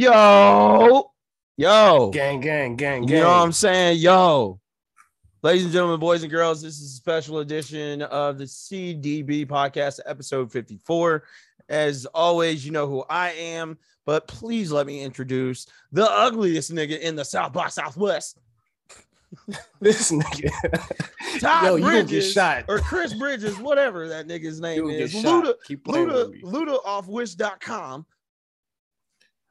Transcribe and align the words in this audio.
Yo, 0.00 1.12
yo, 1.58 2.10
Gang, 2.10 2.40
gang, 2.40 2.74
gang, 2.74 3.04
gang. 3.04 3.08
you 3.08 3.16
know 3.22 3.28
what 3.28 3.42
I'm 3.42 3.52
saying? 3.52 3.98
Yo, 3.98 4.58
ladies 5.42 5.64
and 5.64 5.74
gentlemen, 5.74 6.00
boys 6.00 6.22
and 6.22 6.32
girls, 6.32 6.62
this 6.62 6.80
is 6.80 6.94
a 6.94 6.96
special 6.96 7.40
edition 7.40 8.00
of 8.00 8.38
the 8.38 8.44
CDB 8.44 9.46
podcast, 9.46 10.00
episode 10.06 10.50
54. 10.50 11.24
As 11.68 12.06
always, 12.14 12.64
you 12.64 12.72
know 12.72 12.86
who 12.86 13.04
I 13.10 13.32
am, 13.32 13.76
but 14.06 14.26
please 14.26 14.72
let 14.72 14.86
me 14.86 15.02
introduce 15.02 15.66
the 15.92 16.10
ugliest 16.10 16.72
nigga 16.72 16.98
in 16.98 17.14
the 17.14 17.24
South 17.26 17.52
by 17.52 17.68
Southwest, 17.68 18.38
this 19.82 20.10
nigga. 20.10 20.50
Todd 21.40 21.64
Yo, 21.64 21.76
you 21.76 21.82
gonna 21.82 21.96
get 21.98 22.06
Bridges, 22.08 22.32
shot. 22.32 22.64
or 22.68 22.78
Chris 22.78 23.12
Bridges, 23.12 23.58
whatever 23.58 24.08
that 24.08 24.26
nigga's 24.26 24.62
name 24.62 24.88
is. 24.88 25.12
Luda, 25.12 25.52
Luda. 25.68 26.40
Luda 26.42 26.78
off 26.86 27.06
wish.com. 27.06 28.06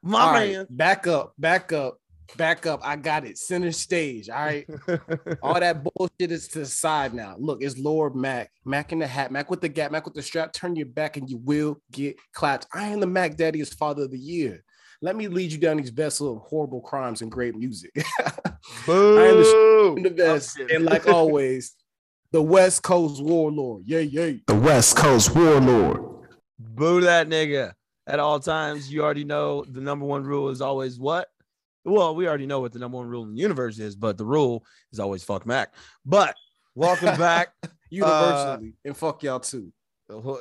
My 0.02 0.20
All 0.20 0.32
right, 0.32 0.52
man. 0.52 0.66
back 0.70 1.06
up, 1.06 1.34
back 1.38 1.72
up, 1.72 1.98
back 2.36 2.66
up. 2.66 2.80
I 2.82 2.96
got 2.96 3.24
it. 3.24 3.36
Center 3.38 3.72
stage. 3.72 4.28
All 4.30 4.44
right. 4.44 4.66
All 5.42 5.60
that 5.60 5.84
bullshit 5.84 6.32
is 6.32 6.48
to 6.48 6.60
the 6.60 6.66
side 6.66 7.12
now. 7.12 7.36
Look, 7.38 7.62
it's 7.62 7.78
Lorde 7.78 8.16
Mac. 8.16 8.50
Mac 8.64 8.92
in 8.92 8.98
the 9.00 9.06
hat. 9.06 9.30
Mac 9.30 9.50
with 9.50 9.60
the 9.60 9.68
gap. 9.68 9.92
Mac 9.92 10.04
with 10.04 10.14
the 10.14 10.22
strap. 10.22 10.52
Turn 10.52 10.76
your 10.76 10.86
back 10.86 11.16
and 11.16 11.28
you 11.28 11.38
will 11.38 11.80
get 11.92 12.16
clapped. 12.32 12.66
I 12.72 12.88
am 12.88 13.00
the 13.00 13.06
Mac 13.06 13.36
Daddy 13.36 13.60
is 13.60 13.74
father 13.74 14.04
of 14.04 14.10
the 14.10 14.18
year. 14.18 14.64
Let 15.02 15.16
me 15.16 15.28
lead 15.28 15.52
you 15.52 15.58
down 15.58 15.78
these 15.78 15.90
vessel 15.90 16.36
of 16.36 16.42
horrible 16.42 16.82
crimes 16.82 17.22
and 17.22 17.30
great 17.30 17.56
music. 17.56 17.90
Boo. 18.86 19.96
the 20.02 20.10
best. 20.10 20.58
I'm 20.58 20.66
kidding. 20.66 20.76
And 20.76 20.84
like 20.84 21.06
always, 21.08 21.74
the 22.32 22.42
West 22.42 22.82
Coast 22.82 23.22
warlord. 23.22 23.84
Yay, 23.86 24.02
yay. 24.02 24.42
The 24.46 24.54
West 24.54 24.96
Coast 24.96 25.34
Warlord. 25.34 26.04
Boo 26.58 27.00
that 27.00 27.28
nigga 27.28 27.72
at 28.10 28.18
all 28.18 28.40
times. 28.40 28.92
You 28.92 29.02
already 29.04 29.24
know 29.24 29.64
the 29.64 29.80
number 29.80 30.04
one 30.04 30.24
rule 30.24 30.48
is 30.48 30.60
always 30.60 30.98
what? 30.98 31.28
Well, 31.84 32.14
we 32.14 32.26
already 32.26 32.46
know 32.46 32.60
what 32.60 32.72
the 32.72 32.78
number 32.80 32.98
one 32.98 33.06
rule 33.06 33.22
in 33.22 33.34
the 33.34 33.40
universe 33.40 33.78
is, 33.78 33.94
but 33.94 34.18
the 34.18 34.24
rule 34.24 34.64
is 34.92 34.98
always 34.98 35.22
fuck 35.22 35.46
Mac. 35.46 35.72
But 36.04 36.34
welcome 36.74 37.16
back 37.16 37.54
Universally. 37.90 38.74
and 38.84 38.96
fuck 38.96 39.22
y'all 39.22 39.40
too. 39.40 39.72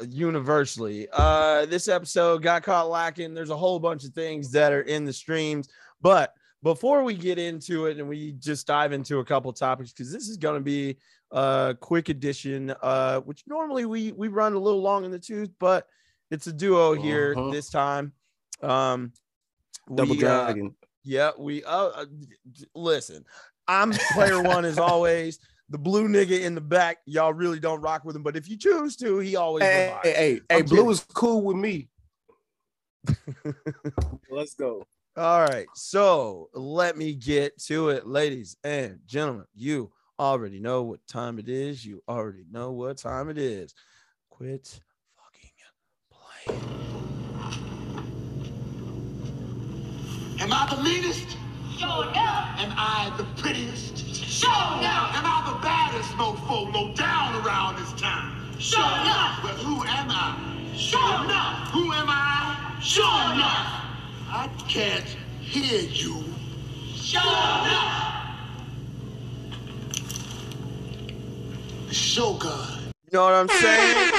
universally. 0.09 1.07
Uh, 1.13 1.65
this 1.67 1.87
episode 1.87 2.41
got 2.41 2.63
caught 2.63 2.89
lacking. 2.89 3.33
There's 3.33 3.51
a 3.51 3.55
whole 3.57 3.79
bunch 3.79 4.03
of 4.03 4.13
things 4.13 4.51
that 4.51 4.73
are 4.73 4.81
in 4.81 5.05
the 5.05 5.13
streams, 5.13 5.69
but 6.01 6.33
before 6.63 7.03
we 7.03 7.13
get 7.13 7.37
into 7.39 7.85
it 7.85 7.99
and 7.99 8.09
we 8.09 8.33
just 8.33 8.67
dive 8.67 8.91
into 8.91 9.19
a 9.19 9.25
couple 9.25 9.53
topics, 9.53 9.93
because 9.93 10.11
this 10.11 10.27
is 10.27 10.35
going 10.37 10.55
to 10.55 10.63
be 10.63 10.97
a 11.31 11.77
quick 11.79 12.09
edition, 12.09 12.73
uh, 12.81 13.21
which 13.21 13.43
normally 13.47 13.85
we 13.85 14.11
we 14.11 14.27
run 14.27 14.53
a 14.53 14.59
little 14.59 14.81
long 14.81 15.05
in 15.05 15.11
the 15.11 15.19
tooth, 15.19 15.51
but 15.59 15.87
it's 16.31 16.47
a 16.47 16.53
duo 16.53 16.93
here 16.93 17.33
Uh-huh. 17.37 17.51
this 17.51 17.69
time. 17.69 18.13
Um, 18.61 19.13
Double 19.87 20.15
we, 20.15 20.23
uh, 20.25 20.45
dragon. 20.45 20.75
yeah, 21.03 21.31
we 21.37 21.63
uh, 21.63 21.87
uh 21.87 22.05
listen. 22.75 23.25
I'm 23.67 23.91
player 24.13 24.41
one 24.41 24.65
as 24.65 24.77
always. 24.79 25.39
The 25.69 25.77
blue 25.77 26.07
nigga 26.07 26.41
in 26.41 26.55
the 26.55 26.61
back, 26.61 26.97
y'all 27.05 27.33
really 27.33 27.59
don't 27.59 27.81
rock 27.81 28.03
with 28.03 28.15
him, 28.15 28.23
but 28.23 28.35
if 28.35 28.49
you 28.49 28.57
choose 28.57 28.95
to, 28.97 29.19
he 29.19 29.35
always 29.35 29.63
Hey, 29.63 29.95
hey, 30.03 30.13
hey, 30.13 30.41
hey, 30.49 30.61
Blue 30.63 30.89
is 30.89 31.05
cool 31.13 31.43
with 31.43 31.57
me. 31.57 31.89
Let's 34.31 34.55
go. 34.55 34.85
All 35.15 35.41
right, 35.41 35.67
so 35.75 36.49
let 36.53 36.97
me 36.97 37.13
get 37.13 37.57
to 37.63 37.89
it, 37.89 38.07
ladies 38.07 38.57
and 38.63 38.99
gentlemen. 39.05 39.45
You 39.53 39.91
already 40.17 40.59
know 40.59 40.83
what 40.83 41.05
time 41.07 41.39
it 41.39 41.49
is. 41.49 41.85
You 41.85 42.01
already 42.07 42.45
know 42.49 42.71
what 42.71 42.97
time 42.97 43.29
it 43.29 43.37
is. 43.37 43.73
Quit 44.29 44.67
fucking 44.69 44.77
playing. 44.77 44.88
Am 46.47 46.55
I 50.53 50.67
the 50.69 50.81
meanest? 50.81 51.37
Sure 51.77 52.03
enough. 52.03 52.59
Am 52.59 52.73
I 52.77 53.11
the 53.17 53.23
prettiest? 53.41 53.97
Sure 54.15 54.49
enough. 54.49 55.15
Am 55.15 55.25
I 55.25 55.43
the 55.51 55.59
baddest 55.61 56.11
mofo 56.11 56.73
low 56.73 56.93
down 56.93 57.45
around 57.45 57.77
this 57.77 57.91
town? 57.99 58.55
Sure 58.57 58.79
enough. 58.79 59.41
But 59.41 59.55
who 59.55 59.83
am 59.83 60.09
I? 60.09 60.35
Sure 60.75 61.23
enough. 61.25 61.69
Who 61.71 61.91
am 61.91 62.07
I? 62.09 62.79
Sure 62.81 63.03
enough. 63.03 63.67
I 64.29 64.49
can't 64.69 65.05
hear 65.41 65.81
you. 65.89 66.23
Sure 66.95 67.21
enough. 67.21 68.05
The 71.87 71.93
Shogun. 71.93 72.78
You 73.11 73.17
know 73.17 73.25
what 73.25 73.33
I'm 73.33 73.47
saying? 73.49 74.11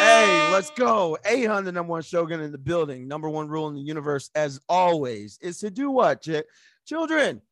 Hey, 0.00 0.48
let's 0.52 0.70
go. 0.70 1.18
800 1.26 1.74
number 1.74 1.90
one 1.90 2.02
Shogun 2.02 2.40
in 2.40 2.50
the 2.52 2.58
building. 2.58 3.06
Number 3.06 3.28
one 3.28 3.48
rule 3.48 3.68
in 3.68 3.74
the 3.74 3.82
universe, 3.82 4.30
as 4.34 4.60
always, 4.68 5.38
is 5.42 5.58
to 5.58 5.70
do 5.70 5.90
what? 5.90 6.22
Ch- 6.22 6.42
Children, 6.86 7.42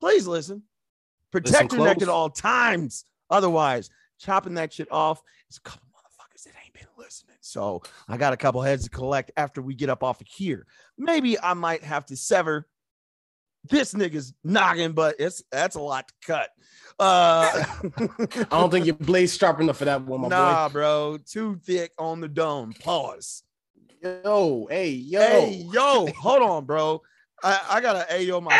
please 0.00 0.26
listen. 0.26 0.62
Protect 1.32 1.72
Listen 1.72 1.78
your 1.78 1.86
neck 1.88 2.00
at 2.00 2.08
all 2.08 2.30
times. 2.30 3.04
Otherwise, 3.28 3.90
chopping 4.18 4.54
that 4.54 4.72
shit 4.72 4.90
off 4.90 5.20
is 5.50 5.58
a 5.58 5.60
couple 5.60 5.86
motherfuckers 5.88 6.44
that 6.44 6.54
ain't 6.64 6.72
been 6.72 6.86
listening. 6.96 7.36
So 7.40 7.82
I 8.08 8.16
got 8.16 8.32
a 8.32 8.36
couple 8.38 8.62
heads 8.62 8.84
to 8.84 8.90
collect 8.90 9.32
after 9.36 9.60
we 9.60 9.74
get 9.74 9.90
up 9.90 10.02
off 10.02 10.20
of 10.20 10.28
here. 10.28 10.66
Maybe 10.96 11.38
I 11.40 11.52
might 11.52 11.82
have 11.82 12.06
to 12.06 12.16
sever 12.16 12.68
this 13.70 13.94
nigga's 13.94 14.34
noggin, 14.42 14.92
but 14.92 15.16
it's 15.18 15.42
that's 15.50 15.76
a 15.76 15.80
lot 15.80 16.08
to 16.08 16.14
cut. 16.26 16.50
Uh 16.98 17.50
I 17.98 18.46
don't 18.50 18.70
think 18.70 18.86
your 18.86 18.94
blade's 18.94 19.36
sharp 19.36 19.60
enough 19.60 19.78
for 19.78 19.84
that 19.86 20.02
one, 20.04 20.22
my 20.22 20.28
nah, 20.28 20.68
bro, 20.68 21.18
too 21.26 21.60
thick 21.64 21.92
on 21.98 22.20
the 22.20 22.28
dome. 22.28 22.72
Pause. 22.72 23.42
Yo, 24.02 24.66
hey, 24.70 24.90
yo. 24.90 25.20
Hey, 25.20 25.66
yo, 25.72 26.06
hold 26.18 26.42
on, 26.42 26.64
bro. 26.66 27.02
I, 27.42 27.60
I 27.70 27.80
gotta 27.80 28.06
ayo 28.12 28.42
my 28.42 28.58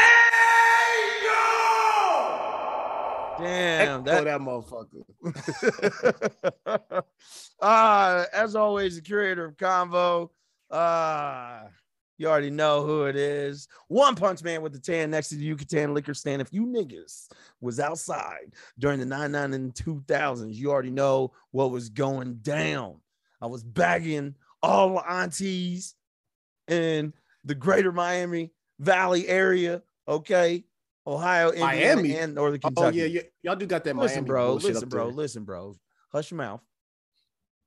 damn 3.38 4.00
Echo 4.00 4.02
that. 4.02 4.24
that 4.24 4.40
motherfucker. 4.40 5.04
uh, 7.60 8.24
as 8.32 8.56
always, 8.56 8.96
the 8.96 9.02
curator 9.02 9.46
of 9.46 9.56
convo. 9.56 10.30
Uh, 10.70 11.64
you 12.18 12.28
already 12.28 12.50
know 12.50 12.84
who 12.86 13.04
it 13.04 13.16
is. 13.16 13.66
One 13.88 14.14
Punch 14.14 14.42
Man 14.42 14.62
with 14.62 14.72
the 14.72 14.78
tan 14.78 15.10
next 15.10 15.30
to 15.30 15.34
the 15.36 15.44
Yucatan 15.44 15.94
liquor 15.94 16.14
stand. 16.14 16.40
If 16.42 16.52
you 16.52 16.66
niggas 16.66 17.28
was 17.60 17.80
outside 17.80 18.52
during 18.78 19.00
the 19.00 19.06
99 19.06 19.52
and 19.54 19.74
2000s, 19.74 20.54
you 20.54 20.70
already 20.70 20.90
know 20.90 21.32
what 21.50 21.70
was 21.70 21.88
going 21.88 22.36
down. 22.36 23.00
I 23.40 23.46
was 23.46 23.64
bagging 23.64 24.34
all 24.62 24.94
the 24.94 25.10
aunties 25.10 25.94
in 26.68 27.12
the 27.44 27.54
greater 27.54 27.92
Miami 27.92 28.52
Valley 28.78 29.28
area. 29.28 29.82
Okay. 30.08 30.64
Ohio, 31.06 31.50
Indiana, 31.50 31.66
Miami? 31.96 32.16
and 32.16 32.34
Northern 32.34 32.60
Oh, 32.64 32.68
Kentucky. 32.68 32.96
yeah, 32.98 33.04
yeah, 33.04 33.20
y'all 33.42 33.56
do 33.56 33.66
got 33.66 33.84
that 33.84 33.94
Listen, 33.94 34.22
Miami 34.22 34.26
bro. 34.26 34.54
Listen, 34.54 34.88
bro. 34.88 35.04
there. 35.08 35.14
Listen, 35.14 35.44
bro. 35.44 35.76
Hush 36.10 36.30
your 36.30 36.38
mouth. 36.38 36.62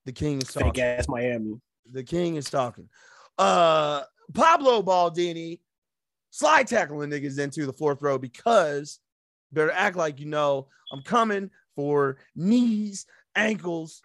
The 0.06 0.12
king 0.12 0.42
is 0.42 0.50
Fake 0.50 0.64
talking. 0.64 0.84
ass 0.84 1.08
Miami. 1.08 1.60
The 1.92 2.04
king 2.04 2.36
is 2.38 2.50
talking. 2.50 2.90
Uh, 3.38 4.02
Pablo 4.34 4.82
Baldini 4.82 5.60
slide 6.32 6.68
tackling 6.68 7.10
niggas 7.10 7.40
into 7.40 7.66
the 7.66 7.74
fourth 7.74 8.02
row 8.02 8.18
because 8.18 9.00
better 9.52 9.72
act 9.72 9.96
like 9.96 10.20
you 10.20 10.26
know 10.26 10.68
I'm 10.92 11.02
coming 11.02 11.50
for 11.76 12.18
knees, 12.36 13.06
ankles, 13.36 14.02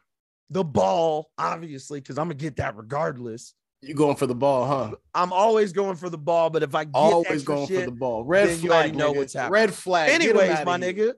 the 0.51 0.65
ball, 0.65 1.31
obviously, 1.39 2.01
because 2.01 2.19
I'm 2.19 2.27
gonna 2.27 2.35
get 2.35 2.57
that 2.57 2.77
regardless. 2.77 3.55
You 3.81 3.95
going 3.95 4.17
for 4.17 4.27
the 4.27 4.35
ball, 4.35 4.67
huh? 4.67 4.97
I'm 5.13 5.33
always 5.33 5.73
going 5.73 5.97
for 5.97 6.09
the 6.09 6.19
ball, 6.19 6.51
but 6.51 6.63
if 6.63 6.75
I 6.75 6.85
get 6.85 6.95
Always 6.95 7.43
going 7.43 7.67
shit, 7.67 7.81
for 7.81 7.87
the 7.87 7.97
ball. 7.97 8.25
Red 8.25 8.49
flag. 8.49 8.63
you 8.63 8.73
already 8.73 8.93
know 8.93 9.13
nigga. 9.13 9.17
what's 9.17 9.35
happening. 9.35 9.53
Red 9.53 9.75
flag. 9.75 10.11
Anyways, 10.11 10.65
my 10.65 10.79
here. 10.79 10.93
nigga. 10.93 11.15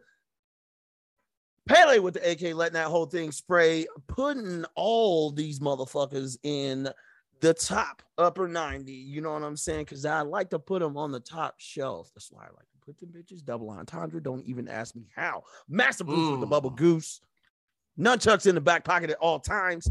Pele 1.66 1.98
with 1.98 2.15
the 2.15 2.31
AK 2.31 2.54
letting 2.54 2.75
that 2.75 2.86
whole 2.88 3.06
thing 3.06 3.32
spray, 3.32 3.86
putting 4.06 4.65
all 4.76 5.31
these 5.31 5.60
motherfuckers 5.60 6.36
in 6.42 6.88
the 7.44 7.53
top 7.53 8.03
upper 8.16 8.49
90. 8.49 8.91
You 8.91 9.21
know 9.21 9.34
what 9.34 9.42
I'm 9.42 9.57
saying? 9.57 9.84
Because 9.84 10.07
I 10.07 10.22
like 10.22 10.48
to 10.51 10.59
put 10.59 10.80
them 10.80 10.97
on 10.97 11.13
the 11.13 11.21
top 11.21 11.57
shelf. 11.59 12.10
That's 12.15 12.33
why 12.33 12.45
I 12.45 12.47
like 12.47 12.71
to 12.72 12.78
put 12.86 12.98
them 12.98 13.10
bitches 13.10 13.45
double 13.45 13.69
entendre. 13.69 14.22
Don't 14.22 14.47
even 14.47 14.66
ask 14.66 14.97
me 14.97 15.10
how. 15.15 15.42
Master 15.69 16.04
Bruce 16.04 16.30
with 16.30 16.41
the 16.41 16.47
bubble 16.47 16.71
goose. 16.71 17.21
Nunchucks 17.98 18.47
in 18.47 18.54
the 18.54 18.63
back 18.63 18.83
pocket 18.83 19.10
at 19.10 19.19
all 19.19 19.39
times. 19.39 19.91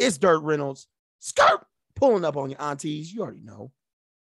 It's 0.00 0.18
Dirt 0.18 0.40
Reynolds. 0.40 0.88
Skirt 1.20 1.64
pulling 1.94 2.24
up 2.24 2.36
on 2.36 2.50
your 2.50 2.60
aunties. 2.60 3.12
You 3.12 3.22
already 3.22 3.42
know. 3.42 3.70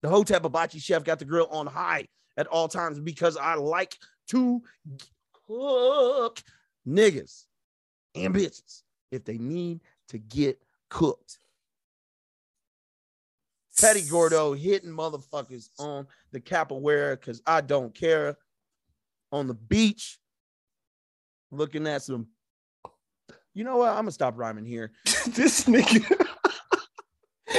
The 0.01 0.07
Hotep 0.07 0.43
Hibachi 0.43 0.79
chef 0.79 1.03
got 1.03 1.19
the 1.19 1.25
grill 1.25 1.47
on 1.51 1.67
high 1.67 2.07
at 2.37 2.47
all 2.47 2.69
times 2.69 3.01
because 3.01 3.35
I 3.35 3.55
like 3.55 3.97
to 4.29 4.61
cook 5.45 6.41
niggas 6.87 7.47
and 8.15 8.33
bitches 8.33 8.83
if 9.11 9.25
they 9.25 9.37
need 9.37 9.81
to 10.07 10.19
get 10.19 10.61
cooked. 10.89 11.39
Petty 13.79 14.01
Gordo 14.03 14.53
hitting 14.53 14.91
motherfuckers 14.91 15.69
on 15.79 16.07
the 16.31 16.39
capoeira 16.39 17.19
because 17.19 17.41
I 17.45 17.61
don't 17.61 17.93
care. 17.93 18.37
On 19.31 19.47
the 19.47 19.53
beach, 19.53 20.19
looking 21.51 21.87
at 21.87 22.03
some. 22.03 22.27
You 23.53 23.63
know 23.63 23.77
what? 23.77 23.89
I'm 23.89 23.97
gonna 23.97 24.11
stop 24.11 24.37
rhyming 24.37 24.65
here. 24.65 24.91
this 25.27 25.65
nigga. 25.65 26.25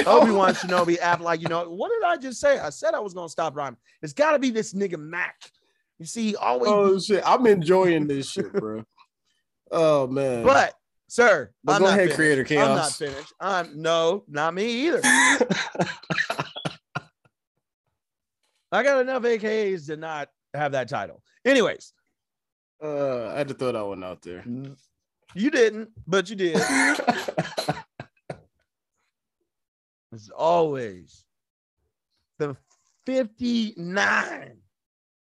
Obi 0.05 0.31
Wan 0.31 0.53
Shinobi 0.53 0.97
oh. 0.99 1.03
app 1.03 1.19
like 1.19 1.41
you 1.41 1.47
know 1.47 1.69
what 1.69 1.89
did 1.89 2.03
I 2.03 2.17
just 2.17 2.39
say? 2.39 2.59
I 2.59 2.69
said 2.69 2.93
I 2.93 2.99
was 2.99 3.13
gonna 3.13 3.29
stop 3.29 3.55
rhyming. 3.55 3.77
It's 4.01 4.13
got 4.13 4.31
to 4.31 4.39
be 4.39 4.49
this 4.49 4.73
nigga 4.73 4.97
Mac. 4.97 5.35
You 5.99 6.05
see, 6.05 6.35
always. 6.35 6.69
Oh 6.69 6.99
shit, 6.99 7.23
I'm 7.25 7.45
enjoying 7.47 8.07
this 8.07 8.29
shit, 8.29 8.51
bro. 8.53 8.83
Oh 9.69 10.07
man. 10.07 10.45
but 10.45 10.75
sir, 11.07 11.51
But 11.63 11.73
I'm 11.73 11.81
go 11.81 11.85
not 11.87 11.93
ahead, 11.93 12.13
finished. 12.13 12.47
Creator 12.47 12.61
I'm 12.61 12.75
not 12.75 12.91
finished. 12.91 13.33
I'm 13.39 13.81
no, 13.81 14.23
not 14.27 14.53
me 14.53 14.87
either. 14.87 15.01
I 18.71 18.83
got 18.83 18.99
enough 19.01 19.23
AKAs 19.23 19.87
to 19.87 19.97
not 19.97 20.29
have 20.53 20.73
that 20.73 20.89
title. 20.89 21.23
Anyways, 21.45 21.93
uh, 22.83 23.27
I 23.27 23.37
had 23.37 23.47
to 23.47 23.53
throw 23.53 23.71
that 23.71 23.85
one 23.85 24.03
out 24.03 24.21
there. 24.21 24.43
you 25.33 25.49
didn't, 25.49 25.89
but 26.05 26.29
you 26.29 26.35
did. 26.35 26.57
As 30.13 30.29
always, 30.35 31.25
the 32.39 32.55
59 33.05 34.57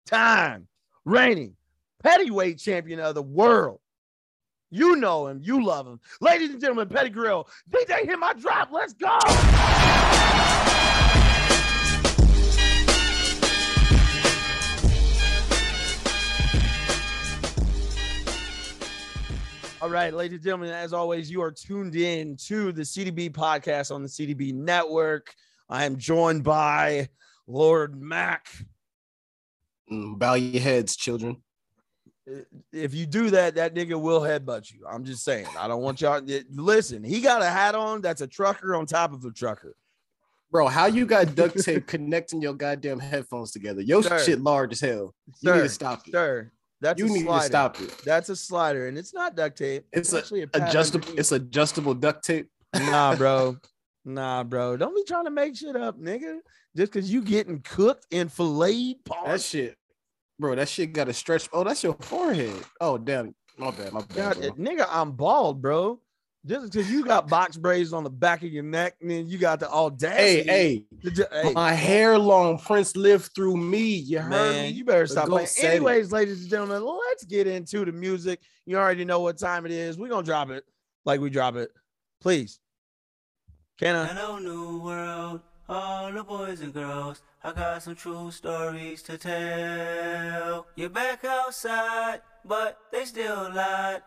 time 0.05 0.67
reigning 1.05 1.55
heavyweight 2.03 2.59
champion 2.59 2.99
of 2.99 3.15
the 3.15 3.21
world. 3.23 3.79
You 4.73 4.95
know 4.95 5.27
him, 5.27 5.39
you 5.43 5.63
love 5.63 5.85
him. 5.85 5.99
Ladies 6.19 6.49
and 6.49 6.59
gentlemen, 6.59 6.89
Petty 6.89 7.11
Grill, 7.11 7.47
DJ 7.69 8.05
hit 8.05 8.17
my 8.17 8.33
drop. 8.33 8.71
Let's 8.71 8.93
go. 8.93 9.19
All 19.79 19.89
right, 19.91 20.11
ladies 20.11 20.37
and 20.37 20.43
gentlemen, 20.43 20.71
as 20.71 20.91
always, 20.91 21.29
you 21.29 21.43
are 21.43 21.51
tuned 21.51 21.95
in 21.95 22.35
to 22.47 22.71
the 22.71 22.81
CDB 22.81 23.29
podcast 23.29 23.93
on 23.93 24.01
the 24.01 24.09
CDB 24.09 24.55
network. 24.55 25.35
I 25.69 25.85
am 25.85 25.97
joined 25.97 26.43
by 26.43 27.09
Lorde 27.45 28.01
Mac. 28.01 28.47
Mm, 29.91 30.17
Bow 30.17 30.33
your 30.33 30.63
heads, 30.63 30.95
children. 30.95 31.42
If 32.71 32.93
you 32.93 33.05
do 33.05 33.29
that, 33.31 33.55
that 33.55 33.75
nigga 33.75 33.99
will 33.99 34.21
headbutt 34.21 34.71
you. 34.71 34.85
I'm 34.89 35.03
just 35.03 35.23
saying. 35.23 35.47
I 35.59 35.67
don't 35.67 35.81
want 35.81 35.99
y'all. 36.01 36.21
Listen, 36.51 37.03
he 37.03 37.19
got 37.21 37.41
a 37.41 37.49
hat 37.49 37.75
on 37.75 38.01
that's 38.01 38.21
a 38.21 38.27
trucker 38.27 38.75
on 38.75 38.85
top 38.85 39.13
of 39.13 39.25
a 39.25 39.31
trucker. 39.31 39.75
Bro, 40.51 40.67
how 40.67 40.85
you 40.85 41.05
got 41.05 41.35
duct 41.35 41.61
tape 41.63 41.87
connecting 41.87 42.41
your 42.41 42.53
goddamn 42.53 42.99
headphones 42.99 43.51
together? 43.51 43.81
Your 43.81 44.03
Sir. 44.03 44.19
shit 44.23 44.39
large 44.39 44.71
as 44.73 44.81
hell. 44.81 45.15
You 45.41 45.49
Sir, 45.49 45.55
need 45.55 45.61
to 45.63 45.69
stop 45.69 46.07
it. 46.07 46.11
Sir, 46.11 46.51
that's 46.79 46.99
you 46.99 47.07
a 47.07 47.09
need 47.09 47.23
slider. 47.25 47.41
to 47.41 47.45
stop 47.47 47.81
it. 47.81 48.01
That's 48.05 48.29
a 48.29 48.35
slider, 48.35 48.87
and 48.87 48.97
it's 48.97 49.13
not 49.13 49.35
duct 49.35 49.57
tape. 49.57 49.85
It's 49.91 50.13
a 50.13 50.19
actually 50.19 50.43
a 50.43 50.49
Adjustable. 50.53 51.07
It's 51.17 51.31
adjustable 51.31 51.95
duct 51.95 52.23
tape. 52.23 52.49
nah, 52.75 53.15
bro. 53.17 53.57
Nah, 54.05 54.43
bro. 54.43 54.77
Don't 54.77 54.95
be 54.95 55.03
trying 55.05 55.25
to 55.25 55.31
make 55.31 55.55
shit 55.57 55.75
up, 55.75 55.99
nigga. 55.99 56.39
Just 56.75 56.91
because 56.93 57.11
you 57.11 57.21
getting 57.23 57.61
cooked 57.61 58.05
and 58.11 58.31
filleted. 58.31 58.97
That 59.25 59.41
shit, 59.41 59.75
bro. 60.43 60.55
That 60.55 60.67
shit 60.67 60.91
got 60.91 61.07
a 61.07 61.13
stretch. 61.13 61.47
Oh, 61.53 61.63
that's 61.63 61.81
your 61.83 61.93
forehead. 62.01 62.53
Oh, 62.81 62.97
damn. 62.97 63.33
My 63.57 63.71
bad. 63.71 63.93
My 63.93 64.01
bad. 64.01 64.13
God, 64.13 64.37
bro. 64.41 64.51
nigga, 64.55 64.85
I'm 64.89 65.13
bald, 65.13 65.61
bro. 65.61 66.01
Just 66.45 66.73
because 66.73 66.91
you 66.91 67.05
got 67.05 67.29
box 67.29 67.55
braids 67.55 67.93
on 67.93 68.03
the 68.03 68.09
back 68.09 68.43
of 68.43 68.49
your 68.49 68.63
neck, 68.63 68.95
and 68.99 69.09
then 69.09 69.25
you 69.25 69.37
got 69.37 69.61
the 69.61 69.67
Hey, 69.67 69.73
audacity. 69.73 70.49
hey, 70.49 70.85
to 71.01 71.11
ju- 71.11 71.25
hey, 71.31 71.53
my 71.53 71.71
hair 71.71 72.19
long. 72.19 72.59
Prince 72.59 72.97
lived 72.97 73.31
through 73.33 73.55
me. 73.55 73.79
You 73.79 74.19
heard 74.19 74.29
man, 74.31 74.63
me? 74.65 74.69
you 74.71 74.83
better 74.83 75.07
stop 75.07 75.29
playing. 75.29 75.47
said 75.47 75.63
it. 75.65 75.75
Anyways, 75.77 76.11
ladies 76.11 76.41
and 76.41 76.49
gentlemen, 76.49 76.83
let's 76.83 77.23
get 77.23 77.47
into 77.47 77.85
the 77.85 77.93
music. 77.93 78.41
You 78.65 78.77
already 78.77 79.05
know 79.05 79.21
what 79.21 79.37
time 79.37 79.65
it 79.65 79.71
is. 79.71 79.97
We're 79.97 80.09
gonna 80.09 80.23
drop 80.25 80.49
it 80.49 80.65
like 81.05 81.21
we 81.21 81.29
drop 81.29 81.55
it. 81.55 81.71
Please. 82.19 82.59
Can 83.79 83.95
I? 83.95 84.07
Hello, 84.07 84.37
new 84.39 84.79
world, 84.83 85.39
all 85.69 86.11
the 86.11 86.23
boys 86.23 86.61
and 86.61 86.73
girls. 86.73 87.21
I 87.43 87.51
got 87.51 87.83
some 87.83 87.95
true 87.95 88.31
stories 88.31 89.01
to 89.03 89.17
tell. 89.17 90.67
You're 90.75 90.89
back 90.89 91.23
outside, 91.25 92.21
but 92.45 92.77
they 92.91 93.05
still 93.05 93.51
lied. 93.53 94.01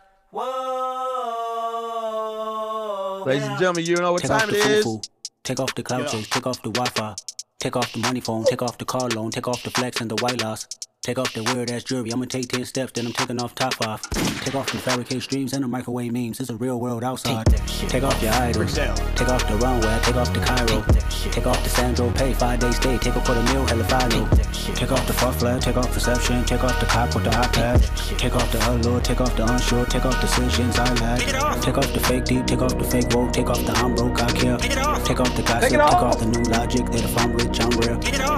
Whoa. 2.37 3.25
Ladies 3.27 3.45
and 3.47 3.59
gentlemen, 3.59 3.85
you 3.85 3.97
know 3.97 4.13
what 4.13 4.23
Take 4.23 4.31
time 4.31 4.49
off 4.49 4.55
it 4.55 4.63
the 4.63 4.71
is. 4.79 4.85
foo 4.85 5.01
Take 5.45 5.61
off 5.61 5.75
the 5.75 5.83
cloud 5.83 6.03
Yeah. 6.03 6.09
chase, 6.09 6.29
take 6.29 6.47
off 6.47 6.61
the 6.63 6.71
Wi-Fi, 6.71 7.15
take 7.61 7.77
off 7.77 7.93
the 7.93 8.01
money 8.01 8.21
phone, 8.21 8.45
take 8.45 8.63
off 8.63 8.79
the 8.79 8.85
car 8.85 9.09
loan, 9.11 9.31
take 9.31 9.47
off 9.47 9.63
the 9.63 9.71
flex 9.71 10.01
and 10.01 10.11
the 10.11 10.17
white 10.17 10.43
loss. 10.43 10.67
Take 11.07 11.21
off 11.21 11.33
the 11.35 11.45
weird 11.55 11.71
ass 11.71 11.85
jewelry. 11.85 12.13
I'ma 12.13 12.25
take 12.25 12.49
10 12.49 12.65
steps, 12.65 12.91
then 12.91 13.07
I'm 13.07 13.13
taking 13.13 13.41
off 13.41 13.55
top 13.55 13.81
off. 13.87 14.03
Take 14.43 14.57
off 14.57 14.73
the 14.73 14.79
fabricate 14.79 15.23
streams 15.23 15.53
and 15.53 15.63
the 15.63 15.69
microwave 15.69 16.13
memes. 16.13 16.41
It's 16.41 16.51
a 16.51 16.57
real 16.57 16.81
world 16.81 17.05
outside. 17.05 17.47
Take 17.47 17.89
take 17.89 18.03
off 18.03 18.21
your 18.21 18.33
idols. 18.33 18.75
Take 18.75 19.29
off 19.29 19.47
the 19.47 19.57
runway, 19.63 20.01
take 20.03 20.17
off 20.17 20.35
the 20.35 20.41
Cairo. 20.41 20.83
Take 21.31 21.47
off 21.47 21.63
the 21.63 21.69
Sandro 21.71 22.11
pay, 22.11 22.35
five 22.35 22.59
days 22.59 22.75
stay. 22.75 22.99
Take 22.99 23.17
off 23.17 23.25
for 23.25 23.35
the 23.35 23.43
meal, 23.55 23.65
hella 23.67 23.85
final. 23.85 24.27
Take 24.75 24.91
off 24.91 25.07
the 25.07 25.13
fuck 25.13 25.37
flag, 25.37 25.61
take 25.61 25.77
off 25.77 25.93
perception. 25.93 26.45
Take 26.45 26.65
off 26.65 26.81
the 26.81 26.87
cop 26.87 27.15
with 27.15 27.23
the 27.23 27.31
iPad. 27.31 28.19
Take 28.19 28.35
off 28.35 28.51
the 28.51 28.59
allure, 28.69 29.01
take 29.01 29.21
off 29.21 29.37
the 29.37 29.47
unsure. 29.47 29.87
Take 29.87 30.07
off 30.07 30.21
the 30.21 30.27
decisions 30.27 30.77
I 30.77 30.93
lack. 30.95 31.21
Take 31.63 31.79
off 31.79 31.93
the 31.93 32.01
fake 32.01 32.25
deep, 32.25 32.47
take 32.47 32.63
off 32.63 32.77
the 32.77 32.83
fake 32.83 33.15
woke. 33.15 33.33
Take 33.33 33.49
off 33.49 33.65
the 33.65 33.71
I'm 33.75 33.95
broke, 33.95 34.21
I 34.21 34.33
care. 34.33 34.59
Take 34.59 35.21
off 35.21 35.37
the 35.37 35.43
gossip, 35.43 35.71
take 35.71 35.79
off 35.79 36.19
the 36.19 36.27
new 36.27 36.43
logic. 36.51 36.87
That 36.87 37.05
if 37.05 37.17
I'm 37.17 37.33
rich, 37.35 37.61
I'm 37.61 37.71
real. 37.79 37.97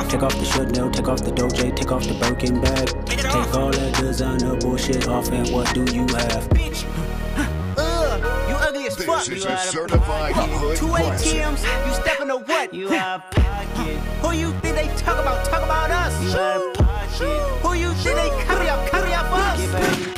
Take 0.09 0.23
off 0.23 0.39
the 0.39 0.45
should 0.45 0.77
know, 0.77 0.91
take 0.91 1.09
off 1.09 1.25
the 1.25 1.31
doje, 1.31 1.75
take 1.75 1.93
off 1.93 2.07
the 2.07 2.15
Birkin 2.15 2.58
bag. 2.61 3.07
Take 3.07 3.55
all 3.55 3.71
that 3.71 3.95
designer 3.97 4.57
bullshit 4.57 5.09
off, 5.09 5.31
and 5.31 5.49
what 5.51 5.73
do 5.75 5.85
you 5.95 6.03
have? 6.09 6.49
Bitch. 6.51 6.85
Ugh, 7.77 8.49
you 8.49 8.55
ugly 8.57 8.87
as 8.87 8.97
fuck. 8.97 9.25
This 9.25 9.39
is 9.39 9.45
You 9.45 9.51
a 9.51 9.53
out 9.53 9.65
of 9.65 9.71
certified 9.71 10.35
hood 10.35 10.77
Two. 10.77 10.87
ATMs, 10.87 11.87
you 11.87 11.95
stepping 11.95 12.29
to 12.29 12.39
what? 12.39 12.75
You 12.75 12.93
out 12.93 13.21
of 13.25 13.31
pocket. 13.31 13.97
Who 14.23 14.33
you 14.33 14.53
think 14.61 14.77
they 14.77 14.89
talk 14.97 15.19
about? 15.21 15.45
Talk 15.45 15.63
about 15.63 15.91
us. 15.91 16.23
You 16.23 16.39
out 16.39 16.61
of 16.61 16.75
pocket. 16.75 17.19
Who 17.63 17.75
you 17.75 17.93
think 17.95 18.17
they 18.17 18.45
carry 18.45 18.69
up? 18.69 18.89
Carry 18.91 19.13
up 19.13 19.27
us. 19.33 20.18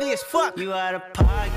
ugly 0.00 0.12
as 0.12 0.22
fuck. 0.22 0.56
You 0.56 0.72
out 0.72 0.94
of 0.94 1.12
pocket. 1.12 1.52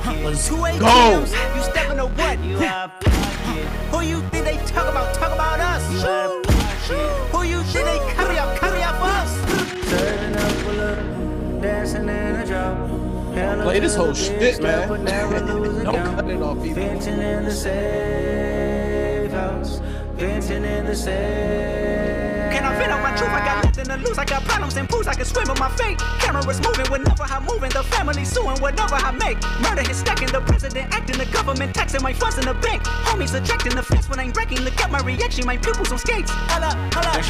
Two 0.45 0.55
ATMs, 0.55 1.55
you 1.55 1.61
stepping 1.63 1.97
to 1.97 2.07
what? 2.07 2.43
You 2.43 2.57
out 2.57 2.91
of 2.91 2.99
pocket. 2.99 3.65
Who 3.91 4.01
you 4.01 4.21
think 4.29 4.45
they 4.45 4.57
talk 4.65 4.89
about? 4.89 5.13
Talk 5.15 5.33
about 5.33 5.59
us. 5.59 5.91
You 5.93 5.99
out 5.99 6.31
of 6.31 6.43
pocket. 6.43 7.31
Who 7.31 7.43
you 7.43 7.63
think 7.63 7.85
they 7.85 7.99
carry 8.13 8.37
up? 8.37 8.57
Carry 8.59 8.83
up 8.83 8.95
us. 9.01 9.31
Serving 9.89 10.35
up 10.35 10.65
a 10.65 10.71
little, 10.71 11.61
dancing 11.61 12.09
in 12.09 12.35
a 12.35 12.45
drop. 12.45 13.63
Play 13.63 13.79
this 13.79 13.95
whole 13.95 14.13
shit, 14.13 14.39
bitch, 14.39 14.61
man. 14.61 14.89
but 14.89 15.01
never 15.01 15.39
lose 15.39 15.77
a 15.77 15.83
Don't 15.91 16.15
cut 16.15 16.29
it 16.29 16.41
off 16.41 16.65
either. 16.65 16.83
Venting 20.23 20.63
in 20.63 20.85
the 20.85 20.95
safe 20.95 21.13
house. 21.13 21.27
Venting 21.63 21.83
in 21.83 21.93
the 21.93 22.13
safe. 22.15 22.23
Can 22.53 22.65
I 22.65 22.77
vent 22.77 22.91
on 22.91 23.01
my 23.01 23.09
truth? 23.17 23.29
I 23.29 23.43
got 23.43 23.63
nothing 23.65 23.85
to 23.85 23.97
lose. 23.97 24.17
I 24.17 24.25
got 24.25 24.43
problems 24.43 24.77
and 24.77 24.87
pools. 24.87 25.07
I 25.07 25.15
can 25.15 25.25
swim 25.25 25.47
with 25.49 25.59
my 25.59 25.69
fate. 25.69 25.97
Cameras 26.19 26.61
moving 26.61 26.85
whenever 26.91 27.23
I'm 27.23 27.43
moving. 27.45 27.71
The 27.71 27.83
family 27.83 28.23
suing 28.25 28.57
whatever 28.61 28.95
I 28.95 29.11
make. 29.11 29.41
Murder 29.59 29.89
is 29.89 29.97
stacking. 29.97 30.27
The 30.27 30.41
president 30.41 30.93
acting. 30.93 31.17
The 31.17 31.25
government 31.25 31.73
taxing 31.73 32.03
my 32.03 32.13
funds 32.13 32.37
in 32.37 32.45
the 32.45 32.53
bank. 32.53 32.83
Homies 32.83 33.33
ejecting 33.33 33.75
the 33.75 33.83
fence 33.83 34.07
when 34.07 34.19
I'm 34.19 34.31
breaking. 34.31 34.61
Look 34.61 34.79
at 34.79 34.91
my 34.91 34.99
reaction. 35.01 35.45
My 35.45 35.57
pupils 35.57 35.91
on 35.91 35.97
skates. 35.97 36.31
Hold 36.31 36.63
up. 36.63 36.77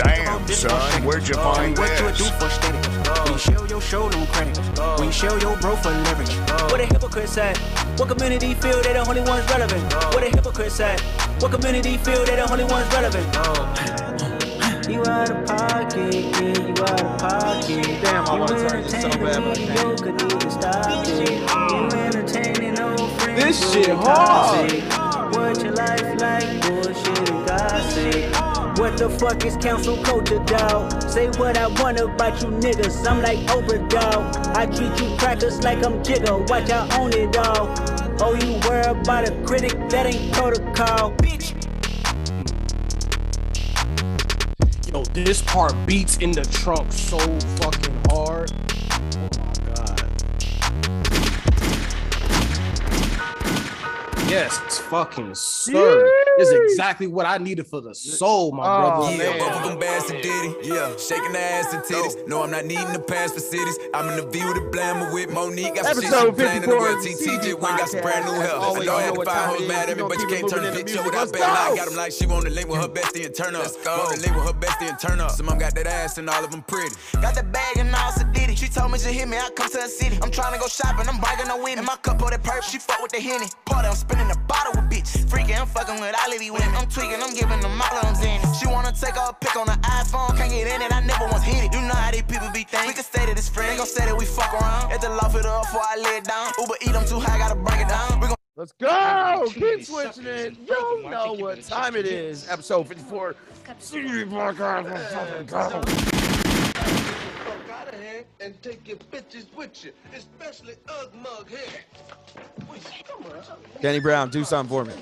Damn, 0.03 0.47
son, 0.47 1.03
where'd 1.05 1.27
you 1.27 1.35
find 1.35 1.77
What 1.77 1.89
you 1.99 2.07
do 2.11 2.29
this? 2.29 2.29
for 2.37 2.49
status? 2.49 2.87
When 3.23 3.33
you 3.33 3.39
show 3.39 3.65
your 3.65 3.81
show 3.81 4.03
on 4.03 4.27
credit. 4.27 4.57
When 4.99 5.07
you 5.07 5.13
show 5.13 5.35
your 5.37 5.57
bro 5.57 5.75
for 5.77 5.89
leverage. 5.89 6.35
What 6.69 6.81
a 6.81 6.85
hypocrite 6.85 7.29
said. 7.29 7.57
What 7.97 8.09
community 8.09 8.53
feel 8.55 8.81
they 8.81 8.93
the 8.93 9.07
only 9.07 9.21
ones 9.21 9.49
relevant? 9.49 9.83
What 10.13 10.23
a 10.23 10.29
hypocrite 10.29 10.71
said. 10.71 11.01
What 11.43 11.51
community 11.51 11.97
feel 11.97 12.23
they 12.23 12.37
the 12.37 12.49
only 12.49 12.63
ones 12.63 12.87
relevant? 12.93 13.27
Oh, 13.35 14.89
you 14.89 15.01
out 15.05 15.29
of 15.29 15.45
pocket, 15.45 16.13
yeah, 16.13 16.67
you 16.67 16.71
out 16.71 17.01
of 17.03 17.17
pocket. 17.19 18.01
Damn, 18.01 18.25
I 18.29 18.39
wanna 18.39 18.69
turn 18.69 18.83
this 18.83 19.01
so 19.01 19.09
bad, 19.09 19.43
but 19.43 19.59
I 19.59 19.65
can't. 19.65 19.99
You 19.99 20.05
could 20.05 20.21
need 20.21 20.39
to 20.39 20.49
stop 20.49 21.05
it. 21.05 21.93
Entertaining 21.93 22.79
old 22.79 23.11
friends. 23.19 23.43
This 23.43 23.73
shit 23.73 23.89
hard. 23.89 25.02
What 25.33 25.63
your 25.63 25.73
life 25.73 26.21
like? 26.21 26.61
Bullshit 26.61 27.29
and 27.29 27.47
gossip. 27.47 28.77
What 28.77 28.97
the 28.97 29.09
fuck 29.19 29.43
is 29.45 29.57
cancel 29.57 29.97
culture, 30.03 30.39
dog? 30.45 31.01
Say 31.09 31.27
what 31.39 31.57
I 31.57 31.67
want 31.81 31.99
about 31.99 32.41
you 32.41 32.49
niggas. 32.49 33.07
I'm 33.07 33.21
like 33.21 33.39
Oprah, 33.49 33.87
dog. 33.89 34.35
I 34.55 34.65
treat 34.67 34.99
you 35.01 35.15
crackers 35.17 35.61
like 35.63 35.83
I'm 35.85 36.03
Jigga. 36.03 36.47
Watch 36.49 36.69
I 36.69 36.99
own 36.99 37.13
it 37.13 37.35
all. 37.37 37.73
Oh, 38.21 38.35
you 38.35 38.59
worry 38.67 38.85
about 38.85 39.27
a 39.27 39.31
critic? 39.43 39.73
That 39.89 40.05
ain't 40.05 40.33
protocol. 40.33 41.11
Bitch. 41.13 41.53
Yo, 44.91 45.03
This 45.13 45.41
part 45.41 45.73
beats 45.87 46.17
in 46.17 46.31
the 46.31 46.43
trunk 46.43 46.91
so 46.91 47.17
fucking 47.57 48.01
hard. 48.09 48.51
Yes, 54.33 54.59
it's 54.65 54.79
fucking 54.79 55.35
sir. 55.35 56.11
This 56.37 56.49
is 56.49 56.71
exactly 56.71 57.05
what 57.07 57.25
I 57.27 57.37
needed 57.37 57.67
for 57.67 57.79
the 57.81 57.93
soul, 57.93 58.51
my 58.51 58.63
Oh, 58.65 58.81
brother. 58.99 59.17
man. 59.17 59.37
Yeah, 59.37 59.37
both 59.37 59.55
of 59.57 59.69
them 59.69 59.79
bags 59.79 60.05
to 60.05 60.19
Diddy. 60.21 60.55
Yeah, 60.63 60.91
shaking 60.97 61.31
the 61.31 61.39
ass 61.39 61.73
and 61.73 61.83
titties. 61.83 62.27
No, 62.27 62.41
I'm 62.43 62.49
not 62.51 62.65
needing 62.65 62.91
the 62.91 62.99
pass 62.99 63.31
for 63.31 63.39
cities. 63.39 63.77
I'm 63.93 64.09
in 64.09 64.15
the 64.17 64.25
view 64.31 64.47
with 64.47 64.55
the 64.55 64.69
blammer 64.75 65.13
with 65.13 65.29
Monique. 65.31 65.75
Got 65.75 65.85
some 65.85 66.01
shit 66.01 66.09
she 66.09 66.15
Episode 66.15 66.35
playing 66.35 66.63
in 66.63 66.69
the 66.69 66.73
54 66.73 66.79
world. 66.79 66.97
of 66.97 67.03
the 67.03 67.09
TT 67.09 67.17
just 67.19 67.43
CB 67.43 67.61
went 67.61 67.77
got 67.77 67.89
some 67.89 68.01
brand 68.01 68.25
new 68.25 68.31
podcast. 68.31 68.41
hair. 68.41 68.49
I 68.49 68.63
always, 68.65 68.87
know 68.87 68.95
I 68.97 69.01
had 69.03 69.13
to 69.13 69.23
find 69.23 69.29
time 69.29 69.49
hoes 69.59 69.67
mad 69.67 69.89
at 69.89 69.97
me, 69.97 70.03
but 70.09 70.17
you 70.19 70.27
can't 70.27 70.49
turn 70.49 70.63
it 70.65 70.71
the 70.73 70.81
bitch 70.83 70.97
up 70.97 71.05
without 71.05 71.29
music. 71.29 71.33
bailing. 71.37 71.49
I 71.53 71.69
Let's 71.69 71.79
got 71.79 71.87
him 71.91 71.97
like 71.97 72.11
she 72.13 72.25
wanna 72.25 72.49
link 72.49 72.67
with 72.69 72.81
her 72.81 72.87
bestie 72.89 73.25
and 73.25 73.35
turn 73.35 73.53
up. 73.55 73.67
Wanna 73.85 74.17
link 74.17 74.33
with 74.35 74.45
her 74.49 74.57
bestie 74.57 74.89
and 74.89 74.97
turn 74.99 75.19
up. 75.21 75.31
Some 75.31 75.45
of 75.47 75.53
them 75.53 75.59
got 75.61 75.75
that 75.75 75.85
ass 75.87 76.17
and 76.17 76.29
all 76.29 76.43
of 76.43 76.49
them 76.49 76.63
pretty. 76.63 76.95
Got 77.21 77.35
the 77.35 77.43
bag 77.43 77.77
and 77.77 77.93
all 77.93 78.09
sedity. 78.11 78.57
She 78.57 78.67
told 78.69 78.91
me 78.91 78.97
to 78.97 79.09
hit 79.09 79.27
me, 79.27 79.37
I 79.37 79.49
come 79.53 79.69
to 79.69 79.77
the 79.77 79.87
city. 79.87 80.17
I'm 80.23 80.31
trying 80.31 80.53
to 80.53 80.59
go 80.59 80.67
shopping, 80.67 81.05
I'm 81.07 81.21
biking 81.21 81.47
no 81.47 81.61
winning. 81.61 81.85
My 81.85 81.95
cup 82.01 82.21
of 82.21 82.31
that 82.31 82.41
perp, 82.41 82.63
she 82.63 82.79
fuck 82.79 83.01
with 83.03 83.11
the 83.11 83.19
henny. 83.21 83.45
Party, 83.65 83.87
I'm 83.87 83.95
spinning 83.95 84.27
the 84.29 84.37
bottle 84.47 84.73
with 84.81 84.89
bitch. 84.89 85.13
Freaking, 85.29 85.59
I'm 85.61 85.67
fucking 85.67 85.99
with 86.01 86.15
all 86.23 86.33
of 86.33 86.39
these. 86.39 86.51
I'm 86.51 86.87
tweaking, 86.87 87.21
I'm 87.21 87.33
giving 87.33 87.59
them 87.59 87.81
all 87.81 87.97
of 87.97 88.03
them 88.03 88.15
zenny. 88.15 88.59
She 88.59 88.67
wanna 88.67 88.91
take 88.91 89.15
a 89.15 89.33
pic 89.39 89.55
on 89.55 89.67
the 89.67 89.77
iPhone, 89.83 90.35
can't 90.37 90.51
get 90.51 90.67
in 90.67 90.81
it, 90.81 90.91
I 90.91 91.01
never 91.01 91.25
once 91.27 91.43
hit 91.43 91.65
it. 91.65 91.73
You 91.73 91.81
know 91.81 91.93
how 91.93 92.11
these 92.11 92.23
people 92.23 92.49
be 92.53 92.63
thinking. 92.63 92.87
We 92.87 92.93
can 92.93 93.03
stay 93.03 93.25
to 93.25 93.35
this 93.35 93.49
friend, 93.49 93.71
they 93.71 93.77
gon' 93.77 93.87
say 93.87 94.05
that 94.05 94.17
we 94.17 94.25
fuck 94.25 94.53
around. 94.53 94.91
At 94.91 95.01
the 95.01 95.09
loft 95.09 95.35
it 95.35 95.45
up 95.45 95.63
before 95.63 95.81
I 95.83 95.97
lay 95.97 96.17
it 96.17 96.23
down. 96.23 96.51
Uber 96.59 96.75
eat, 96.81 96.95
I'm 96.95 97.05
too 97.05 97.19
high, 97.19 97.37
gotta 97.37 97.55
break 97.55 97.81
it 97.81 97.89
down. 97.89 98.19
We 98.19 98.27
gon' 98.27 98.35
Let's 98.55 98.71
go. 98.73 99.45
Keep 99.49 99.83
switching 99.83 100.27
it. 100.27 100.55
You 100.67 101.09
know 101.09 101.33
what 101.33 101.63
time 101.63 101.95
it 101.95 102.05
is. 102.05 102.47
Episode 102.47 102.87
54. 102.87 103.35
CB 103.79 104.29
podcast. 104.29 104.93
Let's 104.93 105.13
fucking 105.15 105.45
go. 105.47 105.69
Fuck 107.43 107.69
out 107.71 107.87
of 107.91 107.99
here 107.99 108.25
and 108.39 108.61
take 108.61 108.87
your 108.87 108.97
bitches 108.97 109.47
with 109.55 109.83
you, 109.83 109.91
especially 110.15 110.75
Ugg 110.87 111.15
Mug 111.15 111.49
here. 111.49 111.59
Come 113.07 113.25
on. 113.25 113.43
Danny 113.81 113.99
Brown, 113.99 114.29
do 114.29 114.43
something 114.43 114.69
for 114.69 114.85
me. 114.85 114.93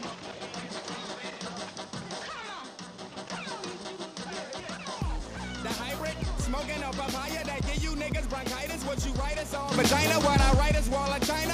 Papaya 7.11 7.43
that 7.45 7.61
give 7.67 7.83
you 7.83 7.91
niggas 7.91 8.27
bronchitis. 8.29 8.83
What 8.85 9.05
you 9.05 9.11
write 9.13 9.37
is 9.37 9.53
on 9.53 9.73
vagina, 9.75 10.15
what 10.21 10.39
I 10.39 10.53
write 10.53 10.75
is 10.75 10.89
wall 10.89 11.11
of 11.11 11.21
China. 11.27 11.53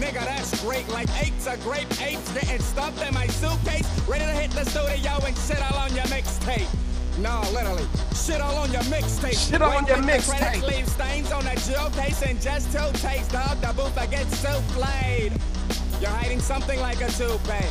Nigga, 0.00 0.24
that's 0.24 0.62
great. 0.62 0.88
Like 0.88 1.08
eights 1.22 1.46
of 1.46 1.62
grape 1.62 1.88
apes 2.00 2.32
getting 2.32 2.60
stuffed 2.60 3.00
in 3.06 3.14
my 3.14 3.26
suitcase. 3.26 3.86
Ready 4.08 4.24
to 4.24 4.32
hit 4.32 4.50
the 4.52 4.64
studio 4.64 5.12
and 5.26 5.36
shit 5.38 5.62
all 5.62 5.78
on 5.78 5.94
your 5.94 6.04
mixtape. 6.04 6.68
No, 7.18 7.42
literally, 7.52 7.86
shit 8.14 8.40
all 8.40 8.56
on 8.56 8.72
your 8.72 8.82
mixtape. 8.82 9.50
Shit 9.50 9.62
all 9.62 9.76
on 9.76 9.86
your 9.86 9.96
Wait, 9.98 10.06
wait, 10.06 10.24
the 10.24 10.32
credits 10.32 10.64
mixtape. 10.64 10.76
Leave 10.76 10.88
stains 10.88 11.32
on 11.32 11.44
that 11.44 11.58
jewel 11.58 11.90
case 11.90 12.22
and 12.22 12.40
just 12.40 12.72
two 12.72 12.90
takes, 12.98 13.28
dog. 13.28 13.60
The 13.60 13.72
booth 13.74 13.96
I 13.98 14.06
get 14.06 14.26
so 14.30 14.52
flayed. 14.74 15.32
You're 16.04 16.12
hiding 16.12 16.40
something 16.40 16.78
like 16.80 17.00
a 17.00 17.10
toupee. 17.12 17.64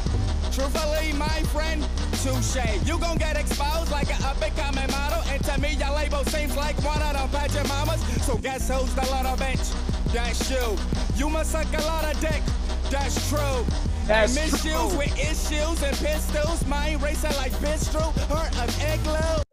Truthfully, 0.51 1.13
my 1.13 1.43
friend, 1.53 1.87
touche. 2.23 2.57
You 2.83 2.97
gon' 2.97 3.17
get 3.17 3.37
exposed 3.37 3.91
like 3.91 4.09
an 4.09 4.23
up 4.23 4.41
and 4.41 4.55
coming 4.57 4.89
model. 4.89 5.21
And 5.29 5.43
to 5.43 5.61
me, 5.61 5.73
your 5.73 5.91
label 5.91 6.25
seems 6.25 6.57
like 6.57 6.75
one 6.83 6.99
of 7.03 7.13
them 7.13 7.29
pageant 7.29 7.67
mamas. 7.67 8.01
So 8.25 8.39
guess 8.39 8.67
who's 8.67 8.91
the 8.95 9.01
little 9.01 9.37
bitch? 9.37 9.75
That's 10.11 10.49
you. 10.49 10.75
You 11.15 11.29
must 11.29 11.51
suck 11.51 11.67
a 11.77 11.81
lot 11.83 12.05
of 12.05 12.19
dick. 12.21 12.41
That's 12.89 13.29
true. 13.29 13.63
That's 14.07 14.35
and 14.35 14.51
true. 14.61 14.97
with 14.97 15.15
issues 15.15 15.83
and 15.83 15.95
pistols. 15.97 16.65
Mind 16.65 17.03
racing 17.03 17.35
like 17.37 17.51
bistro. 17.61 18.01
Heart 18.31 18.57
of 18.63 18.81
igloo. 18.81 19.43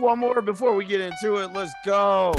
One 0.00 0.18
more 0.18 0.42
before 0.42 0.74
we 0.74 0.84
get 0.84 1.00
into 1.00 1.36
it. 1.36 1.52
Let's 1.52 1.72
go. 1.84 2.34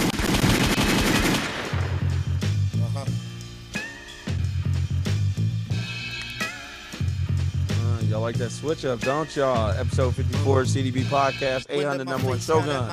Y'all 8.09 8.21
like 8.21 8.37
that 8.37 8.51
switch 8.51 8.85
up, 8.85 9.01
don't 9.01 9.35
y'all? 9.35 9.71
Episode 9.71 10.15
54 10.15 10.63
CDB 10.63 11.03
podcast, 11.03 11.65
800 11.69 12.07
number 12.07 12.27
one 12.27 12.39
Shogun. 12.39 12.89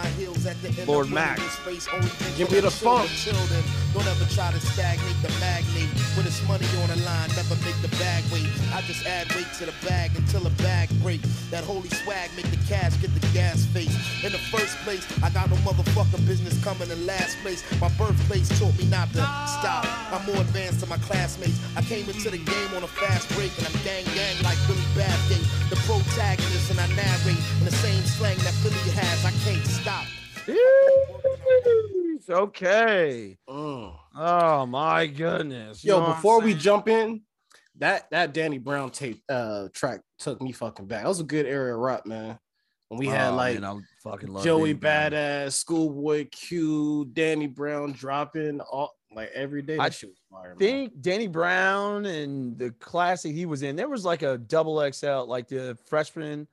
Lorde 0.86 1.10
Mac. 1.10 1.38
Give 2.36 2.50
me 2.50 2.58
the 2.60 2.70
funk. 2.70 3.08
Don't 3.94 4.10
ever 4.10 4.26
try 4.34 4.50
to 4.50 4.58
stagnate 4.58 5.14
the 5.22 5.30
magnate. 5.38 5.86
When 6.18 6.26
it's 6.26 6.42
money 6.50 6.66
on 6.82 6.90
the 6.90 6.98
line, 7.06 7.30
never 7.38 7.54
make 7.62 7.78
the 7.78 7.94
bag 8.02 8.26
wait. 8.34 8.50
I 8.74 8.82
just 8.90 9.06
add 9.06 9.30
weight 9.38 9.46
to 9.62 9.66
the 9.66 9.74
bag 9.86 10.10
until 10.18 10.40
the 10.40 10.50
bag 10.66 10.90
break. 11.00 11.22
That 11.54 11.62
holy 11.62 11.88
swag 12.02 12.34
make 12.34 12.50
the 12.50 12.58
cash 12.66 12.98
get 12.98 13.14
the 13.14 13.22
gas 13.30 13.64
face. 13.70 13.94
In 14.26 14.32
the 14.32 14.42
first 14.50 14.74
place, 14.82 15.06
I 15.22 15.30
got 15.30 15.48
no 15.48 15.54
motherfucking 15.62 16.26
business 16.26 16.58
coming 16.64 16.90
in 16.90 17.06
last 17.06 17.38
place. 17.46 17.62
My 17.80 17.88
birthplace 17.94 18.50
taught 18.58 18.76
me 18.76 18.86
not 18.90 19.14
to 19.14 19.22
stop. 19.46 19.86
I'm 20.10 20.26
more 20.26 20.42
advanced 20.42 20.80
than 20.80 20.88
my 20.88 20.98
classmates. 20.98 21.62
I 21.76 21.82
came 21.82 22.10
into 22.10 22.30
the 22.30 22.42
game 22.42 22.70
on 22.74 22.82
a 22.82 22.90
fast 22.90 23.30
break 23.38 23.56
and 23.58 23.66
I'm 23.70 23.78
gang 23.86 24.02
gang 24.10 24.42
like 24.42 24.58
Billy 24.66 24.82
Bathgate. 24.98 25.46
The 25.70 25.78
protagonist 25.86 26.66
and 26.68 26.80
I 26.82 26.88
narrate 26.98 27.38
in 27.62 27.64
the 27.64 27.76
same 27.78 28.02
slang 28.18 28.38
that 28.42 28.58
Philly 28.58 28.90
has. 28.90 29.22
I 29.22 29.30
can't 29.46 29.62
stop. 29.70 30.10
Yeesh, 32.28 32.34
Okay. 32.34 33.36
Mm. 33.48 33.94
Oh 34.16 34.66
my 34.66 35.06
goodness. 35.06 35.84
You 35.84 35.94
Yo, 35.94 36.00
know 36.00 36.14
before 36.14 36.40
we 36.40 36.54
jump 36.54 36.88
in, 36.88 37.22
that 37.78 38.08
that 38.10 38.32
Danny 38.32 38.58
Brown 38.58 38.90
tape 38.90 39.22
uh 39.28 39.68
track 39.72 40.00
took 40.18 40.40
me 40.40 40.52
fucking 40.52 40.86
back. 40.86 41.02
That 41.02 41.08
was 41.08 41.20
a 41.20 41.24
good 41.24 41.46
area 41.46 41.74
of 41.74 41.80
rap, 41.80 42.06
man. 42.06 42.38
When 42.88 42.98
we 43.00 43.06
had 43.06 43.32
Oh, 43.32 43.36
like 43.36 43.60
man, 43.60 43.64
I 43.64 43.80
fucking 44.08 44.28
love 44.32 44.44
Joey 44.44 44.74
Danny 44.74 44.74
Brown. 44.74 45.10
Badass, 45.12 45.52
Schoolboy 45.54 46.28
Q, 46.30 47.06
Danny 47.12 47.46
Brown 47.46 47.92
dropping 47.92 48.60
all 48.60 48.94
like 49.12 49.30
every 49.34 49.62
day. 49.62 49.76
That 49.76 49.82
I 49.82 49.90
shit 49.90 50.10
was 50.10 50.18
fire. 50.30 50.50
man. 50.50 50.58
think 50.58 51.00
Danny 51.00 51.26
Brown 51.26 52.04
and 52.06 52.56
the 52.58 52.70
classic 52.72 53.32
he 53.34 53.46
was 53.46 53.62
in, 53.62 53.74
there 53.76 53.88
was 53.88 54.04
like 54.04 54.22
a 54.22 54.38
double 54.38 54.80
XL, 54.92 55.22
like 55.24 55.48
the 55.48 55.76
freshman 55.86 56.46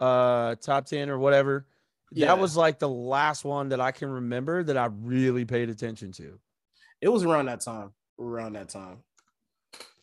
uh 0.00 0.54
top 0.56 0.86
10 0.86 1.10
or 1.10 1.18
whatever. 1.18 1.66
Yeah. 2.12 2.26
That 2.26 2.38
was 2.38 2.56
like 2.56 2.78
the 2.78 2.88
last 2.88 3.44
one 3.44 3.68
that 3.70 3.80
I 3.80 3.92
can 3.92 4.08
remember 4.10 4.62
that 4.62 4.76
I 4.76 4.86
really 4.86 5.44
paid 5.44 5.68
attention 5.68 6.12
to. 6.12 6.38
it 7.00 7.08
was 7.08 7.24
around 7.24 7.46
that 7.46 7.60
time. 7.60 7.92
Around 8.18 8.54
that 8.54 8.68
time. 8.68 8.98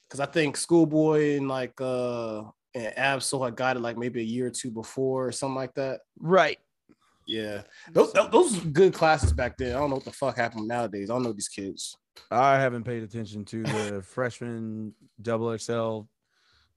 Cause 0.09 0.19
I 0.19 0.25
think 0.27 0.55
Schoolboy 0.55 1.37
and 1.37 1.47
like 1.49 1.79
uh 1.81 2.43
and 2.75 2.97
Ab-Soul 2.97 3.43
had 3.43 3.55
got 3.55 3.75
it 3.75 3.81
like 3.81 3.97
maybe 3.97 4.19
a 4.21 4.23
year 4.23 4.47
or 4.47 4.51
two 4.51 4.69
before 4.69 5.27
or 5.27 5.31
something 5.31 5.55
like 5.55 5.73
that. 5.75 6.01
Right. 6.19 6.59
Yeah. 7.25 7.63
Those 7.91 8.13
those 8.13 8.29
those 8.29 8.59
good 8.59 8.93
classes 8.93 9.33
back 9.33 9.57
then. 9.57 9.75
I 9.75 9.79
don't 9.79 9.89
know 9.89 9.95
what 9.95 10.05
the 10.05 10.11
fuck 10.11 10.37
happened 10.37 10.67
nowadays. 10.67 11.09
I 11.09 11.13
don't 11.13 11.23
know 11.23 11.33
these 11.33 11.47
kids. 11.47 11.97
I 12.29 12.59
haven't 12.59 12.83
paid 12.83 13.03
attention 13.03 13.43
to 13.45 13.63
the 13.63 14.01
freshman 14.05 14.93
double 15.21 15.57
XL, 15.57 16.01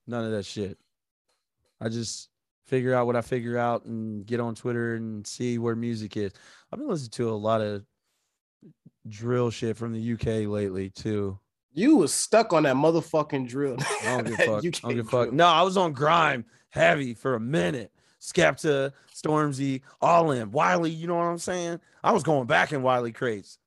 none 0.07 0.25
of 0.25 0.31
that 0.31 0.45
shit. 0.45 0.77
I 1.79 1.87
just 1.89 2.28
figure 2.69 2.93
out 2.93 3.07
what 3.07 3.15
I 3.15 3.21
figure 3.21 3.57
out 3.57 3.85
and 3.85 4.25
get 4.25 4.39
on 4.39 4.55
Twitter 4.55 4.95
and 4.95 5.25
see 5.25 5.57
where 5.57 5.75
music 5.75 6.15
is. 6.15 6.31
I've 6.71 6.79
been 6.79 6.87
listening 6.87 7.09
to 7.11 7.29
a 7.29 7.31
lot 7.31 7.61
of 7.61 7.83
drill 9.07 9.49
shit 9.49 9.75
from 9.75 9.91
the 9.91 10.13
UK 10.13 10.47
lately 10.47 10.91
too. 10.91 11.39
You 11.73 11.97
was 11.97 12.13
stuck 12.13 12.53
on 12.53 12.63
that 12.63 12.75
motherfucking 12.75 13.47
drill. 13.47 13.77
I 14.03 14.17
don't 14.17 14.27
give 14.27 14.33
a 14.39 14.43
fuck. 14.43 14.65
I 14.65 14.69
don't 14.69 14.95
give 14.95 15.09
fuck. 15.09 15.33
No, 15.33 15.47
I 15.47 15.63
was 15.63 15.77
on 15.77 15.93
grime 15.93 16.45
heavy 16.69 17.13
for 17.13 17.35
a 17.35 17.39
minute. 17.39 17.91
Skepta, 18.21 18.91
Stormzy, 19.13 19.81
all 20.01 20.31
in. 20.31 20.51
Wiley, 20.51 20.91
you 20.91 21.07
know 21.07 21.15
what 21.15 21.23
I'm 21.23 21.37
saying? 21.37 21.79
I 22.03 22.11
was 22.11 22.23
going 22.23 22.47
back 22.47 22.73
in 22.73 22.81
Wiley 22.83 23.11
crates. 23.11 23.57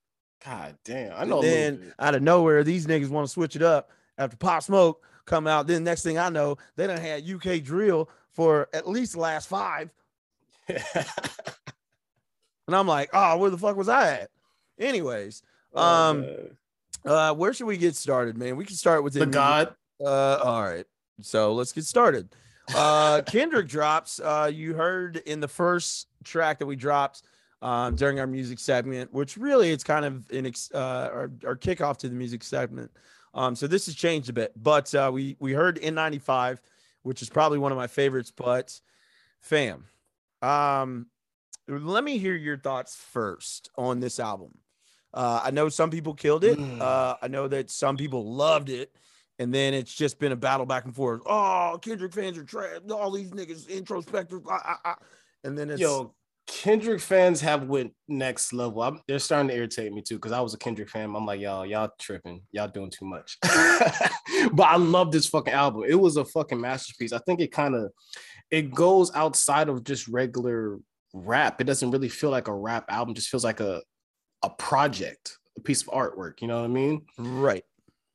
God 0.45 0.77
damn. 0.85 1.13
I 1.13 1.25
know. 1.25 1.39
a 1.39 1.41
little 1.41 1.43
then 1.43 1.95
out 1.99 2.15
of 2.15 2.23
nowhere, 2.23 2.63
these 2.63 2.87
niggas 2.87 3.09
want 3.09 3.27
to 3.27 3.33
switch 3.33 3.57
it 3.57 3.63
up 3.63 3.91
after 4.19 4.37
Pop 4.37 4.63
Smoke 4.63 5.03
come 5.25 5.47
out. 5.47 5.67
Then 5.67 5.85
next 5.85 6.03
thing 6.03 6.19
I 6.19 6.29
know, 6.29 6.57
they 6.77 6.87
done 6.87 7.01
had 7.01 7.29
UK 7.29 7.63
drill 7.63 8.09
for 8.33 8.69
at 8.73 8.89
least 8.89 9.13
the 9.13 9.21
last 9.21 9.49
five. 9.49 9.91
And 12.69 12.77
I'm 12.77 12.87
like, 12.87 13.11
oh, 13.13 13.39
where 13.39 13.51
the 13.51 13.59
fuck 13.59 13.77
was 13.77 13.89
I 13.89 14.13
at? 14.21 14.31
Anyways, 14.79 15.43
Oh, 15.75 15.83
um, 15.83 16.27
uh, 17.05 17.35
where 17.35 17.53
should 17.53 17.67
we 17.67 17.77
get 17.77 17.97
started, 17.97 18.37
man? 18.37 18.57
We 18.57 18.65
can 18.65 18.77
start 18.77 19.03
with 19.03 19.15
the 19.15 19.27
God. 19.27 19.75
Uh, 20.01 20.37
all 20.37 20.63
right. 20.63 20.87
So 21.23 21.55
let's 21.55 21.73
get 21.73 21.85
started. 21.85 22.29
Uh, 22.75 23.23
Kendrick 23.27 23.69
drops. 23.69 24.21
Uh, 24.21 24.51
you 24.53 24.75
heard 24.75 25.17
in 25.17 25.41
the 25.41 25.49
first 25.49 26.09
track 26.25 26.59
that 26.61 26.67
we 26.67 26.77
dropped 26.77 27.23
um, 27.63 27.97
during 27.97 28.21
our 28.21 28.27
music 28.27 28.59
segment, 28.59 29.13
which 29.13 29.37
really 29.37 29.71
it's 29.71 29.85
kind 29.85 30.05
of 30.05 30.31
an 30.31 30.47
ex- 30.47 30.71
uh, 30.75 31.11
our, 31.13 31.31
our 31.47 31.57
kickoff 31.57 31.97
to 31.99 32.09
the 32.09 32.15
music 32.15 32.45
segment. 32.45 32.91
Um, 33.35 33.57
so 33.57 33.67
this 33.67 33.87
has 33.87 33.95
changed 33.95 34.29
a 34.29 34.33
bit, 34.33 34.53
but 34.63 34.95
uh, 34.95 35.11
we 35.13 35.37
we 35.41 35.53
heard 35.53 35.81
N95, 35.81 36.59
which 37.03 37.23
is 37.23 37.29
probably 37.29 37.59
one 37.59 37.73
of 37.73 37.79
my 37.79 37.87
favorites. 37.87 38.33
But 38.35 38.79
fam, 39.41 39.87
um, 40.41 41.07
let 41.69 42.05
me 42.05 42.19
hear 42.19 42.35
your 42.35 42.59
thoughts 42.59 42.97
first 42.97 43.71
on 43.77 44.01
this 44.01 44.19
album. 44.19 44.59
Uh, 45.15 45.41
I 45.45 45.51
know 45.51 45.69
some 45.69 45.91
people 45.91 46.15
killed 46.15 46.45
it. 46.45 46.59
Mm. 46.59 46.81
Uh, 46.81 47.17
I 47.21 47.29
know 47.29 47.49
that 47.49 47.71
some 47.71 47.97
people 47.97 48.35
loved 48.35 48.71
it. 48.71 48.93
And 49.39 49.53
then 49.53 49.75
it's 49.75 49.93
just 49.93 50.19
been 50.19 50.33
a 50.33 50.37
battle 50.37 50.67
back 50.67 50.85
and 50.85 50.95
forth. 50.95 51.23
Oh, 51.27 51.79
Kendrick 51.83 52.13
fans 52.13 52.39
are 52.39 52.45
trash. 52.45 52.79
All 52.91 53.11
these 53.11 53.31
niggas 53.31 53.69
introspective. 53.69 54.43
ah, 54.49 54.61
ah, 54.65 54.81
ah. 54.85 54.97
And 55.43 55.59
then 55.59 55.71
it's 55.71 55.81
Yo, 55.81 56.15
Kendrick 56.47 57.01
fans 57.01 57.41
have 57.41 57.65
went 57.65 57.93
next 58.09 58.53
level. 58.53 58.83
I'm, 58.83 59.01
they're 59.07 59.19
starting 59.19 59.49
to 59.49 59.57
irritate 59.57 59.93
me 59.93 60.03
too 60.03 60.17
because 60.17 60.33
I 60.33 60.41
was 60.41 60.55
a 60.55 60.59
Kendrick 60.59 60.89
fan. 60.89 61.15
I'm 61.15 61.25
like, 61.25 61.41
y'all, 61.41 61.65
y'all 61.65 61.91
tripping, 62.01 62.43
y'all 62.51 62.69
doing 62.69 62.91
too 62.91 63.05
much. 63.05 63.39
but 63.43 64.65
I 64.65 64.77
love 64.77 65.13
this 65.13 65.29
fucking 65.29 65.55
album. 65.55 65.85
It 65.87 65.95
was 65.95 66.17
a 66.17 66.25
fucking 66.25 66.61
masterpiece. 66.61 67.13
I 67.13 67.19
think 67.19 67.41
it 67.41 67.53
kind 67.53 67.75
of 67.75 67.93
it 68.51 68.75
goes 68.75 69.15
outside 69.15 69.69
of 69.69 69.85
just 69.85 70.09
regular 70.09 70.79
rap. 71.15 71.61
It 71.61 71.65
doesn't 71.65 71.91
really 71.91 72.09
feel 72.09 72.31
like 72.31 72.49
a 72.49 72.55
rap 72.55 72.87
album. 72.89 73.13
It 73.13 73.17
just 73.17 73.29
feels 73.29 73.45
like 73.45 73.61
a 73.61 73.83
a 74.43 74.51
project, 74.51 75.39
a 75.57 75.61
piece 75.61 75.83
of 75.83 75.89
artwork. 75.89 76.41
You 76.41 76.49
know 76.49 76.59
what 76.59 76.65
I 76.65 76.69
mean? 76.69 77.03
Right. 77.19 77.65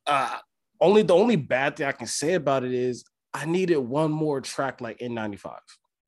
Uh, 0.05 0.37
only 0.81 1.01
the 1.01 1.15
only 1.15 1.37
bad 1.37 1.77
thing 1.77 1.87
I 1.87 1.91
can 1.91 2.07
say 2.07 2.33
about 2.33 2.63
it 2.63 2.73
is 2.73 3.03
I 3.33 3.45
needed 3.45 3.77
one 3.77 4.11
more 4.11 4.41
track 4.41 4.81
like 4.81 4.99
N95. 4.99 5.57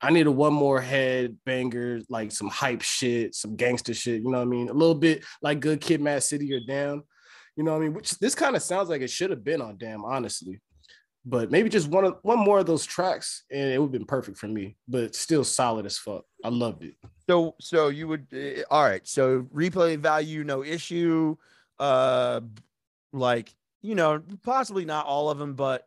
I 0.01 0.11
needed 0.11 0.29
one 0.29 0.53
more 0.53 0.79
head 0.79 1.37
banger, 1.45 2.01
like 2.09 2.31
some 2.31 2.47
hype 2.47 2.81
shit, 2.81 3.35
some 3.35 3.55
gangster 3.55 3.93
shit. 3.93 4.21
You 4.21 4.31
know 4.31 4.39
what 4.39 4.47
I 4.47 4.49
mean? 4.49 4.69
A 4.69 4.73
little 4.73 4.95
bit 4.95 5.25
like 5.41 5.59
Good 5.59 5.81
Kid, 5.81 6.01
Mad 6.01 6.23
City, 6.23 6.53
or 6.53 6.61
Damn. 6.65 7.03
You 7.55 7.63
know 7.63 7.73
what 7.73 7.79
I 7.79 7.81
mean? 7.81 7.93
Which 7.93 8.17
this 8.19 8.35
kind 8.35 8.55
of 8.55 8.61
sounds 8.61 8.89
like 8.89 9.01
it 9.01 9.09
should 9.09 9.29
have 9.29 9.43
been 9.43 9.61
on 9.61 9.77
Damn, 9.77 10.05
honestly. 10.05 10.61
But 11.25 11.51
maybe 11.51 11.67
just 11.69 11.89
one 11.89 12.05
of 12.05 12.17
one 12.21 12.39
more 12.39 12.59
of 12.59 12.65
those 12.65 12.85
tracks, 12.85 13.43
and 13.51 13.69
it 13.69 13.77
would 13.77 13.87
have 13.87 13.91
been 13.91 14.05
perfect 14.05 14.37
for 14.37 14.47
me. 14.47 14.77
But 14.87 15.15
still 15.15 15.43
solid 15.43 15.85
as 15.85 15.97
fuck. 15.97 16.23
I 16.45 16.49
loved 16.49 16.83
it. 16.83 16.95
So 17.29 17.55
so 17.59 17.89
you 17.89 18.07
would 18.07 18.27
uh, 18.33 18.63
all 18.71 18.83
right. 18.83 19.05
So 19.05 19.41
replay 19.53 19.97
value, 19.99 20.45
no 20.45 20.63
issue. 20.63 21.35
Uh, 21.77 22.39
like 23.11 23.53
you 23.81 23.95
know, 23.95 24.21
possibly 24.43 24.85
not 24.85 25.05
all 25.05 25.29
of 25.29 25.37
them, 25.37 25.55
but 25.55 25.85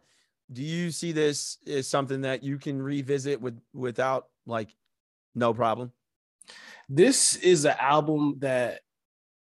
do 0.52 0.62
you 0.62 0.90
see 0.90 1.12
this 1.12 1.58
as 1.66 1.88
something 1.88 2.22
that 2.22 2.42
you 2.42 2.58
can 2.58 2.80
revisit 2.80 3.40
with 3.40 3.58
without 3.72 4.26
like 4.46 4.74
no 5.34 5.54
problem? 5.54 5.92
This 6.88 7.36
is 7.36 7.64
an 7.64 7.76
album 7.78 8.36
that 8.40 8.80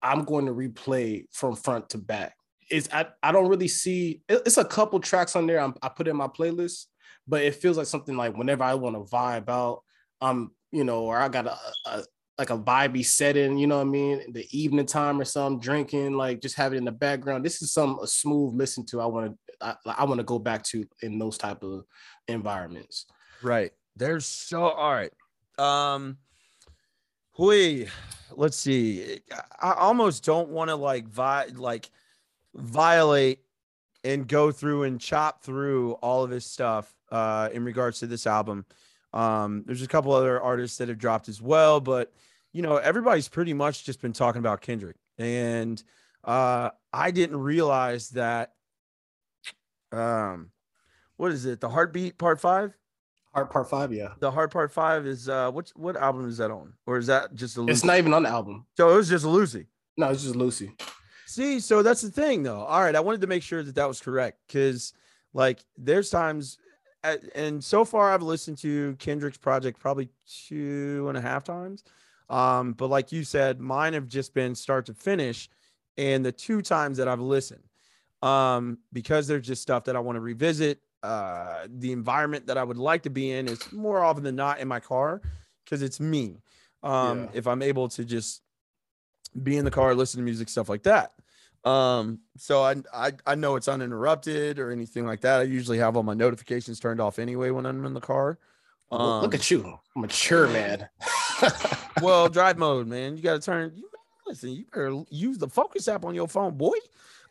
I'm 0.01 0.23
going 0.23 0.45
to 0.45 0.53
replay 0.53 1.25
from 1.31 1.55
front 1.55 1.89
to 1.89 1.97
back. 1.97 2.35
It's 2.69 2.87
I, 2.93 3.07
I 3.23 3.31
don't 3.31 3.47
really 3.47 3.67
see 3.67 4.21
it's 4.29 4.57
a 4.57 4.65
couple 4.65 4.99
tracks 4.99 5.35
on 5.35 5.47
there 5.47 5.59
I'm, 5.59 5.73
I 5.81 5.89
put 5.89 6.07
in 6.07 6.15
my 6.15 6.27
playlist, 6.27 6.85
but 7.27 7.41
it 7.43 7.55
feels 7.55 7.77
like 7.77 7.87
something 7.87 8.15
like 8.15 8.37
whenever 8.37 8.63
I 8.63 8.75
want 8.75 8.95
to 8.95 9.11
vibe 9.11 9.49
out, 9.49 9.81
um, 10.21 10.51
you 10.71 10.83
know, 10.83 11.03
or 11.03 11.17
I 11.17 11.29
got 11.29 11.47
a, 11.47 11.57
a 11.85 12.03
like 12.39 12.51
a 12.51 12.57
vibey 12.57 13.05
setting, 13.05 13.57
you 13.57 13.67
know 13.67 13.75
what 13.75 13.87
I 13.87 13.89
mean, 13.89 14.31
the 14.31 14.47
evening 14.57 14.85
time 14.85 15.19
or 15.19 15.25
something, 15.25 15.59
drinking, 15.59 16.13
like 16.13 16.41
just 16.41 16.55
have 16.55 16.73
it 16.73 16.77
in 16.77 16.85
the 16.85 16.91
background. 16.91 17.45
This 17.45 17.61
is 17.61 17.73
some 17.73 17.99
a 18.01 18.07
smooth 18.07 18.55
listen 18.55 18.85
to. 18.87 19.01
I 19.01 19.05
want 19.07 19.33
to 19.33 19.37
I, 19.61 19.75
I 19.85 20.05
want 20.05 20.19
to 20.19 20.23
go 20.23 20.39
back 20.39 20.63
to 20.63 20.85
in 21.01 21.19
those 21.19 21.37
type 21.37 21.63
of 21.63 21.83
environments. 22.29 23.07
Right. 23.43 23.71
There's 23.97 24.25
so 24.25 24.63
all 24.63 24.93
right. 24.93 25.11
Um 25.57 26.17
we 27.37 27.89
let's 28.31 28.55
see. 28.55 29.19
I 29.59 29.73
almost 29.73 30.23
don't 30.23 30.47
want 30.47 30.69
to 30.69 30.75
like 30.75 31.09
vi- 31.09 31.51
like 31.55 31.89
violate 32.55 33.39
and 34.05 34.25
go 34.25 34.53
through 34.53 34.83
and 34.83 35.01
chop 35.01 35.43
through 35.43 35.93
all 35.95 36.23
of 36.23 36.31
his 36.31 36.45
stuff 36.45 36.93
uh 37.11 37.49
in 37.51 37.65
regards 37.65 37.99
to 37.99 38.07
this 38.07 38.25
album. 38.25 38.65
Um 39.13 39.65
there's 39.67 39.81
a 39.81 39.87
couple 39.87 40.13
other 40.13 40.39
artists 40.39 40.77
that 40.77 40.87
have 40.87 40.99
dropped 40.99 41.27
as 41.27 41.41
well, 41.41 41.81
but 41.81 42.13
you 42.53 42.61
know, 42.61 42.77
everybody's 42.77 43.27
pretty 43.27 43.53
much 43.53 43.83
just 43.85 44.01
been 44.01 44.13
talking 44.13 44.39
about 44.39 44.61
Kendrick. 44.61 44.97
And 45.17 45.81
uh 46.23 46.69
I 46.91 47.11
didn't 47.11 47.39
realize 47.39 48.09
that 48.11 48.53
um 49.91 50.51
what 51.17 51.31
is 51.31 51.45
it? 51.45 51.59
The 51.59 51.69
Heartbeat 51.69 52.17
Part 52.17 52.39
5? 52.39 52.73
Heart 53.33 53.51
Part 53.51 53.69
5, 53.69 53.93
yeah. 53.93 54.13
The 54.19 54.31
Heart 54.31 54.51
Part 54.51 54.71
5 54.71 55.05
is 55.05 55.29
uh 55.29 55.51
what 55.51 55.71
what 55.75 55.95
album 55.95 56.27
is 56.27 56.37
that 56.37 56.51
on? 56.51 56.73
Or 56.85 56.97
is 56.97 57.07
that 57.07 57.35
just 57.35 57.57
a 57.57 57.65
It's 57.65 57.83
not 57.83 57.97
even 57.97 58.13
on 58.13 58.23
the 58.23 58.29
album. 58.29 58.65
So 58.77 58.89
it 58.89 58.95
was 58.95 59.09
just 59.09 59.25
a 59.25 59.29
loosie. 59.29 59.67
No, 59.97 60.09
it's 60.09 60.23
just 60.23 60.35
loosie. 60.35 60.71
See, 61.25 61.59
so 61.59 61.83
that's 61.83 62.01
the 62.01 62.09
thing 62.09 62.43
though. 62.43 62.61
All 62.61 62.81
right, 62.81 62.95
I 62.95 62.99
wanted 63.01 63.21
to 63.21 63.27
make 63.27 63.43
sure 63.43 63.61
that 63.61 63.75
that 63.75 63.87
was 63.87 64.01
correct 64.01 64.39
cuz 64.51 64.93
like 65.33 65.59
there's 65.77 66.09
times 66.09 66.57
and 67.35 67.63
so 67.63 67.85
far 67.85 68.11
I've 68.11 68.23
listened 68.23 68.57
to 68.59 68.95
Kendrick's 68.99 69.37
project 69.37 69.79
probably 69.79 70.09
two 70.27 71.05
and 71.07 71.17
a 71.17 71.21
half 71.21 71.43
times. 71.43 71.83
Um, 72.29 72.73
but 72.73 72.87
like 72.87 73.11
you 73.11 73.23
said, 73.23 73.59
mine 73.59 73.93
have 73.93 74.07
just 74.07 74.33
been 74.33 74.53
start 74.55 74.85
to 74.87 74.93
finish, 74.93 75.49
and 75.97 76.23
the 76.25 76.31
two 76.31 76.61
times 76.61 76.97
that 76.97 77.07
I've 77.07 77.19
listened, 77.19 77.63
um, 78.21 78.77
because 78.93 79.27
there's 79.27 79.45
just 79.47 79.61
stuff 79.61 79.85
that 79.85 79.95
I 79.95 79.99
want 79.99 80.15
to 80.17 80.21
revisit. 80.21 80.81
Uh, 81.01 81.65
the 81.69 81.91
environment 81.93 82.45
that 82.47 82.57
I 82.57 82.63
would 82.63 82.77
like 82.77 83.03
to 83.03 83.09
be 83.09 83.31
in 83.31 83.47
is 83.47 83.71
more 83.71 84.03
often 84.03 84.23
than 84.23 84.35
not 84.35 84.59
in 84.59 84.67
my 84.67 84.79
car 84.81 85.21
because 85.63 85.81
it's 85.81 85.99
me. 85.99 86.41
Um, 86.83 87.21
Yeah. 87.23 87.27
if 87.33 87.47
I'm 87.47 87.61
able 87.61 87.87
to 87.89 88.03
just 88.03 88.41
be 89.43 89.55
in 89.57 89.63
the 89.65 89.71
car, 89.71 89.95
listen 89.95 90.17
to 90.19 90.23
music, 90.25 90.49
stuff 90.49 90.67
like 90.69 90.83
that. 90.83 91.13
Um, 91.63 92.19
so 92.37 92.61
I, 92.63 92.75
I 92.93 93.11
I 93.25 93.35
know 93.35 93.55
it's 93.55 93.67
uninterrupted 93.67 94.59
or 94.59 94.71
anything 94.71 95.05
like 95.05 95.21
that. 95.21 95.39
I 95.39 95.43
usually 95.43 95.77
have 95.77 95.95
all 95.97 96.03
my 96.03 96.13
notifications 96.13 96.79
turned 96.79 96.99
off 97.01 97.17
anyway 97.19 97.49
when 97.49 97.65
I'm 97.65 97.85
in 97.85 97.93
the 97.93 97.99
car. 98.01 98.37
Look- 98.91 99.21
Look 99.23 99.33
Um, 99.33 99.39
at 99.39 99.51
you, 99.51 99.79
mature 99.95 100.47
man. 100.47 100.89
well, 102.01 102.29
drive 102.29 102.57
mode, 102.57 102.87
man. 102.87 103.17
You 103.17 103.23
got 103.23 103.33
to 103.33 103.39
turn. 103.39 103.73
You 103.75 103.89
listen. 104.25 104.51
You 104.51 104.65
better 104.71 105.03
use 105.09 105.37
the 105.37 105.47
Focus 105.47 105.87
app 105.87 106.05
on 106.05 106.15
your 106.15 106.27
phone, 106.27 106.55
boy. 106.55 106.75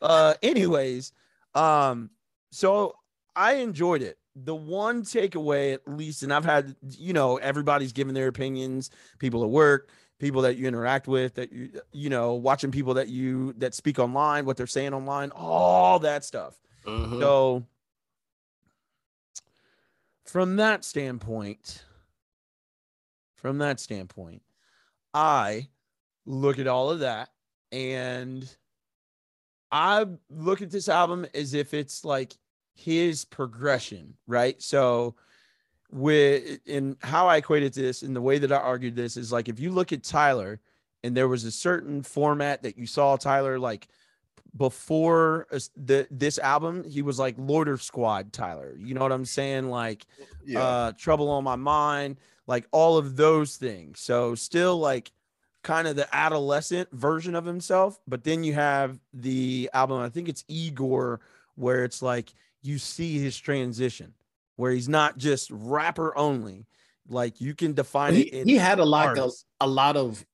Uh, 0.01 0.35
anyways, 0.43 1.13
um, 1.55 2.11
so 2.51 2.95
I 3.35 3.55
enjoyed 3.55 4.03
it. 4.03 4.19
The 4.37 4.55
one 4.55 5.03
takeaway, 5.03 5.75
at 5.75 5.89
least, 5.89 6.23
and 6.23 6.33
I've 6.33 6.45
had, 6.45 6.77
you 6.97 7.13
know, 7.13 7.39
everybody's 7.39 7.93
giving 7.93 8.15
their 8.15 8.29
opinions. 8.29 8.91
People 9.19 9.43
at 9.43 9.51
work, 9.51 9.91
people 10.21 10.43
that 10.43 10.57
you 10.57 10.69
interact 10.69 11.09
with, 11.09 11.35
that 11.35 11.53
you, 11.53 11.71
you 11.93 12.09
know, 12.09 12.35
watching 12.35 12.71
people 12.71 12.95
that 12.95 13.09
you 13.09 13.53
that 13.55 13.75
speak 13.75 13.99
online, 13.99 14.45
what 14.45 14.57
they're 14.57 14.67
saying 14.67 14.95
online, 14.95 15.31
all 15.31 15.99
that 16.01 16.25
stuff. 16.25 16.61
Mhm. 16.87 17.19
So, 17.21 17.65
from 20.25 20.57
that 20.57 20.85
standpoint, 20.85 21.83
from 23.41 23.59
that 23.59 23.81
standpoint, 23.81 24.43
I 25.15 25.69
look 26.27 26.59
at 26.59 26.67
all 26.67 26.91
of 26.91 27.01
that 27.01 27.31
and 27.73 28.49
I 29.71 30.07
look 30.31 30.63
at 30.63 30.71
this 30.71 30.89
album 30.89 31.27
as 31.35 31.55
if 31.55 31.75
it's 31.75 32.05
like 32.05 32.35
his 32.75 33.25
progression, 33.25 34.15
right? 34.27 34.61
So, 34.63 35.17
with 35.91 36.61
in 36.67 36.97
how 37.01 37.29
I 37.29 37.39
equated 37.39 37.73
this 37.73 38.03
and 38.03 38.15
the 38.15 38.21
way 38.21 38.39
that 38.39 38.53
I 38.53 38.57
argued 38.57 38.95
this 38.95 39.17
is 39.17 39.33
like 39.33 39.49
if 39.49 39.59
you 39.59 39.71
look 39.71 39.91
at 39.91 40.03
Tyler 40.03 40.61
and 41.03 41.17
there 41.17 41.29
was 41.29 41.45
a 41.45 41.51
certain 41.51 42.03
format 42.03 42.63
that 42.63 42.77
you 42.77 42.87
saw 42.87 43.17
Tyler 43.17 43.59
like 43.59 43.89
before 44.57 45.47
the 45.77 46.07
this 46.11 46.39
album, 46.39 46.85
he 46.85 47.01
was 47.01 47.19
like 47.19 47.37
Loader 47.39 47.79
Squad 47.79 48.33
Tyler. 48.33 48.77
You 48.79 48.95
know 48.95 49.01
what 49.01 49.13
I'm 49.13 49.25
saying? 49.25 49.71
Like 49.71 50.07
Yeah. 50.45 50.61
uh 50.61 50.93
Trouble 50.93 51.31
on 51.31 51.45
My 51.45 51.57
Mind, 51.57 52.19
like 52.49 52.67
all 52.73 52.97
of 52.97 53.15
those 53.15 53.57
things. 53.57 54.01
So 54.01 54.35
still 54.35 54.79
like 54.79 55.13
kind 55.63 55.87
of 55.87 55.95
the 55.95 56.13
adolescent 56.17 56.91
version 56.91 57.37
of 57.37 57.45
himself, 57.45 58.01
but 58.09 58.25
then 58.25 58.43
you 58.43 58.55
have 58.55 58.99
the 59.13 59.71
album, 59.73 60.01
I 60.01 60.09
think 60.09 60.29
it's 60.29 60.45
Igor, 60.49 61.21
where 61.55 61.85
it's 61.85 62.03
like 62.03 62.33
you 62.63 62.79
see 62.79 63.19
his 63.19 63.39
transition, 63.39 64.15
where 64.57 64.73
he's 64.73 64.89
not 64.89 65.19
just 65.19 65.51
rapper 65.53 66.17
only. 66.17 66.67
Like 67.09 67.41
you 67.41 67.55
can 67.55 67.75
define 67.75 68.15
he, 68.15 68.23
it. 68.23 68.33
in 68.33 68.49
he 68.49 68.57
had 68.57 68.81
a 68.81 68.85
lot 68.85 69.19
of 69.19 69.33
a 69.61 69.67
lot 69.67 69.97
of 69.97 70.25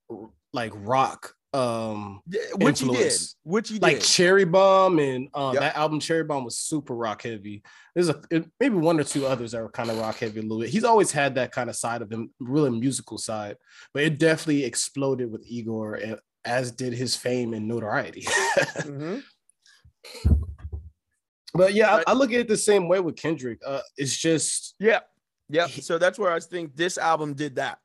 like 0.53 0.73
rock 0.75 1.35
um 1.55 2.21
which 2.57 2.81
he 2.81 2.89
did, 2.91 3.13
which 3.45 3.69
he 3.69 3.75
did. 3.75 3.83
like 3.83 4.01
did. 4.01 4.05
Cherry 4.05 4.45
Bomb 4.45 4.99
and 4.99 5.29
uh, 5.33 5.51
Yep. 5.55 5.61
that 5.63 5.77
album 5.77 6.01
Cherry 6.01 6.25
Bomb 6.25 6.45
was 6.45 6.59
super 6.59 6.95
rock 6.95 7.23
heavy. 7.23 7.63
There's 7.95 8.09
a 8.09 8.21
maybe 8.59 8.75
one 8.77 8.99
or 8.99 9.05
two 9.05 9.25
others 9.27 9.53
that 9.53 9.63
were 9.63 9.69
kind 9.71 9.89
of 9.91 9.99
rock 9.99 10.17
heavy 10.19 10.41
a 10.41 10.43
little 10.43 10.61
bit. 10.61 10.71
He's 10.71 10.83
always 10.85 11.13
had 11.13 11.37
that 11.37 11.53
kind 11.53 11.71
of 11.71 11.77
side 11.77 12.03
of 12.03 12.11
him, 12.11 12.31
really 12.41 12.71
musical 12.71 13.19
side, 13.19 13.57
but 13.93 14.03
it 14.03 14.19
definitely 14.19 14.65
exploded 14.65 15.31
with 15.31 15.45
Igor, 15.47 15.95
and 15.95 16.19
as 16.45 16.73
did 16.73 16.93
his 16.93 17.15
fame 17.17 17.55
and 17.55 17.69
notoriety. 17.69 18.23
Mhm. 18.81 19.23
but 21.55 21.73
yeah, 21.73 21.97
I, 21.97 22.03
I 22.09 22.13
look 22.15 22.33
at 22.33 22.41
it 22.41 22.49
the 22.49 22.57
same 22.57 22.89
way 22.89 23.01
with 23.01 23.17
Kendrick. 23.17 23.61
Uh, 23.65 23.81
it's 23.97 24.17
just 24.17 24.75
Yeah. 24.81 25.01
Yeah. 25.49 25.67
So 25.69 25.99
that's 25.99 26.19
where 26.19 26.33
I 26.33 26.41
think 26.41 26.75
this 26.77 26.99
album 26.99 27.35
did 27.35 27.57
that. 27.57 27.79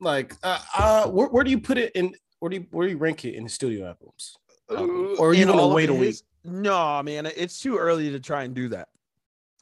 Like 0.00 0.34
uh, 0.42 0.60
uh 0.76 1.06
where, 1.08 1.28
where 1.28 1.44
do 1.44 1.50
you 1.50 1.60
put 1.60 1.78
it 1.78 1.92
in? 1.94 2.14
Where 2.40 2.48
do 2.50 2.56
you 2.56 2.66
where 2.70 2.86
do 2.86 2.92
you 2.92 2.98
rank 2.98 3.24
it 3.24 3.34
in 3.34 3.44
the 3.44 3.50
studio 3.50 3.86
albums? 3.86 4.36
album? 4.70 5.16
or 5.18 5.34
in 5.34 5.48
gonna 5.48 5.68
wait 5.68 5.90
a 5.90 5.94
week? 5.94 6.16
No, 6.44 7.02
man, 7.02 7.26
it's 7.26 7.60
too 7.60 7.76
early 7.76 8.10
to 8.10 8.20
try 8.20 8.44
and 8.44 8.54
do 8.54 8.68
that 8.70 8.88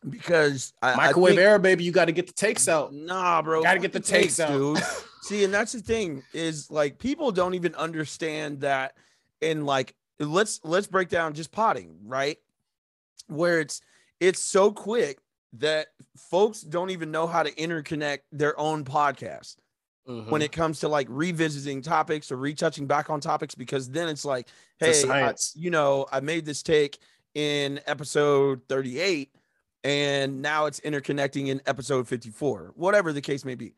because 0.08 0.72
I, 0.80 0.92
I 0.92 0.96
Microwave 0.96 1.34
think- 1.34 1.40
era, 1.40 1.58
baby. 1.58 1.84
You 1.84 1.92
got 1.92 2.06
to 2.06 2.12
get 2.12 2.26
the 2.26 2.32
takes 2.32 2.68
out. 2.68 2.94
Nah, 2.94 3.42
bro. 3.42 3.62
Gotta 3.62 3.80
get 3.80 3.92
the 3.92 4.00
takes 4.00 4.38
out. 4.40 4.50
dude. 4.50 4.78
See, 5.22 5.44
and 5.44 5.52
that's 5.52 5.72
the 5.72 5.80
thing 5.80 6.22
is 6.32 6.70
like 6.70 6.98
people 6.98 7.32
don't 7.32 7.54
even 7.54 7.74
understand 7.74 8.60
that. 8.60 8.94
And 9.42 9.66
like, 9.66 9.94
let's 10.18 10.60
let's 10.64 10.86
break 10.86 11.08
down 11.08 11.34
just 11.34 11.52
potting, 11.52 11.96
right? 12.04 12.38
Where 13.26 13.60
it's 13.60 13.80
it's 14.20 14.40
so 14.40 14.70
quick 14.70 15.18
that 15.54 15.88
folks 16.16 16.60
don't 16.60 16.90
even 16.90 17.10
know 17.10 17.26
how 17.26 17.42
to 17.42 17.50
interconnect 17.52 18.20
their 18.32 18.58
own 18.58 18.84
podcast 18.84 19.56
Mm-hmm. 20.08 20.30
when 20.30 20.40
it 20.40 20.52
comes 20.52 20.80
to 20.80 20.88
like 20.88 21.06
revisiting 21.10 21.82
topics 21.82 22.32
or 22.32 22.36
retouching 22.38 22.86
back 22.86 23.10
on 23.10 23.20
topics 23.20 23.54
because 23.54 23.90
then 23.90 24.08
it's 24.08 24.24
like 24.24 24.48
It's 24.80 25.02
hey 25.02 25.10
I- 25.10 25.34
you 25.54 25.70
know 25.70 26.06
i 26.10 26.20
made 26.20 26.46
this 26.46 26.62
take 26.62 26.98
in 27.34 27.78
episode 27.86 28.62
38 28.70 29.30
and 29.84 30.40
now 30.40 30.64
it's 30.64 30.80
interconnecting 30.80 31.48
in 31.48 31.60
episode 31.66 32.08
54 32.08 32.72
whatever 32.74 33.12
the 33.12 33.20
case 33.20 33.44
may 33.44 33.54
be. 33.54 33.74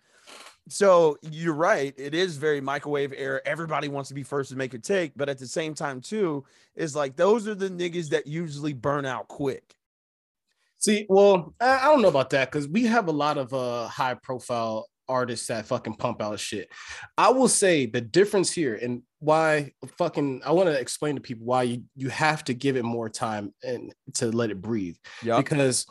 So 0.68 1.18
you're 1.22 1.52
right 1.52 1.92
it 1.98 2.14
is 2.14 2.36
very 2.36 2.60
microwave 2.60 3.12
era 3.16 3.40
everybody 3.44 3.88
wants 3.88 4.08
to 4.10 4.14
be 4.14 4.22
first 4.22 4.50
to 4.50 4.56
make 4.56 4.72
a 4.72 4.78
take 4.78 5.10
but 5.16 5.28
at 5.28 5.38
the 5.38 5.48
same 5.48 5.74
time 5.74 6.00
too 6.00 6.44
is 6.76 6.94
like 6.94 7.16
those 7.16 7.48
are 7.48 7.56
the 7.56 7.68
niggas 7.70 8.08
that 8.10 8.28
usually 8.28 8.72
burn 8.72 9.04
out 9.04 9.26
quick. 9.26 9.74
See, 10.78 11.06
well, 11.08 11.54
I 11.60 11.78
I 11.78 11.84
don't 11.86 12.02
know 12.02 12.08
about 12.08 12.30
that 12.30 12.52
because 12.52 12.68
we 12.68 12.84
have 12.84 13.08
a 13.08 13.12
lot 13.12 13.36
of 13.36 13.52
uh 13.52 13.88
high 13.88 14.14
profile 14.14 14.86
artists 15.10 15.48
that 15.48 15.66
fucking 15.66 15.94
pump 15.94 16.22
out 16.22 16.38
shit. 16.40 16.68
I 17.18 17.30
will 17.30 17.48
say 17.48 17.86
the 17.86 18.00
difference 18.00 18.50
here 18.50 18.78
and 18.80 19.02
why 19.18 19.72
fucking 19.98 20.42
I 20.46 20.52
want 20.52 20.68
to 20.68 20.78
explain 20.78 21.16
to 21.16 21.20
people 21.20 21.44
why 21.46 21.64
you, 21.64 21.82
you 21.96 22.08
have 22.08 22.44
to 22.44 22.54
give 22.54 22.76
it 22.76 22.84
more 22.84 23.08
time 23.10 23.52
and 23.62 23.92
to 24.14 24.30
let 24.30 24.50
it 24.50 24.60
breathe. 24.62 24.96
yeah 25.22 25.36
Because 25.36 25.86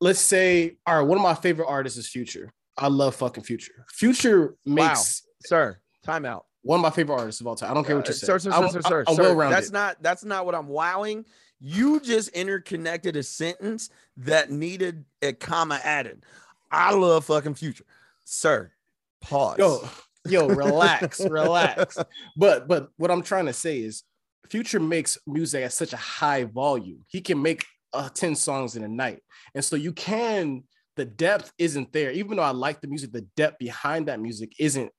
let's 0.00 0.20
say, 0.20 0.76
all 0.86 0.98
right, 0.98 1.06
one 1.06 1.18
of 1.18 1.22
my 1.22 1.34
favorite 1.34 1.66
artists 1.68 1.98
is 1.98 2.08
Future. 2.08 2.52
I 2.78 2.86
love 2.88 3.14
fucking 3.16 3.44
Future. 3.44 3.84
Future 3.90 4.54
makes 4.64 5.22
sir 5.44 5.78
time 6.04 6.24
out 6.24 6.46
one 6.62 6.78
of 6.78 6.82
my 6.82 6.90
favorite 6.90 7.16
artists 7.16 7.40
of 7.40 7.46
all 7.48 7.56
time. 7.56 7.70
I 7.72 7.74
don't 7.74 7.84
care 7.84 7.96
what 7.96 8.06
Uh, 8.06 8.10
you 8.10 8.14
say. 8.14 8.26
Sir, 8.26 8.38
sir, 8.38 8.50
sir, 8.52 8.68
sir, 8.68 8.80
sir, 8.82 9.04
I'm 9.08 9.14
sir, 9.16 9.22
well-rounded. 9.22 9.56
That's 9.56 9.70
not 9.72 10.02
that's 10.02 10.24
not 10.24 10.46
what 10.46 10.54
I'm 10.54 10.68
wowing. 10.68 11.24
You 11.58 12.00
just 12.00 12.28
interconnected 12.30 13.16
a 13.16 13.22
sentence 13.22 13.90
that 14.16 14.50
needed 14.50 15.04
a 15.20 15.32
comma 15.32 15.80
added. 15.82 16.24
I 16.70 16.92
love 16.94 17.26
fucking 17.26 17.54
future. 17.54 17.84
Sir, 18.32 18.72
pause. 19.20 19.58
yo 19.58 19.88
yo 20.26 20.48
relax 20.48 21.20
relax. 21.28 21.98
But 22.34 22.66
but 22.66 22.88
what 22.96 23.10
i'm 23.10 23.22
trying 23.22 23.44
to 23.46 23.52
say 23.52 23.80
is 23.80 24.04
future 24.48 24.80
makes 24.80 25.18
music 25.26 25.64
at 25.64 25.72
such 25.74 25.92
a 25.92 25.98
high 25.98 26.44
volume. 26.44 27.04
He 27.08 27.20
can 27.20 27.42
make 27.42 27.64
uh, 27.92 28.08
10 28.08 28.34
songs 28.34 28.74
in 28.74 28.84
a 28.84 28.88
night. 28.88 29.20
And 29.54 29.62
so 29.62 29.76
you 29.76 29.92
can 29.92 30.64
the 30.96 31.04
depth 31.04 31.52
isn't 31.58 31.92
there. 31.92 32.10
Even 32.10 32.38
though 32.38 32.42
i 32.42 32.50
like 32.50 32.80
the 32.80 32.88
music 32.88 33.12
the 33.12 33.26
depth 33.36 33.58
behind 33.58 34.08
that 34.08 34.18
music 34.18 34.54
isn't 34.58 34.90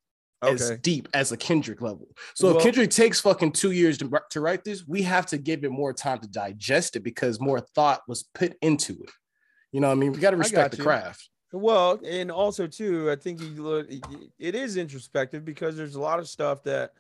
as 0.43 0.77
deep 0.81 1.07
as 1.15 1.31
a 1.31 1.37
kendrick 1.37 1.81
level. 1.81 2.07
So 2.35 2.47
Well- 2.47 2.57
if 2.57 2.63
kendrick 2.63 2.91
takes 2.91 3.19
fucking 3.19 3.53
two 3.53 3.71
years 3.71 3.97
to, 3.97 4.11
to 4.29 4.41
write 4.41 4.63
this 4.63 4.85
we 4.87 5.01
have 5.01 5.25
to 5.27 5.39
give 5.39 5.63
it 5.63 5.71
more 5.71 5.91
time 5.91 6.19
to 6.19 6.27
digest 6.27 6.95
it 6.97 6.99
because 6.99 7.39
more 7.39 7.61
thought 7.73 8.01
was 8.07 8.25
put 8.35 8.55
into 8.61 8.93
it. 9.01 9.09
You 9.71 9.81
know 9.81 9.87
what 9.87 9.93
i 9.93 9.99
mean? 9.99 10.11
We 10.11 10.19
got 10.19 10.31
to 10.31 10.37
respect 10.37 10.71
got 10.71 10.77
the 10.77 10.83
craft 10.83 11.29
Well, 11.53 11.99
and 12.03 12.31
also 12.31 12.65
too, 12.65 13.11
I 13.11 13.15
think 13.15 13.39
he 13.39 13.49
look 13.49 13.87
it 14.39 14.55
is 14.55 14.75
introspective 14.75 15.45
because 15.45 15.77
there's 15.77 15.93
a 15.93 16.01
lot 16.01 16.17
of 16.17 16.27
stuff 16.27 16.63
that 16.63 16.93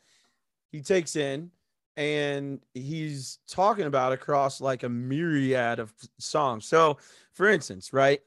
he 0.71 0.79
takes 0.81 1.15
in 1.15 1.49
and 1.97 2.59
he's 2.75 3.39
talking 3.47 3.85
about 3.85 4.13
across 4.13 4.61
like 4.61 4.83
a 4.83 4.89
myriad 4.89 5.79
of 5.79 5.91
songs. 6.19 6.65
So, 6.65 6.99
for 7.33 7.49
instance, 7.49 7.93
right? 7.93 8.21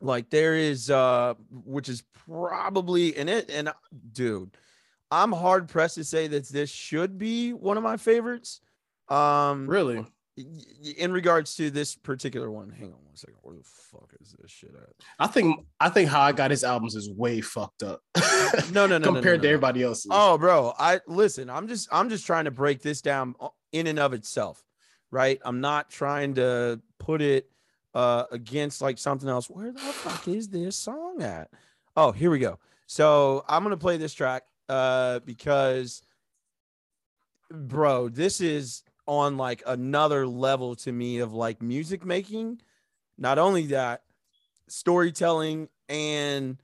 Like 0.00 0.30
there 0.30 0.54
is 0.56 0.90
uh 0.90 1.34
which 1.50 1.90
is 1.90 2.02
probably 2.26 3.16
in 3.16 3.28
it 3.28 3.50
and 3.50 3.68
uh, 3.68 3.74
dude, 4.12 4.56
I'm 5.10 5.32
hard 5.32 5.68
pressed 5.68 5.96
to 5.96 6.04
say 6.04 6.28
that 6.28 6.48
this 6.48 6.70
should 6.70 7.18
be 7.18 7.52
one 7.52 7.76
of 7.76 7.82
my 7.82 7.98
favorites. 7.98 8.62
Um 9.08 9.68
really 9.68 10.06
in 10.98 11.12
regards 11.12 11.54
to 11.56 11.70
this 11.70 11.94
particular 11.94 12.50
one. 12.50 12.70
Hang 12.70 12.92
on 12.92 13.04
one 13.04 13.16
second. 13.16 13.36
Where 13.42 13.56
the 13.56 13.62
fuck 13.64 14.10
is 14.20 14.34
this 14.38 14.50
shit 14.50 14.74
at? 14.74 14.90
I 15.18 15.26
think 15.26 15.64
I 15.80 15.88
think 15.88 16.10
how 16.10 16.20
I 16.20 16.32
got 16.32 16.50
his 16.50 16.64
albums 16.64 16.94
is 16.94 17.10
way 17.10 17.40
fucked 17.40 17.82
up. 17.82 18.02
No, 18.72 18.86
no, 18.86 18.98
no, 18.98 18.98
no, 18.98 18.98
no, 18.98 19.12
compared 19.14 19.40
no, 19.40 19.42
to 19.42 19.48
everybody 19.48 19.82
else's. 19.82 20.06
Oh, 20.10 20.38
bro, 20.38 20.72
I 20.78 21.00
listen. 21.06 21.50
I'm 21.50 21.66
just 21.68 21.88
I'm 21.90 22.08
just 22.08 22.26
trying 22.26 22.44
to 22.44 22.50
break 22.50 22.80
this 22.80 23.00
down 23.02 23.34
in 23.72 23.86
and 23.86 23.98
of 23.98 24.12
itself, 24.12 24.62
right? 25.10 25.40
I'm 25.44 25.60
not 25.60 25.90
trying 25.90 26.34
to 26.34 26.80
put 26.98 27.22
it 27.22 27.50
uh 27.94 28.24
against 28.30 28.80
like 28.82 28.98
something 28.98 29.28
else. 29.28 29.50
Where 29.50 29.72
the 29.72 29.80
fuck 29.80 30.28
is 30.28 30.48
this 30.48 30.76
song 30.76 31.22
at? 31.22 31.50
Oh, 31.96 32.12
here 32.12 32.30
we 32.30 32.38
go. 32.38 32.58
So 32.86 33.44
I'm 33.48 33.62
gonna 33.62 33.76
play 33.76 33.96
this 33.96 34.14
track 34.14 34.44
uh 34.68 35.20
because 35.20 36.02
bro, 37.50 38.08
this 38.08 38.40
is 38.40 38.82
on 39.06 39.36
like 39.36 39.62
another 39.66 40.26
level 40.26 40.74
to 40.76 40.92
me 40.92 41.18
of 41.18 41.32
like 41.32 41.62
music 41.62 42.04
making. 42.04 42.60
Not 43.18 43.38
only 43.38 43.66
that, 43.68 44.02
storytelling 44.68 45.68
and 45.88 46.58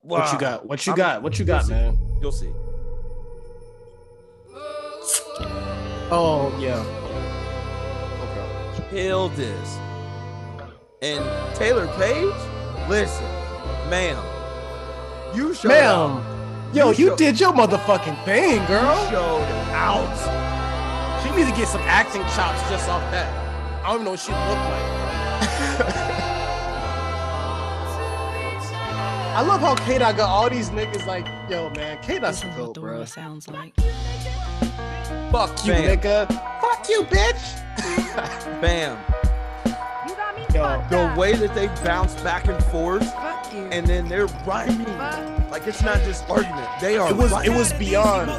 what 0.00 0.32
you 0.32 0.38
got? 0.38 0.66
What 0.66 0.86
you 0.86 0.92
I'm- 0.92 0.96
got? 0.96 1.22
What 1.22 1.38
you 1.38 1.44
got, 1.44 1.64
see. 1.64 1.72
man? 1.72 1.98
You'll 2.22 2.32
see. 2.32 2.52
Oh 6.12 6.56
yeah. 6.60 6.82
killed 8.90 9.32
this. 9.34 9.76
And 11.02 11.24
Taylour 11.56 11.86
Paige, 11.96 12.88
listen, 12.88 13.24
ma'am, 13.88 14.22
you 15.34 15.54
showed 15.54 15.68
Ma'am, 15.68 16.10
out. 16.10 16.74
yo, 16.74 16.90
you 16.90 17.08
showed- 17.08 17.18
did 17.18 17.40
your 17.40 17.52
motherfucking 17.52 18.24
thing, 18.24 18.64
girl. 18.66 19.04
you 19.04 19.10
girl. 19.10 19.10
showed 19.10 19.72
out. 19.72 20.49
She 21.30 21.36
needs 21.36 21.50
to 21.50 21.56
get 21.56 21.68
some 21.68 21.80
acting 21.82 22.22
chops 22.22 22.60
just 22.68 22.88
off 22.88 23.02
that. 23.12 23.28
I 23.84 23.86
don't 23.86 23.94
even 24.02 24.04
know 24.06 24.10
what 24.10 24.20
she 24.20 24.32
looked 24.32 24.44
like. 24.50 26.10
I 29.32 29.42
love 29.42 29.60
how 29.60 29.76
K 29.76 29.96
got 29.98 30.18
all 30.18 30.50
these 30.50 30.70
niggas 30.70 31.06
like, 31.06 31.28
yo, 31.48 31.70
man, 31.70 31.98
K 32.02 32.18
Dot's 32.18 32.40
dope, 32.40 32.74
bro. 32.74 33.04
sounds 33.04 33.46
like. 33.48 33.74
Fuck 35.30 35.64
you, 35.64 35.72
Bam. 35.72 35.98
nigga. 35.98 36.26
Fuck 36.60 36.88
you, 36.88 37.04
bitch. 37.04 38.60
Bam. 38.60 38.98
You 40.08 40.16
got 40.16 40.36
me 40.36 40.42
Yo, 40.52 40.82
the 40.90 41.14
way 41.18 41.34
that 41.34 41.54
they 41.54 41.68
bounce 41.84 42.20
back 42.22 42.48
and 42.48 42.62
forth, 42.64 43.04
Fuck 43.14 43.52
you. 43.52 43.60
and 43.66 43.86
then 43.86 44.08
they're 44.08 44.26
rhyming. 44.44 44.84
Like 45.48 45.66
it's 45.68 45.82
not 45.82 45.98
just 46.02 46.28
argument. 46.28 46.68
They 46.80 46.98
are. 46.98 47.08
It 47.08 47.16
was 47.16 47.30
it 47.30 47.34
rhyming. 47.36 47.54
was 47.56 47.72
beyond. 47.74 48.30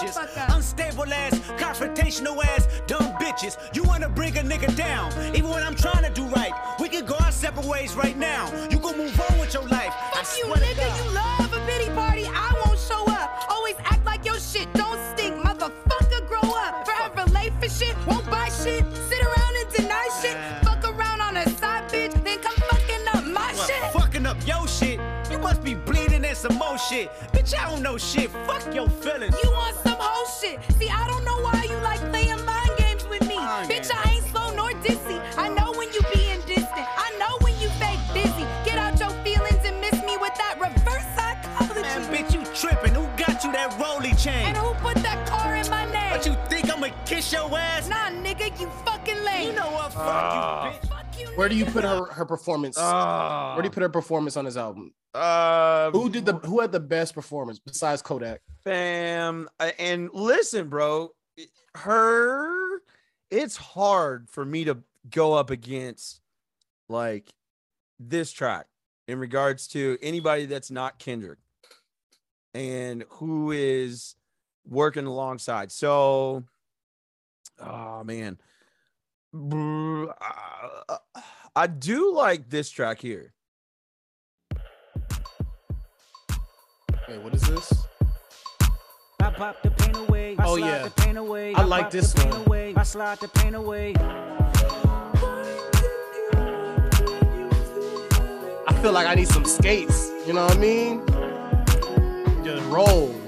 Emotional 0.00 0.28
ass, 0.36 0.42
ungrateful 0.42 0.42
ass 0.42 0.42
bitches. 0.42 0.56
Unstable 0.56 1.12
ass, 1.12 1.38
confrontational 1.58 2.44
ass, 2.44 2.68
dumb 2.86 3.12
bitches. 3.14 3.56
You 3.74 3.82
wanna 3.84 4.08
bring 4.08 4.36
a 4.38 4.42
nigga 4.42 4.74
down, 4.76 5.12
even 5.34 5.50
when 5.50 5.62
I'm 5.62 5.74
trying 5.74 6.04
to 6.04 6.10
do 6.10 6.24
right. 6.26 6.52
We 6.80 6.88
can 6.88 7.04
go 7.04 7.16
our 7.16 7.32
separate 7.32 7.66
ways 7.66 7.94
right 7.94 8.16
now. 8.16 8.50
You 8.70 8.78
gon' 8.78 8.96
move 8.96 9.20
on 9.30 9.38
with 9.38 9.54
your 9.54 9.66
life. 9.68 9.92
I 10.14 10.22
Fuck 10.22 10.38
you, 10.38 10.54
to 10.54 10.60
nigga. 10.60 11.04
You 11.04 11.14
love 11.14 11.52
a 11.52 11.66
pity 11.66 11.90
party. 11.90 12.24
I 12.26 12.62
won't 12.64 12.78
show 12.78 13.04
up. 13.06 13.46
Always 13.50 13.76
act 13.84 14.04
like 14.04 14.24
your 14.24 14.38
shit 14.38 14.72
don't 14.74 14.98
stink. 15.12 15.36
Motherfucker, 15.36 16.26
grow 16.26 16.54
up. 16.54 16.86
Forever 16.86 17.30
late 17.30 17.52
for 17.60 17.68
shit. 17.68 17.94
Won't 18.06 18.28
buy 18.30 18.48
shit. 18.48 18.84
Sit 19.08 19.22
around 19.22 19.54
and 19.60 19.72
deny 19.74 20.08
shit. 20.20 20.61
Some 26.42 26.56
more 26.58 26.76
shit. 26.76 27.08
Bitch, 27.32 27.54
I 27.56 27.70
don't 27.70 27.82
know 27.82 27.96
shit. 27.96 28.28
Fuck 28.48 28.74
your 28.74 28.88
feelings. 28.88 29.34
You 29.44 29.50
want 29.52 29.76
some 29.76 29.96
whole 29.98 30.26
shit. 30.40 30.58
See, 30.78 30.88
I 30.90 31.06
don't 31.06 31.24
know 31.24 31.38
why 31.40 31.66
you 31.70 31.76
like 31.78 32.00
playing 32.10 32.44
mind 32.44 32.70
games 32.78 33.06
with 33.08 33.26
me. 33.28 33.36
Mind 33.36 33.70
Bitch, 33.70 33.88
games. 33.88 33.92
I 33.94 34.10
ain't 34.14 34.24
slow 34.26 34.50
nor 34.56 34.72
dizzy. 34.82 35.18
I 35.38 35.48
know 35.50 35.70
when 35.78 35.88
you 35.92 36.00
being 36.12 36.40
distant. 36.40 36.86
I 37.06 37.14
know 37.20 37.38
when 37.44 37.54
you 37.60 37.68
fake 37.82 38.00
busy. 38.12 38.44
Get 38.66 38.76
out 38.76 38.98
your 38.98 39.10
feelings 39.22 39.62
and 39.64 39.80
miss 39.80 39.94
me 40.02 40.16
with 40.16 40.34
that 40.42 40.58
reverse 40.58 41.06
psychology. 41.14 41.82
Man, 41.82 42.02
bitch, 42.12 42.34
you 42.34 42.42
tripping. 42.60 42.94
Who 42.94 43.06
got 43.16 43.44
you 43.44 43.52
that 43.52 43.70
rolly 43.78 44.12
chain? 44.16 44.46
And 44.50 44.56
who 44.56 44.74
put 44.82 44.96
that 45.06 45.24
car 45.28 45.54
in 45.54 45.68
my 45.70 45.84
name? 45.92 46.10
But 46.10 46.26
you 46.26 46.34
think 46.50 46.68
I'ma 46.74 46.88
kiss 47.06 47.32
your 47.32 47.46
ass? 47.56 47.88
Nah, 47.88 48.10
nigga, 48.10 48.50
you 48.60 48.68
fucking 48.84 49.22
lame. 49.24 49.46
You 49.50 49.52
know 49.54 49.70
what? 49.70 49.92
Fuck 49.92 50.02
Ah. 50.06 50.72
you, 50.72 50.78
bitch. 50.88 50.88
Where 51.34 51.48
do 51.48 51.56
you 51.56 51.64
put 51.64 51.84
her 51.84 52.04
her 52.06 52.24
performance? 52.24 52.76
Ah. 52.78 53.54
Where 53.54 53.62
do 53.62 53.66
you 53.66 53.70
put 53.72 53.82
her 53.82 53.88
performance 53.88 54.36
on 54.36 54.44
his 54.44 54.56
album? 54.56 54.92
Uh, 55.14 55.90
Who 55.90 56.08
did 56.10 56.24
the 56.26 56.34
who 56.34 56.60
had 56.60 56.72
the 56.72 56.80
best 56.80 57.14
performance 57.14 57.58
besides 57.58 58.02
Kodak? 58.02 58.40
fam? 58.64 59.48
uh, 59.60 59.70
And 59.78 60.10
listen, 60.12 60.68
bro, 60.68 61.10
her. 61.74 62.80
It's 63.30 63.56
hard 63.56 64.28
for 64.28 64.44
me 64.44 64.64
to 64.64 64.78
go 65.10 65.32
up 65.32 65.48
against 65.50 66.20
like 66.90 67.30
this 67.98 68.30
track 68.30 68.66
in 69.08 69.18
regards 69.18 69.66
to 69.68 69.96
anybody 70.02 70.44
that's 70.44 70.70
not 70.70 70.98
Kendrick 70.98 71.38
and 72.52 73.04
who 73.08 73.52
is 73.52 74.16
working 74.68 75.06
alongside. 75.06 75.72
So, 75.72 76.44
oh 77.58 78.04
man, 78.04 78.38
uh, 78.38 78.51
uh, 79.34 80.12
I 81.56 81.66
do 81.66 82.12
like 82.14 82.50
this 82.50 82.68
track 82.70 83.00
here. 83.00 83.32
Hey, 87.06 87.18
what 87.18 87.34
is 87.34 87.40
this? 87.42 87.72
I 89.22 89.30
pop 89.30 89.62
the 89.62 89.98
away. 90.06 90.36
I 90.38 90.44
oh 90.44 90.56
yeah. 90.56 90.88
The 90.88 91.18
away. 91.18 91.54
I, 91.54 91.62
I 91.62 91.64
like 91.64 91.90
this 91.90 92.14
one. 92.14 92.46
Away. 92.46 92.74
I 92.76 92.82
slide 92.82 93.20
the 93.20 93.56
away. 93.56 93.94
I 98.66 98.82
feel 98.82 98.92
like 98.92 99.06
I 99.06 99.14
need 99.14 99.28
some 99.28 99.46
skates. 99.46 100.10
You 100.26 100.34
know 100.34 100.44
what 100.44 100.56
I 100.56 100.58
mean? 100.58 101.06
Just 102.44 102.64
roll. 102.66 103.21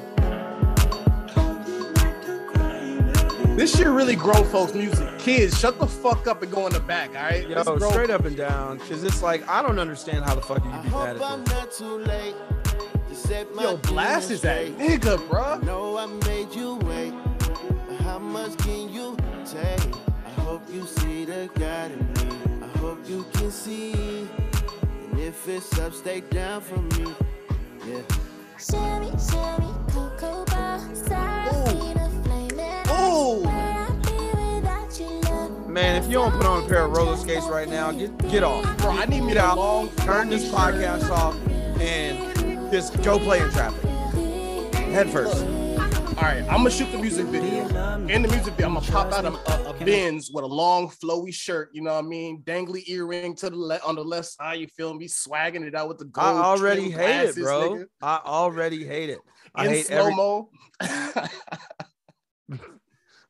This 3.56 3.76
shit 3.76 3.86
really 3.86 4.16
grown 4.16 4.44
folks 4.46 4.74
music. 4.74 5.18
Kids, 5.18 5.58
shut 5.58 5.78
the 5.78 5.86
fuck 5.86 6.26
up 6.26 6.42
and 6.42 6.50
go 6.50 6.66
in 6.66 6.72
the 6.72 6.80
back, 6.80 7.10
all 7.10 7.22
right? 7.22 7.48
Yo, 7.48 7.54
This 7.54 7.64
grown- 7.68 7.92
straight 7.92 8.10
up 8.10 8.24
and 8.24 8.36
down, 8.36 8.78
because 8.78 9.04
it's 9.04 9.22
like 9.22 9.48
I 9.48 9.62
don't 9.62 9.78
understand 9.78 10.24
how 10.24 10.34
the 10.34 10.40
fuck 10.42 10.64
you 10.64 10.70
can 10.70 10.82
be 10.82 10.88
mad 10.90 11.16
at 11.16 11.46
this. 11.46 11.54
not 11.54 11.72
too 11.72 11.98
late. 11.98 12.34
to 13.08 13.14
set 13.14 13.54
my 13.54 13.62
Yo, 13.62 13.76
blast 13.76 14.30
is 14.32 14.40
that 14.40 14.66
nigga, 14.76 15.02
straight. 15.14 15.30
bruh. 15.30 15.68
I 15.98 16.02
I 16.02 16.06
made 16.28 16.52
you 16.52 16.74
wait. 16.82 17.14
How 18.02 18.18
much 18.18 18.56
can 18.58 18.88
you 18.92 19.16
take? 19.46 19.94
I 20.26 20.40
hope 20.40 20.62
you 20.72 20.84
see 20.86 21.24
the 21.24 21.48
God 21.54 21.92
in 21.92 21.98
me. 22.28 22.36
I 22.64 22.78
hope 22.78 22.98
you 23.08 23.24
can 23.34 23.50
see. 23.52 24.28
And 25.12 25.20
if 25.20 25.48
it's 25.48 25.78
up, 25.78 25.94
stay 25.94 26.22
down 26.22 26.60
for 26.60 26.78
me. 26.98 27.14
Yeah. 27.86 28.00
Sherry, 28.58 29.10
sherry, 29.30 29.70
cocoa 29.92 30.44
bar, 30.46 30.80
Serafina 30.92 32.03
flaming. 33.14 33.42
Where 33.44 33.54
I'd 33.54 34.02
be 34.02 34.60
without 34.60 35.00
your 35.00 35.10
love. 35.22 35.68
Man, 35.68 36.02
if 36.02 36.06
you 36.08 36.14
don't 36.14 36.32
put 36.32 36.46
on 36.46 36.64
a 36.64 36.68
pair 36.68 36.84
of 36.84 36.92
roller 36.92 37.16
skates 37.16 37.46
right 37.46 37.68
now, 37.68 37.92
get 37.92 38.16
get 38.28 38.42
off. 38.42 38.76
Bro, 38.78 38.90
I 38.90 39.06
need 39.06 39.22
me 39.22 39.34
to 39.34 39.54
long 39.54 39.88
turn 39.96 40.28
this 40.28 40.50
podcast 40.50 41.10
off, 41.10 41.36
and 41.80 42.70
just 42.70 43.00
go 43.02 43.18
play 43.18 43.40
in 43.40 43.50
traffic. 43.50 43.82
Head 44.92 45.10
first. 45.10 45.44
All 46.16 46.22
right, 46.22 46.42
I'm 46.42 46.58
gonna 46.58 46.70
shoot 46.70 46.92
the 46.92 46.98
music 46.98 47.26
video. 47.26 47.66
In 48.06 48.22
the 48.22 48.28
music 48.28 48.54
video, 48.54 48.68
I'm 48.68 48.74
gonna 48.74 48.86
pop 48.86 49.12
out 49.12 49.24
a, 49.24 49.32
a, 49.32 49.70
a 49.70 49.84
Benz 49.84 50.30
with 50.32 50.44
a 50.44 50.46
long 50.46 50.88
flowy 50.88 51.34
shirt. 51.34 51.70
You 51.72 51.82
know 51.82 51.92
what 51.92 52.04
I 52.04 52.06
mean? 52.06 52.42
Dangly 52.44 52.88
earring 52.88 53.34
to 53.36 53.50
the 53.50 53.56
left 53.56 53.84
on 53.84 53.96
the 53.96 54.04
left 54.04 54.28
side. 54.28 54.60
You 54.60 54.68
feel 54.68 54.94
me? 54.94 55.08
Swagging 55.08 55.64
it 55.64 55.74
out 55.74 55.88
with 55.88 55.98
the 55.98 56.04
gold. 56.04 56.24
I 56.24 56.40
already 56.40 56.84
hate 56.84 56.94
glasses, 56.94 57.38
it, 57.38 57.42
bro. 57.42 57.70
nigga. 57.70 57.86
I 58.00 58.20
already 58.24 58.84
hate 58.84 59.10
it. 59.10 59.18
I 59.56 59.64
In 59.66 59.70
hate 59.72 59.86
slow 59.86 60.50
every. 60.80 61.28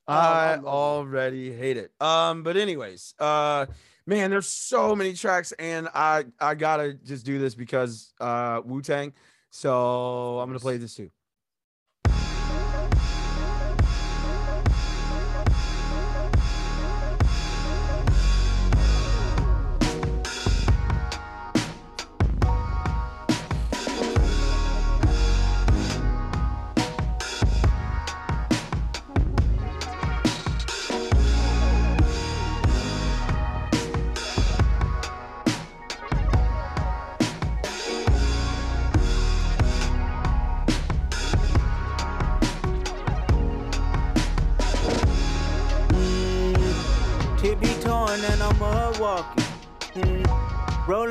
mo. 0.08 0.14
I 0.14 0.58
already 0.64 1.52
hate 1.52 1.76
it. 1.76 1.92
Um, 2.00 2.42
but 2.42 2.56
anyways, 2.56 3.14
uh, 3.18 3.66
man, 4.06 4.30
there's 4.30 4.48
so 4.48 4.94
many 4.94 5.14
tracks, 5.14 5.52
and 5.52 5.88
I 5.94 6.24
I 6.40 6.54
gotta 6.54 6.94
just 6.94 7.24
do 7.24 7.38
this 7.38 7.54
because 7.54 8.12
uh 8.20 8.60
Wu 8.64 8.82
Tang. 8.82 9.12
So 9.50 10.40
I'm 10.40 10.48
gonna 10.48 10.58
play 10.58 10.76
this 10.76 10.94
too. 10.94 11.10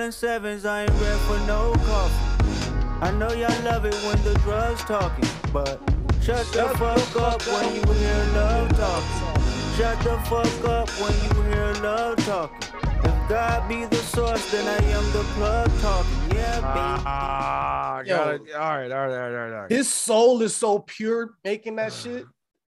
Rolling 0.03 0.11
sevens, 0.11 0.65
I 0.65 0.81
ain't 0.81 0.91
ready 0.91 1.19
for 1.19 1.39
no 1.47 1.71
coffee. 1.85 2.99
I 2.99 3.11
know 3.11 3.31
y'all 3.31 3.63
love 3.63 3.85
it 3.85 3.95
when 4.03 4.21
the 4.25 4.37
drugs 4.39 4.81
talking, 4.81 5.29
but 5.53 5.79
shut 6.21 6.45
the 6.47 6.67
fuck 6.77 7.15
up 7.15 7.41
when 7.43 7.73
you 7.73 7.93
hear 7.93 8.25
love 8.33 8.67
talking. 8.75 9.41
Shut 9.77 9.97
the 10.03 10.19
fuck 10.27 10.67
up 10.67 10.89
when 10.99 11.13
you 11.23 11.43
hear 11.43 11.73
love 11.81 12.17
talking. 12.25 12.59
If 12.83 13.29
God 13.29 13.69
be 13.69 13.85
the 13.85 13.95
source, 13.95 14.51
then 14.51 14.67
I 14.67 14.85
am 14.87 15.05
the 15.13 15.23
plug 15.35 15.71
talking. 15.79 16.35
Yeah, 16.35 16.55
baby. 16.55 17.03
Ah, 17.05 18.01
Yo. 18.01 18.17
got 18.17 18.33
it. 18.33 18.41
All 18.55 18.59
right, 18.59 18.91
all 18.91 19.07
right, 19.07 19.13
all 19.13 19.31
right, 19.31 19.53
all 19.53 19.61
right. 19.61 19.71
His 19.71 19.89
soul 19.89 20.41
is 20.41 20.53
so 20.53 20.79
pure 20.79 21.35
making 21.45 21.77
that 21.77 21.93
shit. 21.93 22.25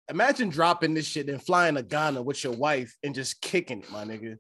Imagine 0.10 0.50
dropping 0.50 0.96
this 0.96 1.06
shit 1.06 1.30
and 1.30 1.40
flying 1.40 1.76
to 1.76 1.84
Ghana 1.84 2.24
with 2.24 2.44
your 2.44 2.54
wife 2.54 2.98
and 3.04 3.14
just 3.14 3.40
kicking 3.40 3.84
it, 3.84 3.92
my 3.92 4.04
nigga. 4.04 4.40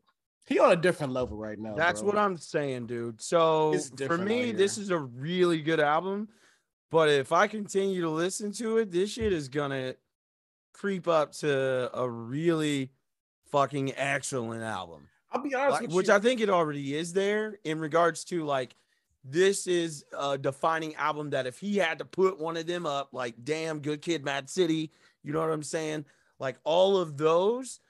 He 0.49 0.57
on 0.57 0.71
a 0.71 0.75
different 0.75 1.13
level 1.13 1.37
right 1.37 1.59
now. 1.59 1.75
That's 1.75 2.01
bro. 2.01 2.09
what 2.09 2.17
I'm 2.17 2.35
saying, 2.35 2.87
dude. 2.87 3.21
So 3.21 3.77
for 4.07 4.17
me, 4.17 4.51
this 4.51 4.79
is 4.79 4.89
a 4.89 4.97
really 4.97 5.61
good 5.61 5.79
album. 5.79 6.27
But 6.89 7.09
if 7.09 7.31
I 7.31 7.45
continue 7.45 8.01
to 8.01 8.09
listen 8.09 8.51
to 8.53 8.79
it, 8.79 8.91
this 8.91 9.11
shit 9.11 9.31
is 9.31 9.47
gonna 9.47 9.93
creep 10.73 11.07
up 11.07 11.33
to 11.33 11.91
a 11.93 12.09
really 12.09 12.89
fucking 13.51 13.93
excellent 13.95 14.63
album. 14.63 15.07
I'll 15.31 15.43
be 15.43 15.53
honest 15.53 15.81
Like, 15.81 15.91
which 15.91 16.07
you. 16.07 16.15
I 16.15 16.19
think 16.19 16.41
it 16.41 16.49
already 16.49 16.95
is 16.95 17.13
there 17.13 17.59
in 17.63 17.79
regards 17.79 18.23
to 18.25 18.43
like 18.43 18.75
this 19.23 19.67
is 19.67 20.03
a 20.17 20.35
defining 20.35 20.95
album 20.95 21.29
that 21.29 21.45
if 21.45 21.59
he 21.59 21.77
had 21.77 21.99
to 21.99 22.05
put 22.05 22.39
one 22.39 22.57
of 22.57 22.65
them 22.65 22.87
up, 22.87 23.09
like 23.11 23.35
damn 23.43 23.81
good 23.81 24.01
kid, 24.01 24.25
Mad 24.25 24.49
City, 24.49 24.91
you 25.21 25.31
know 25.31 25.41
what 25.41 25.51
I'm 25.51 25.61
saying? 25.61 26.05
Like 26.39 26.57
all 26.63 26.97
of 26.97 27.17
those, 27.17 27.81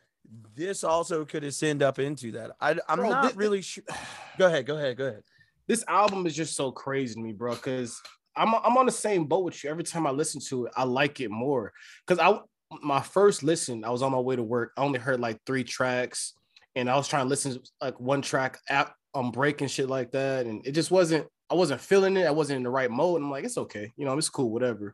this 0.55 0.83
also 0.83 1.25
could 1.25 1.43
ascend 1.43 1.81
up 1.81 1.99
into 1.99 2.31
that. 2.33 2.51
I, 2.59 2.75
I'm 2.87 2.99
Bro, 2.99 3.09
not 3.09 3.31
thi- 3.31 3.37
really 3.37 3.61
sure. 3.61 3.83
Go 4.37 4.47
ahead, 4.47 4.65
go 4.65 4.77
ahead, 4.77 4.95
go 4.95 5.07
ahead. 5.07 5.23
this 5.67 5.83
album 5.87 6.25
is 6.25 6.33
just 6.35 6.55
so 6.55 6.71
crazy 6.71 7.15
to 7.15 7.19
me, 7.19 7.33
bro. 7.33 7.55
Because 7.55 8.01
I'm 8.35 8.53
I'm 8.55 8.77
on 8.77 8.85
the 8.85 8.91
same 8.91 9.25
boat 9.25 9.43
with 9.43 9.61
you. 9.63 9.69
Every 9.69 9.83
time 9.83 10.07
I 10.07 10.11
listen 10.11 10.39
to 10.47 10.65
it, 10.67 10.71
I 10.77 10.83
like 10.83 11.19
it 11.19 11.29
more. 11.29 11.73
Because 12.07 12.19
I 12.19 12.39
my 12.81 13.01
first 13.01 13.43
listen, 13.43 13.83
I 13.83 13.89
was 13.89 14.01
on 14.01 14.11
my 14.11 14.19
way 14.19 14.35
to 14.35 14.43
work. 14.43 14.71
I 14.77 14.81
only 14.83 14.99
heard 14.99 15.19
like 15.19 15.39
three 15.45 15.63
tracks, 15.63 16.33
and 16.75 16.89
I 16.89 16.95
was 16.95 17.07
trying 17.07 17.25
to 17.25 17.29
listen 17.29 17.53
to 17.53 17.61
like 17.81 17.99
one 17.99 18.21
track 18.21 18.59
out 18.69 18.91
on 19.13 19.31
break 19.31 19.59
and 19.61 19.69
shit 19.69 19.89
like 19.89 20.11
that, 20.11 20.45
and 20.45 20.65
it 20.65 20.71
just 20.71 20.91
wasn't. 20.91 21.27
I 21.49 21.55
wasn't 21.55 21.81
feeling 21.81 22.15
it. 22.15 22.27
I 22.27 22.31
wasn't 22.31 22.57
in 22.57 22.63
the 22.63 22.69
right 22.69 22.91
mode. 22.91 23.15
And 23.17 23.25
I'm 23.25 23.31
like, 23.31 23.43
it's 23.43 23.57
okay, 23.57 23.91
you 23.97 24.05
know, 24.05 24.15
it's 24.17 24.29
cool, 24.29 24.51
whatever. 24.51 24.93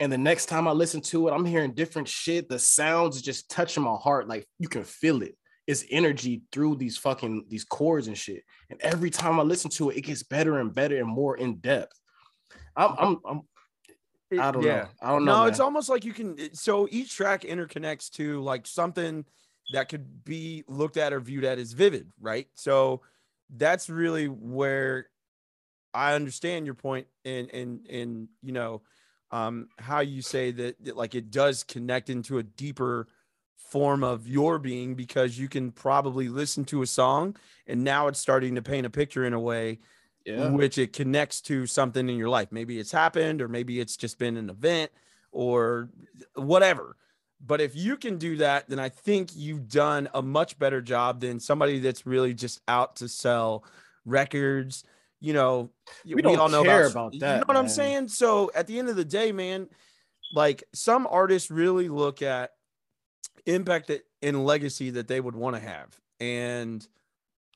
And 0.00 0.10
the 0.10 0.18
next 0.18 0.46
time 0.46 0.66
I 0.66 0.72
listen 0.72 1.02
to 1.02 1.28
it, 1.28 1.32
I'm 1.32 1.44
hearing 1.44 1.74
different 1.74 2.08
shit. 2.08 2.48
The 2.48 2.58
sounds 2.58 3.20
just 3.20 3.50
touching 3.50 3.82
my 3.82 3.94
heart. 3.94 4.26
Like 4.28 4.46
you 4.58 4.66
can 4.66 4.82
feel 4.82 5.22
it. 5.22 5.36
It's 5.66 5.84
energy 5.90 6.42
through 6.50 6.76
these 6.76 6.96
fucking 6.96 7.44
these 7.48 7.64
chords 7.64 8.08
and 8.08 8.16
shit. 8.16 8.42
And 8.70 8.80
every 8.80 9.10
time 9.10 9.38
I 9.38 9.42
listen 9.42 9.70
to 9.72 9.90
it, 9.90 9.98
it 9.98 10.00
gets 10.00 10.22
better 10.22 10.58
and 10.58 10.74
better 10.74 10.96
and 10.96 11.06
more 11.06 11.36
in 11.36 11.56
depth. 11.56 11.92
I'm, 12.74 12.94
I'm, 12.98 13.20
I'm 13.28 13.42
I 14.40 14.50
don't 14.50 14.64
know. 14.64 14.86
I 15.02 15.10
don't 15.10 15.24
know. 15.24 15.32
No, 15.32 15.38
man. 15.40 15.48
it's 15.48 15.60
almost 15.60 15.88
like 15.88 16.04
you 16.04 16.12
can. 16.12 16.54
So 16.54 16.88
each 16.90 17.14
track 17.14 17.42
interconnects 17.42 18.10
to 18.12 18.40
like 18.40 18.66
something 18.66 19.24
that 19.72 19.88
could 19.88 20.24
be 20.24 20.64
looked 20.66 20.96
at 20.96 21.12
or 21.12 21.20
viewed 21.20 21.44
at 21.44 21.58
as 21.58 21.72
vivid, 21.72 22.10
right? 22.20 22.46
So 22.54 23.02
that's 23.54 23.90
really 23.90 24.26
where 24.26 25.08
I 25.92 26.14
understand 26.14 26.66
your 26.66 26.76
and 26.84 27.04
and 27.24 27.50
in 27.52 27.80
in 27.88 28.28
you 28.42 28.52
know 28.52 28.82
um 29.32 29.68
how 29.78 30.00
you 30.00 30.22
say 30.22 30.50
that, 30.50 30.82
that 30.84 30.96
like 30.96 31.14
it 31.14 31.30
does 31.30 31.64
connect 31.64 32.10
into 32.10 32.38
a 32.38 32.42
deeper 32.42 33.08
form 33.56 34.02
of 34.02 34.26
your 34.26 34.58
being 34.58 34.94
because 34.94 35.38
you 35.38 35.48
can 35.48 35.70
probably 35.70 36.28
listen 36.28 36.64
to 36.64 36.82
a 36.82 36.86
song 36.86 37.36
and 37.66 37.84
now 37.84 38.08
it's 38.08 38.18
starting 38.18 38.56
to 38.56 38.62
paint 38.62 38.84
a 38.84 38.90
picture 38.90 39.24
in 39.24 39.32
a 39.32 39.40
way 39.40 39.78
yeah. 40.24 40.48
which 40.50 40.78
it 40.78 40.92
connects 40.92 41.40
to 41.42 41.66
something 41.66 42.08
in 42.08 42.16
your 42.16 42.28
life. 42.28 42.48
Maybe 42.50 42.78
it's 42.78 42.92
happened, 42.92 43.40
or 43.42 43.48
maybe 43.48 43.80
it's 43.80 43.96
just 43.96 44.18
been 44.18 44.36
an 44.36 44.50
event, 44.50 44.90
or 45.32 45.88
whatever. 46.34 46.96
But 47.44 47.60
if 47.60 47.74
you 47.74 47.96
can 47.96 48.18
do 48.18 48.36
that, 48.36 48.68
then 48.68 48.78
I 48.78 48.90
think 48.90 49.30
you've 49.34 49.68
done 49.68 50.08
a 50.12 50.20
much 50.20 50.58
better 50.58 50.82
job 50.82 51.20
than 51.20 51.40
somebody 51.40 51.78
that's 51.78 52.06
really 52.06 52.34
just 52.34 52.60
out 52.68 52.96
to 52.96 53.08
sell 53.08 53.64
records. 54.04 54.84
You 55.20 55.32
know, 55.34 55.70
We 56.04 56.22
don't 56.22 56.38
all 56.38 56.48
care 56.64 56.86
about 56.86 57.12
You 57.14 57.20
that, 57.20 57.34
You 57.34 57.40
know 57.40 57.44
what 57.46 57.56
I'm 57.56 57.68
saying? 57.68 58.08
So 58.08 58.50
at 58.54 58.66
the 58.66 58.78
end 58.78 58.88
of 58.88 58.96
the 58.96 59.04
day, 59.04 59.32
man, 59.32 59.68
like 60.32 60.64
some 60.72 61.06
artists 61.10 61.50
really 61.50 61.88
look 61.88 62.22
at 62.22 62.52
impact 63.46 63.88
that- 63.88 64.06
and 64.22 64.44
legacy 64.46 64.90
that 64.90 65.08
they 65.08 65.20
would 65.20 65.34
want 65.34 65.56
to 65.56 65.60
have. 65.60 65.98
And 66.20 66.86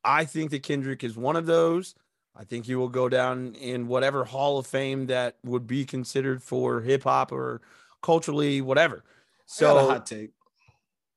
I 0.04 0.24
think 0.24 0.50
that 0.50 0.62
Kendrick 0.62 1.04
is 1.04 1.16
one 1.16 1.36
of 1.36 1.46
those. 1.46 1.94
I 2.36 2.44
think 2.44 2.66
he 2.66 2.74
will 2.74 2.88
go 2.88 3.08
down 3.08 3.54
in 3.54 3.86
whatever 3.86 4.24
hall 4.24 4.58
of 4.58 4.66
fame 4.66 5.06
that 5.06 5.36
would 5.44 5.66
be 5.66 5.84
considered 5.84 6.42
for 6.42 6.80
hip 6.80 7.04
hop 7.04 7.32
or 7.32 7.60
culturally, 8.02 8.60
whatever. 8.60 8.96
I 8.96 9.60
got 9.60 9.76
a 9.76 9.80
So, 9.80 9.88
hot 9.88 10.06
take. 10.06 10.32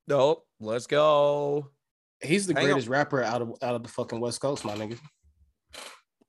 nope, 0.07 0.45
let's 0.59 0.85
go. 0.87 1.69
He's 2.21 2.45
the 2.47 2.53
Hang 2.53 2.65
on. 2.65 2.69
greatest 2.71 2.87
rapper 2.87 3.23
out 3.23 3.41
of 3.41 3.49
out 3.61 3.75
of 3.75 3.83
the 3.83 3.89
fucking 3.89 4.19
West 4.19 4.39
Coast, 4.41 4.63
my 4.63 4.75
nigga. 4.75 4.97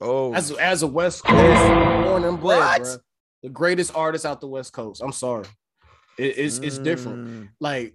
Oh, 0.00 0.32
As 0.34 0.50
as 0.52 0.82
a 0.82 0.86
West 0.86 1.24
Coast 1.24 2.04
born 2.06 2.24
and 2.24 2.40
bred, 2.40 2.82
bro. 2.82 2.96
The 3.42 3.48
greatest 3.48 3.94
artist 3.96 4.24
out 4.26 4.40
the 4.40 4.48
West 4.48 4.72
Coast. 4.72 5.02
I'm 5.02 5.12
sorry. 5.12 5.46
It- 6.18 6.38
it's 6.38 6.58
it's 6.58 6.78
different. 6.78 7.28
Mm. 7.28 7.48
Like 7.60 7.94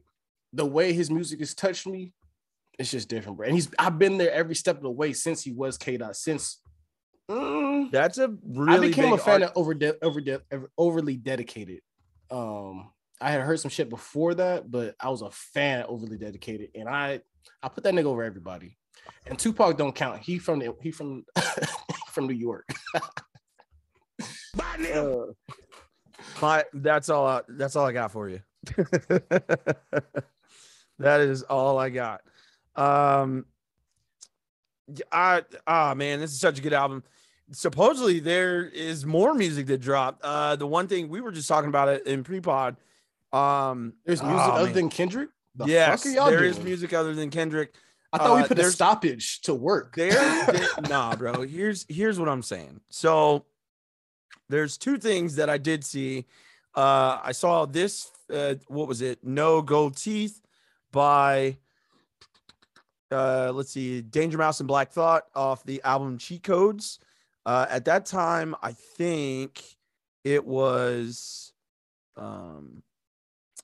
the 0.53 0.65
way 0.65 0.93
his 0.93 1.09
music 1.09 1.39
has 1.39 1.53
touched 1.53 1.87
me, 1.87 2.13
it's 2.79 2.91
just 2.91 3.09
different, 3.09 3.37
bro. 3.37 3.47
And 3.47 3.55
he's 3.55 3.69
I've 3.79 3.97
been 3.99 4.17
there 4.17 4.31
every 4.31 4.55
step 4.55 4.77
of 4.77 4.83
the 4.83 4.89
way 4.91 5.13
since 5.13 5.41
he 5.43 5.51
was 5.51 5.77
K 5.77 5.97
Dot, 5.97 6.15
since 6.15 6.59
Mm, 7.31 7.89
That's 7.89 8.17
a 8.17 8.35
really 8.45 8.87
I 8.87 8.89
became 8.89 9.13
a 9.13 9.17
fan 9.17 9.43
art- 9.43 9.51
of 9.53 9.57
over, 9.57 9.73
de- 9.73 10.03
over 10.03 10.19
de- 10.19 10.41
overly 10.77 11.15
dedicated. 11.15 11.79
Um, 12.29 12.91
I 13.21 13.31
had 13.31 13.39
heard 13.41 13.61
some 13.61 13.71
shit 13.71 13.89
before 13.89 14.33
that, 14.35 14.69
but 14.69 14.95
I 14.99 15.09
was 15.09 15.21
a 15.21 15.31
fan 15.31 15.83
of 15.83 15.89
overly 15.89 16.17
dedicated, 16.17 16.71
and 16.75 16.89
I 16.89 17.21
I 17.61 17.69
put 17.69 17.85
that 17.85 17.93
nigga 17.93 18.05
over 18.05 18.23
everybody. 18.23 18.77
And 19.25 19.39
Tupac 19.39 19.77
don't 19.77 19.95
count. 19.95 20.21
He 20.21 20.37
from 20.37 20.59
the, 20.59 20.75
he 20.81 20.91
from 20.91 21.25
from 22.07 22.27
New 22.27 22.33
York. 22.33 22.67
Uh, 24.55 25.25
My, 26.41 26.63
that's 26.73 27.09
all. 27.09 27.25
I, 27.25 27.41
that's 27.49 27.75
all 27.75 27.85
I 27.85 27.91
got 27.91 28.11
for 28.11 28.29
you. 28.29 28.39
that 30.99 31.21
is 31.21 31.41
all 31.43 31.77
I 31.79 31.89
got. 31.89 32.21
Um, 32.75 33.45
y- 34.87 35.01
I 35.11 35.43
ah 35.65 35.93
man, 35.95 36.19
this 36.19 36.31
is 36.31 36.39
such 36.39 36.59
a 36.59 36.61
good 36.61 36.73
album. 36.73 37.03
Supposedly 37.51 38.19
there 38.19 38.65
is 38.65 39.05
more 39.05 39.33
music 39.33 39.65
that 39.67 39.79
dropped. 39.79 40.23
Uh, 40.23 40.55
the 40.55 40.67
one 40.67 40.87
thing 40.87 41.09
we 41.09 41.19
were 41.21 41.31
just 41.31 41.47
talking 41.47 41.69
about 41.69 41.89
it 41.89 42.05
in 42.05 42.23
pre-pod. 42.23 42.77
Um, 43.31 43.93
There's 44.05 44.21
music 44.21 44.39
oh, 44.39 44.51
other 44.51 44.65
man. 44.65 44.73
than 44.75 44.89
Kendrick. 44.89 45.29
The 45.55 45.65
yes, 45.65 46.03
fuck 46.03 46.11
are 46.11 46.15
y'all 46.15 46.29
there 46.29 46.43
is 46.43 46.55
doing? 46.55 46.67
music 46.67 46.93
other 46.93 47.13
than 47.13 47.29
Kendrick. 47.31 47.73
I 48.13 48.17
thought 48.19 48.35
we 48.37 48.41
Uh, 48.43 48.47
put 48.47 48.59
a 48.59 48.71
stoppage 48.71 49.41
to 49.41 49.53
work. 49.53 49.95
there, 49.95 50.11
there- 50.51 50.67
nah, 50.87 51.15
bro. 51.15 51.41
Here's 51.41 51.85
here's 51.89 52.19
what 52.19 52.29
I'm 52.29 52.43
saying. 52.43 52.79
So 52.89 53.45
there's 54.49 54.77
two 54.77 54.97
things 54.97 55.35
that 55.35 55.49
I 55.49 55.57
did 55.57 55.83
see. 55.83 56.25
Uh, 56.75 57.19
I 57.23 57.31
saw 57.31 57.65
this. 57.65 58.11
Uh, 58.31 58.55
what 58.67 58.87
was 58.87 59.01
it? 59.01 59.23
No 59.23 59.61
gold 59.61 59.97
teeth 59.97 60.39
by. 60.91 61.57
Uh, 63.11 63.51
let's 63.53 63.69
see, 63.71 64.01
Danger 64.01 64.37
Mouse 64.39 64.59
and 64.59 64.67
Black 64.67 64.91
Thought 64.91 65.25
off 65.35 65.63
the 65.63 65.81
album 65.83 66.17
Cheat 66.17 66.43
Codes. 66.43 66.99
Uh, 67.45 67.65
at 67.69 67.85
that 67.85 68.05
time, 68.05 68.55
I 68.61 68.71
think 68.71 69.63
it 70.23 70.45
was. 70.45 71.53
Um, 72.15 72.81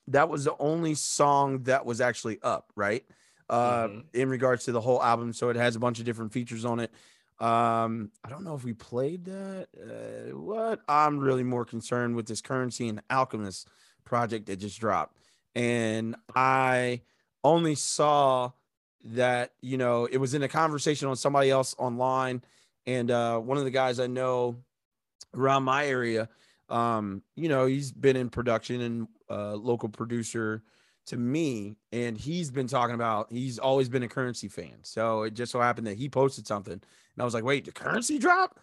that 0.08 0.28
was 0.30 0.44
the 0.44 0.56
only 0.60 0.96
song 0.96 1.64
that 1.64 1.86
was 1.86 2.02
actually 2.02 2.40
up, 2.42 2.72
right? 2.76 3.04
Uh, 3.50 3.88
in 4.14 4.30
regards 4.30 4.66
to 4.66 4.72
the 4.72 4.82
whole 4.82 5.02
album. 5.02 5.34
So 5.34 5.50
it 5.50 5.56
has 5.56 5.76
a 5.76 5.80
bunch 5.80 5.98
of 5.98 6.06
different 6.06 6.32
features 6.32 6.66
on 6.66 6.80
it. 6.80 6.92
Um, 7.40 8.12
I 8.24 8.30
don't 8.30 8.44
know 8.44 8.54
if 8.54 8.64
we 8.64 8.74
played 8.74 9.26
that. 9.26 9.68
Uh, 9.76 10.38
what 10.38 10.82
I'm 10.88 11.18
really 11.18 11.44
more 11.44 11.66
concerned 11.66 12.16
with 12.16 12.28
this 12.28 12.42
Curren$y 12.42 12.86
and 12.86 13.02
alchemist 13.10 13.68
project 14.06 14.46
that 14.48 14.58
just 14.58 14.80
dropped. 14.80 15.18
And 15.56 16.16
I 16.36 17.02
only 17.44 17.74
saw 17.76 18.52
that, 19.04 19.54
you 19.62 19.78
know, 19.78 20.06
it 20.06 20.18
was 20.18 20.34
in 20.34 20.44
a 20.44 20.48
conversation 20.48 21.08
on 21.08 21.16
somebody 21.16 21.50
else 21.50 21.74
online. 21.80 22.44
And 22.86 23.10
uh, 23.10 23.40
one 23.40 23.58
of 23.58 23.64
the 23.64 23.72
guys 23.72 24.00
I 24.00 24.08
know 24.08 24.58
around 25.34 25.64
my 25.64 25.88
area, 25.88 26.30
um, 26.70 27.24
you 27.36 27.50
know, 27.50 27.66
he's 27.66 27.92
been 27.92 28.16
in 28.16 28.30
production 28.30 28.82
and 28.82 29.08
uh, 29.30 29.56
local 29.56 29.90
producer 29.90 30.62
to 31.10 31.17
me, 31.17 31.78
and 31.91 32.17
he's 32.17 32.52
been 32.52 32.67
talking 32.67 32.95
about 32.95 33.32
he's 33.32 33.60
always 33.60 33.89
been 33.89 34.04
a 34.04 34.08
Curren$y 34.08 34.50
fan. 34.50 34.78
So 34.84 35.24
it 35.24 35.34
just 35.34 35.52
so 35.52 35.60
happened 35.60 35.88
that 35.88 35.98
he 35.98 36.10
posted 36.10 36.48
something, 36.48 36.74
and 36.74 36.82
I 37.19 37.24
was 37.24 37.34
like, 37.34 37.43
"Wait, 37.43 37.65
the 37.65 37.72
Curren$y 37.72 38.17
drop?" 38.17 38.60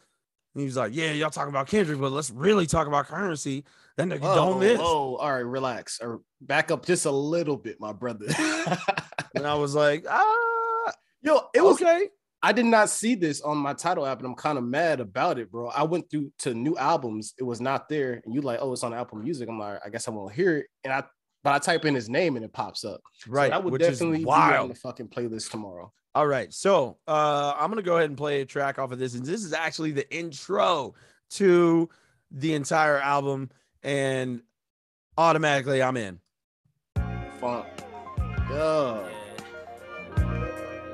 And 0.55 0.61
he 0.61 0.67
was 0.67 0.77
like, 0.77 0.95
"Yeah, 0.95 1.13
y'all 1.13 1.31
talking 1.31 1.51
about 1.51 1.69
Kendrick, 1.69 2.01
but 2.01 2.13
let's 2.13 2.31
really 2.31 2.67
talk 2.67 2.87
about 2.87 3.07
Curren$y." 3.07 3.63
Nigga 3.99 4.21
Whoa, 4.21 4.35
don't 4.35 4.61
miss. 4.61 4.79
whoa, 4.79 5.17
all 5.17 5.33
right, 5.33 5.39
relax 5.39 6.01
or 6.01 6.21
back 6.41 6.71
up 6.71 6.85
just 6.85 7.07
a 7.07 7.11
little 7.11 7.57
bit, 7.57 7.81
my 7.81 7.93
brother. 7.93 8.27
and 9.35 9.47
I 9.47 9.55
was 9.55 9.75
like, 9.75 10.05
ah, 10.11 10.93
yo, 11.23 11.41
it 11.55 11.65
was 11.65 11.81
okay. 11.81 12.09
I 12.43 12.53
did 12.53 12.67
not 12.67 12.91
see 12.91 13.15
this 13.15 13.41
on 13.41 13.57
my 13.57 13.73
Tidal 13.73 14.07
app, 14.07 14.19
and 14.19 14.27
I'm 14.27 14.35
kind 14.35 14.59
of 14.59 14.65
mad 14.65 15.01
about 15.01 15.39
it, 15.39 15.51
bro. 15.51 15.69
I 15.69 15.85
went 15.85 16.11
through 16.11 16.31
to 16.41 16.55
new 16.55 16.77
albums, 16.77 17.35
it 17.39 17.43
was 17.43 17.61
not 17.61 17.89
there, 17.89 18.21
and 18.25 18.35
you 18.35 18.43
like, 18.43 18.59
oh, 18.61 18.73
it's 18.73 18.85
on 18.85 18.93
Apple 18.93 19.19
Music. 19.19 19.49
I'm 19.49 19.59
like, 19.59 19.81
I 19.85 19.89
guess 19.89 20.07
I 20.07 20.11
won't 20.11 20.35
hear 20.35 20.59
it, 20.59 20.67
and 20.85 20.93
I, 20.93 21.05
but 21.47 21.55
I 21.55 21.59
type 21.61 21.85
in 21.85 21.95
his 21.95 22.09
name 22.09 22.35
and 22.35 22.45
it 22.45 22.53
pops 22.53 22.85
up. 22.85 23.03
So 23.13 23.31
Right, 23.31 23.53
that 23.53 23.63
would 23.63 23.73
which 23.73 23.83
is 23.83 24.01
definitely 24.01 24.19
be 24.19 24.25
on 24.25 24.29
wild. 24.29 24.71
the 24.73 24.75
fucking 24.75 25.07
playlist 25.07 25.49
tomorrow. 25.53 25.93
All 26.13 26.27
right, 26.27 26.53
so 26.53 26.99
uh, 27.07 27.55
I'm 27.57 27.71
gonna 27.71 27.83
go 27.83 27.99
ahead 27.99 28.11
and 28.11 28.19
play 28.19 28.41
a 28.41 28.45
track 28.45 28.81
off 28.81 28.91
of 28.91 28.99
this, 28.99 29.15
and 29.15 29.25
this 29.25 29.45
is 29.45 29.53
actually 29.53 29.93
the 29.93 30.13
intro 30.13 30.97
to 31.35 31.89
the 32.33 32.55
entire 32.55 32.99
album, 32.99 33.51
and 33.85 34.43
automatically 35.17 35.85
I'm 35.85 35.97
in. 35.97 36.19
Funk, 37.39 37.69
yeah. 38.51 39.09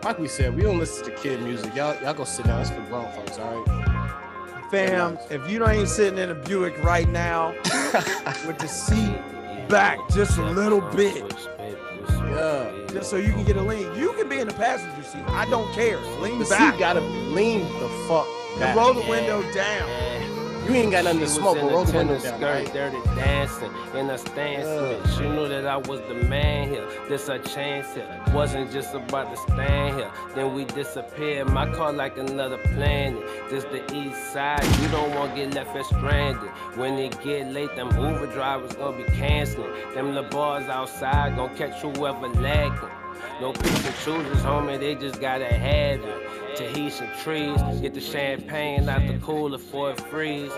Like 0.05 0.19
we 0.19 0.29
said, 0.29 0.55
we 0.55 0.61
don't 0.61 0.79
listen 0.79 1.07
to 1.07 1.13
kid 1.13 1.41
music. 1.41 1.75
Y'all, 1.75 1.99
y'all 2.03 2.13
go 2.13 2.25
sit 2.25 2.45
down. 2.45 2.61
It's 2.61 2.69
for 2.69 2.83
grown 2.91 3.11
folks, 3.13 3.39
all 3.39 3.63
right? 3.65 4.71
Fam, 4.71 5.19
if 5.31 5.51
you 5.51 5.59
don't 5.59 5.71
ain't 5.71 5.89
sitting 5.89 6.19
in 6.19 6.29
a 6.29 6.35
Buick 6.35 6.77
right 6.85 7.09
now 7.09 7.55
with 8.47 8.59
the 8.59 8.69
seat 8.69 9.17
back 9.69 9.99
just 10.11 10.39
a 10.39 10.45
little 10.45 10.81
bit, 10.81 11.25
yeah, 12.09 12.71
just 12.91 13.11
so 13.11 13.17
you 13.17 13.33
can 13.33 13.45
get 13.45 13.57
a 13.57 13.63
lean, 13.63 13.95
you 13.99 14.13
can 14.15 14.29
be 14.29 14.39
in 14.39 14.49
the 14.49 14.55
passenger 14.55 15.03
seat. 15.03 15.23
I 15.29 15.49
don't 15.51 15.71
care. 15.75 15.99
Lean 16.21 16.39
The 16.39 16.45
back. 16.47 16.73
seat 16.75 16.79
gotta 16.79 17.01
lean 17.01 17.61
the 17.81 17.89
fuck 18.09 18.27
and 18.61 18.77
roll 18.77 18.95
the 18.95 19.09
window 19.09 19.43
down. 19.53 19.89
You 20.65 20.75
ain't 20.75 20.93
got 20.93 21.05
nothing 21.05 21.21
to 21.21 21.27
smoke, 21.27 21.57
roll 21.57 21.85
the 21.85 21.93
window 21.93 22.19
down, 22.19 22.39
skirt, 22.39 22.73
dirty 22.73 22.99
dancing 23.17 23.73
in 23.97 24.09
a 24.09 24.17
stance 24.17 24.65
Yeah. 24.65 25.17
She 25.17 25.29
knew 25.29 25.49
that 25.49 25.67
I 25.67 25.77
was 25.77 26.01
the 26.03 26.15
man 26.15 26.69
here. 26.69 26.87
This 27.09 27.29
a 27.29 27.41
chance 27.41 27.93
here. 27.95 28.07
Wasn't 28.33 28.71
just 28.71 28.95
about 28.95 29.35
to 29.35 29.53
stand 29.53 29.97
here. 29.99 30.11
Then 30.37 30.55
we 30.55 30.65
disappeared. 30.65 31.49
My 31.49 31.69
car 31.75 31.93
like 31.93 32.17
another 32.17 32.59
planet. 32.75 33.21
This 33.51 33.65
the 33.65 33.83
east 33.93 34.33
side. 34.33 34.65
You 34.81 34.89
don't 34.89 35.13
want 35.17 35.35
to 35.35 35.41
get 35.41 35.55
left 35.55 35.75
as 35.75 35.87
stranded. 35.87 36.51
When 36.77 36.95
it 36.95 37.21
get 37.25 37.49
late, 37.53 37.75
them 37.75 37.89
Uber 37.89 38.33
drivers 38.33 38.73
gonna 38.75 38.97
be 38.97 39.05
canceling. 39.05 39.73
Them 39.95 40.15
the 40.15 40.23
bars 40.23 40.69
outside 40.69 41.35
gonna 41.35 41.55
catch 41.57 41.83
whoever 41.83 42.29
lagging. 42.29 43.02
No 43.41 43.53
picks 43.53 43.87
and 43.87 43.95
choosers, 43.97 44.43
homie, 44.43 44.79
they 44.79 44.95
just 44.95 45.21
gotta 45.21 45.47
have 45.47 46.01
it. 46.01 46.57
Tahitian 46.57 47.09
trees, 47.23 47.61
get 47.81 47.95
the 47.95 48.01
champagne 48.01 48.89
out 48.89 49.07
the 49.07 49.19
cooler 49.19 49.59
for 49.59 49.91
it 49.91 50.01
freeze. 50.01 50.53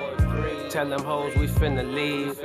Tell 0.69 0.89
them 0.89 1.03
hoes 1.05 1.35
we 1.37 1.47
finna 1.47 1.85
leave. 1.95 2.41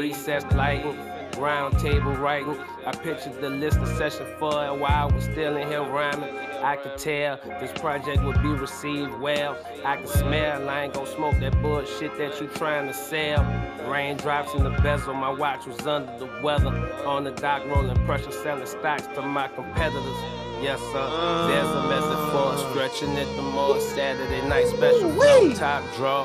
Recess 0.00 0.44
lighting, 0.52 0.98
round 1.36 1.78
table 1.78 2.12
writing. 2.12 2.56
I 2.86 2.92
pictured 2.92 3.40
the 3.40 3.50
list 3.50 3.78
of 3.78 3.88
session 3.96 4.26
for 4.38 4.64
it 4.66 4.74
while 4.78 4.90
I 4.90 5.04
was 5.12 5.24
still 5.24 5.56
in 5.56 5.68
here 5.68 5.82
rhyming. 5.82 6.34
I 6.62 6.76
could 6.76 6.96
tell 6.96 7.38
this 7.60 7.72
project 7.78 8.22
would 8.24 8.42
be 8.42 8.48
received 8.48 9.12
well. 9.20 9.56
I 9.84 9.96
can 9.96 10.06
smell, 10.06 10.68
I 10.68 10.84
ain't 10.84 10.94
gon' 10.94 11.06
smoke 11.06 11.38
that 11.40 11.60
bullshit 11.60 12.16
that 12.18 12.40
you 12.40 12.46
trying 12.48 12.86
to 12.86 12.94
sell. 12.94 13.44
Raindrops 13.86 14.54
in 14.54 14.64
the 14.64 14.70
bezel, 14.70 15.14
my 15.14 15.30
watch 15.30 15.66
was 15.66 15.86
under 15.86 16.16
the 16.18 16.28
weather. 16.42 16.70
On 17.04 17.24
the 17.24 17.32
dock 17.32 17.66
rolling 17.66 18.02
pressure, 18.06 18.32
selling 18.32 18.66
stocks 18.66 19.06
to 19.14 19.22
my 19.22 19.48
competitors. 19.48 20.16
Yes, 20.62 20.80
sir. 20.80 21.46
There's 21.48 21.68
a 21.68 21.88
method 21.88 22.30
for 22.30 22.54
us, 22.54 22.60
stretching 22.70 23.14
it 23.16 23.28
the 23.36 23.42
more 23.42 23.78
Saturday 23.80 24.40
night 24.48 24.66
special. 24.68 25.10
Flow 25.10 25.52
top 25.52 25.82
draw. 25.96 26.24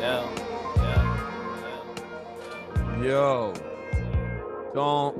Yeah, 0.00 0.26
yeah. 0.76 1.16
Yo, 3.02 3.52
don't. 4.76 5.16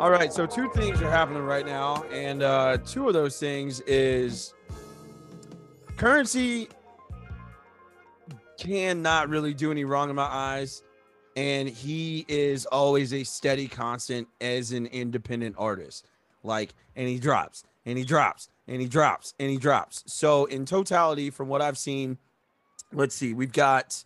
All 0.00 0.10
right, 0.10 0.32
so 0.32 0.46
two 0.46 0.70
things 0.70 1.02
are 1.02 1.10
happening 1.10 1.42
right 1.42 1.66
now, 1.66 2.02
and 2.04 2.42
uh, 2.42 2.78
two 2.78 3.06
of 3.06 3.12
those 3.12 3.38
things 3.38 3.80
is 3.80 4.54
Curren$y 5.98 6.66
cannot 8.58 9.28
really 9.28 9.52
do 9.52 9.70
any 9.70 9.84
wrong 9.84 10.08
in 10.08 10.16
my 10.16 10.24
eyes, 10.24 10.82
and 11.36 11.68
he 11.68 12.24
is 12.26 12.64
always 12.66 13.12
a 13.12 13.22
steady 13.22 13.68
constant 13.68 14.26
as 14.40 14.72
an 14.72 14.86
independent 14.86 15.54
artist. 15.58 16.06
Like, 16.42 16.72
and 16.96 17.06
he 17.06 17.18
drops, 17.18 17.64
and 17.84 17.98
he 17.98 18.04
drops, 18.04 18.48
and 18.66 18.80
he 18.80 18.88
drops, 18.88 19.34
and 19.38 19.50
he 19.50 19.58
drops. 19.58 20.04
So, 20.06 20.46
in 20.46 20.64
totality, 20.64 21.28
from 21.28 21.48
what 21.48 21.60
I've 21.60 21.78
seen, 21.78 22.16
let's 22.94 23.14
see, 23.14 23.34
we've 23.34 23.52
got 23.52 24.02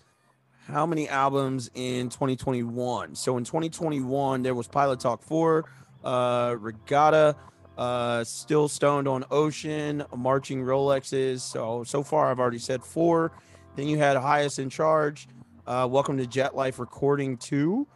how 0.67 0.85
many 0.87 1.09
albums 1.09 1.71
in 1.75 2.09
2021? 2.09 3.15
So 3.15 3.37
in 3.39 3.45
2021, 3.45 4.43
there 4.43 4.55
was 4.55 4.67
Pilot 4.67 5.01
Talk 5.01 5.23
4, 5.23 5.65
uh, 6.05 6.57
Regatta, 6.59 7.37
uh, 7.79 8.25
Still 8.25 8.69
Stoned 8.69 9.07
on 9.07 9.25
Ocean, 9.31 10.05
Marching 10.17 10.63
Rolexes. 10.63 11.41
So 11.41 11.85
so 11.85 12.03
far, 12.03 12.31
I've 12.31 12.41
already 12.41 12.59
said 12.59 12.83
four. 12.83 13.33
Then 13.77 13.87
you 13.87 13.99
had 13.99 14.17
Highest 14.17 14.59
in 14.59 14.71
Charge, 14.71 15.29
uh, 15.67 15.87
Welcome 15.91 16.17
to 16.19 16.27
Jet 16.27 16.57
Life 16.57 16.79
Recording 16.79 17.37
2, 17.37 17.87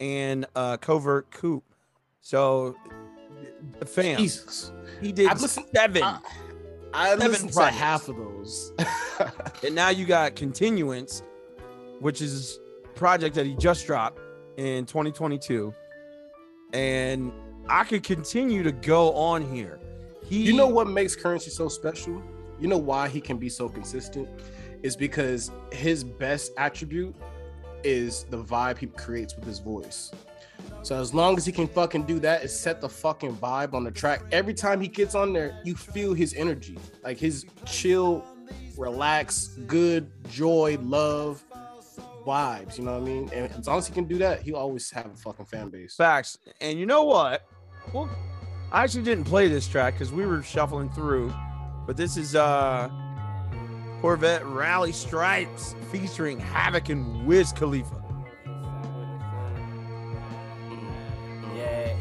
and 0.00 0.46
uh, 0.54 0.76
Covert 0.76 1.30
Coupe. 1.30 1.64
So, 2.20 2.76
fam, 3.84 4.16
Jesus. 4.18 4.72
he 5.00 5.12
did 5.12 5.28
I've 5.28 5.40
listened- 5.42 5.66
seven. 5.74 6.02
I- 6.02 6.20
I 6.96 7.08
Seven 7.18 7.28
listened 7.32 7.52
to 7.54 7.64
half 7.64 8.08
of 8.08 8.14
those. 8.14 8.72
and 9.66 9.74
now 9.74 9.88
you 9.88 10.06
got 10.06 10.36
continuance 10.36 11.24
which 12.04 12.20
is 12.20 12.60
project 12.94 13.34
that 13.34 13.46
he 13.46 13.54
just 13.56 13.86
dropped 13.86 14.20
in 14.56 14.84
2022 14.86 15.74
and 16.72 17.32
i 17.68 17.82
could 17.84 18.02
continue 18.02 18.62
to 18.62 18.72
go 18.72 19.12
on 19.14 19.40
here 19.54 19.80
he 20.28 20.42
You 20.42 20.54
know 20.54 20.66
what 20.66 20.88
makes 20.88 21.14
Curren$y 21.14 21.48
so 21.48 21.68
special? 21.68 22.22
You 22.60 22.68
know 22.68 22.78
why 22.78 23.08
he 23.08 23.20
can 23.20 23.36
be 23.36 23.48
so 23.48 23.68
consistent? 23.68 24.28
is 24.82 24.96
because 24.96 25.50
his 25.72 26.04
best 26.04 26.52
attribute 26.58 27.14
is 27.84 28.24
the 28.24 28.36
vibe 28.36 28.76
he 28.76 28.86
creates 28.86 29.34
with 29.34 29.46
his 29.46 29.58
voice. 29.58 30.12
So 30.82 31.00
as 31.00 31.14
long 31.14 31.38
as 31.38 31.46
he 31.46 31.52
can 31.52 31.66
fucking 31.66 32.02
do 32.02 32.18
that, 32.18 32.44
is 32.44 32.52
set 32.54 32.82
the 32.82 32.88
fucking 32.88 33.34
vibe 33.36 33.72
on 33.72 33.82
the 33.82 33.90
track. 33.90 34.20
Every 34.30 34.52
time 34.52 34.82
he 34.82 34.88
gets 34.88 35.14
on 35.14 35.32
there, 35.32 35.58
you 35.64 35.74
feel 35.74 36.12
his 36.12 36.34
energy, 36.34 36.76
like 37.02 37.16
his 37.16 37.46
chill, 37.64 38.22
relax, 38.76 39.56
good, 39.66 40.10
joy, 40.28 40.76
love 40.82 41.42
vibes. 42.26 42.78
You 42.78 42.84
know 42.84 42.92
what 42.92 43.02
I 43.02 43.04
mean? 43.04 43.30
And 43.32 43.52
as 43.52 43.66
long 43.66 43.78
as 43.78 43.86
he 43.86 43.92
can 43.92 44.04
do 44.04 44.18
that, 44.18 44.42
he'll 44.42 44.56
always 44.56 44.90
have 44.90 45.06
a 45.06 45.16
fucking 45.16 45.46
fan 45.46 45.68
base. 45.68 45.94
Facts. 45.96 46.38
And 46.60 46.78
you 46.78 46.86
know 46.86 47.04
what? 47.04 47.46
Well, 47.92 48.08
I 48.72 48.82
actually 48.82 49.04
didn't 49.04 49.24
play 49.24 49.48
this 49.48 49.68
track 49.68 49.94
because 49.94 50.12
we 50.12 50.26
were 50.26 50.42
shuffling 50.42 50.90
through, 50.90 51.32
but 51.86 51.96
this 51.96 52.16
is 52.16 52.34
uh 52.34 52.88
Corvette 54.00 54.44
Rally 54.44 54.92
Stripes 54.92 55.74
featuring 55.90 56.38
Havoc 56.38 56.88
and 56.90 57.26
Wiz 57.26 57.52
Khalifa. 57.52 58.02
Yeah. 61.56 61.96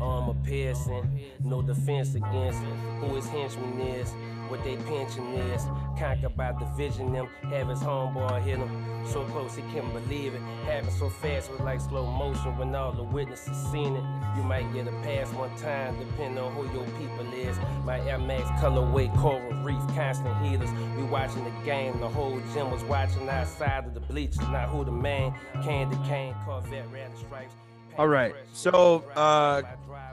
Armor 0.00 0.34
piercing, 0.44 1.24
no 1.42 1.62
defense 1.62 2.14
against 2.14 2.60
who 3.00 3.14
his 3.16 3.26
henchman 3.26 3.80
is, 3.80 4.12
what 4.48 4.62
they 4.64 4.76
pension 4.76 5.24
is. 5.34 5.64
Conquered 5.98 6.36
by 6.36 6.52
division, 6.52 7.12
them 7.12 7.28
have 7.50 7.68
his 7.68 7.80
homeboy 7.80 8.42
hit 8.42 8.58
him. 8.58 9.06
So 9.06 9.24
close 9.24 9.54
he 9.54 9.62
can't 9.72 9.92
believe 9.92 10.34
it. 10.34 10.40
Happened 10.64 10.92
so 10.92 11.08
fast, 11.08 11.50
was 11.50 11.60
like 11.60 11.80
slow 11.80 12.06
motion 12.06 12.56
when 12.56 12.74
all 12.74 12.92
the 12.92 13.02
witnesses 13.02 13.56
seen 13.70 13.94
it. 13.94 14.04
You 14.36 14.42
might 14.42 14.72
get 14.72 14.88
a 14.88 14.92
pass 15.02 15.28
one 15.32 15.54
time, 15.56 15.98
depending 15.98 16.38
on 16.38 16.52
who 16.54 16.64
your 16.72 16.86
people 16.98 17.32
is. 17.34 17.56
My 17.84 18.00
Air 18.08 18.18
Max 18.18 18.48
colorway, 18.60 19.14
coral 19.18 19.52
reef, 19.62 19.80
constant 19.94 20.36
heaters. 20.44 20.70
We 20.96 21.04
watching 21.04 21.44
the 21.44 21.52
game, 21.64 22.00
the 22.00 22.08
whole 22.08 22.40
gym 22.52 22.70
was 22.70 22.82
watching 22.84 23.28
outside 23.28 23.86
of 23.86 23.94
the 23.94 24.00
bleachers. 24.00 24.40
Not 24.48 24.68
who 24.68 24.84
the 24.84 24.92
man, 24.92 25.34
Candy 25.62 25.96
Cane, 26.08 26.34
Corvette, 26.44 26.90
Red 26.90 27.16
Stripes. 27.18 27.54
All 27.96 28.08
right. 28.08 28.34
So 28.52 29.04
uh 29.14 29.62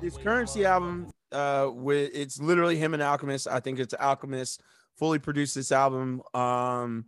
his 0.01 0.17
Curren$y 0.17 0.63
album, 0.63 1.07
uh 1.32 1.69
with 1.73 2.11
it's 2.13 2.39
literally 2.39 2.77
him 2.77 2.93
and 2.93 3.03
Alchemist. 3.03 3.47
I 3.47 3.59
think 3.59 3.79
it's 3.79 3.93
Alchemist 3.93 4.61
fully 4.97 5.19
produced 5.19 5.55
this 5.55 5.71
album. 5.71 6.21
Um 6.34 7.05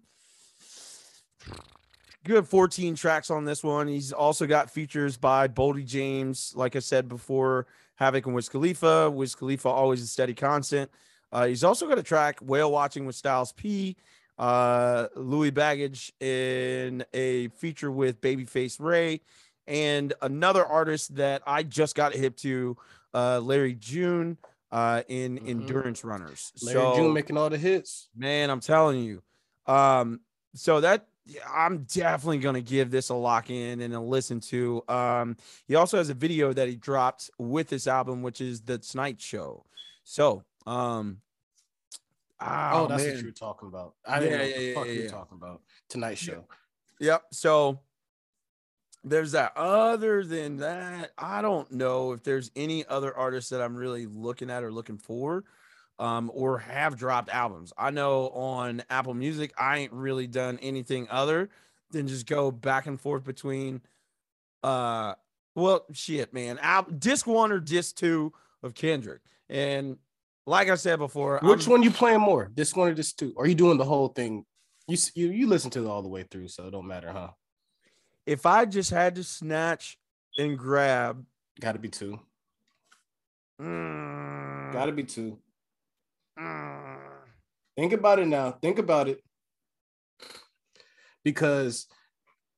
good 2.23 2.47
14 2.47 2.95
tracks 2.95 3.29
on 3.29 3.45
this 3.45 3.63
one. 3.63 3.87
He's 3.87 4.13
also 4.13 4.47
got 4.47 4.71
features 4.71 5.17
by 5.17 5.47
Boldy 5.47 5.85
James, 5.85 6.53
like 6.55 6.75
I 6.75 6.79
said 6.79 7.09
before, 7.09 7.67
Havoc 7.95 8.25
and 8.25 8.35
Wiz 8.35 8.49
Khalifa. 8.49 9.09
Wiz 9.11 9.35
Khalifa 9.35 9.69
always 9.69 10.01
a 10.01 10.07
steady 10.07 10.33
constant. 10.33 10.89
Uh, 11.31 11.47
he's 11.47 11.63
also 11.63 11.87
got 11.87 11.97
a 11.97 12.03
track 12.03 12.39
Whale 12.41 12.71
Watching 12.71 13.05
with 13.05 13.15
Styles 13.15 13.51
P, 13.53 13.97
uh, 14.37 15.07
Louis 15.15 15.49
Baggage 15.49 16.13
in 16.19 17.03
a 17.13 17.47
feature 17.49 17.91
with 17.91 18.21
Babyface 18.21 18.79
Ray, 18.79 19.21
and 19.67 20.13
another 20.21 20.65
artist 20.65 21.15
that 21.15 21.41
I 21.47 21.63
just 21.63 21.95
got 21.95 22.13
hip 22.13 22.37
to, 22.37 22.77
uh, 23.13 23.39
Larry 23.39 23.73
June, 23.75 24.37
uh, 24.71 25.03
in 25.07 25.37
Endurance 25.47 26.03
Runners. 26.03 26.51
Mm-hmm. 26.57 26.77
Larry 26.77 26.95
June 26.95 27.13
making 27.13 27.37
all 27.37 27.49
the 27.49 27.57
hits. 27.57 28.09
Man, 28.15 28.49
I'm 28.49 28.59
telling 28.59 29.03
you. 29.03 29.21
Um, 29.65 30.19
so 30.55 30.81
that 30.81 31.07
I'm 31.49 31.83
definitely 31.83 32.39
gonna 32.39 32.61
give 32.61 32.91
this 32.91 33.09
a 33.09 33.13
lock 33.13 33.49
in 33.49 33.81
and 33.81 33.93
a 33.93 33.99
listen 33.99 34.39
to. 34.41 34.83
Um, 34.89 35.37
he 35.67 35.75
also 35.75 35.97
has 35.97 36.09
a 36.09 36.13
video 36.13 36.51
that 36.53 36.67
he 36.67 36.75
dropped 36.75 37.29
with 37.37 37.69
this 37.69 37.87
album, 37.87 38.21
which 38.23 38.41
is 38.41 38.61
the 38.61 38.77
Tonight 38.77 39.21
Show. 39.21 39.65
So, 40.03 40.43
um, 40.65 41.21
Oh, 42.45 42.87
that's 42.87 43.03
man. 43.03 43.13
what 43.13 43.21
you 43.21 43.27
were 43.27 43.31
talking 43.31 43.67
about. 43.69 43.93
I 44.05 44.19
didn't 44.19 44.31
Yeah, 44.31 44.37
know 44.37 44.43
what 44.43 44.49
yeah, 44.51 44.57
the 44.57 44.63
yeah, 44.65 44.73
fuck 44.73 44.85
yeah, 44.87 44.91
you 44.91 45.01
yeah. 45.03 45.09
talking 45.09 45.37
about. 45.37 45.61
Tonight 45.87 46.17
show. 46.17 46.45
Yep. 46.99 47.23
So 47.31 47.79
there's 49.03 49.33
that. 49.33 49.55
Other 49.57 50.23
than 50.23 50.57
that, 50.57 51.11
I 51.17 51.41
don't 51.41 51.71
know 51.71 52.13
if 52.13 52.23
there's 52.23 52.51
any 52.55 52.85
other 52.87 53.15
artists 53.15 53.49
that 53.49 53.61
I'm 53.61 53.75
really 53.75 54.05
looking 54.05 54.49
at 54.49 54.63
or 54.63 54.71
looking 54.71 54.97
for, 54.97 55.43
um, 55.99 56.31
or 56.33 56.59
have 56.59 56.95
dropped 56.97 57.29
albums. 57.29 57.73
I 57.77 57.91
know 57.91 58.29
on 58.29 58.83
Apple 58.89 59.13
Music, 59.13 59.53
I 59.57 59.79
ain't 59.79 59.93
really 59.93 60.27
done 60.27 60.57
anything 60.61 61.07
other 61.09 61.49
than 61.91 62.07
just 62.07 62.25
go 62.25 62.49
back 62.51 62.85
and 62.87 62.99
forth 62.99 63.23
between, 63.23 63.81
uh, 64.63 65.13
well, 65.55 65.85
shit, 65.93 66.33
man, 66.33 66.57
Al- 66.61 66.83
disc 66.83 67.27
one 67.27 67.51
or 67.51 67.59
disc 67.59 67.95
two 67.95 68.33
of 68.63 68.73
Kendrick, 68.73 69.21
and 69.49 69.97
like 70.47 70.69
I 70.69 70.75
said 70.75 70.97
before, 70.97 71.39
Which 71.43 71.63
I'm- 71.63 71.71
one 71.71 71.83
you 71.83 71.91
playing 71.91 72.21
more? 72.21 72.49
This 72.55 72.75
one 72.75 72.89
or 72.89 72.93
this 72.95 73.13
two? 73.13 73.33
Are 73.37 73.45
you 73.45 73.55
doing 73.55 73.77
the 73.77 73.85
whole 73.85 74.07
thing? 74.07 74.45
You 74.87 74.97
you 75.15 75.27
you 75.29 75.47
listen 75.47 75.69
to 75.71 75.85
it 75.85 75.87
all 75.87 76.01
the 76.01 76.09
way 76.09 76.23
through, 76.23 76.47
so 76.47 76.67
it 76.67 76.71
don't 76.71 76.87
matter, 76.87 77.11
huh? 77.11 77.29
If 78.25 78.45
I 78.45 78.65
just 78.65 78.89
had 78.89 79.15
to 79.15 79.23
snatch 79.23 79.97
and 80.37 80.57
grab, 80.57 81.25
got 81.59 81.73
to 81.73 81.79
be 81.79 81.89
two. 81.89 82.19
Mm. 83.61 84.71
Got 84.71 84.85
to 84.85 84.91
be 84.91 85.03
two. 85.03 85.37
Think 87.75 87.93
about 87.93 88.19
it 88.19 88.27
now. 88.27 88.51
Think 88.51 88.79
about 88.79 89.07
it. 89.07 89.21
Because 91.23 91.87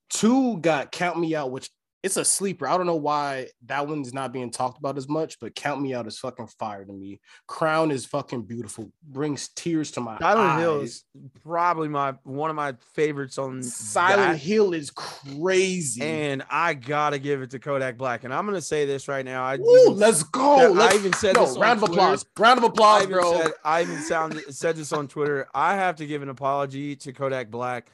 two 0.09 0.57
got 0.57 0.91
Count 0.91 1.20
Me 1.20 1.36
Out, 1.36 1.51
which 1.51 1.70
it's 2.06 2.18
a 2.18 2.24
sleeper. 2.24 2.68
I 2.68 2.78
don't 2.78 2.86
know 2.86 2.95
why 2.95 3.47
that 3.66 3.88
one's 3.88 4.14
not 4.14 4.32
being 4.32 4.51
talked 4.51 4.78
about 4.78 4.95
as 4.95 5.10
much, 5.10 5.39
but 5.39 5.56
Count 5.56 5.82
Me 5.82 5.95
Out 5.95 6.06
is 6.06 6.20
fucking 6.20 6.45
fire 6.60 6.86
to 6.86 6.93
me. 6.93 7.20
Crown 7.47 7.89
is 7.89 8.06
fucking 8.06 8.43
beautiful. 8.43 8.91
Brings 9.03 9.47
tears 9.49 9.89
to 9.91 10.01
my 10.01 10.20
Silent 10.20 10.49
eyes. 10.51 10.60
Hill 10.62 10.82
is 10.82 11.03
probably 11.43 11.88
my 11.88 12.14
one 12.24 12.51
of 12.51 12.56
my 12.56 12.76
favorites 12.93 13.39
on 13.39 13.64
Silent 13.64 14.34
that. 14.34 14.38
Hill 14.38 14.74
is 14.74 14.91
crazy. 14.91 16.03
and 16.03 16.43
I 16.49 16.76
gotta 16.76 17.18
give 17.18 17.41
it 17.41 17.49
to 17.51 17.60
Kodak 17.60 17.97
Black. 17.97 18.24
And 18.24 18.32
I'm 18.32 18.45
gonna 18.45 18.62
say 18.62 18.86
this 18.86 19.08
right 19.08 19.26
now. 19.26 19.43
I 19.43 19.56
even- 19.56 19.97
let's 19.97 20.22
go. 20.22 20.58
I 20.58 20.68
Let's- 20.68 20.95
even 20.95 21.14
said 21.14 21.36
Yo, 21.36 21.45
this 21.47 21.58
round 21.58 21.82
of 21.82 21.88
Twitter. 21.88 22.01
applause. 22.01 22.26
Round 22.38 22.58
of 22.60 22.64
applause, 22.66 23.03
I 23.03 23.06
bro. 23.08 23.41
Said, 23.41 23.51
I 23.64 23.82
even 23.82 24.01
sound, 24.03 24.39
said 24.51 24.76
this 24.76 24.93
on 24.93 25.08
Twitter. 25.08 25.47
I 25.56 25.74
have 25.76 25.95
to 25.95 26.06
give 26.06 26.22
an 26.22 26.30
apology 26.30 26.95
to 26.97 27.14
Kodak 27.14 27.49
Black 27.49 27.89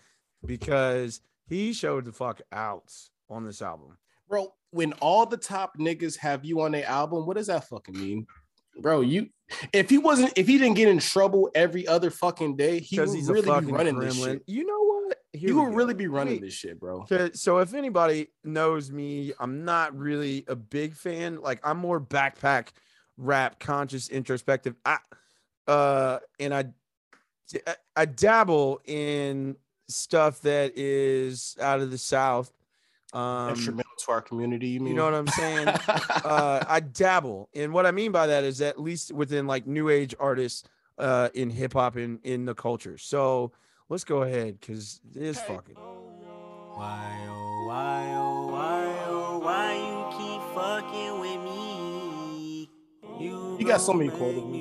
because 0.45 1.21
he 1.47 1.71
showed 1.73 2.03
the 2.05 2.11
fuck 2.11 2.41
out 2.51 2.91
on 3.31 3.45
this 3.45 3.61
album. 3.61 3.97
bro, 4.29 4.53
when 4.71 4.93
all 4.93 5.25
the 5.25 5.37
top 5.37 5.77
niggas 5.77 6.17
have 6.17 6.45
you 6.45 6.61
on 6.61 6.71
their 6.71 6.85
album, 6.85 7.25
what 7.25 7.35
does 7.37 7.47
that 7.47 7.67
fucking 7.67 7.97
mean? 7.99 8.27
Bro, 8.79 9.01
you 9.01 9.27
if 9.73 9.89
he 9.89 9.97
wasn't 9.97 10.31
if 10.37 10.47
he 10.47 10.57
didn't 10.57 10.75
get 10.75 10.87
in 10.87 10.99
trouble 10.99 11.49
every 11.55 11.85
other 11.87 12.09
fucking 12.09 12.55
day, 12.55 12.79
he 12.79 12.97
would 12.97 13.03
Because 13.03 13.13
he's 13.13 13.27
a 13.29 13.33
really 13.33 13.45
be 13.45 13.49
fucking 13.49 13.73
running 13.73 13.99
this 13.99 14.15
shit. 14.17 14.43
You 14.47 14.65
know 14.65 14.81
what? 14.83 15.17
Here 15.33 15.47
He 15.49 15.53
we 15.53 15.59
would 15.61 15.71
go. 15.71 15.75
really 15.75 15.93
be 15.93 16.07
running 16.07 16.35
Wait. 16.35 16.41
this 16.43 16.53
shit, 16.53 16.79
bro. 16.79 17.05
So 17.33 17.57
if 17.59 17.73
anybody 17.73 18.27
knows 18.45 18.91
me, 18.91 19.33
I'm 19.39 19.65
not 19.65 19.97
really 19.97 20.45
a 20.47 20.55
big 20.55 20.93
fan. 20.95 21.41
Like 21.41 21.59
I'm 21.65 21.77
more 21.77 21.99
backpack 21.99 22.69
rap, 23.17 23.59
conscious, 23.59 24.07
introspective. 24.07 24.75
I 24.85 24.97
uh 25.67 26.19
and 26.39 26.53
I 26.53 26.65
I- 27.67 27.75
I 27.97 28.05
dabble 28.05 28.79
in 28.85 29.57
stuff 29.89 30.39
that 30.41 30.77
is 30.77 31.57
out 31.59 31.81
of 31.81 31.91
the 31.91 31.97
south. 31.97 32.53
Um 33.13 33.49
Instrumental 33.49 33.91
to 34.05 34.11
our 34.11 34.21
community, 34.21 34.67
you 34.69 34.79
mean? 34.79 34.89
you 34.89 34.95
know 34.95 35.05
what 35.05 35.13
I'm 35.13 35.27
saying? 35.27 35.67
uh, 36.25 36.63
I 36.67 36.79
dabble, 36.79 37.49
and 37.53 37.73
what 37.73 37.85
I 37.85 37.91
mean 37.91 38.11
by 38.11 38.27
that 38.27 38.43
is 38.43 38.61
at 38.61 38.79
least 38.79 39.11
within 39.11 39.47
like 39.47 39.67
new 39.67 39.89
age 39.89 40.15
artists 40.19 40.63
uh, 40.97 41.29
in 41.33 41.49
hip 41.49 41.73
hop 41.73 41.95
and 41.97 42.19
in 42.23 42.45
the 42.45 42.55
culture. 42.55 42.97
So 42.97 43.51
let's 43.89 44.03
go 44.03 44.21
ahead 44.21 44.59
because 44.59 45.01
it's 45.13 45.39
fucking. 45.41 45.75
Why 45.75 47.27
oh 47.27 47.65
why 47.67 48.13
oh 48.15 48.47
why 48.47 49.05
oh 49.07 49.39
why 49.39 49.75
you 49.75 50.17
keep 50.17 50.41
fucking 50.55 51.19
with 51.19 51.41
me? 51.43 52.69
You, 53.19 53.57
You 53.59 53.65
got 53.67 53.81
so 53.81 53.91
gon' 53.91 53.99
many 53.99 54.09
make 54.09 54.19
quotables. 54.19 54.51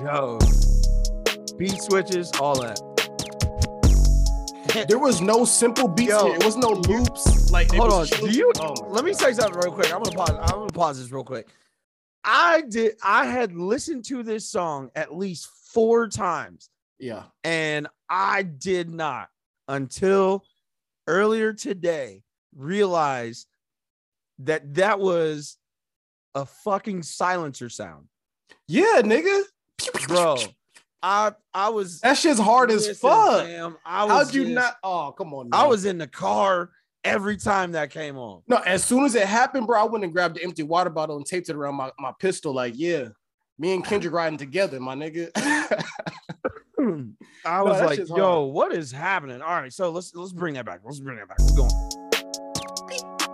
Yo, 0.00 0.38
beat 1.56 1.80
switches, 1.80 2.30
all 2.40 2.60
that. 2.60 2.78
there 4.88 4.98
was 4.98 5.20
no 5.20 5.44
simple 5.44 5.86
beats 5.88 6.10
Yo, 6.10 6.26
here. 6.26 6.34
It 6.36 6.44
was 6.44 6.56
no 6.56 6.70
loops. 6.70 7.50
Like 7.50 7.72
it 7.72 7.76
Hold 7.76 7.92
on, 7.92 7.98
was 8.00 8.10
do 8.10 8.28
you? 8.30 8.50
Oh 8.58 8.74
my 8.82 8.88
let 8.88 9.04
me 9.04 9.12
say 9.14 9.32
something 9.32 9.58
real 9.60 9.72
quick. 9.72 9.92
I'm 9.94 10.02
gonna 10.02 10.16
pause. 10.16 10.30
I'm 10.30 10.58
gonna 10.58 10.66
pause 10.72 10.98
this 11.00 11.12
real 11.12 11.24
quick. 11.24 11.48
I 12.24 12.62
did. 12.68 12.96
I 13.02 13.26
had 13.26 13.54
listened 13.54 14.04
to 14.06 14.22
this 14.22 14.48
song 14.48 14.90
at 14.96 15.14
least 15.14 15.48
four 15.72 16.08
times. 16.08 16.70
Yeah. 16.98 17.24
and 17.42 17.88
I 18.08 18.42
did 18.44 18.88
not 18.88 19.28
until 19.68 20.44
earlier 21.08 21.52
today 21.52 22.22
realize 22.56 23.46
that 24.38 24.74
that 24.74 25.00
was 25.00 25.58
a 26.34 26.46
fucking 26.46 27.02
silencer 27.02 27.68
sound, 27.68 28.06
Yeah, 28.68 29.02
nigga. 29.02 29.42
Bro. 30.08 30.36
I 31.02 31.32
I 31.52 31.68
was 31.68 32.00
That 32.00 32.16
shit's 32.16 32.40
hard 32.40 32.70
as 32.70 32.86
Listen, 32.86 32.94
fuck. 33.08 33.44
fam, 33.44 33.76
I 33.84 34.04
was 34.04 34.12
How'd 34.26 34.34
you 34.34 34.42
just- 34.44 34.54
not? 34.54 34.76
Oh, 34.82 35.12
come 35.16 35.34
on. 35.34 35.50
I 35.52 35.66
was 35.66 35.84
in 35.84 35.98
the 35.98 36.06
car 36.06 36.70
every 37.04 37.36
time 37.36 37.72
that 37.72 37.90
came 37.90 38.16
on. 38.16 38.42
No, 38.48 38.56
as 38.58 38.82
soon 38.82 39.04
as 39.04 39.14
it 39.14 39.26
happened, 39.26 39.66
bro, 39.66 39.78
I 39.80 39.84
went 39.84 40.04
and 40.04 40.12
grabbed 40.12 40.36
the 40.36 40.42
empty 40.42 40.62
water 40.62 40.88
bottle 40.90 41.16
and 41.18 41.26
taped 41.26 41.50
it 41.50 41.56
around 41.56 41.74
my, 41.74 41.90
my 41.98 42.12
pistol. 42.18 42.54
Like, 42.54 42.72
yeah, 42.76 43.08
me 43.58 43.74
and 43.74 43.84
Kendrick 43.84 44.14
riding 44.14 44.38
together, 44.38 44.80
my 44.80 44.94
nigga. 44.94 45.30
I 47.46 47.62
was 47.62 47.78
that 47.78 47.86
like, 47.86 48.08
yo, 48.08 48.16
hard. 48.16 48.52
what 48.54 48.72
is 48.74 48.90
happening? 48.90 49.42
All 49.42 49.60
right, 49.60 49.72
so 49.72 49.90
let's 49.90 50.14
let's 50.14 50.32
bring 50.32 50.54
that 50.54 50.64
back. 50.64 50.80
Let's 50.84 51.00
bring 51.00 51.18
that 51.18 51.28
back. 51.28 51.38
Let's 51.38 51.52
go. 51.52 51.68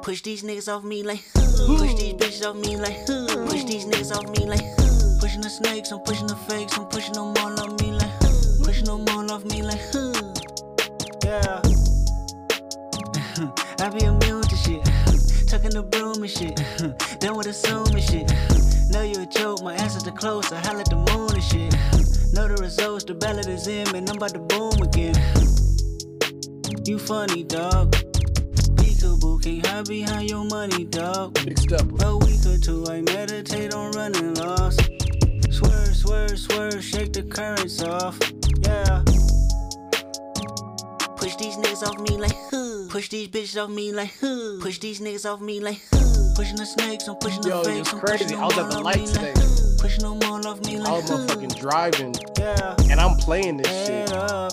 Push 0.03 0.22
these 0.22 0.43
niggas 0.43 0.72
off 0.74 0.82
me 0.82 1.03
like. 1.05 1.22
Push 1.34 1.95
these 1.95 2.14
bitches 2.14 2.45
off 2.49 2.57
me 2.57 2.76
like. 2.76 3.07
Push 3.07 3.64
these 3.64 3.86
niggas 3.86 4.12
off 4.14 4.28
me 4.36 4.47
like 4.47 4.61
huh. 4.78 4.89
Pushing 5.21 5.43
the 5.43 5.51
snakes, 5.51 5.93
I'm 5.93 6.01
pushing 6.01 6.27
the 6.27 6.35
fakes, 6.35 6.79
I'm 6.79 6.87
pushing 6.87 7.12
them 7.12 7.37
all 7.37 7.61
off 7.61 7.79
me 7.83 7.93
like 7.93 8.11
huh. 8.21 8.64
Pushing 8.64 8.87
them 8.87 9.07
all 9.11 9.31
off 9.31 9.45
me 9.45 9.62
like 9.62 9.81
huh. 9.93 10.14
Yeah. 11.23 11.61
I 13.85 13.91
be 13.91 14.05
immune 14.05 14.43
to 14.43 14.57
shit. 14.57 14.83
Tucking 15.47 15.73
the 15.73 15.83
broom 15.83 16.23
and 16.23 16.31
shit. 16.31 16.57
Done 17.21 17.37
with 17.37 17.49
assuming 17.49 18.03
shit. 18.03 18.33
Know 18.89 19.03
you 19.03 19.21
a 19.21 19.27
joke, 19.27 19.62
my 19.62 19.75
answers 19.75 20.09
are 20.09 20.12
close. 20.12 20.51
I 20.53 20.59
holla 20.61 20.81
at 20.81 20.89
the 20.89 20.97
moon 20.97 21.35
and 21.35 21.45
shit. 21.45 21.71
Know 22.33 22.49
the 22.49 22.57
results, 22.62 23.05
the 23.05 23.12
ballot 23.12 23.47
is 23.47 23.66
in, 23.66 23.93
man. 23.93 24.09
I'm 24.09 24.16
about 24.16 24.33
to 24.33 24.41
boom 24.41 24.81
again. 24.81 25.14
You 26.87 26.99
funny, 26.99 27.45
dog. 27.45 27.93
Peekaboo, 28.77 29.43
can't 29.43 29.66
hide 29.66 29.87
behind 29.87 30.31
your 30.31 30.45
money, 30.45 30.85
dog. 30.87 31.35
Big 31.45 31.73
up. 31.75 31.87
A 32.03 32.16
week 32.16 32.41
or 32.47 32.57
two, 32.57 32.87
I 32.89 33.03
meditate 33.03 33.75
on 33.75 33.93
running 33.93 34.33
lost. 34.35 34.99
Swerve, 35.51 35.96
swerve, 35.96 36.38
swerve, 36.38 36.82
shake 36.84 37.12
the 37.12 37.22
currents 37.22 37.82
off. 37.82 38.18
Yeah. 38.62 39.03
Push 41.16 41.36
these 41.36 41.57
niggas 41.57 41.82
off 41.86 41.98
me 42.01 42.16
like 42.16 42.32
huh. 42.51 42.86
Push 42.88 43.09
these 43.11 43.28
bitches 43.28 43.62
off 43.62 43.70
me 43.70 43.92
like 43.92 44.12
huh. 44.20 44.59
Push 44.62 44.78
these 44.78 45.01
niggas 45.01 45.30
off 45.30 45.40
me 45.40 45.61
like 45.61 45.80
huh. 45.92 46.32
Pushing 46.36 46.57
the 46.57 46.64
snakes, 46.66 47.07
I'm 47.09 47.16
pushing 47.16 47.42
Yo, 47.42 47.62
the 47.62 47.78
it's 47.78 47.90
fakes. 47.90 47.92
I'm 47.92 48.01
crazy. 48.01 48.34
I 48.34 48.44
was 48.46 48.59
at 48.59 48.70
the 48.70 48.80
light 48.80 49.07
today. 49.07 49.34
like. 49.34 49.78
Pushing 49.78 50.03
them 50.05 50.18
all 50.30 50.46
off 50.46 50.61
me 50.64 50.76
I 50.76 50.90
was 50.92 51.11
motherfucking 51.11 51.59
driving, 51.59 52.14
Yeah. 52.38 52.76
and 52.90 53.01
I'm 53.01 53.16
playing 53.16 53.57
this 53.59 53.86
shit, 53.86 54.12
up, 54.12 54.53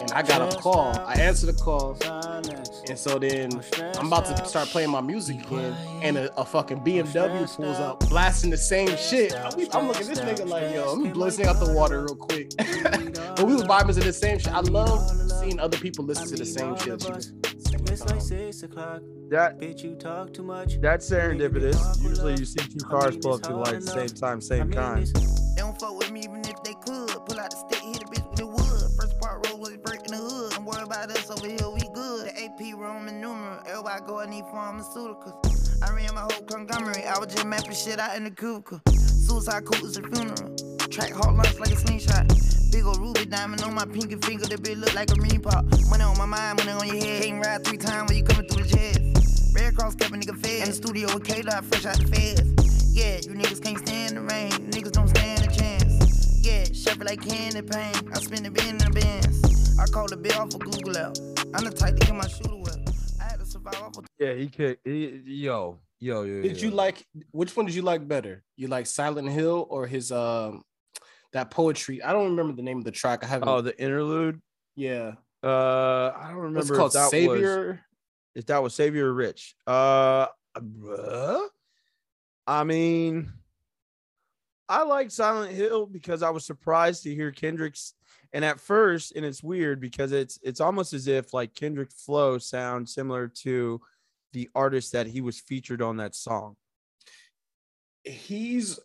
and 0.00 0.10
I 0.12 0.22
got 0.22 0.52
a 0.52 0.56
call. 0.58 0.96
I 1.06 1.14
answer 1.14 1.46
the 1.46 1.52
call, 1.52 1.94
silence. 1.96 2.63
And 2.88 2.98
so 2.98 3.18
then 3.18 3.62
I'm 3.98 4.06
about 4.08 4.24
to 4.26 4.44
start 4.46 4.68
playing 4.68 4.90
my 4.90 5.00
music 5.00 5.44
again, 5.46 5.74
and 6.02 6.16
a, 6.16 6.34
a 6.38 6.44
fucking 6.44 6.80
BMW 6.80 7.56
pulls 7.56 7.78
up, 7.78 8.00
blasting 8.08 8.50
the 8.50 8.56
same 8.56 8.96
shit. 8.96 9.34
I'm, 9.34 9.52
I'm 9.72 9.88
looking 9.88 10.08
at 10.08 10.14
this 10.14 10.20
nigga 10.20 10.46
like, 10.48 10.74
yo, 10.74 10.92
I'm 10.92 11.12
blow 11.12 11.26
this 11.26 11.36
thing 11.36 11.46
out 11.46 11.60
the 11.60 11.72
water 11.72 12.02
real 12.02 12.16
quick. 12.16 12.50
but 12.56 13.42
we 13.44 13.54
was 13.54 13.62
vibing 13.62 13.94
to 13.94 14.00
the 14.00 14.12
same 14.12 14.38
shit. 14.38 14.52
I 14.52 14.60
love 14.60 15.10
seeing 15.40 15.60
other 15.60 15.78
people 15.78 16.04
listen 16.04 16.28
to 16.28 16.36
the 16.36 16.46
same 16.46 16.76
shit. 16.78 17.00
that 17.00 17.08
you 17.08 17.14
listen 17.14 17.42
to. 17.42 17.92
It's 17.92 18.04
like 18.06 18.20
six 18.20 18.62
o'clock. 18.62 19.02
That 19.28 19.60
Bitch, 19.60 19.82
you 19.82 19.94
talk 19.94 20.32
too 20.32 20.42
much. 20.42 20.80
that's 20.80 21.10
serendipitous. 21.10 22.02
Usually 22.02 22.32
you 22.34 22.44
see 22.44 22.58
two 22.58 22.84
cars 22.84 23.16
pull 23.16 23.34
up 23.34 23.42
to 23.42 23.56
like 23.56 23.80
the 23.80 23.86
same 23.86 24.08
time, 24.08 24.40
same 24.40 24.70
kind. 24.70 25.06
They 25.06 25.62
don't 25.62 25.78
fuck 25.78 25.96
with 25.98 26.10
me 26.10 26.26
Everybody 33.86 34.06
go, 34.06 34.20
I 34.20 34.26
need 34.30 34.44
pharmaceuticals. 34.44 35.82
I 35.82 35.92
ran 35.92 36.14
my 36.14 36.22
whole 36.22 36.42
conglomerate. 36.46 37.04
I 37.04 37.18
was 37.18 37.28
just 37.34 37.44
mapping 37.44 37.74
shit 37.74 38.00
out 38.00 38.16
in 38.16 38.24
the 38.24 38.30
cubicle. 38.30 38.80
Suicide 38.88 39.66
cool 39.66 39.86
is 39.86 39.98
a 39.98 40.02
funeral. 40.02 40.56
Track 40.88 41.12
hard 41.12 41.36
lunch 41.36 41.58
like 41.58 41.70
a 41.70 41.76
slingshot. 41.76 42.26
Big 42.72 42.82
ol' 42.86 42.94
ruby 42.94 43.26
diamond 43.26 43.60
on 43.60 43.74
my 43.74 43.84
pinky 43.84 44.16
finger. 44.16 44.46
That 44.46 44.62
bitch 44.62 44.80
look 44.80 44.94
like 44.94 45.10
a 45.10 45.16
mini 45.20 45.38
pop. 45.38 45.66
Money 45.90 46.02
on 46.02 46.16
my 46.16 46.24
mind, 46.24 46.64
money 46.64 46.72
on 46.72 46.86
your 46.86 46.96
head. 46.96 47.24
Can't 47.24 47.44
ride 47.44 47.62
three 47.64 47.76
times 47.76 48.08
when 48.08 48.16
you 48.16 48.24
coming 48.24 48.48
through 48.48 48.64
the 48.64 48.70
jets. 48.70 49.52
Red 49.54 49.76
Cross 49.76 49.96
kept 49.96 50.14
a 50.14 50.16
nigga 50.16 50.34
fed. 50.40 50.62
In 50.62 50.68
the 50.70 50.74
studio 50.74 51.12
with 51.12 51.24
K-Dot, 51.24 51.62
fresh 51.66 51.84
out 51.84 51.98
the 51.98 52.06
feds. 52.08 52.96
Yeah, 52.96 53.20
you 53.20 53.36
niggas 53.36 53.62
can't 53.62 53.86
stand 53.86 54.16
the 54.16 54.22
rain. 54.22 54.50
Niggas 54.70 54.92
don't 54.92 55.08
stand 55.08 55.44
a 55.44 55.54
chance. 55.54 56.40
Yeah, 56.40 56.64
shepherd 56.72 57.04
like 57.04 57.20
candy 57.20 57.60
pain. 57.60 57.92
I 58.14 58.20
spend 58.20 58.46
the 58.46 58.50
bin 58.50 58.66
in 58.66 58.78
the 58.78 58.88
bins. 58.88 59.78
I 59.78 59.84
call 59.92 60.06
the 60.06 60.16
bill 60.16 60.40
off 60.40 60.54
of 60.54 60.60
Google 60.60 60.96
out. 60.96 61.18
I'm 61.52 61.64
the 61.64 61.70
type 61.70 61.96
to 61.96 62.06
get 62.06 62.14
my 62.14 62.26
shooter 62.26 62.56
well. 62.56 62.83
Yeah, 64.18 64.34
he 64.34 64.48
could. 64.48 64.78
He, 64.84 65.22
yo, 65.26 65.80
yo, 66.00 66.22
yo. 66.22 66.42
Did 66.42 66.60
you 66.60 66.70
like 66.70 67.04
which 67.30 67.56
one 67.56 67.66
did 67.66 67.74
you 67.74 67.82
like 67.82 68.06
better? 68.06 68.42
You 68.56 68.68
like 68.68 68.86
Silent 68.86 69.28
Hill 69.28 69.66
or 69.70 69.86
his 69.86 70.12
um 70.12 70.62
that 71.32 71.50
poetry? 71.50 72.02
I 72.02 72.12
don't 72.12 72.30
remember 72.30 72.52
the 72.52 72.62
name 72.62 72.78
of 72.78 72.84
the 72.84 72.90
track. 72.92 73.24
I 73.24 73.26
haven't. 73.26 73.48
Oh, 73.48 73.60
the 73.60 73.78
interlude. 73.80 74.40
yeah. 74.76 75.12
Uh, 75.42 76.10
I 76.16 76.28
don't 76.28 76.36
remember 76.36 76.58
What's 76.60 76.70
called? 76.70 76.92
that 76.94 77.02
was 77.02 77.10
Savior. 77.10 77.80
if 78.34 78.46
that 78.46 78.62
was 78.62 78.74
Savior 78.74 79.10
or 79.10 79.12
Rich. 79.12 79.54
Uh, 79.66 80.28
bruh. 80.56 81.48
I 82.46 82.64
mean, 82.64 83.30
I 84.68 84.84
like 84.84 85.10
Silent 85.10 85.52
Hill 85.52 85.84
because 85.84 86.22
I 86.22 86.30
was 86.30 86.46
surprised 86.46 87.02
to 87.02 87.14
hear 87.14 87.30
Kendrick's. 87.30 87.92
And 88.34 88.44
at 88.44 88.58
first, 88.60 89.12
and 89.14 89.24
it's 89.24 89.44
weird 89.44 89.80
because 89.80 90.10
it's 90.10 90.40
it's 90.42 90.60
almost 90.60 90.92
as 90.92 91.06
if 91.06 91.32
like 91.32 91.54
Kendrick 91.54 91.92
flow 91.92 92.36
sounds 92.36 92.92
similar 92.92 93.28
to 93.28 93.80
the 94.32 94.50
artist 94.56 94.90
that 94.92 95.06
he 95.06 95.20
was 95.20 95.38
featured 95.38 95.80
on 95.80 95.98
that 95.98 96.16
song. 96.16 96.56
He's 98.02 98.80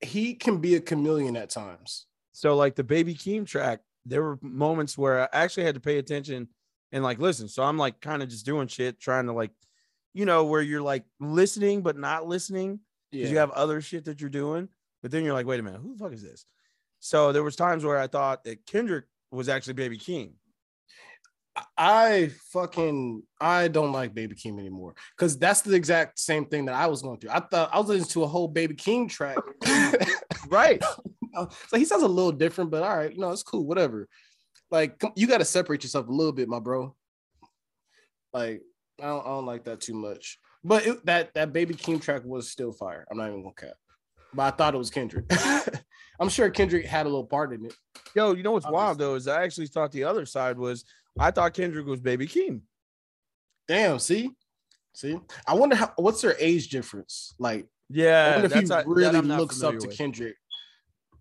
he 0.00 0.32
can 0.34 0.58
be 0.58 0.74
a 0.74 0.80
chameleon 0.80 1.36
at 1.36 1.50
times. 1.50 2.06
So 2.32 2.56
like 2.56 2.76
the 2.76 2.84
Baby 2.84 3.14
Keem 3.14 3.46
track, 3.46 3.80
there 4.06 4.22
were 4.22 4.38
moments 4.40 4.96
where 4.96 5.22
I 5.22 5.28
actually 5.34 5.64
had 5.64 5.74
to 5.74 5.80
pay 5.80 5.98
attention 5.98 6.48
and 6.90 7.04
like 7.04 7.18
listen. 7.18 7.46
So 7.46 7.62
I'm 7.62 7.76
like 7.76 8.00
kind 8.00 8.22
of 8.22 8.30
just 8.30 8.46
doing 8.46 8.68
shit, 8.68 8.98
trying 8.98 9.26
to 9.26 9.32
like, 9.32 9.50
you 10.14 10.24
know, 10.24 10.46
where 10.46 10.62
you're 10.62 10.80
like 10.80 11.04
listening 11.20 11.82
but 11.82 11.98
not 11.98 12.26
listening 12.26 12.80
because 13.12 13.30
you 13.30 13.36
have 13.36 13.50
other 13.50 13.82
shit 13.82 14.06
that 14.06 14.22
you're 14.22 14.30
doing. 14.30 14.70
But 15.02 15.10
then 15.10 15.24
you're 15.24 15.34
like, 15.34 15.46
wait 15.46 15.60
a 15.60 15.62
minute, 15.62 15.82
who 15.82 15.92
the 15.92 15.98
fuck 15.98 16.14
is 16.14 16.22
this? 16.22 16.46
So 17.00 17.32
there 17.32 17.42
was 17.42 17.56
times 17.56 17.84
where 17.84 17.98
I 17.98 18.06
thought 18.06 18.44
that 18.44 18.66
Kendrick 18.66 19.04
was 19.30 19.48
actually 19.48 19.74
Baby 19.74 19.98
Keem. 19.98 20.32
I 21.76 22.30
fucking 22.52 23.22
I 23.40 23.68
don't 23.68 23.92
like 23.92 24.14
Baby 24.14 24.36
Keem 24.36 24.58
anymore 24.58 24.94
because 25.16 25.38
that's 25.38 25.60
the 25.60 25.74
exact 25.74 26.18
same 26.18 26.46
thing 26.46 26.66
that 26.66 26.74
I 26.74 26.86
was 26.86 27.02
going 27.02 27.18
through. 27.18 27.30
I 27.30 27.40
thought 27.40 27.70
I 27.72 27.78
was 27.78 27.88
listening 27.88 28.08
to 28.10 28.24
a 28.24 28.28
whole 28.28 28.48
Baby 28.48 28.74
Keem 28.74 29.08
track. 29.08 29.38
right. 30.48 30.82
so 31.68 31.76
he 31.76 31.84
sounds 31.84 32.02
a 32.02 32.08
little 32.08 32.32
different, 32.32 32.70
but 32.70 32.82
all 32.82 32.96
right, 32.96 33.12
you 33.12 33.20
know, 33.20 33.30
it's 33.30 33.42
cool, 33.42 33.66
whatever. 33.66 34.08
Like 34.70 35.02
you 35.16 35.26
got 35.26 35.38
to 35.38 35.44
separate 35.44 35.82
yourself 35.82 36.08
a 36.08 36.12
little 36.12 36.32
bit, 36.32 36.48
my 36.48 36.60
bro. 36.60 36.94
Like 38.32 38.62
I 39.00 39.06
don't, 39.06 39.26
I 39.26 39.28
don't 39.30 39.46
like 39.46 39.64
that 39.64 39.80
too 39.80 39.94
much. 39.94 40.38
But 40.64 40.86
it, 40.86 41.06
that 41.06 41.34
that 41.34 41.52
Baby 41.52 41.74
Keem 41.74 42.00
track 42.00 42.24
was 42.24 42.50
still 42.50 42.72
fire. 42.72 43.06
I'm 43.10 43.16
not 43.16 43.28
even 43.28 43.42
gonna 43.42 43.54
cap. 43.54 43.76
But 44.34 44.42
I 44.42 44.56
thought 44.56 44.74
it 44.74 44.78
was 44.78 44.90
Kendrick. 44.90 45.30
I'm 46.20 46.28
sure 46.28 46.50
Kendrick 46.50 46.84
had 46.86 47.06
a 47.06 47.08
little 47.08 47.24
part 47.26 47.52
in 47.52 47.64
it. 47.66 47.74
Yo, 48.14 48.34
you 48.34 48.42
know 48.42 48.52
what's 48.52 48.66
wild 48.68 48.98
though 48.98 49.14
is 49.14 49.28
I 49.28 49.42
actually 49.44 49.66
thought 49.68 49.92
the 49.92 50.04
other 50.04 50.26
side 50.26 50.58
was 50.58 50.84
I 51.18 51.30
thought 51.30 51.54
Kendrick 51.54 51.86
was 51.86 52.00
Baby 52.00 52.26
Keem. 52.26 52.60
Damn, 53.66 53.98
see, 53.98 54.30
see. 54.94 55.18
I 55.46 55.54
wonder 55.54 55.76
how 55.76 55.92
what's 55.96 56.22
their 56.22 56.36
age 56.38 56.68
difference. 56.68 57.34
Like, 57.38 57.64
I 57.64 57.68
Yeah, 57.90 58.30
wonder 58.32 58.46
if 58.46 58.52
that's 58.52 58.68
he 58.70 58.74
a- 58.74 58.84
really 58.86 59.20
looks 59.20 59.62
up 59.62 59.78
to 59.78 59.86
with. 59.88 59.96
Kendrick, 59.96 60.36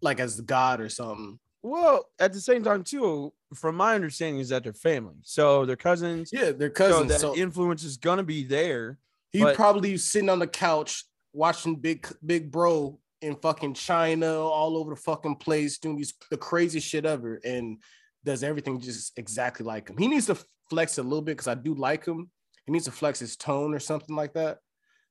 like 0.02 0.20
as 0.20 0.38
the 0.38 0.44
god 0.44 0.80
or 0.82 0.90
something. 0.90 1.40
Well, 1.64 2.06
at 2.20 2.32
the 2.34 2.40
same 2.40 2.64
time, 2.64 2.84
too, 2.84 3.34
from 3.54 3.76
my 3.76 3.96
understanding, 3.96 4.40
is 4.40 4.50
that 4.50 4.64
they're 4.64 4.72
family, 4.74 5.16
so 5.24 5.66
they're 5.66 5.76
cousins. 5.76 6.30
Yeah, 6.32 6.52
they're 6.52 6.70
So 6.70 6.74
cousins. 6.74 7.10
that 7.10 7.20
So, 7.20 7.36
influence 7.36 7.84
is 7.84 7.98
gonna 7.98 8.24
be 8.24 8.44
there. 8.46 9.00
he 9.34 9.42
but- 9.44 9.56
probably 9.56 9.98
sitting 9.98 10.30
on 10.30 10.40
the 10.40 10.48
couch 10.48 11.04
watching 11.34 11.76
Big 11.76 12.08
Big 12.26 12.50
Bro 12.52 13.00
in 13.22 13.36
fucking 13.38 13.74
China, 13.74 14.40
all 14.40 14.78
over 14.78 14.92
the 14.92 15.02
fucking 15.02 15.36
place, 15.38 15.78
doing 15.78 15.98
these 15.98 16.14
the 16.30 16.38
craziest 16.38 16.88
shit 16.88 17.06
ever, 17.06 17.40
and 17.44 17.78
does 18.24 18.44
everything 18.44 18.80
just 18.80 19.18
exactly 19.18 19.66
like 19.66 19.90
him. 19.90 19.98
He 19.98 20.08
needs 20.08 20.28
to 20.28 20.38
flex 20.70 20.98
a 20.98 21.04
little 21.04 21.22
bit 21.22 21.38
because 21.38 21.48
I 21.48 21.56
do 21.56 21.74
like 21.74 22.06
him. 22.06 22.30
He 22.66 22.72
needs 22.72 22.86
to 22.86 22.92
flex 22.92 23.20
his 23.20 23.36
tone 23.38 23.74
or 23.74 23.80
something 23.80 24.16
like 24.16 24.34
that. 24.34 24.60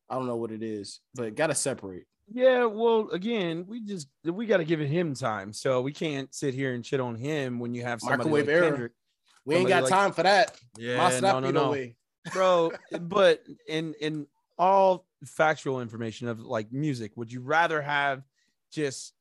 I 0.09 0.15
don't 0.15 0.27
know 0.27 0.37
what 0.37 0.53
it 0.53 0.63
is, 0.63 1.01
but 1.15 1.35
gotta 1.35 1.55
separate. 1.55 2.05
Yeah, 2.33 2.65
well, 2.65 3.09
again, 3.13 3.65
we 3.69 3.81
just 3.81 4.09
we 4.25 4.47
got 4.47 4.57
to 4.57 4.65
give 4.65 4.81
him 4.81 5.15
time, 5.15 5.53
so 5.53 5.81
we 5.81 5.93
can't 5.93 6.35
sit 6.35 6.55
here 6.55 6.75
and 6.75 6.85
shit 6.85 6.99
on 7.01 7.15
him 7.15 7.61
when 7.61 7.73
you 7.73 7.83
have 7.83 8.01
somebody 8.01 8.29
Microwave 8.29 8.49
like. 8.49 8.71
Kendrick. 8.71 8.93
We 9.45 9.55
ain't 9.55 9.69
got 9.69 9.85
like- 9.85 9.93
time 9.93 10.13
for 10.13 10.25
that. 10.25 10.59
Yeah, 10.77 10.97
My 10.97 11.11
no, 11.11 11.19
snap 11.19 11.43
no, 11.43 11.51
no. 11.53 11.65
away. 11.67 11.97
bro. 12.33 12.73
but 13.01 13.43
in 13.69 13.95
in 14.01 14.27
all 14.59 15.07
factual 15.25 15.81
information 15.81 16.29
of 16.29 16.41
like 16.41 16.73
music, 16.73 17.13
would 17.17 17.33
you 17.33 17.41
rather 17.41 17.83
have 17.83 18.23
just 18.71 19.15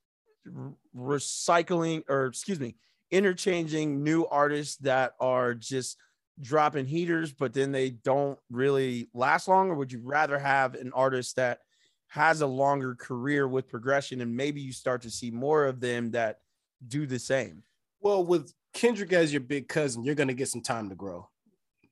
recycling 0.95 2.03
or 2.07 2.27
excuse 2.27 2.59
me, 2.59 2.75
interchanging 3.11 4.03
new 4.03 4.25
artists 4.25 4.77
that 4.77 5.13
are 5.19 5.53
just 5.53 5.97
dropping 6.41 6.85
heaters, 6.85 7.31
but 7.31 7.53
then 7.53 7.71
they 7.71 7.89
don't 7.89 8.37
really 8.51 9.07
last 9.13 9.47
long, 9.47 9.69
or 9.69 9.75
would 9.75 9.91
you 9.91 10.01
rather 10.03 10.37
have 10.37 10.75
an 10.75 10.91
artist 10.93 11.35
that 11.37 11.59
has 12.07 12.41
a 12.41 12.47
longer 12.47 12.95
career 12.95 13.47
with 13.47 13.67
progression 13.67 14.21
and 14.21 14.35
maybe 14.35 14.61
you 14.61 14.71
start 14.71 15.01
to 15.01 15.09
see 15.09 15.31
more 15.31 15.65
of 15.65 15.79
them 15.79 16.11
that 16.11 16.39
do 16.87 17.05
the 17.05 17.19
same? 17.19 17.63
Well, 18.01 18.23
with 18.23 18.53
Kendrick 18.73 19.13
as 19.13 19.31
your 19.31 19.41
big 19.41 19.67
cousin, 19.67 20.03
you're 20.03 20.15
gonna 20.15 20.33
get 20.33 20.49
some 20.49 20.61
time 20.61 20.89
to 20.89 20.95
grow. 20.95 21.29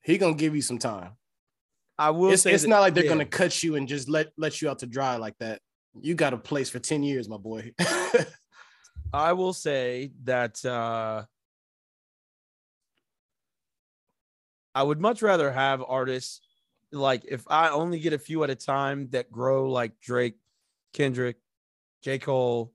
He 0.01 0.17
gonna 0.17 0.35
give 0.35 0.55
you 0.55 0.61
some 0.61 0.77
time. 0.77 1.13
I 1.97 2.09
will 2.09 2.31
It's, 2.31 2.41
say 2.41 2.53
it's 2.53 2.63
that- 2.63 2.69
not 2.69 2.79
like 2.81 2.93
they're 2.93 3.03
yeah. 3.05 3.09
gonna 3.11 3.25
cut 3.25 3.61
you 3.63 3.75
and 3.75 3.87
just 3.87 4.09
let 4.09 4.31
let 4.37 4.61
you 4.61 4.69
out 4.69 4.79
to 4.79 4.87
dry 4.87 5.15
like 5.17 5.37
that. 5.39 5.61
You 6.01 6.15
got 6.15 6.33
a 6.33 6.37
place 6.37 6.69
for 6.69 6.79
10 6.79 7.03
years, 7.03 7.29
my 7.29 7.37
boy. 7.37 7.71
I 9.13 9.33
will 9.33 9.53
say 9.53 10.11
that 10.23 10.63
uh 10.65 11.25
I 14.75 14.81
would 14.83 14.99
much 14.99 15.21
rather 15.21 15.51
have 15.51 15.83
artists 15.87 16.41
like 16.91 17.23
if 17.27 17.43
I 17.47 17.69
only 17.69 17.99
get 17.99 18.13
a 18.13 18.19
few 18.19 18.43
at 18.43 18.49
a 18.49 18.55
time 18.55 19.07
that 19.11 19.31
grow 19.31 19.69
like 19.69 19.99
Drake, 20.01 20.35
Kendrick, 20.93 21.37
J. 22.03 22.17
Cole, 22.19 22.73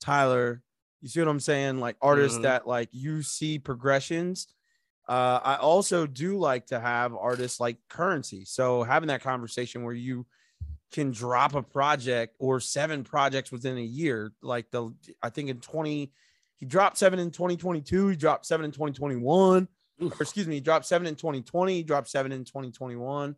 Tyler. 0.00 0.62
You 1.00 1.08
see 1.08 1.20
what 1.20 1.28
I'm 1.28 1.40
saying? 1.40 1.78
Like 1.80 1.96
artists 2.00 2.38
Mhm. 2.38 2.42
that 2.42 2.66
like 2.66 2.88
you 2.92 3.22
see 3.22 3.58
progressions. 3.58 4.48
Uh, 5.08 5.40
I 5.42 5.56
also 5.56 6.06
do 6.06 6.36
like 6.36 6.66
to 6.66 6.78
have 6.78 7.14
artists 7.14 7.60
like 7.60 7.78
Curren$y. 7.88 8.42
So 8.44 8.82
having 8.82 9.08
that 9.08 9.22
conversation 9.22 9.82
where 9.82 9.94
you 9.94 10.26
can 10.92 11.10
drop 11.10 11.54
a 11.54 11.62
project 11.62 12.36
or 12.38 12.60
seven 12.60 13.04
projects 13.04 13.52
within 13.52 13.78
a 13.78 13.82
year. 13.82 14.32
Like 14.42 14.70
the 14.70 14.94
I 15.22 15.30
think 15.30 15.50
in 15.50 15.60
20, 15.60 16.12
he 16.56 16.66
dropped 16.66 16.98
seven 16.98 17.18
in 17.18 17.30
2022, 17.30 18.08
he 18.08 18.16
dropped 18.16 18.46
seven 18.46 18.64
in 18.64 18.72
2021. 18.72 19.68
Or 20.00 20.12
excuse 20.20 20.46
me, 20.46 20.54
he 20.54 20.60
dropped 20.60 20.86
seven 20.86 21.06
in 21.06 21.16
2020, 21.16 21.74
he 21.74 21.82
dropped 21.82 22.08
seven 22.08 22.32
in 22.32 22.44
2021. 22.44 23.34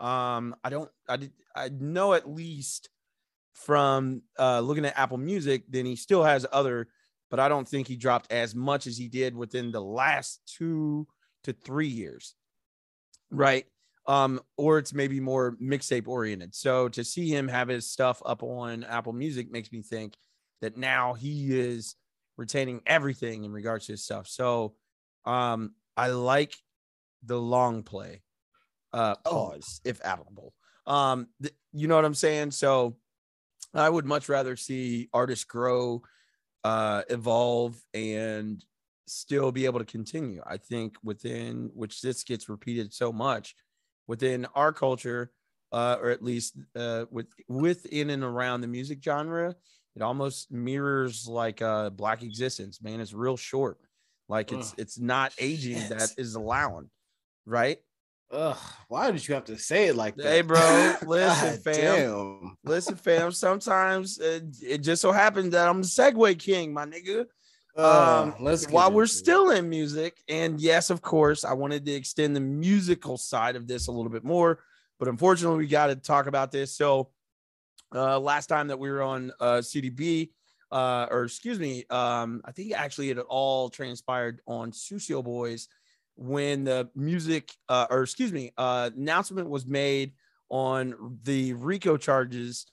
Um, 0.00 0.56
I 0.62 0.70
don't 0.70 0.90
I 1.08 1.16
did 1.16 1.32
I 1.54 1.68
know 1.68 2.14
at 2.14 2.30
least 2.30 2.88
from 3.52 4.22
uh 4.38 4.60
looking 4.60 4.84
at 4.84 4.98
Apple 4.98 5.18
Music, 5.18 5.64
then 5.68 5.84
he 5.84 5.96
still 5.96 6.22
has 6.24 6.46
other, 6.52 6.88
but 7.30 7.40
I 7.40 7.48
don't 7.48 7.68
think 7.68 7.86
he 7.86 7.96
dropped 7.96 8.32
as 8.32 8.54
much 8.54 8.86
as 8.86 8.96
he 8.96 9.08
did 9.08 9.34
within 9.34 9.70
the 9.72 9.82
last 9.82 10.40
two 10.46 11.06
to 11.44 11.52
three 11.52 11.88
years 11.88 12.34
right? 13.30 13.66
Um 14.06 14.40
or 14.56 14.78
it's 14.78 14.94
maybe 14.94 15.20
more 15.20 15.56
mixtape 15.62 16.08
oriented. 16.08 16.54
So 16.54 16.88
to 16.90 17.04
see 17.04 17.28
him 17.28 17.48
have 17.48 17.68
his 17.68 17.90
stuff 17.90 18.22
up 18.24 18.42
on 18.42 18.84
apple 18.84 19.12
music 19.12 19.50
makes 19.50 19.70
me 19.70 19.82
think 19.82 20.14
that 20.60 20.76
now 20.76 21.14
he 21.14 21.58
is 21.58 21.94
retaining 22.36 22.80
everything 22.86 23.44
in 23.44 23.52
regards 23.52 23.86
to 23.86 23.92
his 23.92 24.04
stuff. 24.04 24.26
So 24.26 24.74
um 25.24 25.74
i 25.96 26.08
like 26.08 26.54
the 27.24 27.38
long 27.38 27.82
play 27.82 28.22
uh 28.92 29.16
pause 29.16 29.80
if 29.84 30.00
applicable 30.04 30.54
um 30.86 31.26
th- 31.42 31.54
you 31.72 31.88
know 31.88 31.96
what 31.96 32.04
i'm 32.04 32.14
saying? 32.14 32.50
So 32.52 32.96
i 33.74 33.88
would 33.88 34.06
much 34.06 34.28
rather 34.28 34.56
see 34.56 35.10
artists 35.12 35.44
grow 35.44 36.02
uh 36.64 37.02
evolve 37.08 37.80
and 37.94 38.64
still 39.06 39.50
be 39.52 39.64
able 39.64 39.78
to 39.78 39.84
continue. 39.84 40.42
I 40.46 40.56
think 40.56 40.96
within 41.02 41.70
which 41.74 42.00
this 42.00 42.22
gets 42.24 42.48
repeated 42.48 42.92
so 42.92 43.12
much 43.12 43.54
within 44.06 44.46
our 44.54 44.72
culture, 44.72 45.30
uh, 45.72 45.96
or 46.00 46.10
at 46.10 46.22
least 46.22 46.56
uh, 46.76 47.06
with 47.10 47.28
within 47.48 48.10
and 48.10 48.24
around 48.24 48.60
the 48.60 48.66
music 48.66 48.98
genre, 49.02 49.54
it 49.96 50.02
almost 50.02 50.50
mirrors 50.50 51.26
like 51.26 51.62
uh, 51.62 51.90
Black 51.90 52.22
Existence. 52.22 52.80
Man, 52.82 53.00
it's 53.00 53.12
real 53.12 53.36
short. 53.36 53.78
Like 54.28 54.52
it's 54.52 54.72
Ugh, 54.72 54.78
it's 54.78 54.98
not 54.98 55.32
aging 55.38 55.78
shit. 55.78 55.88
that 55.90 56.14
is 56.18 56.34
allowing, 56.34 56.90
right? 57.46 57.78
Ugh, 58.30 58.56
why 58.88 59.10
did 59.10 59.26
you 59.26 59.34
have 59.34 59.44
to 59.46 59.58
say 59.58 59.88
it 59.88 59.96
like 59.96 60.14
that? 60.16 60.26
Hey, 60.26 60.40
bro, 60.42 60.58
listen, 61.06 61.54
God 61.54 61.62
fam. 61.62 61.74
damn. 61.74 62.56
Listen, 62.62 62.96
fam. 62.96 63.32
Sometimes 63.32 64.18
it, 64.18 64.44
it 64.62 64.78
just 64.78 65.00
so 65.00 65.12
happens 65.12 65.52
that 65.52 65.66
I'm 65.66 65.80
the 65.80 65.88
segue 65.88 66.38
King, 66.38 66.74
my 66.74 66.84
nigga. 66.84 67.24
Uh, 67.76 68.24
um, 68.24 68.44
let's 68.44 68.68
while 68.68 68.90
we're 68.90 69.04
it. 69.04 69.08
still 69.08 69.50
in 69.50 69.70
music, 69.70 70.18
and 70.28 70.60
yes, 70.60 70.90
of 70.90 71.00
course, 71.00 71.44
I 71.44 71.54
wanted 71.54 71.86
to 71.86 71.92
extend 71.92 72.36
the 72.36 72.40
musical 72.40 73.16
side 73.16 73.56
of 73.56 73.66
this 73.66 73.86
a 73.86 73.92
little 73.92 74.10
bit 74.10 74.24
more, 74.24 74.58
but 74.98 75.08
unfortunately, 75.08 75.58
we 75.58 75.66
got 75.66 75.86
to 75.86 75.96
talk 75.96 76.26
about 76.26 76.50
this. 76.52 76.76
So, 76.76 77.10
uh, 77.94 78.18
last 78.18 78.48
time 78.48 78.68
that 78.68 78.78
we 78.78 78.90
were 78.90 79.02
on 79.02 79.32
uh, 79.40 79.58
CDB, 79.58 80.30
uh, 80.70 81.06
or 81.10 81.24
excuse 81.24 81.58
me, 81.58 81.84
um, 81.88 82.42
I 82.44 82.52
think 82.52 82.72
actually 82.74 83.10
it 83.10 83.18
all 83.18 83.70
transpired 83.70 84.40
on 84.46 84.72
Susio 84.72 85.24
Boys 85.24 85.68
when 86.18 86.64
the 86.64 86.90
music, 86.96 87.52
uh, 87.68 87.86
or 87.90 88.02
excuse 88.02 88.32
me, 88.32 88.50
uh, 88.58 88.90
announcement 88.96 89.48
was 89.48 89.66
made 89.66 90.12
on 90.48 91.16
the 91.22 91.52
RICO 91.52 91.96
charges 91.96 92.66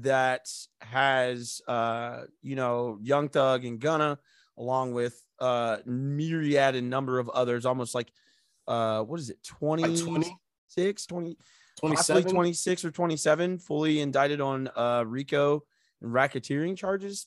that 0.00 0.46
has, 0.82 1.62
uh, 1.66 2.24
you 2.42 2.56
know, 2.56 2.98
Young 3.00 3.30
Thug 3.30 3.64
and 3.64 3.80
Gunna, 3.80 4.18
along 4.58 4.92
with 4.92 5.20
uh, 5.38 5.78
myriad 5.86 6.74
and 6.74 6.90
number 6.90 7.18
of 7.18 7.30
others, 7.30 7.64
almost 7.64 7.94
like, 7.94 8.12
uh, 8.68 9.02
what 9.02 9.18
is 9.18 9.30
it, 9.30 9.42
20, 9.44 9.82
Like 9.82 10.04
20? 10.04 10.36
26, 10.74 11.06
20, 11.06 11.36
27? 11.78 12.32
26 12.32 12.84
or 12.84 12.90
27 12.90 13.58
fully 13.58 14.00
indicted 14.00 14.42
on 14.42 14.68
uh, 14.76 15.04
RICO 15.06 15.64
and 16.02 16.12
racketeering 16.12 16.76
charges. 16.76 17.26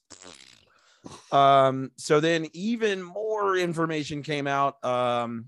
Um, 1.32 1.92
so 1.98 2.20
then 2.20 2.48
even 2.54 3.02
more 3.02 3.58
information 3.58 4.22
came 4.22 4.46
out 4.48 4.84
um, 4.86 5.48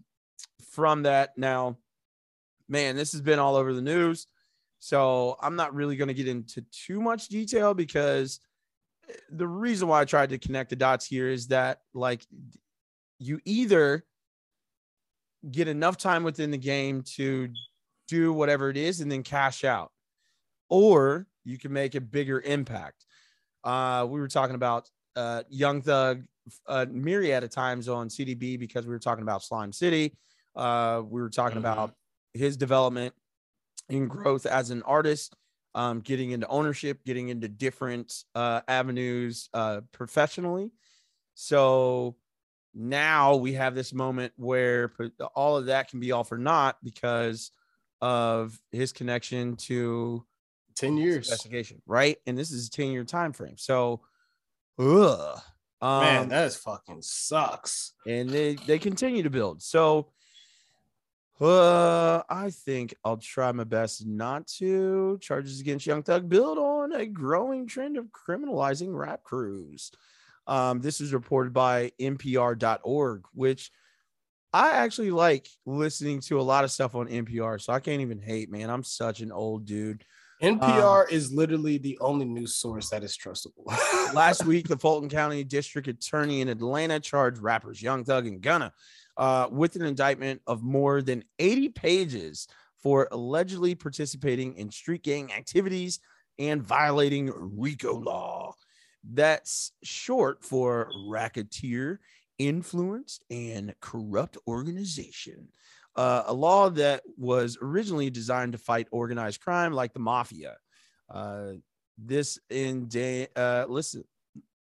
from 0.75 1.03
that. 1.03 1.37
Now, 1.37 1.77
man, 2.67 2.95
this 2.95 3.13
has 3.13 3.21
been 3.21 3.39
all 3.39 3.55
over 3.55 3.73
the 3.73 3.81
news. 3.81 4.27
So 4.79 5.37
I'm 5.41 5.55
not 5.55 5.73
really 5.73 5.95
going 5.95 6.09
to 6.09 6.13
get 6.13 6.27
into 6.27 6.61
too 6.71 7.01
much 7.01 7.29
detail 7.29 7.73
because 7.73 8.39
eh, 9.09 9.13
the 9.31 9.47
reason 9.47 9.87
why 9.87 10.01
I 10.01 10.05
tried 10.05 10.29
to 10.29 10.37
connect 10.37 10.69
the 10.69 10.75
dots 10.75 11.05
here 11.05 11.29
is 11.29 11.47
that 11.47 11.79
like 11.93 12.25
you 13.17 13.39
either 13.45 14.05
get 15.49 15.67
enough 15.67 15.97
time 15.97 16.23
within 16.23 16.51
the 16.51 16.57
game 16.57 17.03
to 17.15 17.49
do 18.07 18.33
whatever 18.33 18.69
it 18.69 18.77
is 18.77 19.01
and 19.01 19.11
then 19.11 19.23
cash 19.23 19.63
out, 19.63 19.91
or 20.69 21.25
you 21.43 21.57
can 21.57 21.71
make 21.71 21.95
a 21.95 22.01
bigger 22.01 22.41
impact. 22.41 23.05
Uh, 23.63 24.05
we 24.07 24.19
were 24.19 24.27
talking 24.27 24.55
about 24.55 24.89
uh, 25.15 25.43
Young 25.49 25.81
Thug 25.81 26.23
a 26.67 26.85
myriad 26.85 27.43
of 27.43 27.49
times 27.49 27.87
on 27.89 28.09
CDB 28.09 28.59
because 28.59 28.85
we 28.85 28.91
were 28.91 28.99
talking 28.99 29.23
about 29.23 29.43
Slime 29.43 29.71
City. 29.71 30.15
Uh, 30.55 31.01
we 31.07 31.21
were 31.21 31.29
talking 31.29 31.57
about 31.57 31.93
his 32.33 32.57
development 32.57 33.13
and 33.89 34.09
growth 34.09 34.45
as 34.45 34.71
an 34.71 34.81
artist, 34.83 35.35
um, 35.73 35.99
getting 35.99 36.31
into 36.31 36.47
ownership, 36.47 37.03
getting 37.05 37.29
into 37.29 37.47
different 37.47 38.23
uh, 38.33 38.61
avenues 38.67 39.49
uh, 39.53 39.81
professionally. 39.91 40.71
So 41.33 42.15
now 42.73 43.35
we 43.35 43.53
have 43.53 43.75
this 43.75 43.93
moment 43.93 44.33
where 44.35 44.91
all 45.33 45.57
of 45.57 45.67
that 45.67 45.89
can 45.89 45.99
be 45.99 46.11
all 46.11 46.23
for 46.23 46.37
naught 46.37 46.77
because 46.83 47.51
of 48.01 48.59
his 48.71 48.91
connection 48.91 49.55
to 49.55 50.25
10 50.75 50.97
years 50.97 51.27
investigation, 51.27 51.81
right? 51.85 52.17
And 52.25 52.37
this 52.37 52.51
is 52.51 52.67
a 52.67 52.71
10 52.71 52.91
year 52.91 53.03
time 53.03 53.33
frame. 53.33 53.57
So, 53.57 54.01
ugh. 54.79 55.39
Um, 55.81 55.99
Man, 55.99 56.29
that 56.29 56.53
fucking 56.53 57.01
sucks. 57.01 57.93
and 58.07 58.29
they 58.29 58.55
they 58.55 58.79
continue 58.79 59.23
to 59.23 59.29
build. 59.29 59.61
So 59.61 60.07
uh 61.41 62.23
I 62.29 62.49
think 62.49 62.95
I'll 63.03 63.17
try 63.17 63.51
my 63.51 63.65
best 63.65 64.05
not 64.05 64.47
to. 64.59 65.17
Charges 65.21 65.59
against 65.59 65.85
Young 65.85 66.03
Thug 66.03 66.29
build 66.29 66.57
on 66.57 66.93
a 66.93 67.05
growing 67.05 67.67
trend 67.67 67.97
of 67.97 68.07
criminalizing 68.07 68.97
rap 68.97 69.23
crews. 69.23 69.91
Um, 70.47 70.79
this 70.79 71.01
is 71.01 71.13
reported 71.13 71.53
by 71.53 71.91
NPR.org, 71.99 73.25
which 73.33 73.71
I 74.53 74.71
actually 74.71 75.11
like 75.11 75.49
listening 75.65 76.21
to 76.21 76.39
a 76.39 76.43
lot 76.43 76.63
of 76.63 76.71
stuff 76.71 76.95
on 76.95 77.07
NPR, 77.07 77.59
so 77.59 77.73
I 77.73 77.79
can't 77.79 78.01
even 78.01 78.19
hate, 78.19 78.49
man. 78.49 78.69
I'm 78.69 78.83
such 78.83 79.19
an 79.19 79.31
old 79.31 79.65
dude. 79.65 80.05
NPR 80.41 81.09
is 81.09 81.33
literally 81.33 81.77
the 81.77 81.97
only 81.99 82.25
news 82.25 82.55
source 82.55 82.89
that 82.89 83.03
is 83.03 83.17
trustable. 83.17 83.65
Last 84.13 84.45
week, 84.45 84.67
the 84.67 84.77
Fulton 84.79 85.09
County 85.09 85.43
District 85.43 85.87
Attorney 85.87 86.41
in 86.41 86.49
Atlanta 86.49 86.99
charged 86.99 87.41
rappers 87.41 87.81
Young 87.81 88.03
Thug 88.03 88.27
and 88.27 88.41
Gunna 88.41 88.73
uh, 89.17 89.47
with 89.51 89.75
an 89.75 89.83
indictment 89.83 90.41
of 90.47 90.63
more 90.63 91.01
than 91.01 91.23
80 91.39 91.69
pages 91.69 92.47
for 92.81 93.07
allegedly 93.11 93.75
participating 93.75 94.55
in 94.57 94.69
street 94.71 95.03
gang 95.03 95.31
activities 95.31 95.99
and 96.37 96.61
violating 96.61 97.31
RICO 97.57 97.97
law. 97.97 98.53
That's 99.03 99.71
short 99.83 100.43
for 100.43 100.89
racketeer, 101.07 101.99
influenced, 102.37 103.23
and 103.29 103.73
corrupt 103.79 104.37
organization. 104.47 105.47
Uh, 105.95 106.23
a 106.27 106.33
law 106.33 106.69
that 106.69 107.03
was 107.17 107.57
originally 107.61 108.09
designed 108.09 108.51
to 108.51 108.57
fight 108.57 108.87
organized 108.91 109.39
crime 109.41 109.71
like 109.71 109.93
the 109.93 109.99
mafia. 109.99 110.57
Uh, 111.09 111.53
this 111.97 112.37
in 112.49 112.87
day, 112.87 113.27
uh, 113.35 113.65
listen, 113.69 114.03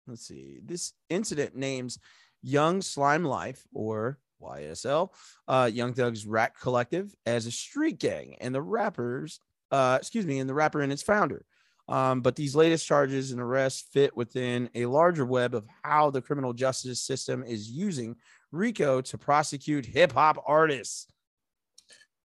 let's 0.08 0.26
see. 0.26 0.60
This 0.64 0.94
incident 1.10 1.56
names 1.56 2.00
Young 2.42 2.82
Slime 2.82 3.26
Life 3.26 3.64
or 3.74 4.20
YSL, 4.42 5.10
uh, 5.48 5.70
Young 5.74 5.94
Thug's 5.94 6.26
Rat 6.26 6.54
Collective 6.60 7.14
as 7.26 7.46
a 7.46 7.52
street 7.52 8.00
gang, 8.00 8.36
and 8.42 8.54
the 8.54 8.62
rappers, 8.62 9.40
uh, 9.72 9.98
excuse 10.00 10.26
me, 10.26 10.40
and 10.40 10.50
the 10.50 10.54
rapper 10.54 10.82
and 10.82 10.92
its 10.92 11.04
founder. 11.04 11.46
Um, 11.90 12.22
but 12.22 12.36
these 12.36 12.56
latest 12.56 12.86
charges 12.86 13.32
and 13.32 13.40
arrests 13.40 13.88
fit 13.94 14.16
within 14.16 14.70
a 14.76 14.86
larger 14.88 15.26
web 15.26 15.56
of 15.56 15.66
how 15.84 16.10
the 16.10 16.22
criminal 16.22 16.52
justice 16.54 17.02
system 17.02 17.44
is 17.44 17.70
using 17.70 18.16
RICO 18.52 19.02
to 19.02 19.18
prosecute 19.18 19.86
hip 19.86 20.12
hop 20.12 20.38
artists. 20.46 21.08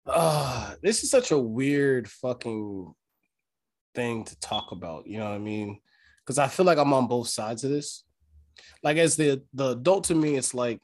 uh 0.05 0.73
this 0.81 1.03
is 1.03 1.09
such 1.11 1.31
a 1.31 1.37
weird 1.37 2.09
fucking 2.09 2.93
thing 3.93 4.23
to 4.23 4.39
talk 4.39 4.71
about 4.71 5.05
you 5.07 5.17
know 5.17 5.25
what 5.25 5.33
i 5.33 5.37
mean 5.37 5.79
because 6.23 6.37
i 6.39 6.47
feel 6.47 6.65
like 6.65 6.77
i'm 6.77 6.93
on 6.93 7.07
both 7.07 7.27
sides 7.27 7.63
of 7.63 7.71
this 7.71 8.03
like 8.83 8.97
as 8.97 9.15
the 9.17 9.41
the 9.53 9.71
adult 9.71 10.05
to 10.05 10.15
me 10.15 10.35
it's 10.35 10.53
like 10.53 10.79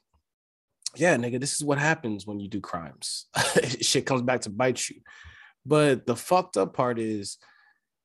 yeah 0.96 1.16
nigga 1.16 1.40
this 1.40 1.54
is 1.54 1.64
what 1.64 1.78
happens 1.78 2.26
when 2.26 2.40
you 2.40 2.48
do 2.48 2.60
crimes. 2.60 3.26
Shit 3.80 4.06
comes 4.06 4.22
back 4.22 4.42
to 4.42 4.50
bite 4.50 4.88
you. 4.88 5.00
But 5.66 6.06
the 6.06 6.16
fucked 6.16 6.56
up 6.56 6.74
part 6.74 6.98
is 6.98 7.38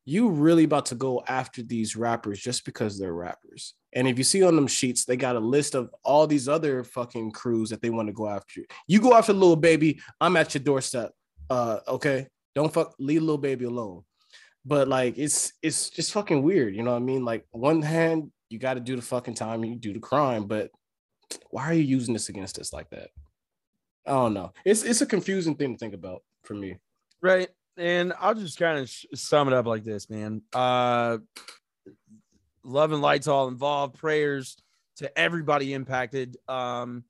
you 0.04 0.30
really 0.30 0.64
about 0.64 0.86
to 0.86 0.94
go 0.94 1.22
after 1.28 1.62
these 1.62 1.94
rappers 1.94 2.40
just 2.40 2.64
because 2.64 2.98
they're 2.98 3.12
rappers. 3.12 3.74
And 3.92 4.08
if 4.08 4.18
you 4.18 4.24
see 4.24 4.42
on 4.42 4.56
them 4.56 4.66
sheets 4.66 5.04
they 5.04 5.16
got 5.16 5.36
a 5.36 5.40
list 5.40 5.74
of 5.74 5.90
all 6.04 6.26
these 6.26 6.48
other 6.48 6.84
fucking 6.84 7.32
crews 7.32 7.70
that 7.70 7.82
they 7.82 7.90
want 7.90 8.08
to 8.08 8.12
go 8.12 8.28
after 8.28 8.64
you. 8.88 9.00
Go 9.00 9.14
after 9.14 9.32
little 9.32 9.56
baby 9.56 10.00
i'm 10.20 10.36
at 10.36 10.54
your 10.54 10.62
doorstep 10.62 11.12
uh 11.48 11.78
okay? 11.88 12.26
Don't 12.54 12.72
fuck 12.72 12.94
leave 12.98 13.22
little 13.22 13.38
baby 13.38 13.66
alone. 13.66 14.02
But 14.64 14.88
like 14.88 15.18
it's 15.18 15.52
it's 15.62 15.90
just 15.90 16.12
fucking 16.12 16.42
weird 16.42 16.74
you 16.74 16.82
know 16.82 16.92
what 16.92 16.96
i 16.96 17.00
mean? 17.00 17.24
Like 17.24 17.46
one 17.50 17.82
hand 17.82 18.30
you 18.48 18.58
got 18.58 18.74
to 18.74 18.80
do 18.80 18.96
the 18.96 19.02
fucking 19.02 19.34
time 19.34 19.64
you 19.64 19.76
do 19.76 19.92
the 19.92 20.00
crime 20.00 20.46
but 20.46 20.70
why 21.50 21.64
are 21.64 21.74
you 21.74 21.82
using 21.82 22.14
this 22.14 22.28
against 22.28 22.58
us 22.58 22.72
like 22.72 22.90
that 22.90 23.08
i 24.06 24.10
don't 24.10 24.34
know 24.34 24.52
it's 24.64 24.82
it's 24.82 25.00
a 25.00 25.06
confusing 25.06 25.54
thing 25.54 25.74
to 25.74 25.78
think 25.78 25.94
about 25.94 26.22
for 26.42 26.54
me 26.54 26.76
Right. 27.20 27.48
And 27.76 28.12
I'll 28.18 28.34
just 28.34 28.58
kind 28.58 28.78
of 28.78 28.88
sh- 28.88 29.06
sum 29.14 29.48
it 29.48 29.54
up 29.54 29.66
like 29.66 29.84
this, 29.84 30.10
man. 30.10 30.42
Uh, 30.52 31.18
love 32.64 32.92
and 32.92 33.02
lights 33.02 33.28
all 33.28 33.48
involved. 33.48 33.98
Prayers 33.98 34.56
to 34.96 35.18
everybody 35.18 35.72
impacted. 35.72 36.36
Um, 36.48 37.04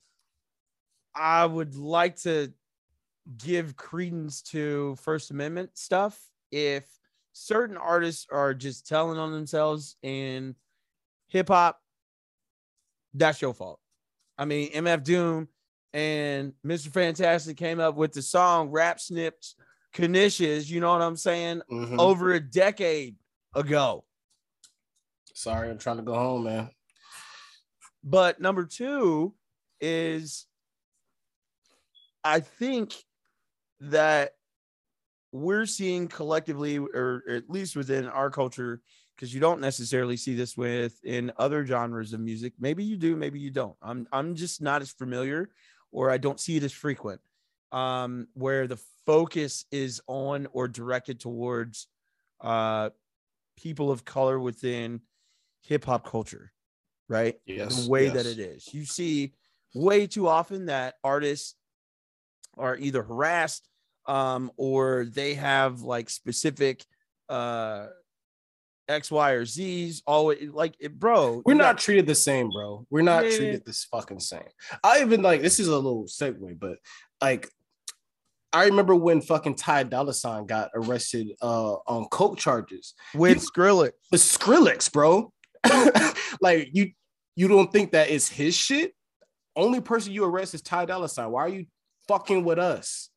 I 1.14 1.44
would 1.46 1.76
like 1.76 2.16
to 2.22 2.52
give 3.36 3.76
credence 3.76 4.42
to 4.42 4.96
First 5.00 5.30
Amendment 5.30 5.70
stuff. 5.74 6.20
If 6.52 6.84
certain 7.32 7.76
artists 7.76 8.26
are 8.30 8.54
just 8.54 8.86
telling 8.86 9.18
on 9.18 9.32
themselves 9.32 9.96
in 10.02 10.54
hip 11.28 11.48
hop, 11.48 11.80
that's 13.14 13.42
your 13.42 13.54
fault. 13.54 13.79
I 14.40 14.46
mean, 14.46 14.70
MF 14.72 15.04
Doom 15.04 15.48
and 15.92 16.54
Mr. 16.66 16.88
Fantastik 16.88 17.58
came 17.58 17.78
up 17.78 17.94
with 17.94 18.12
the 18.12 18.22
song 18.22 18.70
Rap 18.70 18.98
Snitch 18.98 19.54
Knishes, 19.94 20.70
you 20.70 20.80
know 20.80 20.90
what 20.90 21.02
I'm 21.02 21.16
saying? 21.16 21.60
Mhm. 21.70 21.98
Over 21.98 22.32
a 22.32 22.40
decade 22.40 23.16
ago. 23.54 24.04
sorry 25.34 25.70
i'm 25.70 25.78
trying 25.78 25.96
to 25.96 26.02
go 26.02 26.14
home 26.14 26.44
man 26.44 26.70
But 28.04 28.40
number 28.40 28.64
two 28.66 29.34
is 29.80 30.46
I 32.24 32.40
think 32.40 32.94
that 33.80 34.32
we're 35.32 35.66
seeing 35.66 36.08
collectively, 36.08 36.78
or 36.78 37.22
at 37.28 37.48
least 37.48 37.74
within 37.76 38.06
our 38.06 38.30
culture, 38.30 38.82
because 39.20 39.34
you 39.34 39.40
don't 39.40 39.60
necessarily 39.60 40.16
see 40.16 40.34
this 40.34 40.56
with 40.56 40.98
in 41.04 41.30
other 41.36 41.66
genres 41.66 42.14
of 42.14 42.20
music. 42.20 42.54
Maybe 42.58 42.82
you 42.82 42.96
do, 42.96 43.16
maybe 43.16 43.38
you 43.38 43.50
don't. 43.50 43.76
I'm 43.82 44.08
I'm 44.12 44.34
just 44.34 44.62
not 44.62 44.80
as 44.80 44.90
familiar, 44.92 45.50
or 45.92 46.10
I 46.10 46.16
don't 46.16 46.40
see 46.40 46.56
it 46.56 46.62
as 46.62 46.72
frequent. 46.72 47.20
Um, 47.70 48.28
where 48.32 48.66
the 48.66 48.80
focus 49.06 49.66
is 49.70 50.00
on 50.06 50.48
or 50.52 50.66
directed 50.68 51.20
towards 51.20 51.86
uh 52.40 52.90
people 53.56 53.90
of 53.90 54.06
color 54.06 54.40
within 54.40 55.02
hip 55.60 55.84
hop 55.84 56.08
culture, 56.08 56.50
right? 57.06 57.38
Yes, 57.44 57.84
the 57.84 57.90
way 57.90 58.08
that 58.08 58.24
it 58.24 58.38
is. 58.38 58.72
You 58.72 58.86
see 58.86 59.34
way 59.74 60.06
too 60.06 60.28
often 60.28 60.66
that 60.66 60.94
artists 61.04 61.56
are 62.56 62.76
either 62.76 63.02
harassed 63.02 63.68
um, 64.06 64.50
or 64.56 65.04
they 65.04 65.34
have 65.34 65.82
like 65.82 66.08
specific 66.08 66.86
uh, 67.28 67.86
X, 68.90 69.10
Y, 69.10 69.30
or 69.32 69.44
Z's. 69.44 70.02
Always 70.06 70.50
like 70.50 70.74
it, 70.80 70.98
bro. 70.98 71.42
We're 71.46 71.54
not 71.54 71.76
got- 71.76 71.78
treated 71.78 72.06
the 72.06 72.14
same, 72.14 72.50
bro. 72.50 72.86
We're 72.90 73.02
not 73.02 73.24
Yeah. 73.24 73.36
treated 73.36 73.64
this 73.64 73.84
fucking 73.84 74.20
same. 74.20 74.42
I 74.84 75.00
even 75.00 75.22
like 75.22 75.40
this 75.42 75.58
is 75.60 75.68
a 75.68 75.74
little 75.76 76.04
segue, 76.04 76.58
but 76.58 76.78
like 77.22 77.48
I 78.52 78.64
remember 78.64 78.96
when 78.96 79.20
fucking 79.20 79.54
Ty 79.54 79.84
Dolla 79.84 80.12
Sign 80.12 80.44
got 80.46 80.70
arrested 80.74 81.28
uh 81.40 81.74
on 81.86 82.06
coke 82.06 82.36
charges 82.38 82.94
with 83.14 83.36
You- 83.42 83.48
Skrillex. 83.48 83.92
with 84.10 84.20
Skrillex, 84.20 84.92
bro. 84.92 85.32
like 86.40 86.70
you 86.72 86.90
you 87.36 87.46
don't 87.48 87.70
think 87.72 87.92
that 87.92 88.08
is 88.10 88.28
his 88.28 88.54
shit? 88.56 88.94
Only 89.54 89.80
person 89.80 90.12
you 90.12 90.24
arrest 90.24 90.54
is 90.54 90.62
Ty 90.62 90.86
Dolla 90.86 91.08
Sign. 91.08 91.30
Why 91.30 91.42
are 91.42 91.48
you 91.48 91.66
fucking 92.08 92.44
with 92.44 92.58
us? 92.58 93.09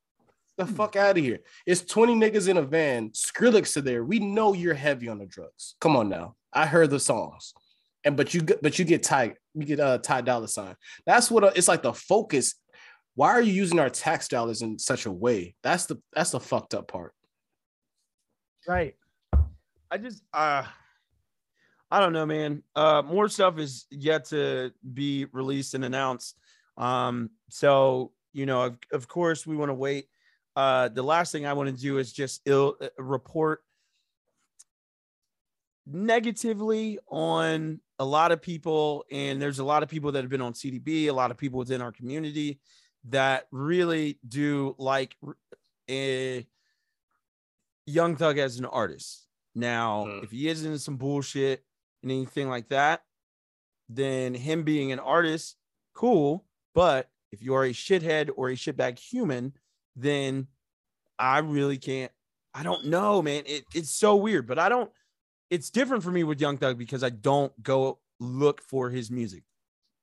The 0.57 0.65
fuck 0.67 0.95
out 0.95 1.17
of 1.17 1.23
here. 1.23 1.39
It's 1.65 1.81
20 1.81 2.15
niggas 2.15 2.47
in 2.47 2.57
a 2.57 2.61
van. 2.61 3.09
Skrillex 3.09 3.75
are 3.77 3.81
there. 3.81 4.03
We 4.03 4.19
know 4.19 4.53
you're 4.53 4.75
heavy 4.75 5.09
on 5.09 5.17
the 5.17 5.25
drugs. 5.25 5.75
Come 5.81 5.95
on 5.95 6.09
now. 6.09 6.35
I 6.53 6.67
heard 6.67 6.91
the 6.91 6.99
songs. 6.99 7.53
And 8.03 8.15
but 8.15 8.33
you 8.33 8.41
get 8.41 8.61
but 8.61 8.77
you 8.77 8.85
get 8.85 9.01
Ty, 9.01 9.35
you 9.53 9.65
get 9.65 9.79
uh 9.79 9.97
Ty 9.97 10.21
Dolla 10.21 10.47
Sign. 10.47 10.75
That's 11.05 11.31
what 11.31 11.43
uh, 11.43 11.51
it's 11.55 11.69
like 11.69 11.81
the 11.81 11.93
focus. 11.93 12.55
Why 13.15 13.29
are 13.29 13.41
you 13.41 13.53
using 13.53 13.79
our 13.79 13.89
tax 13.89 14.27
dollars 14.27 14.61
in 14.61 14.77
such 14.77 15.05
a 15.05 15.11
way? 15.11 15.55
That's 15.63 15.85
the 15.85 16.01
that's 16.13 16.31
the 16.31 16.39
fucked 16.39 16.73
up 16.73 16.89
part. 16.89 17.13
Right. 18.67 18.95
I 19.89 19.97
just 19.97 20.21
uh 20.33 20.63
I 21.89 21.99
don't 21.99 22.13
know, 22.13 22.25
man. 22.25 22.61
Uh 22.75 23.01
more 23.03 23.29
stuff 23.29 23.57
is 23.57 23.85
yet 23.89 24.25
to 24.25 24.71
be 24.93 25.25
released 25.31 25.73
and 25.73 25.85
announced. 25.85 26.37
Um, 26.77 27.29
so 27.49 28.11
you 28.33 28.45
know, 28.45 28.63
of, 28.63 28.77
of 28.91 29.07
course, 29.07 29.45
we 29.47 29.55
want 29.55 29.69
to 29.69 29.75
wait. 29.75 30.07
Uh 30.55 30.89
the 30.89 31.03
last 31.03 31.31
thing 31.31 31.45
I 31.45 31.53
want 31.53 31.69
to 31.69 31.81
do 31.81 31.97
is 31.97 32.11
just 32.11 32.41
ill 32.45 32.75
uh, 32.81 32.87
report 32.97 33.61
negatively 35.85 36.99
on 37.07 37.79
a 37.99 38.05
lot 38.05 38.31
of 38.31 38.41
people, 38.41 39.05
and 39.11 39.41
there's 39.41 39.59
a 39.59 39.63
lot 39.63 39.83
of 39.83 39.89
people 39.89 40.11
that 40.11 40.23
have 40.23 40.29
been 40.29 40.41
on 40.41 40.53
CDB, 40.53 41.07
a 41.07 41.11
lot 41.11 41.31
of 41.31 41.37
people 41.37 41.59
within 41.59 41.81
our 41.81 41.91
community 41.91 42.59
that 43.09 43.47
really 43.51 44.17
do 44.27 44.75
like 44.77 45.15
a 45.89 46.45
Young 47.85 48.15
Thug 48.15 48.37
as 48.37 48.59
an 48.59 48.65
artist. 48.65 49.27
Now, 49.55 50.07
if 50.23 50.31
he 50.31 50.47
is 50.47 50.65
into 50.65 50.79
some 50.79 50.97
bullshit 50.97 51.63
and 52.01 52.11
anything 52.11 52.49
like 52.49 52.69
that, 52.69 53.03
then 53.89 54.33
him 54.33 54.63
being 54.63 54.91
an 54.91 54.99
artist, 54.99 55.57
cool. 55.93 56.45
But 56.73 57.09
if 57.31 57.43
you 57.43 57.53
are 57.53 57.65
a 57.65 57.71
shithead 57.71 58.29
or 58.35 58.49
a 58.49 58.55
shitbag 58.55 58.97
human, 58.97 59.53
then 59.95 60.47
I 61.19 61.39
really 61.39 61.77
can't. 61.77 62.11
I 62.53 62.63
don't 62.63 62.85
know, 62.85 63.21
man. 63.21 63.43
It, 63.45 63.63
it's 63.73 63.89
so 63.91 64.15
weird, 64.15 64.47
but 64.47 64.59
I 64.59 64.69
don't. 64.69 64.91
It's 65.49 65.69
different 65.69 66.03
for 66.03 66.11
me 66.11 66.23
with 66.23 66.39
Young 66.41 66.57
Thug 66.57 66.77
because 66.77 67.03
I 67.03 67.09
don't 67.09 67.51
go 67.61 67.99
look 68.19 68.61
for 68.61 68.89
his 68.89 69.11
music, 69.11 69.43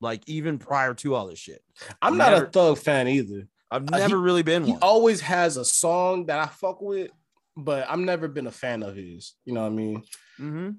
like 0.01 0.22
even 0.28 0.59
prior 0.59 0.95
to 0.95 1.14
all 1.14 1.26
this 1.26 1.38
shit. 1.38 1.62
I'm 2.03 2.16
not 2.16 2.32
Never- 2.32 2.47
a 2.47 2.51
thug 2.51 2.78
fan 2.78 3.09
either. 3.09 3.49
I've 3.70 3.82
Uh, 3.93 3.99
never 3.99 4.16
he- 4.16 4.22
really 4.22 4.43
been 4.43 4.64
He 4.64 4.72
one. 4.72 4.80
always 4.82 5.20
has 5.20 5.57
a 5.57 5.64
song 5.64 6.26
that 6.26 6.38
I 6.41 6.47
fuck 6.47 6.80
with, 6.82 7.11
but 7.57 7.88
I've 7.88 7.99
never 8.01 8.26
been 8.28 8.49
a 8.49 8.53
fan 8.53 8.82
of 8.82 8.97
his. 8.97 9.34
You 9.45 9.55
know 9.55 9.62
what 9.62 9.68
I 9.72 9.74
mean? 9.76 9.97
Mm-hmm. 10.41 10.70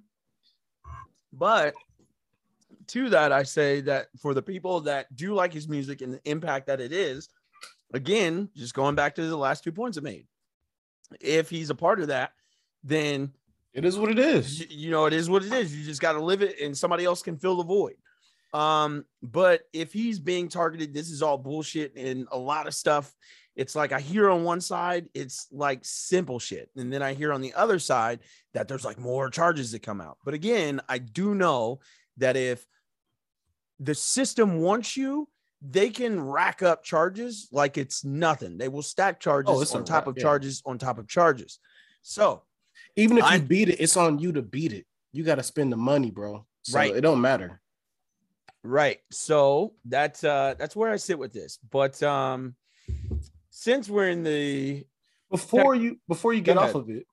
But 1.33 1.73
to 2.87 3.09
that, 3.09 3.31
I 3.31 3.43
say 3.43 3.81
that 3.81 4.07
for 4.21 4.33
the 4.33 4.41
people 4.41 4.81
that 4.81 5.13
do 5.15 5.33
like 5.33 5.53
his 5.53 5.67
music 5.69 6.01
and 6.01 6.13
the 6.13 6.21
impact 6.25 6.67
that 6.67 6.81
it 6.81 6.91
is, 6.91 7.29
again, 7.93 8.49
just 8.55 8.73
going 8.73 8.95
back 8.95 9.15
to 9.15 9.25
the 9.25 9.37
last 9.37 9.63
two 9.63 9.71
points 9.71 9.97
I 9.97 10.01
made, 10.01 10.27
if 11.19 11.49
he's 11.49 11.69
a 11.69 11.75
part 11.75 11.99
of 11.99 12.07
that, 12.07 12.31
then 12.83 13.31
it 13.73 13.85
is 13.85 13.97
what 13.97 14.11
it 14.11 14.19
is. 14.19 14.59
You, 14.59 14.65
you 14.69 14.91
know, 14.91 15.05
it 15.05 15.13
is 15.13 15.29
what 15.29 15.43
it 15.43 15.51
is. 15.51 15.75
You 15.75 15.85
just 15.85 16.01
got 16.01 16.13
to 16.13 16.23
live 16.23 16.41
it, 16.41 16.59
and 16.61 16.77
somebody 16.77 17.05
else 17.05 17.21
can 17.21 17.37
fill 17.37 17.57
the 17.57 17.63
void. 17.63 17.95
Um, 18.53 19.05
but 19.21 19.61
if 19.71 19.93
he's 19.93 20.19
being 20.19 20.49
targeted, 20.49 20.93
this 20.93 21.09
is 21.09 21.21
all 21.21 21.37
bullshit 21.37 21.95
and 21.95 22.27
a 22.31 22.37
lot 22.37 22.67
of 22.67 22.73
stuff. 22.73 23.13
It's 23.55 23.75
like 23.75 23.91
I 23.91 23.99
hear 23.99 24.29
on 24.29 24.43
one 24.43 24.61
side, 24.61 25.07
it's 25.13 25.47
like 25.51 25.79
simple 25.83 26.39
shit. 26.39 26.69
And 26.75 26.91
then 26.91 27.01
I 27.01 27.13
hear 27.13 27.33
on 27.33 27.41
the 27.41 27.53
other 27.53 27.79
side 27.79 28.19
that 28.53 28.67
there's 28.67 28.85
like 28.85 28.99
more 28.99 29.29
charges 29.29 29.71
that 29.71 29.83
come 29.83 30.01
out. 30.01 30.17
But 30.25 30.33
again, 30.33 30.81
I 30.89 30.97
do 30.97 31.35
know 31.35 31.79
that 32.17 32.35
if 32.37 32.65
the 33.79 33.95
system 33.95 34.59
wants 34.61 34.95
you, 34.95 35.27
they 35.61 35.89
can 35.89 36.19
rack 36.19 36.63
up 36.63 36.83
charges 36.83 37.47
like 37.51 37.77
it's 37.77 38.03
nothing. 38.03 38.57
They 38.57 38.67
will 38.67 38.81
stack 38.81 39.19
charges 39.19 39.73
Oh, 39.73 39.77
on 39.77 39.85
top 39.85 40.07
of 40.07 40.17
yeah. 40.17 40.23
charges 40.23 40.61
on 40.65 40.77
top 40.77 40.97
of 40.97 41.07
charges. 41.07 41.59
So 42.01 42.43
Even 42.95 43.17
if 43.17 43.23
I- 43.23 43.35
you 43.35 43.41
beat 43.43 43.69
it, 43.69 43.79
it's 43.79 43.95
on 43.95 44.19
you 44.19 44.31
to 44.33 44.41
beat 44.41 44.73
it. 44.73 44.85
You 45.13 45.23
got 45.23 45.35
to 45.35 45.43
spend 45.43 45.71
the 45.71 45.77
money, 45.77 46.09
bro. 46.11 46.45
So 46.63 46.77
Right. 46.77 46.95
It 46.95 47.01
don't 47.01 47.21
matter. 47.21 47.61
Right. 48.63 48.99
So 49.11 49.73
that's 49.85 50.23
uh 50.23 50.53
that's 50.57 50.75
where 50.75 50.91
I 50.91 50.97
sit 50.97 51.17
with 51.17 51.33
this. 51.33 51.57
But 51.69 52.01
um 52.03 52.55
since 53.49 53.89
we're 53.89 54.09
in 54.09 54.23
the 54.23 54.85
Before 55.29 55.75
you 55.75 55.99
before 56.07 56.33
you 56.33 56.41
get 56.41 56.57
off 56.57 56.75
of 56.75 56.89
it, 56.89 57.05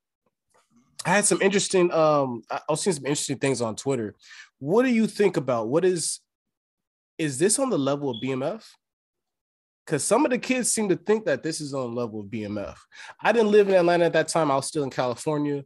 I 1.04 1.10
had 1.10 1.24
some 1.24 1.40
interesting 1.40 1.90
um 1.92 2.42
I 2.50 2.56
I 2.56 2.72
was 2.72 2.80
seeing 2.82 2.94
some 2.96 3.06
interesting 3.06 3.38
things 3.38 3.60
on 3.62 3.76
Twitter. 3.76 4.14
What 4.58 4.82
do 4.84 4.90
you 4.90 5.06
think 5.06 5.36
about 5.36 5.68
what 5.68 5.84
is 5.84 6.20
is 7.18 7.38
this 7.38 7.58
on 7.58 7.70
the 7.70 7.78
level 7.78 8.10
of 8.10 8.22
BMF? 8.22 8.64
because 9.88 10.04
some 10.04 10.26
of 10.26 10.30
the 10.30 10.36
kids 10.38 10.70
seem 10.70 10.90
to 10.90 10.96
think 10.96 11.24
that 11.24 11.42
this 11.42 11.62
is 11.62 11.72
on 11.72 11.94
the 11.94 11.98
level 11.98 12.20
of 12.20 12.26
BMF. 12.26 12.76
I 13.22 13.32
didn't 13.32 13.50
live 13.50 13.70
in 13.70 13.74
Atlanta 13.74 14.04
at 14.04 14.12
that 14.12 14.28
time. 14.28 14.50
I 14.50 14.56
was 14.56 14.66
still 14.66 14.84
in 14.84 14.90
California, 14.90 15.64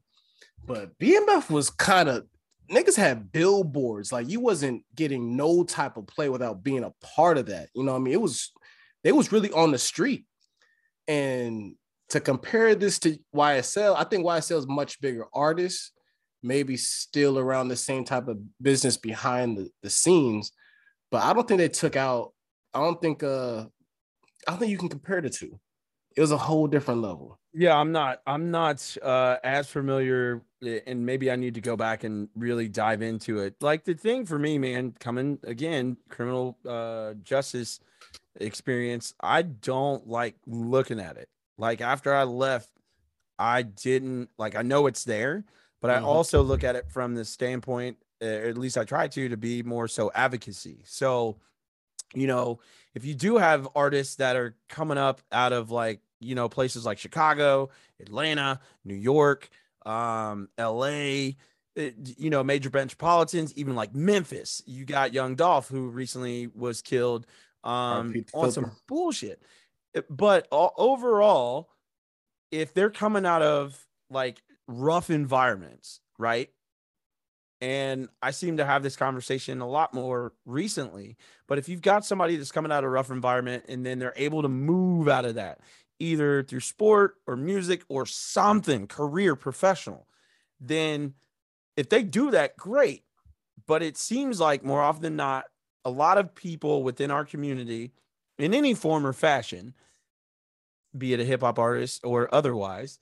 but 0.65 0.97
BMF 1.01 1.51
was 1.51 1.71
kind 1.71 2.09
of 2.09 2.25
niggas 2.71 2.97
had 2.97 3.33
billboards. 3.33 4.13
Like 4.13 4.31
you 4.31 4.39
wasn't 4.39 4.85
getting 4.95 5.37
no 5.37 5.65
type 5.65 5.97
of 5.97 6.07
play 6.07 6.29
without 6.29 6.63
being 6.63 6.85
a 6.85 6.93
part 7.03 7.37
of 7.37 7.47
that. 7.47 7.71
You 7.75 7.83
know 7.83 7.93
what 7.93 7.99
I 7.99 8.03
mean? 8.03 8.15
It 8.15 8.21
was 8.21 8.53
they 9.03 9.11
was 9.11 9.33
really 9.33 9.51
on 9.51 9.73
the 9.73 9.79
street. 9.79 10.25
And 11.09 11.75
to 12.11 12.21
compare 12.21 12.77
this 12.77 13.01
to 13.01 13.19
YSL, 13.35 13.97
I 13.97 14.05
think 14.05 14.25
YSL 14.25 14.59
is 14.59 14.69
much 14.69 15.01
bigger 15.01 15.27
artists, 15.35 15.91
maybe 16.45 16.77
still 16.77 17.41
around 17.41 17.69
the 17.69 17.77
same 17.77 18.05
type 18.05 18.29
of 18.29 18.39
business 18.63 18.97
behind 18.97 19.59
the, 19.59 19.71
the 19.83 19.91
scenes. 19.91 20.53
But 21.13 21.23
I 21.25 21.35
don't 21.35 21.47
think 21.47 21.59
they 21.59 21.69
took 21.69 21.95
out, 21.95 22.35
I 22.75 22.81
don't 22.81 23.01
think 23.01 23.23
uh 23.23 23.67
I 24.49 24.53
don't 24.53 24.59
think 24.59 24.73
you 24.73 24.79
can 24.79 24.89
compare 24.89 25.21
the 25.21 25.31
two. 25.31 25.61
It 26.17 26.21
was 26.21 26.33
a 26.33 26.39
whole 26.39 26.67
different 26.67 27.03
level. 27.03 27.39
Yeah, 27.55 27.77
I'm 27.77 27.93
not. 27.93 28.23
I'm 28.27 28.51
not 28.51 28.97
uh, 29.03 29.37
as 29.45 29.69
familiar, 29.69 30.43
eh, 30.65 30.81
and 30.87 31.05
maybe 31.05 31.31
I 31.31 31.37
need 31.37 31.55
to 31.55 31.61
go 31.61 31.77
back 31.77 32.03
and 32.03 32.31
really 32.35 32.67
dive 32.69 33.03
into 33.03 33.41
it. 33.41 33.57
Like 33.61 33.85
the 33.85 33.95
thing 33.95 34.25
for 34.25 34.39
me, 34.39 34.59
man, 34.59 34.95
coming 34.99 35.39
again, 35.45 35.99
criminal 36.09 36.59
uh, 36.67 37.15
justice 37.23 37.79
experience. 38.37 39.15
I 39.21 39.43
don't 39.43 40.07
like 40.09 40.37
looking 40.47 41.01
at 41.01 41.19
it. 41.19 41.29
Like 41.59 41.83
after 41.83 42.15
I 42.15 42.25
left, 42.25 42.71
I 43.39 43.63
didn't 43.63 44.31
like. 44.39 44.55
I 44.57 44.63
know 44.63 44.87
it's 44.87 45.05
there, 45.05 45.45
but 45.81 45.91
I 45.91 46.01
Mhm. 46.01 46.05
also 46.05 46.43
look 46.43 46.65
at 46.65 46.77
it 46.77 46.91
from 46.91 47.15
the 47.15 47.25
standpoint, 47.25 47.99
uh, 48.23 48.49
at 48.49 48.57
least 48.59 48.79
I 48.79 48.85
try 48.85 49.09
to, 49.09 49.29
to 49.29 49.37
be 49.37 49.63
more 49.63 49.89
so 49.89 50.11
advocacy. 50.15 50.83
So, 50.85 51.39
you 52.15 52.27
know, 52.27 52.61
if 52.95 53.05
you 53.05 53.15
do 53.15 53.39
have 53.39 53.69
artists 53.75 54.17
that 54.17 54.37
are 54.37 54.57
coming 54.69 54.99
up 54.99 55.21
out 55.33 55.53
of 55.53 55.71
like 55.71 56.01
you 56.21 56.37
know 56.37 56.49
places 56.49 56.87
like 56.87 56.99
chicago 56.99 57.69
atlanta 57.99 58.61
new 58.85 58.95
york 58.95 59.49
um 59.85 60.49
la 60.57 60.87
it- 60.87 61.37
you 61.75 62.31
know 62.31 62.45
major 62.45 62.71
metropolitans 62.73 63.53
even 63.55 63.75
like 63.75 63.93
memphis 63.95 64.63
you 64.65 64.85
got 64.85 65.13
young 65.13 65.35
dolph 65.35 65.67
who 65.69 65.89
recently 65.89 66.47
was 66.47 66.81
killed 66.81 67.27
um 67.65 68.25
on 68.35 68.51
some 68.53 68.71
bullshit 68.87 69.43
Uh, 69.97 70.03
but 70.09 70.47
overall 70.53 71.71
if 72.53 72.73
they're 72.75 72.91
coming 72.91 73.27
out 73.27 73.43
of 73.43 73.85
like 74.11 74.43
rough 74.69 75.11
environments 75.11 76.01
right 76.19 76.51
and 77.63 78.09
I 78.21 78.33
seem 78.33 78.57
to 78.57 78.67
have 78.67 78.83
this 78.83 78.97
conversation 78.97 79.61
a 79.61 79.69
lot 79.69 79.95
more 79.95 80.33
recently. 80.45 81.17
But 81.47 81.59
if 81.59 81.69
you've 81.69 81.81
got 81.81 82.05
somebody 82.05 82.35
that's 82.35 82.51
coming 82.51 82.73
out 82.73 82.83
of 82.83 82.89
a 82.89 82.91
rough 82.91 83.13
environment 83.13 83.67
and 83.69 83.87
then 83.87 84.01
they're 84.01 84.13
able 84.17 84.43
to 84.43 84.49
move 84.49 85.09
out 85.09 85.25
of 85.25 85.37
that, 85.37 85.61
either 86.01 86.43
through 86.43 86.59
sport 86.59 87.15
or 87.29 87.37
music 87.37 87.85
or 87.89 88.05
something, 88.05 88.89
career, 88.89 89.37
professional, 89.37 90.09
then 90.61 91.15
if 91.77 91.89
they 91.89 92.03
do 92.03 92.33
that, 92.33 92.57
great. 92.57 93.05
But 93.69 93.81
it 93.85 93.97
seems 93.97 94.41
like 94.41 94.65
more 94.65 94.83
often 94.83 95.03
than 95.03 95.17
not, 95.17 95.45
a 95.85 95.91
lot 95.91 96.19
of 96.19 96.35
people 96.35 96.83
within 96.83 97.13
our 97.13 97.25
community, 97.25 97.93
in 98.41 98.55
any 98.55 98.75
form 98.75 99.07
or 99.07 99.13
fashion, 99.13 99.73
be 100.99 101.13
it 101.13 101.21
a 101.21 101.25
hip 101.25 101.43
hop 101.43 101.61
artist 101.61 102.01
or 102.03 102.33
otherwise, 102.35 102.99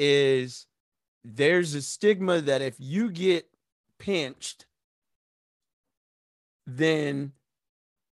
is 0.00 0.66
there's 1.22 1.74
a 1.74 1.82
stigma 1.82 2.40
that 2.40 2.60
if 2.60 2.74
you 2.78 3.08
get 3.10 3.46
pinched, 4.00 4.66
then 6.66 7.32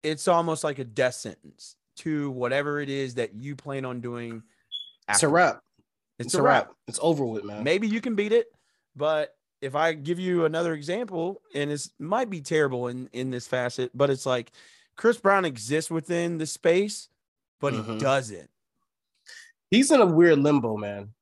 it's 0.02 0.28
almost 0.28 0.64
like 0.64 0.80
a 0.80 0.84
death 0.84 1.14
sentence 1.16 1.76
to 1.98 2.32
whatever 2.32 2.80
it 2.82 2.90
is 2.90 3.16
that 3.16 3.36
you 3.36 3.56
plan 3.56 3.86
on 3.86 4.02
doing. 4.02 4.42
It's 5.10 5.22
a 5.22 5.28
after. 5.28 5.30
wrap. 5.30 5.62
It's, 6.20 6.28
It's 6.28 6.36
a 6.36 6.42
wrap. 6.42 6.68
wrap. 6.68 6.76
It's 6.88 7.00
over 7.02 7.26
with, 7.26 7.44
man. 7.44 7.64
Maybe 7.64 7.88
you 7.88 8.02
can 8.02 8.16
beat 8.16 8.32
it, 8.32 8.48
but 8.96 9.36
if 9.62 9.76
I 9.76 9.94
give 9.94 10.20
you 10.20 10.46
another 10.46 10.74
example, 10.74 11.42
and 11.56 11.72
it 11.72 11.88
might 12.00 12.30
be 12.30 12.42
terrible 12.42 12.88
in 12.88 13.10
in 13.14 13.30
this 13.32 13.48
facet, 13.48 13.92
but 13.94 14.10
it's 14.10 14.26
like 14.26 14.52
Chris 14.96 15.18
Brown 15.18 15.46
exists 15.46 15.90
within 15.90 16.38
the 16.38 16.46
space, 16.46 17.10
but 17.60 17.74
he 17.74 17.80
Mhm. 17.80 18.00
doesn't. 18.00 18.50
He's 19.72 19.90
in 19.92 20.02
a 20.02 20.06
weird 20.06 20.40
limbo, 20.40 20.78
man. 20.78 21.14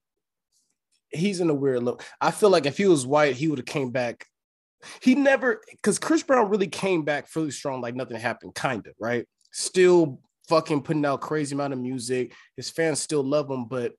He's 1.09 1.39
in 1.39 1.49
a 1.49 1.53
weird 1.53 1.83
limbo. 1.83 2.03
I 2.19 2.31
feel 2.31 2.49
like 2.49 2.65
if 2.65 2.77
he 2.77 2.85
was 2.87 3.05
white, 3.05 3.35
he 3.35 3.47
would 3.47 3.59
have 3.59 3.65
came 3.65 3.91
back. 3.91 4.27
He 5.01 5.15
never, 5.15 5.61
because 5.69 5.99
Chris 5.99 6.23
Brown 6.23 6.49
really 6.49 6.67
came 6.67 7.03
back 7.03 7.27
fully 7.27 7.51
strong, 7.51 7.81
like 7.81 7.95
nothing 7.95 8.17
happened, 8.17 8.55
kind 8.55 8.85
of, 8.87 8.93
right? 8.99 9.25
Still 9.51 10.19
fucking 10.47 10.81
putting 10.81 11.05
out 11.05 11.21
crazy 11.21 11.55
amount 11.55 11.73
of 11.73 11.79
music. 11.79 12.33
His 12.57 12.69
fans 12.69 12.99
still 12.99 13.23
love 13.23 13.49
him, 13.49 13.65
but 13.65 13.93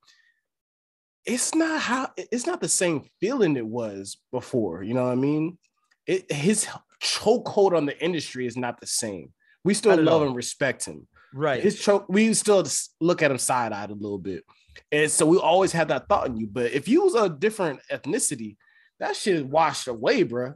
it's 1.25 1.55
not 1.55 1.81
how 1.81 2.11
it's 2.17 2.47
not 2.47 2.61
the 2.61 2.69
same 2.69 3.05
feeling 3.21 3.57
it 3.57 3.67
was 3.67 4.19
before. 4.33 4.83
You 4.83 4.95
know 4.95 5.05
what 5.05 5.13
I 5.13 5.17
mean? 5.17 5.59
It 6.07 6.31
his 6.31 6.67
chokehold 7.03 7.77
on 7.77 7.87
the 7.87 8.03
industry 8.03 8.47
is 8.47 8.57
not 8.57 8.81
the 8.81 8.87
same. 8.87 9.33
We 9.65 9.75
still 9.75 9.97
love 9.97 10.23
all. 10.23 10.27
and 10.27 10.37
respect 10.37 10.85
him. 10.85 11.07
Right. 11.35 11.63
His 11.63 11.81
choke, 11.81 12.07
we 12.09 12.35
still 12.35 12.67
look 13.01 13.23
at 13.23 13.31
him 13.31 13.39
side 13.39 13.73
eyed 13.73 13.91
a 13.91 13.95
little 13.95 14.19
bit. 14.19 14.45
And 14.91 15.11
so 15.11 15.25
we 15.27 15.39
always 15.39 15.73
have 15.73 15.89
that 15.89 16.09
thought 16.09 16.27
in 16.27 16.37
you. 16.37 16.47
But 16.47 16.73
if 16.73 16.89
you 16.89 17.05
was 17.05 17.15
a 17.15 17.29
different 17.29 17.81
ethnicity, 17.91 18.57
that 19.01 19.17
shit 19.17 19.47
washed 19.47 19.89
away, 19.89 20.25
bruh, 20.25 20.55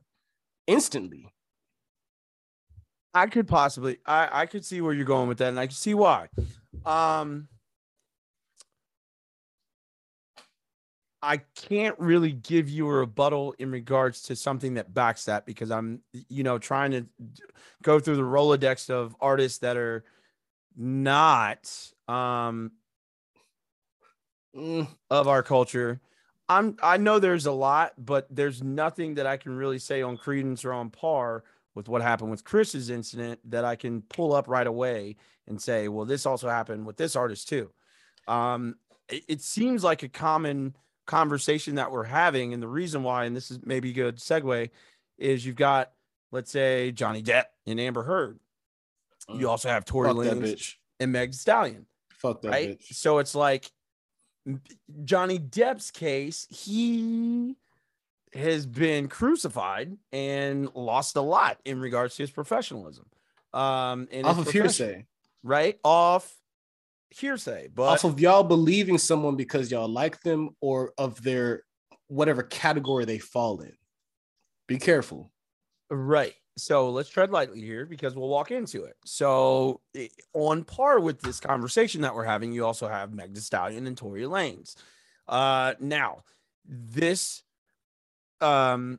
instantly. 0.66 1.32
I 3.14 3.26
could 3.26 3.48
possibly 3.48 3.98
I 4.04 4.42
I 4.42 4.46
could 4.46 4.64
see 4.64 4.80
where 4.80 4.92
you're 4.92 5.04
going 5.06 5.28
with 5.28 5.38
that 5.38 5.48
and 5.48 5.58
I 5.58 5.66
can 5.66 5.74
see 5.74 5.94
why. 5.94 6.28
Um 6.84 7.48
I 11.22 11.38
can't 11.38 11.98
really 11.98 12.30
give 12.32 12.68
you 12.68 12.88
a 12.88 12.92
rebuttal 12.92 13.54
in 13.58 13.70
regards 13.70 14.22
to 14.22 14.36
something 14.36 14.74
that 14.74 14.92
backs 14.92 15.24
that 15.24 15.46
because 15.46 15.70
I'm 15.70 16.02
you 16.28 16.42
know 16.42 16.58
trying 16.58 16.90
to 16.92 17.06
go 17.82 17.98
through 17.98 18.16
the 18.16 18.22
Rolodex 18.22 18.90
of 18.90 19.16
artists 19.20 19.58
that 19.58 19.76
are 19.76 20.04
not 20.76 21.70
um 22.06 22.72
Mm, 24.56 24.88
of 25.10 25.28
our 25.28 25.42
culture. 25.42 26.00
I'm 26.48 26.76
I 26.82 26.96
know 26.96 27.18
there's 27.18 27.46
a 27.46 27.52
lot, 27.52 27.92
but 27.98 28.26
there's 28.30 28.62
nothing 28.62 29.14
that 29.14 29.26
I 29.26 29.36
can 29.36 29.56
really 29.56 29.78
say 29.78 30.02
on 30.02 30.16
credence 30.16 30.64
or 30.64 30.72
on 30.72 30.90
par 30.90 31.44
with 31.74 31.88
what 31.88 32.02
happened 32.02 32.30
with 32.30 32.44
Chris's 32.44 32.90
incident 32.90 33.40
that 33.50 33.64
I 33.64 33.76
can 33.76 34.02
pull 34.02 34.32
up 34.32 34.48
right 34.48 34.66
away 34.66 35.16
and 35.46 35.60
say, 35.60 35.88
well, 35.88 36.06
this 36.06 36.24
also 36.24 36.48
happened 36.48 36.86
with 36.86 36.96
this 36.96 37.16
artist 37.16 37.48
too. 37.48 37.70
Um, 38.26 38.76
it, 39.08 39.24
it 39.28 39.40
seems 39.42 39.84
like 39.84 40.02
a 40.02 40.08
common 40.08 40.76
conversation 41.06 41.76
that 41.76 41.92
we're 41.92 42.04
having, 42.04 42.52
and 42.54 42.62
the 42.62 42.68
reason 42.68 43.02
why, 43.02 43.24
and 43.24 43.36
this 43.36 43.50
is 43.50 43.60
maybe 43.64 43.90
a 43.90 43.94
good 43.94 44.16
segue, 44.16 44.70
is 45.18 45.44
you've 45.44 45.56
got 45.56 45.92
let's 46.32 46.50
say 46.50 46.92
Johnny 46.92 47.22
Depp 47.22 47.44
and 47.66 47.80
Amber 47.80 48.02
Heard. 48.02 48.38
You 49.32 49.48
also 49.48 49.68
have 49.68 49.84
Tory. 49.84 50.08
Fuck 50.08 50.18
Lanez 50.18 50.74
and 51.00 51.10
Meg 51.10 51.34
Stallion 51.34 51.86
Fuck 52.10 52.42
that 52.42 52.50
right? 52.50 52.78
bitch. 52.78 52.94
So 52.94 53.18
it's 53.18 53.34
like 53.34 53.70
Johnny 55.04 55.38
Depp's 55.38 55.90
case, 55.90 56.46
he 56.50 57.56
has 58.32 58.66
been 58.66 59.08
crucified 59.08 59.96
and 60.12 60.68
lost 60.74 61.16
a 61.16 61.20
lot 61.20 61.58
in 61.64 61.80
regards 61.80 62.16
to 62.16 62.22
his 62.22 62.30
professionalism. 62.30 63.06
Um, 63.52 64.08
and 64.12 64.26
Off 64.26 64.38
of 64.38 64.50
hearsay. 64.50 65.06
right? 65.42 65.78
Off 65.82 66.34
hearsay, 67.10 67.68
but 67.74 67.84
Off 67.84 68.04
of 68.04 68.20
y'all 68.20 68.44
believing 68.44 68.98
someone 68.98 69.36
because 69.36 69.70
y'all 69.70 69.88
like 69.88 70.20
them 70.22 70.50
or 70.60 70.92
of 70.98 71.22
their 71.22 71.62
whatever 72.08 72.42
category 72.42 73.04
they 73.04 73.18
fall 73.18 73.60
in. 73.60 73.72
Be 74.66 74.78
careful. 74.78 75.32
Right. 75.90 76.34
So 76.58 76.88
let's 76.88 77.10
tread 77.10 77.30
lightly 77.30 77.60
here 77.60 77.84
because 77.84 78.14
we'll 78.14 78.28
walk 78.28 78.50
into 78.50 78.84
it. 78.84 78.96
So, 79.04 79.82
on 80.32 80.64
par 80.64 81.00
with 81.00 81.20
this 81.20 81.38
conversation 81.38 82.00
that 82.00 82.14
we're 82.14 82.24
having, 82.24 82.52
you 82.52 82.64
also 82.64 82.88
have 82.88 83.12
Meg 83.12 83.34
Thee 83.34 83.40
Stallion 83.40 83.86
and 83.86 83.96
Tory 83.96 84.22
Lanez. 84.22 84.74
Uh, 85.28 85.74
now, 85.80 86.22
this 86.64 87.42
um, 88.40 88.98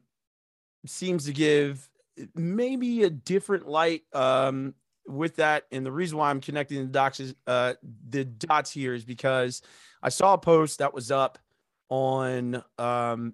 seems 0.85 1.25
to 1.25 1.33
give 1.33 1.89
maybe 2.35 3.03
a 3.03 3.09
different 3.09 3.67
light 3.67 4.03
um, 4.13 4.75
with 5.07 5.37
that. 5.37 5.63
And 5.71 5.83
the 5.83 5.91
reason 5.91 6.17
why 6.19 6.29
I'm 6.29 6.41
connecting 6.41 6.77
the 6.79 6.91
dots 6.91 7.19
is 7.19 7.33
uh, 7.47 7.73
the 8.09 8.23
dots 8.23 8.71
here 8.71 8.93
is 8.93 9.03
because 9.03 9.63
I 10.03 10.09
saw 10.09 10.33
a 10.33 10.37
post 10.37 10.79
that 10.79 10.93
was 10.93 11.09
up 11.09 11.39
on 11.89 12.63
um, 12.77 13.33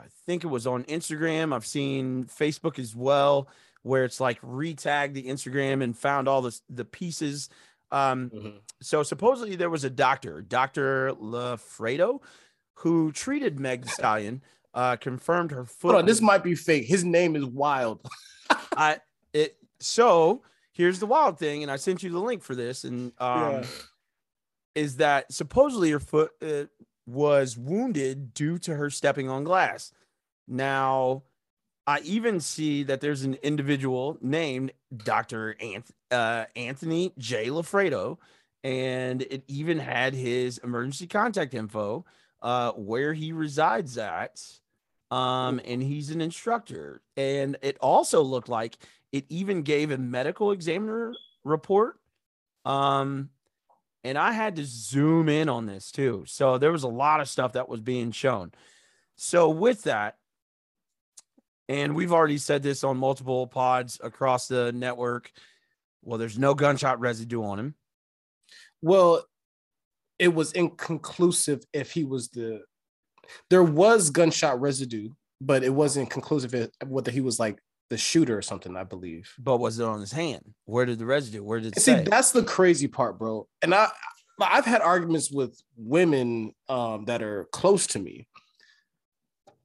I 0.00 0.06
think 0.26 0.42
it 0.44 0.48
was 0.48 0.66
on 0.66 0.84
Instagram. 0.84 1.54
I've 1.54 1.66
seen 1.66 2.24
Facebook 2.24 2.78
as 2.78 2.96
well, 2.96 3.48
where 3.82 4.04
it's 4.04 4.20
like 4.20 4.40
retag 4.40 5.14
the 5.14 5.24
Instagram 5.24 5.82
and 5.82 5.96
found 5.96 6.26
all 6.28 6.42
the 6.42 6.58
the 6.68 6.84
pieces. 6.84 7.48
Um, 7.92 8.30
Mm-hmm. 8.30 8.56
so 8.80 9.02
supposedly 9.02 9.56
there 9.56 9.68
was 9.70 9.84
a 9.84 9.90
doctor, 9.90 10.42
Doctor 10.42 11.12
Lafredo, 11.20 12.22
who 12.74 13.10
treated 13.12 13.58
Meg 13.58 13.82
Thee 13.82 13.88
Stallion, 13.90 14.42
uh, 14.74 14.94
confirmed 14.96 15.50
her 15.50 15.64
foot. 15.64 15.90
Hold 15.92 16.00
on, 16.02 16.06
this 16.06 16.20
might 16.20 16.44
be 16.44 16.54
fake. 16.54 16.86
His 16.86 17.04
name 17.04 17.34
is 17.36 17.44
Wild. 17.44 18.00
I 18.76 18.98
it 19.32 19.56
so 19.80 20.42
here's 20.72 20.98
the 21.00 21.06
wild 21.06 21.38
thing, 21.38 21.62
and 21.62 21.70
I 21.70 21.76
sent 21.76 22.02
you 22.04 22.10
the 22.10 22.20
link 22.20 22.42
for 22.44 22.54
this, 22.54 22.84
and 22.84 23.12
um, 23.18 23.40
Yeah. 23.54 23.64
is 24.76 24.96
that 24.98 25.32
supposedly 25.32 25.90
her 25.90 26.00
foot 26.00 26.30
uh, 26.40 26.64
was 27.10 27.58
wounded 27.58 28.32
due 28.34 28.58
to 28.58 28.74
her 28.74 28.90
stepping 28.90 29.28
on 29.28 29.44
glass. 29.44 29.92
Now, 30.46 31.22
I 31.86 32.00
even 32.00 32.40
see 32.40 32.84
that 32.84 33.00
there's 33.00 33.22
an 33.22 33.34
individual 33.42 34.16
named 34.20 34.72
Dr. 34.96 35.56
Anth- 35.60 35.90
uh, 36.10 36.44
Anthony 36.54 37.12
J. 37.18 37.48
Lafredo, 37.48 38.18
and 38.62 39.22
it 39.22 39.42
even 39.48 39.78
had 39.78 40.14
his 40.14 40.58
emergency 40.58 41.06
contact 41.06 41.54
info, 41.54 42.04
uh, 42.42 42.72
where 42.72 43.12
he 43.12 43.32
resides 43.32 43.98
at. 43.98 44.40
Um, 45.10 45.60
and 45.64 45.82
he's 45.82 46.10
an 46.10 46.20
instructor. 46.20 47.02
And 47.16 47.56
it 47.62 47.76
also 47.80 48.22
looked 48.22 48.48
like 48.48 48.76
it 49.10 49.24
even 49.28 49.62
gave 49.62 49.90
a 49.90 49.98
medical 49.98 50.52
examiner 50.52 51.14
report. 51.42 51.98
Um, 52.64 53.30
and 54.04 54.16
I 54.16 54.32
had 54.32 54.56
to 54.56 54.64
zoom 54.64 55.28
in 55.28 55.48
on 55.48 55.66
this 55.66 55.90
too. 55.90 56.24
So 56.26 56.58
there 56.58 56.72
was 56.72 56.84
a 56.84 56.88
lot 56.88 57.20
of 57.20 57.28
stuff 57.28 57.52
that 57.52 57.68
was 57.68 57.80
being 57.80 58.12
shown. 58.12 58.52
So 59.16 59.50
with 59.50 59.82
that, 59.84 60.16
and 61.68 61.94
we've 61.94 62.12
already 62.12 62.38
said 62.38 62.62
this 62.62 62.82
on 62.82 62.96
multiple 62.96 63.46
pods 63.46 64.00
across 64.02 64.48
the 64.48 64.72
network. 64.72 65.30
Well, 66.02 66.18
there's 66.18 66.38
no 66.38 66.54
gunshot 66.54 66.98
residue 66.98 67.44
on 67.44 67.58
him. 67.58 67.74
Well, 68.82 69.24
it 70.18 70.34
was 70.34 70.52
inconclusive 70.52 71.62
if 71.72 71.92
he 71.92 72.04
was 72.04 72.28
the. 72.30 72.62
There 73.50 73.62
was 73.62 74.10
gunshot 74.10 74.60
residue, 74.60 75.10
but 75.40 75.62
it 75.62 75.72
wasn't 75.72 76.10
conclusive 76.10 76.70
whether 76.86 77.12
he 77.12 77.20
was 77.20 77.38
like 77.38 77.60
the 77.90 77.98
shooter 77.98 78.36
or 78.36 78.42
something. 78.42 78.76
I 78.76 78.84
believe. 78.84 79.32
But 79.38 79.58
was 79.58 79.78
it 79.78 79.84
on 79.84 80.00
his 80.00 80.12
hand? 80.12 80.54
Where 80.64 80.86
did 80.86 80.98
the 80.98 81.06
residue? 81.06 81.42
Where 81.42 81.60
did 81.60 81.76
it 81.76 81.80
See, 81.80 81.94
that's 81.94 82.32
the 82.32 82.42
crazy 82.42 82.88
part, 82.88 83.18
bro. 83.18 83.46
And 83.62 83.74
I, 83.74 83.88
I've 84.40 84.64
had 84.64 84.80
arguments 84.80 85.30
with 85.30 85.60
women 85.76 86.54
um, 86.68 87.04
that 87.04 87.22
are 87.22 87.44
close 87.52 87.86
to 87.88 87.98
me. 87.98 88.26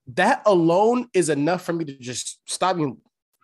That 0.07 0.43
alone 0.45 1.07
is 1.13 1.30
enough 1.30 1.63
for 1.63 1.73
me 1.73 1.86
to 1.86 1.97
just 1.97 2.39
stop 2.45 2.78
even 2.78 2.97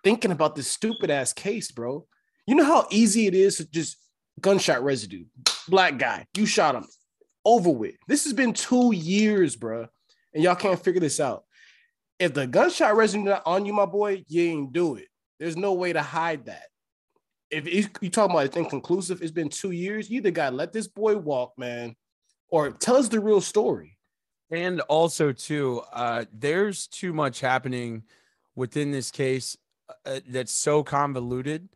thinking 0.04 0.32
about 0.32 0.56
this 0.56 0.68
stupid 0.68 1.10
ass 1.10 1.34
case, 1.34 1.72
bro. 1.72 2.06
You 2.46 2.56
know 2.56 2.66
how 2.66 2.88
easy 2.92 3.28
it 3.28 3.34
is 3.34 3.58
to 3.58 3.70
just 3.70 3.98
gunshot 4.40 4.84
residue, 4.84 5.26
black 5.68 5.98
guy, 5.98 6.26
you 6.36 6.46
shot 6.46 6.76
him, 6.76 6.86
over 7.46 7.70
with. 7.70 7.96
This 8.08 8.24
has 8.26 8.34
been 8.34 8.54
two 8.54 8.94
years, 8.94 9.56
bro, 9.56 9.88
and 10.34 10.44
y'all 10.44 10.56
can't 10.56 10.82
figure 10.84 11.02
this 11.02 11.20
out. 11.20 11.44
If 12.22 12.34
the 12.34 12.48
gunshot 12.48 12.96
residue 12.96 13.36
on 13.46 13.66
you, 13.66 13.74
my 13.74 13.86
boy, 13.86 14.24
you 14.28 14.44
ain't 14.44 14.74
do 14.74 14.96
it. 14.96 15.08
There's 15.40 15.58
no 15.58 15.74
way 15.74 15.92
to 15.92 16.02
hide 16.02 16.46
that 16.46 16.64
if 17.52 17.72
you 18.02 18.10
talking 18.10 18.36
about 18.36 18.46
it's 18.46 18.58
inconclusive, 18.58 19.22
it's 19.22 19.32
been 19.32 19.50
two 19.50 19.72
years. 19.72 20.10
You 20.10 20.18
either 20.18 20.32
got 20.32 20.54
let 20.54 20.72
this 20.72 20.88
boy 20.88 21.18
walk, 21.18 21.54
man, 21.58 21.96
or 22.50 22.72
tell 22.72 22.96
us 22.96 23.10
the 23.10 23.20
real 23.20 23.42
story. 23.42 23.98
And 24.50 24.82
also, 24.82 25.32
too, 25.32 25.82
uh, 25.94 26.26
there's 26.34 26.88
too 26.88 27.14
much 27.14 27.40
happening 27.40 28.04
within 28.56 28.92
this 28.92 29.12
case 29.12 29.58
uh, 30.06 30.20
that's 30.28 30.52
so 30.52 30.84
convoluted. 30.84 31.70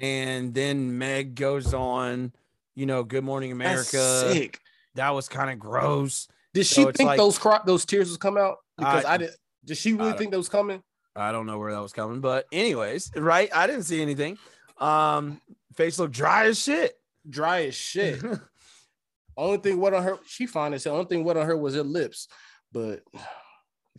And 0.00 0.54
then 0.54 0.98
Meg 0.98 1.34
goes 1.34 1.74
on, 1.74 2.32
you 2.74 2.86
know, 2.86 3.02
Good 3.02 3.24
Morning 3.24 3.52
America. 3.52 3.96
That's 3.96 4.32
sick. 4.32 4.60
That 4.94 5.10
was 5.10 5.28
kind 5.28 5.50
of 5.50 5.58
gross. 5.58 6.28
Did 6.52 6.66
she 6.66 6.82
it's 6.82 6.96
think 6.96 7.08
like- 7.08 7.18
those 7.18 7.38
cro- 7.38 7.60
those 7.66 7.84
tears 7.84 8.08
was 8.08 8.18
come 8.18 8.36
out? 8.36 8.56
Because 8.76 9.04
I, 9.04 9.14
I- 9.14 9.16
did. 9.18 9.30
Did 9.64 9.76
she 9.76 9.92
really 9.94 10.12
think 10.12 10.30
that 10.30 10.38
was 10.38 10.48
coming? 10.48 10.82
I 11.16 11.32
don't 11.32 11.46
know 11.46 11.58
where 11.58 11.72
that 11.72 11.82
was 11.82 11.92
coming, 11.92 12.20
but 12.20 12.46
anyways, 12.50 13.12
right? 13.16 13.48
I 13.54 13.66
didn't 13.66 13.84
see 13.84 14.02
anything. 14.02 14.36
Um, 14.78 15.40
face 15.74 15.98
looked 15.98 16.14
dry 16.14 16.46
as 16.46 16.58
shit. 16.58 16.94
Dry 17.28 17.66
as 17.66 17.74
shit. 17.74 18.22
Only 19.36 19.58
thing 19.58 19.78
what 19.80 19.94
on 19.94 20.02
her, 20.02 20.18
she 20.26 20.46
fine 20.46 20.74
as 20.74 20.84
hell. 20.84 20.94
Only 20.94 21.06
thing 21.06 21.24
what 21.24 21.36
on 21.36 21.46
her 21.46 21.56
was 21.56 21.74
her 21.74 21.82
lips. 21.82 22.28
But 22.72 23.02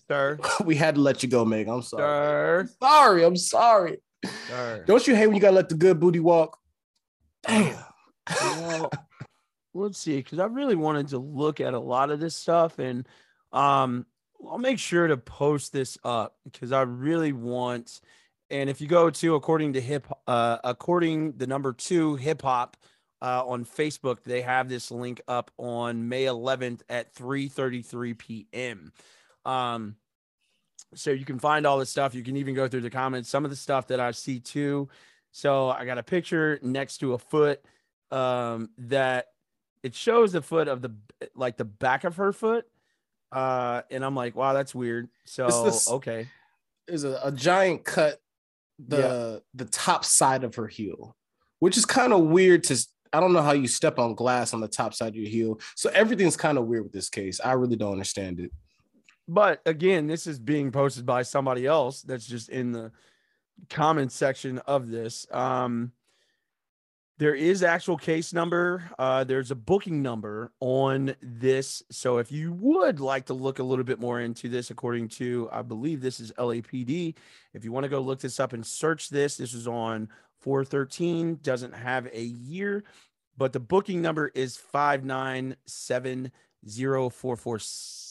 sir, 0.09 0.39
we 0.65 0.75
had 0.75 0.95
to 0.95 1.01
let 1.01 1.23
you 1.23 1.29
go, 1.29 1.45
Meg. 1.45 1.67
I'm 1.67 1.81
sorry. 1.81 2.03
Sir, 2.03 2.69
Sorry, 2.81 3.23
I'm 3.23 3.37
sorry. 3.37 3.97
sir. 4.47 4.83
Don't 4.85 5.07
you 5.07 5.15
hate 5.15 5.27
when 5.27 5.35
you 5.35 5.41
gotta 5.41 5.55
let 5.55 5.69
the 5.69 5.75
good 5.75 5.99
booty 5.99 6.19
walk? 6.19 6.57
Damn. 7.47 7.77
well, 8.41 8.91
let's 9.73 9.99
see, 9.99 10.17
because 10.17 10.39
I 10.39 10.45
really 10.45 10.75
wanted 10.75 11.09
to 11.09 11.17
look 11.17 11.59
at 11.61 11.73
a 11.73 11.79
lot 11.79 12.11
of 12.11 12.19
this 12.19 12.35
stuff, 12.35 12.79
and 12.79 13.07
um, 13.51 14.05
I'll 14.49 14.57
make 14.57 14.79
sure 14.79 15.07
to 15.07 15.17
post 15.17 15.73
this 15.73 15.97
up 16.03 16.35
because 16.43 16.71
I 16.71 16.81
really 16.81 17.33
want. 17.33 18.01
And 18.49 18.69
if 18.69 18.81
you 18.81 18.87
go 18.87 19.09
to 19.09 19.35
according 19.35 19.73
to 19.73 19.81
hip, 19.81 20.07
uh, 20.27 20.57
according 20.63 21.33
the 21.33 21.47
number 21.47 21.73
two 21.73 22.15
hip 22.15 22.41
hop 22.41 22.77
uh, 23.21 23.45
on 23.45 23.65
Facebook, 23.65 24.23
they 24.23 24.41
have 24.41 24.69
this 24.69 24.91
link 24.91 25.21
up 25.27 25.51
on 25.57 26.07
May 26.09 26.25
11th 26.25 26.81
at 26.89 27.13
3:33 27.15 28.17
p.m. 28.17 28.91
Um, 29.45 29.95
so 30.93 31.11
you 31.11 31.25
can 31.25 31.39
find 31.39 31.65
all 31.65 31.79
this 31.79 31.89
stuff. 31.89 32.15
You 32.15 32.23
can 32.23 32.37
even 32.37 32.55
go 32.55 32.67
through 32.67 32.81
the 32.81 32.89
comments. 32.89 33.29
Some 33.29 33.45
of 33.45 33.51
the 33.51 33.57
stuff 33.57 33.87
that 33.87 33.99
I 33.99 34.11
see 34.11 34.39
too. 34.39 34.89
So 35.31 35.69
I 35.69 35.85
got 35.85 35.97
a 35.97 36.03
picture 36.03 36.59
next 36.61 36.99
to 36.99 37.13
a 37.13 37.17
foot 37.17 37.61
um, 38.11 38.69
that 38.77 39.27
it 39.83 39.93
shows 39.93 40.31
the 40.31 40.41
foot 40.41 40.67
of 40.67 40.81
the 40.81 40.91
like 41.35 41.57
the 41.57 41.65
back 41.65 42.03
of 42.03 42.15
her 42.15 42.31
foot, 42.31 42.65
uh, 43.35 43.81
and 43.91 44.03
I'm 44.05 44.15
like, 44.15 44.35
wow, 44.35 44.53
that's 44.53 44.73
weird. 44.73 45.09
So 45.25 45.47
this- 45.65 45.89
okay, 45.91 46.27
is 46.87 47.03
a, 47.03 47.19
a 47.23 47.31
giant 47.31 47.83
cut 47.83 48.19
the 48.79 49.41
the 49.53 49.65
top 49.65 50.03
side 50.05 50.43
of 50.43 50.55
her 50.55 50.67
heel, 50.67 51.15
which 51.59 51.77
is 51.77 51.85
kind 51.85 52.13
of 52.13 52.21
weird 52.25 52.63
to 52.65 52.77
I 53.13 53.19
don't 53.21 53.33
know 53.33 53.41
how 53.41 53.53
you 53.53 53.67
step 53.67 53.97
on 53.99 54.13
glass 54.15 54.53
on 54.53 54.59
the 54.59 54.67
top 54.67 54.93
side 54.93 55.09
of 55.09 55.15
your 55.15 55.29
heel. 55.29 55.59
So 55.75 55.89
everything's 55.91 56.35
kind 56.35 56.57
of 56.57 56.65
weird 56.65 56.83
with 56.83 56.91
this 56.91 57.09
case. 57.09 57.39
I 57.39 57.53
really 57.53 57.75
don't 57.77 57.93
understand 57.93 58.39
it. 58.39 58.51
but 59.27 59.61
again, 59.65 60.07
this 60.07 60.27
is 60.27 60.37
being 60.39 60.71
posted 60.71 61.05
by 61.05 61.23
somebody 61.23 61.65
else 61.65 62.01
that's 62.01 62.27
just 62.27 62.49
in 62.49 62.71
the 62.73 62.91
comment 63.69 64.11
section 64.11 64.59
of 64.67 64.89
this. 64.89 65.25
Um, 65.31 65.91
there 67.17 67.35
is 67.35 67.63
actual 67.63 67.97
case 67.97 68.33
number. 68.33 68.83
Uh, 68.99 69.23
there's 69.23 69.51
a 69.51 69.55
booking 69.55 70.01
number 70.01 70.51
on 70.59 71.15
this. 71.21 71.81
So 71.89 72.17
if 72.17 72.31
you 72.31 72.51
would 72.53 72.99
like 72.99 73.25
to 73.27 73.33
look 73.33 73.59
a 73.59 73.63
little 73.63 73.85
bit 73.85 73.99
more 73.99 74.19
into 74.19 74.49
this, 74.49 74.69
according 74.69 75.09
to 75.09 75.47
I 75.51 75.61
believe 75.61 76.01
this 76.01 76.19
is 76.19 76.33
LAPD. 76.33 77.15
If 77.53 77.63
you 77.63 77.71
want 77.71 77.85
to 77.85 77.89
go 77.89 78.01
look 78.01 78.19
this 78.19 78.39
up 78.39 78.51
and 78.51 78.65
search 78.65 79.09
this, 79.09 79.37
this 79.37 79.53
is 79.53 79.67
on 79.67 80.09
413. 80.41 81.39
Doesn't 81.41 81.73
have 81.73 82.07
a 82.11 82.23
year, 82.23 82.83
but 83.37 83.53
the 83.53 83.61
booking 83.61 84.01
number 84.01 84.31
is 84.35 84.57
five 84.57 85.05
nine 85.05 85.55
seven 85.65 86.31
zero 86.67 87.09
four 87.09 87.37
four 87.37 87.59
six. 87.59 88.04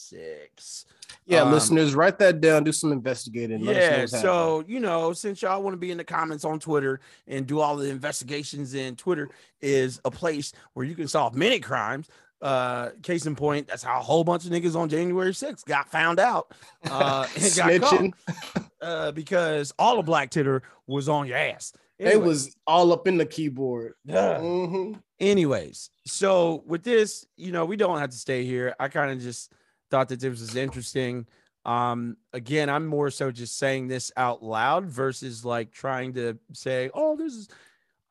Yeah, 1.25 1.41
Um, 1.41 1.51
listeners, 1.51 1.95
write 1.95 2.19
that 2.19 2.39
down. 2.41 2.63
Do 2.63 2.71
some 2.71 2.91
investigating. 2.91 3.59
Yeah, 3.61 3.73
happening. 3.73 4.07
so 4.07 4.63
you 4.67 4.79
know, 4.79 5.13
since 5.13 5.41
y'all 5.41 5.61
want 5.63 5.73
to 5.73 5.77
be 5.77 5.91
in 5.91 5.97
the 5.97 6.03
comments 6.03 6.45
on 6.45 6.59
Twitter 6.59 6.99
and 7.27 7.47
do 7.47 7.59
all 7.59 7.75
the 7.75 7.89
investigations 7.89 8.73
in 8.73 8.95
Twitter 8.95 9.29
is 9.61 9.99
a 10.05 10.11
place 10.11 10.53
where 10.73 10.85
you 10.85 10.95
can 10.95 11.07
solve 11.07 11.35
many 11.35 11.59
crimes. 11.59 12.07
Uh, 12.41 12.89
case 13.01 13.25
in 13.25 13.35
point, 13.35 13.65
that's 13.67 13.81
how 13.81 13.97
a 13.99 14.03
whole 14.03 14.23
bunch 14.23 14.45
of 14.45 14.51
niggas 14.51 14.75
on 14.75 14.87
January 14.89 15.31
6th 15.31 15.65
got 15.65 15.89
found 15.89 16.19
out. 16.19 16.53
Uh, 16.89 17.25
and 17.41 17.55
got 17.55 17.81
caught, 17.81 18.65
uh, 18.81 19.11
because 19.13 19.73
all 19.79 19.97
of 19.97 20.05
Black 20.05 20.29
Twitter 20.29 20.61
was 20.85 21.09
on 21.09 21.25
your 21.27 21.37
ass. 21.37 21.73
It 21.97 22.21
was 22.21 22.55
all 22.67 22.91
up 22.91 23.07
in 23.07 23.17
the 23.17 23.25
keyboard. 23.25 23.93
Yeah. 24.03 24.37
Mhm. 24.39 25.01
Anyways, 25.19 25.89
so 26.05 26.61
with 26.67 26.83
this, 26.83 27.25
you 27.37 27.53
know, 27.53 27.63
we 27.63 27.77
don't 27.77 27.99
have 27.99 28.09
to 28.09 28.17
stay 28.17 28.43
here. 28.43 28.75
I 28.79 28.89
kind 28.89 29.11
of 29.11 29.21
just 29.21 29.51
thought 29.91 30.09
that 30.09 30.19
this 30.19 30.39
was 30.39 30.55
interesting. 30.55 31.27
Um, 31.65 32.17
again, 32.31 32.69
I'm 32.69 32.85
more 32.85 33.09
so 33.09 33.31
just 33.31 33.57
saying 33.57 33.87
this 33.87 34.11
out 34.15 34.43
loud 34.43 34.85
versus 34.85 35.43
like 35.43 35.71
trying 35.71 36.13
to 36.13 36.37
say, 36.53 36.91
oh, 36.93 37.15
this 37.15 37.33
is 37.33 37.49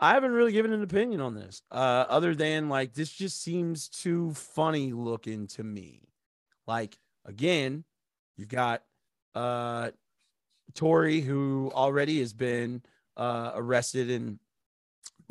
I 0.01 0.14
haven't 0.14 0.33
really 0.33 0.51
given 0.53 0.72
an 0.72 0.83
opinion 0.83 1.20
on 1.20 1.35
this. 1.35 1.62
Uh, 1.70 2.05
other 2.09 2.35
than 2.35 2.68
like 2.68 2.95
this 2.95 3.11
just 3.12 3.41
seems 3.43 3.89
too 3.89 4.33
funny 4.35 4.93
looking 4.93 5.47
to 5.49 5.62
me. 5.62 6.01
Like, 6.66 6.99
again, 7.25 7.85
you've 8.37 8.49
got 8.49 8.83
uh 9.35 9.91
Tory, 10.75 11.20
who 11.20 11.70
already 11.75 12.18
has 12.20 12.33
been 12.33 12.83
uh 13.16 13.53
arrested 13.55 14.11
and 14.11 14.39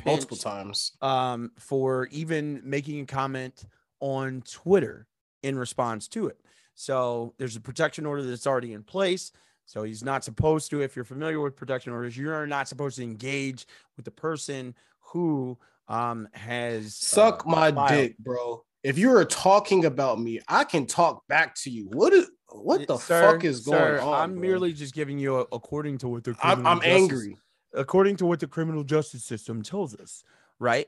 Multiple 0.06 0.38
times. 0.38 0.94
um, 1.02 1.52
for 1.58 2.08
even 2.12 2.62
making 2.64 3.02
a 3.02 3.06
comment 3.06 3.66
on 4.00 4.42
Twitter 4.50 5.08
in 5.44 5.58
response 5.58 6.08
to 6.10 6.28
it. 6.28 6.40
So 6.74 7.34
there's 7.38 7.56
a 7.56 7.62
protection 7.62 8.06
order 8.06 8.24
that's 8.24 8.48
already 8.48 8.74
in 8.74 8.84
place. 8.84 9.32
So 9.66 9.84
he's 9.84 10.04
not 10.04 10.24
supposed 10.24 10.70
to, 10.72 10.82
if 10.82 10.96
you're 10.96 11.06
familiar 11.06 11.40
with 11.40 11.56
protection 11.56 11.94
orders, 11.94 12.18
you're 12.18 12.48
not 12.48 12.68
supposed 12.68 12.98
to 12.98 13.04
engage 13.04 13.66
with 13.96 14.06
the 14.06 14.12
person 14.12 14.76
who 15.00 15.58
um, 15.88 16.28
has 16.34 16.96
Suck 16.96 17.46
uh, 17.46 17.50
my 17.50 17.72
filed- 17.72 17.90
dick, 17.90 18.18
bro. 18.18 18.64
If 18.84 18.98
you 18.98 19.16
are 19.16 19.24
talking 19.24 19.86
about 19.86 20.20
me, 20.20 20.42
I 20.50 20.66
can 20.66 20.86
talk 20.86 21.26
back 21.28 21.56
to 21.64 21.70
you. 21.70 21.86
What 21.94 22.12
is 22.12 22.30
what 22.50 22.86
the 22.86 22.98
Sir, 22.98 23.32
fuck 23.32 23.46
is 23.46 23.62
going 23.62 23.78
sir, 23.80 24.00
on? 24.02 24.14
I'm 24.22 24.32
bro? 24.34 24.42
merely 24.42 24.74
just 24.74 24.94
giving 24.94 25.18
you 25.18 25.38
a, 25.38 25.42
according 25.54 26.00
to 26.00 26.10
what 26.10 26.26
the 26.26 26.32
I'm, 26.44 26.56
criminal 26.58 26.72
I'm 26.72 26.78
justice- 26.82 27.02
angry. 27.02 27.38
according 27.74 28.16
to 28.18 28.26
what 28.26 28.40
the 28.42 28.48
criminal 28.48 28.84
justice 28.84 29.24
system 29.24 29.62
tells 29.62 29.96
us, 29.96 30.24
right? 30.60 30.88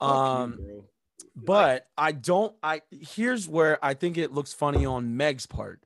Fuck 0.00 0.08
Um, 0.10 0.52
bro. 0.56 0.84
But 1.36 1.88
I 1.98 2.12
don't. 2.12 2.54
I 2.62 2.82
here's 2.90 3.48
where 3.48 3.84
I 3.84 3.94
think 3.94 4.16
it 4.16 4.32
looks 4.32 4.52
funny 4.52 4.86
on 4.86 5.16
Meg's 5.16 5.46
part. 5.46 5.82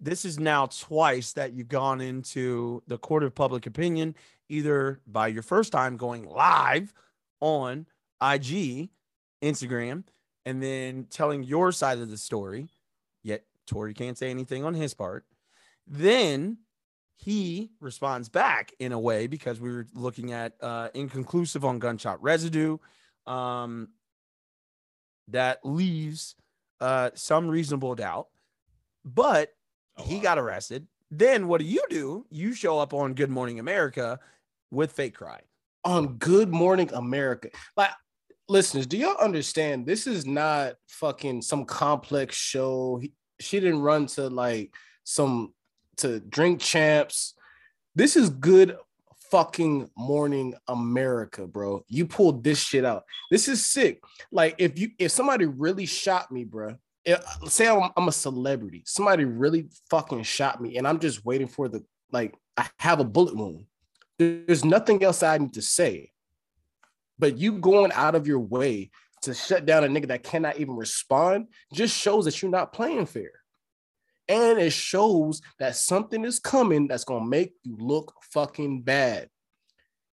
This 0.00 0.24
is 0.24 0.38
now 0.38 0.66
twice 0.66 1.32
that 1.32 1.54
you've 1.54 1.68
gone 1.68 2.00
into 2.00 2.82
the 2.86 2.98
court 2.98 3.22
of 3.22 3.34
public 3.34 3.66
opinion, 3.66 4.14
either 4.48 5.00
by 5.06 5.28
your 5.28 5.42
first 5.42 5.72
time 5.72 5.96
going 5.96 6.28
live 6.28 6.92
on 7.40 7.86
IG, 8.22 8.90
Instagram, 9.42 10.04
and 10.44 10.62
then 10.62 11.06
telling 11.08 11.42
your 11.42 11.72
side 11.72 11.98
of 11.98 12.10
the 12.10 12.18
story. 12.18 12.68
Yet 13.22 13.44
Tory 13.66 13.94
can't 13.94 14.18
say 14.18 14.30
anything 14.30 14.62
on 14.62 14.74
his 14.74 14.92
part. 14.92 15.24
Then 15.86 16.58
he 17.16 17.70
responds 17.80 18.28
back 18.28 18.72
in 18.78 18.92
a 18.92 18.98
way 18.98 19.26
because 19.26 19.60
we 19.60 19.72
were 19.72 19.86
looking 19.94 20.32
at 20.32 20.54
uh, 20.60 20.88
inconclusive 20.92 21.64
on 21.64 21.78
gunshot 21.78 22.22
residue. 22.22 22.76
Um, 23.26 23.88
that 25.28 25.58
leaves 25.64 26.34
uh, 26.80 27.10
some 27.14 27.48
reasonable 27.48 27.94
doubt, 27.94 28.28
but 29.04 29.50
he 29.98 30.18
got 30.18 30.38
arrested. 30.38 30.86
Then 31.10 31.46
what 31.48 31.60
do 31.60 31.66
you 31.66 31.82
do? 31.88 32.26
You 32.30 32.52
show 32.54 32.78
up 32.78 32.92
on 32.92 33.14
Good 33.14 33.30
Morning 33.30 33.58
America 33.58 34.18
with 34.70 34.92
fake 34.92 35.14
cry. 35.14 35.40
on 35.84 36.16
Good 36.16 36.48
Morning 36.48 36.90
America. 36.94 37.50
Like, 37.76 37.90
listeners, 38.48 38.86
do 38.86 38.96
y'all 38.96 39.16
understand? 39.18 39.86
This 39.86 40.06
is 40.06 40.26
not 40.26 40.74
fucking 40.88 41.42
some 41.42 41.64
complex 41.64 42.34
show. 42.36 42.98
He- 43.02 43.12
she 43.40 43.60
didn't 43.60 43.82
run 43.82 44.06
to 44.06 44.28
like 44.28 44.74
some 45.04 45.52
to 45.98 46.20
drink 46.20 46.60
champs. 46.60 47.34
This 47.94 48.16
is 48.16 48.30
good 48.30 48.76
fucking 49.34 49.90
morning 49.96 50.54
America, 50.68 51.44
bro. 51.44 51.84
You 51.88 52.06
pulled 52.06 52.44
this 52.44 52.60
shit 52.60 52.84
out. 52.84 53.02
This 53.32 53.48
is 53.48 53.66
sick. 53.66 54.00
Like, 54.30 54.54
if 54.58 54.78
you 54.78 54.90
if 54.96 55.10
somebody 55.10 55.44
really 55.44 55.86
shot 55.86 56.30
me, 56.30 56.44
bro. 56.44 56.76
If, 57.04 57.20
say 57.48 57.66
I'm, 57.66 57.90
I'm 57.96 58.06
a 58.06 58.12
celebrity, 58.12 58.84
somebody 58.86 59.24
really 59.24 59.70
fucking 59.90 60.22
shot 60.22 60.60
me, 60.60 60.76
and 60.76 60.86
I'm 60.86 61.00
just 61.00 61.24
waiting 61.24 61.48
for 61.48 61.68
the 61.68 61.84
like 62.12 62.36
I 62.56 62.68
have 62.78 63.00
a 63.00 63.04
bullet 63.04 63.34
wound. 63.34 63.64
There's 64.20 64.64
nothing 64.64 65.02
else 65.02 65.24
I 65.24 65.36
need 65.38 65.54
to 65.54 65.62
say. 65.62 66.12
But 67.18 67.36
you 67.36 67.58
going 67.58 67.90
out 67.90 68.14
of 68.14 68.28
your 68.28 68.38
way 68.38 68.92
to 69.22 69.34
shut 69.34 69.66
down 69.66 69.82
a 69.82 69.88
nigga 69.88 70.06
that 70.08 70.22
cannot 70.22 70.58
even 70.58 70.76
respond 70.76 71.48
just 71.72 71.96
shows 71.96 72.26
that 72.26 72.40
you're 72.40 72.52
not 72.52 72.72
playing 72.72 73.06
fair. 73.06 73.32
And 74.28 74.58
it 74.58 74.72
shows 74.72 75.42
that 75.58 75.76
something 75.76 76.24
is 76.24 76.38
coming 76.38 76.88
that's 76.88 77.04
gonna 77.04 77.26
make 77.26 77.52
you 77.62 77.76
look 77.78 78.14
fucking 78.32 78.82
bad. 78.82 79.28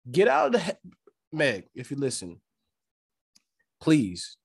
Get 0.09 0.27
out 0.27 0.47
of 0.47 0.51
the 0.53 0.59
he- 0.59 0.91
Meg, 1.31 1.67
if 1.73 1.91
you 1.91 1.97
listen, 1.97 2.39
please, 3.81 4.37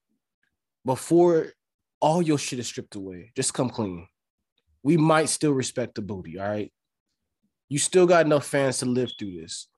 before 0.84 1.52
all 2.00 2.22
your 2.22 2.38
shit 2.38 2.58
is 2.58 2.66
stripped 2.66 2.94
away, 2.94 3.32
just 3.36 3.54
come 3.54 3.68
clean. 3.70 4.08
We 4.82 4.96
might 4.96 5.28
still 5.28 5.52
respect 5.52 5.94
the 5.94 6.02
booty, 6.02 6.38
all 6.38 6.48
right? 6.48 6.72
You 7.68 7.78
still 7.78 8.06
got 8.06 8.26
enough 8.26 8.46
fans 8.46 8.78
to 8.78 8.86
live 8.86 9.12
through 9.18 9.40
this 9.40 9.68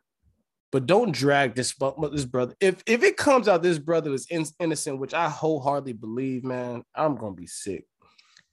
but 0.73 0.87
don't 0.87 1.13
drag 1.13 1.55
this 1.55 1.75
this 2.11 2.25
brother. 2.25 2.55
If 2.59 2.83
if 2.87 3.03
it 3.03 3.19
comes 3.19 3.47
out 3.47 3.63
this 3.63 3.79
brother 3.79 4.13
is 4.13 4.27
in- 4.31 4.47
innocent, 4.59 4.99
which 4.99 5.15
I 5.15 5.29
wholeheartedly 5.29 5.93
believe, 5.93 6.45
man, 6.45 6.83
I'm 6.95 7.15
gonna 7.17 7.35
be 7.35 7.47
sick 7.47 7.87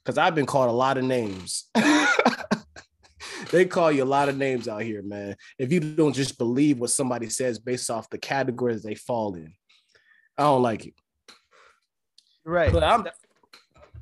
because 0.03 0.17
I've 0.17 0.35
been 0.35 0.45
called 0.45 0.69
a 0.69 0.73
lot 0.73 0.97
of 0.97 1.03
names. 1.03 1.69
they 3.51 3.65
call 3.65 3.91
you 3.91 4.03
a 4.03 4.05
lot 4.05 4.29
of 4.29 4.37
names 4.37 4.67
out 4.67 4.81
here, 4.81 5.01
man. 5.01 5.35
If 5.57 5.71
you 5.71 5.79
don't 5.79 6.13
just 6.13 6.37
believe 6.37 6.79
what 6.79 6.89
somebody 6.89 7.29
says 7.29 7.59
based 7.59 7.89
off 7.89 8.09
the 8.09 8.17
categories 8.17 8.83
they 8.83 8.95
fall 8.95 9.35
in, 9.35 9.53
I 10.37 10.43
don't 10.43 10.61
like 10.61 10.85
it. 10.85 10.93
Right. 12.45 12.71
But 12.71 12.83
I'm. 12.83 13.07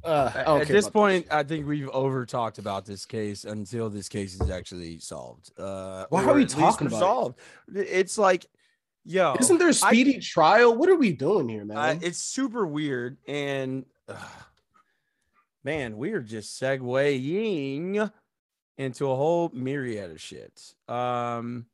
Uh, 0.04 0.32
At 0.62 0.68
this 0.68 0.90
point, 0.90 1.28
I 1.32 1.44
think 1.44 1.68
we've 1.68 1.90
over 1.90 2.26
talked 2.26 2.60
about 2.60 2.86
this 2.86 3.06
case 3.06 3.44
until 3.44 3.90
this 3.90 4.08
case 4.08 4.40
is 4.40 4.50
actually 4.50 5.00
solved. 5.00 5.52
Uh, 5.60 6.06
Why 6.10 6.24
are 6.24 6.34
we 6.34 6.46
talking 6.46 6.88
about 6.88 6.96
it? 6.96 7.00
resolved. 7.00 7.40
It's 7.76 8.18
like, 8.18 8.46
yo, 9.04 9.36
Isn't 9.40 9.58
there 9.58 9.68
a 9.68 9.72
I- 9.72 9.74
speedy 9.74 10.20
trial? 10.20 10.76
What 10.78 10.88
are 10.88 10.96
we 10.96 11.12
doing 11.12 11.50
here, 11.50 11.66
man? 11.66 11.78
Uh, 11.78 12.00
it's 12.02 12.20
super 12.20 12.66
weird, 12.66 13.18
and 13.28 13.86
uh, 14.08 14.16
man, 15.64 15.98
we 15.98 16.12
are 16.14 16.22
just 16.22 16.62
segueing 16.62 18.12
into 18.78 19.10
a 19.10 19.16
whole 19.16 19.50
myriad 19.54 20.12
of 20.12 20.22
shit. 20.22 20.74
Um, 20.88 21.66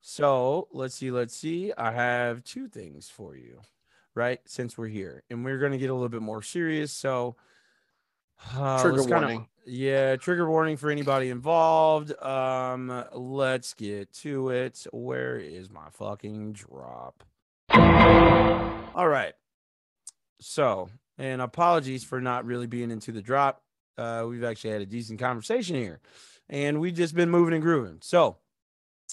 so 0.00 0.68
let's 0.72 0.94
see, 0.94 1.10
let's 1.10 1.34
see. 1.36 1.72
I 1.76 1.92
have 1.92 2.44
two 2.44 2.68
things 2.68 3.08
for 3.08 3.36
you, 3.36 3.60
right? 4.14 4.40
Since 4.46 4.76
we're 4.78 4.88
here, 4.88 5.22
and 5.30 5.44
we're 5.44 5.58
gonna 5.58 5.78
get 5.78 5.90
a 5.90 5.94
little 5.94 6.08
bit 6.08 6.22
more 6.22 6.42
serious. 6.42 6.92
So, 6.92 7.36
uh, 8.54 8.80
Trigger 8.82 8.98
kinda- 9.02 9.16
warning. 9.16 9.48
yeah, 9.66 10.16
trigger 10.16 10.48
warning 10.48 10.76
for 10.76 10.90
anybody 10.90 11.28
involved. 11.30 12.12
Um, 12.22 13.04
let's 13.12 13.74
get 13.74 14.12
to 14.14 14.50
it. 14.50 14.86
Where 14.92 15.36
is 15.36 15.70
my 15.70 15.88
fucking 15.90 16.52
drop? 16.52 17.24
All 18.94 19.08
right. 19.08 19.34
So, 20.40 20.88
and 21.20 21.42
apologies 21.42 22.02
for 22.02 22.18
not 22.18 22.46
really 22.46 22.66
being 22.66 22.90
into 22.90 23.12
the 23.12 23.20
drop. 23.20 23.62
Uh, 23.98 24.24
we've 24.26 24.42
actually 24.42 24.70
had 24.70 24.80
a 24.80 24.86
decent 24.86 25.20
conversation 25.20 25.76
here, 25.76 26.00
and 26.48 26.80
we've 26.80 26.94
just 26.94 27.14
been 27.14 27.28
moving 27.28 27.52
and 27.52 27.62
grooving. 27.62 27.98
So, 28.00 28.38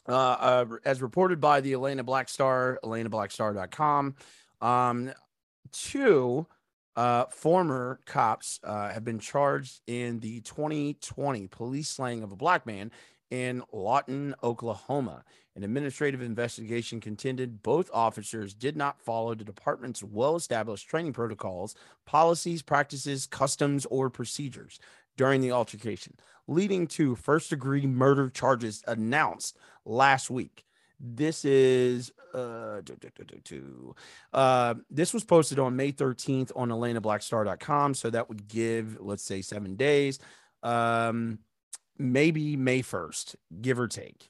uh, 0.07 0.13
uh, 0.13 0.65
as 0.85 1.01
reported 1.01 1.41
by 1.41 1.59
the 1.59 1.73
Atlanta 1.73 2.05
Black 2.05 2.29
Star, 2.29 2.79
AtlantaBlackStar.com, 2.81 4.15
um, 4.61 5.11
two 5.73 6.47
uh, 6.95 7.25
former 7.25 7.99
cops 8.05 8.61
uh, 8.63 8.89
have 8.89 9.03
been 9.03 9.19
charged 9.19 9.81
in 9.85 10.21
the 10.21 10.39
2020 10.41 11.47
police 11.47 11.89
slaying 11.89 12.23
of 12.23 12.31
a 12.31 12.37
black 12.37 12.65
man 12.65 12.89
in 13.29 13.63
Lawton, 13.71 14.35
Oklahoma. 14.43 15.23
An 15.55 15.63
administrative 15.63 16.21
investigation 16.21 16.99
contended 16.99 17.63
both 17.63 17.89
officers 17.91 18.53
did 18.53 18.77
not 18.77 19.01
follow 19.01 19.33
the 19.33 19.43
department's 19.43 20.03
well 20.03 20.35
established 20.35 20.87
training 20.87 21.13
protocols, 21.13 21.75
policies, 22.05 22.61
practices, 22.61 23.25
customs, 23.25 23.85
or 23.87 24.09
procedures 24.09 24.79
during 25.17 25.41
the 25.41 25.51
altercation, 25.51 26.15
leading 26.47 26.85
to 26.85 27.15
first 27.15 27.49
degree 27.49 27.87
murder 27.87 28.29
charges 28.29 28.83
announced 28.87 29.57
last 29.83 30.29
week. 30.29 30.63
This 30.99 31.43
is 31.43 32.11
uh. 32.33 32.81
Uh, 34.33 34.73
this 34.89 35.13
was 35.13 35.23
posted 35.23 35.59
on 35.59 35.75
May 35.75 35.91
13th 35.91 36.51
on 36.55 36.69
AtlantaBlackStar.com. 36.69 37.93
So 37.93 38.09
that 38.09 38.29
would 38.29 38.47
give, 38.47 38.97
let's 38.99 39.23
say, 39.23 39.41
seven 39.41 39.75
days. 39.75 40.19
Um, 40.63 41.39
maybe 41.97 42.55
May 42.55 42.81
1st, 42.81 43.35
give 43.61 43.79
or 43.79 43.87
take, 43.87 44.29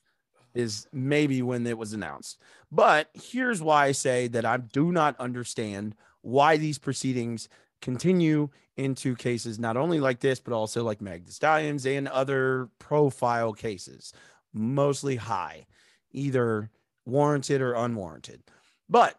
is 0.53 0.87
maybe 0.91 1.41
when 1.41 1.65
it 1.67 1.77
was 1.77 1.93
announced. 1.93 2.39
But 2.71 3.09
here's 3.13 3.61
why 3.61 3.85
I 3.85 3.91
say 3.91 4.27
that 4.29 4.45
I 4.45 4.57
do 4.57 4.91
not 4.91 5.19
understand 5.19 5.95
why 6.21 6.57
these 6.57 6.77
proceedings 6.77 7.47
continue 7.81 8.49
into 8.75 9.15
cases 9.15 9.59
not 9.59 9.77
only 9.77 9.99
like 9.99 10.19
this, 10.19 10.39
but 10.39 10.53
also 10.53 10.83
like 10.83 11.01
Meg 11.01 11.25
Thee 11.25 11.31
Stallion's 11.31 11.85
and 11.85 12.07
other 12.07 12.69
profile 12.79 13.53
cases, 13.53 14.13
mostly 14.53 15.15
high, 15.15 15.65
either 16.11 16.69
warranted 17.05 17.61
or 17.61 17.73
unwarranted. 17.73 18.43
But 18.89 19.17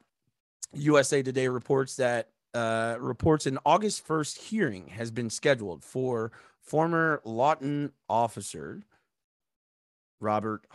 USA 0.74 1.22
Today 1.22 1.48
reports 1.48 1.96
that 1.96 2.28
uh, 2.54 2.96
reports 2.98 3.46
an 3.46 3.58
August 3.64 4.06
1st 4.06 4.38
hearing 4.38 4.88
has 4.88 5.10
been 5.10 5.30
scheduled 5.30 5.84
for 5.84 6.32
former 6.68 7.20
Lawton 7.24 7.92
officer 8.08 8.82
Robert 10.20 10.66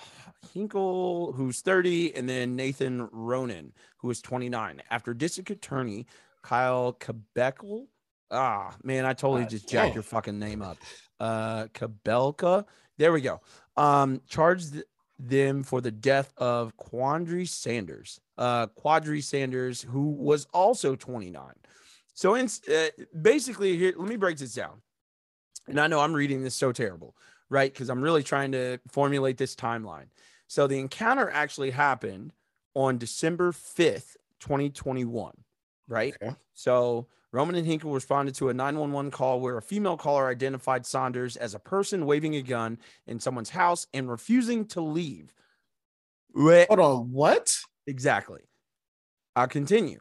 Hinkle, 0.53 1.33
who's 1.33 1.61
30, 1.61 2.15
and 2.15 2.27
then 2.27 2.55
Nathan 2.55 3.09
Ronan, 3.11 3.73
who 3.97 4.09
is 4.09 4.21
29. 4.21 4.81
After 4.89 5.13
District 5.13 5.49
Attorney 5.49 6.05
Kyle 6.41 6.93
Kabeckel, 6.93 7.87
ah 8.31 8.75
man, 8.83 9.05
I 9.05 9.13
totally 9.13 9.45
just 9.45 9.67
jacked 9.69 9.89
damn. 9.89 9.93
your 9.95 10.03
fucking 10.03 10.39
name 10.39 10.61
up. 10.61 10.77
Uh, 11.19 11.65
Cabelka, 11.73 12.65
there 12.97 13.11
we 13.11 13.21
go. 13.21 13.41
Um, 13.77 14.21
charged 14.27 14.83
them 15.19 15.63
for 15.63 15.81
the 15.81 15.91
death 15.91 16.33
of 16.37 16.75
Quandry 16.77 17.47
Sanders, 17.47 18.19
uh, 18.37 18.67
Quadry 18.67 19.21
Sanders, 19.21 19.81
who 19.81 20.09
was 20.09 20.47
also 20.53 20.95
29. 20.95 21.43
So, 22.13 22.35
in, 22.35 22.47
uh, 22.71 22.87
basically, 23.21 23.77
here, 23.77 23.93
let 23.97 24.07
me 24.07 24.17
break 24.17 24.37
this 24.37 24.53
down. 24.53 24.81
And 25.67 25.79
I 25.79 25.87
know 25.87 25.99
I'm 25.99 26.13
reading 26.13 26.43
this 26.43 26.55
so 26.55 26.71
terrible, 26.71 27.15
right? 27.49 27.71
Because 27.71 27.89
I'm 27.89 28.01
really 28.01 28.23
trying 28.23 28.51
to 28.53 28.79
formulate 28.89 29.37
this 29.37 29.55
timeline. 29.55 30.07
So, 30.47 30.67
the 30.67 30.79
encounter 30.79 31.29
actually 31.29 31.71
happened 31.71 32.33
on 32.75 32.97
December 32.97 33.51
5th, 33.51 34.15
2021, 34.39 35.33
right? 35.87 36.13
So, 36.53 37.07
Roman 37.31 37.55
and 37.55 37.65
Hinkle 37.65 37.91
responded 37.91 38.35
to 38.35 38.49
a 38.49 38.53
911 38.53 39.09
call 39.09 39.39
where 39.39 39.57
a 39.57 39.61
female 39.61 39.97
caller 39.97 40.27
identified 40.29 40.85
Saunders 40.85 41.35
as 41.35 41.55
a 41.55 41.59
person 41.59 42.05
waving 42.05 42.35
a 42.35 42.43
gun 42.43 42.77
in 43.07 43.19
someone's 43.19 43.49
house 43.49 43.87
and 43.93 44.07
refusing 44.09 44.65
to 44.67 44.81
leave. 44.81 45.33
Wait. 46.35 46.67
Hold 46.67 46.79
on, 46.79 47.11
what? 47.11 47.55
Exactly. 47.87 48.41
I'll 49.35 49.47
continue. 49.47 49.99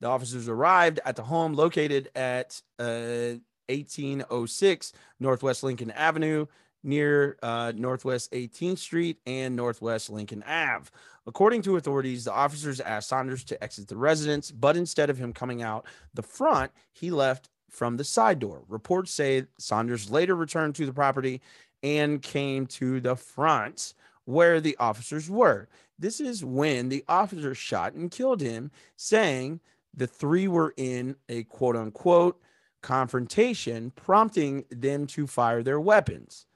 The 0.00 0.08
officers 0.08 0.48
arrived 0.48 0.98
at 1.04 1.14
the 1.14 1.22
home 1.22 1.54
located 1.54 2.10
at 2.16 2.60
uh, 2.78 3.34
1806 3.68 4.92
Northwest 5.20 5.62
Lincoln 5.62 5.90
Avenue 5.90 6.46
near 6.82 7.38
uh, 7.42 7.72
Northwest 7.74 8.30
18th 8.32 8.78
Street 8.78 9.18
and 9.26 9.56
Northwest 9.56 10.10
Lincoln 10.10 10.42
Ave. 10.46 10.90
According 11.26 11.62
to 11.62 11.76
authorities, 11.76 12.24
the 12.24 12.32
officers 12.32 12.80
asked 12.80 13.08
Saunders 13.08 13.44
to 13.44 13.64
exit 13.64 13.88
the 13.88 13.96
residence, 13.96 14.50
but 14.50 14.76
instead 14.76 15.08
of 15.08 15.16
him 15.16 15.32
coming 15.32 15.62
out 15.62 15.86
the 16.12 16.22
front, 16.22 16.70
he 16.92 17.10
left 17.10 17.48
from 17.70 17.96
the 17.96 18.04
side 18.04 18.38
door. 18.38 18.62
Reports 18.68 19.10
say 19.10 19.46
Saunders 19.58 20.10
later 20.10 20.36
returned 20.36 20.74
to 20.76 20.86
the 20.86 20.92
property 20.92 21.40
and 21.82 22.22
came 22.22 22.66
to 22.66 23.00
the 23.00 23.16
front 23.16 23.94
where 24.26 24.60
the 24.60 24.76
officers 24.78 25.28
were. 25.28 25.68
This 25.98 26.20
is 26.20 26.44
when 26.44 26.88
the 26.88 27.04
officers 27.08 27.58
shot 27.58 27.94
and 27.94 28.10
killed 28.10 28.40
him, 28.40 28.70
saying 28.96 29.60
the 29.94 30.06
three 30.06 30.48
were 30.48 30.74
in 30.76 31.16
a 31.28 31.44
quote 31.44 31.76
unquote 31.76 32.40
confrontation, 32.84 33.90
prompting 33.96 34.64
them 34.70 35.06
to 35.08 35.26
fire 35.26 35.62
their 35.62 35.80
weapons. 35.80 36.46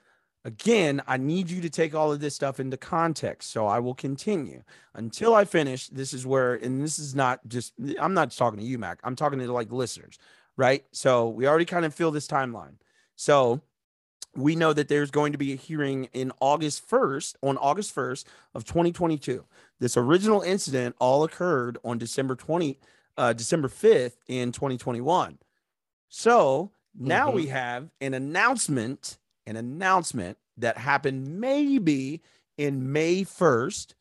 Again, 0.45 1.03
I 1.07 1.17
need 1.17 1.51
you 1.51 1.61
to 1.63 1.71
take 1.71 1.95
all 1.95 2.13
of 2.13 2.21
this 2.21 2.35
stuff 2.35 2.61
into 2.61 2.77
context. 2.77 3.51
So 3.51 3.67
I 3.67 3.81
will 3.81 3.95
continue 3.95 4.63
until 4.95 5.35
I 5.35 5.45
finish. 5.45 5.89
This 5.89 6.13
is 6.13 6.27
where, 6.27 6.55
and 6.55 6.83
this 6.83 6.99
is 6.99 7.15
not 7.15 7.41
just, 7.49 7.73
I'm 8.01 8.15
not 8.15 8.31
talking 8.31 8.61
to 8.61 8.65
you, 8.65 8.79
Mac. 8.79 9.01
I'm 9.03 9.17
talking 9.17 9.39
to 9.41 9.53
like 9.53 9.73
listeners, 9.73 10.19
right? 10.57 10.85
So 10.93 11.29
we 11.29 11.49
already 11.49 11.65
kind 11.65 11.85
of 11.85 11.95
feel 11.95 12.11
this 12.11 12.29
timeline. 12.29 12.75
So 13.17 13.63
we 14.37 14.55
know 14.55 14.73
that 14.73 14.89
there's 14.89 15.11
going 15.11 15.33
to 15.33 15.39
be 15.39 15.53
a 15.53 15.57
hearing 15.57 16.09
in 16.13 16.31
August 16.41 16.89
1st, 16.89 17.37
on 17.43 17.57
August 17.57 17.95
1st 17.95 18.25
of 18.55 18.65
2022. 18.65 19.45
This 19.81 19.97
original 19.97 20.43
incident 20.43 20.95
all 21.01 21.25
occurred 21.25 21.79
on 21.85 21.99
December 21.99 22.37
20, 22.37 22.79
uh, 23.17 23.33
December 23.33 23.69
5th 23.69 24.17
in 24.29 24.53
2021. 24.53 25.39
So 26.09 26.73
now 26.95 27.31
Mhm. 27.31 27.35
we 27.35 27.47
have 27.49 27.91
an 28.01 28.15
announcement, 28.15 29.19
an 29.47 29.57
announcement 29.57 30.39
that 30.57 30.79
happened 30.79 31.41
maybe 31.41 32.23
in 32.57 32.93
May 32.93 33.25
1st 33.25 33.95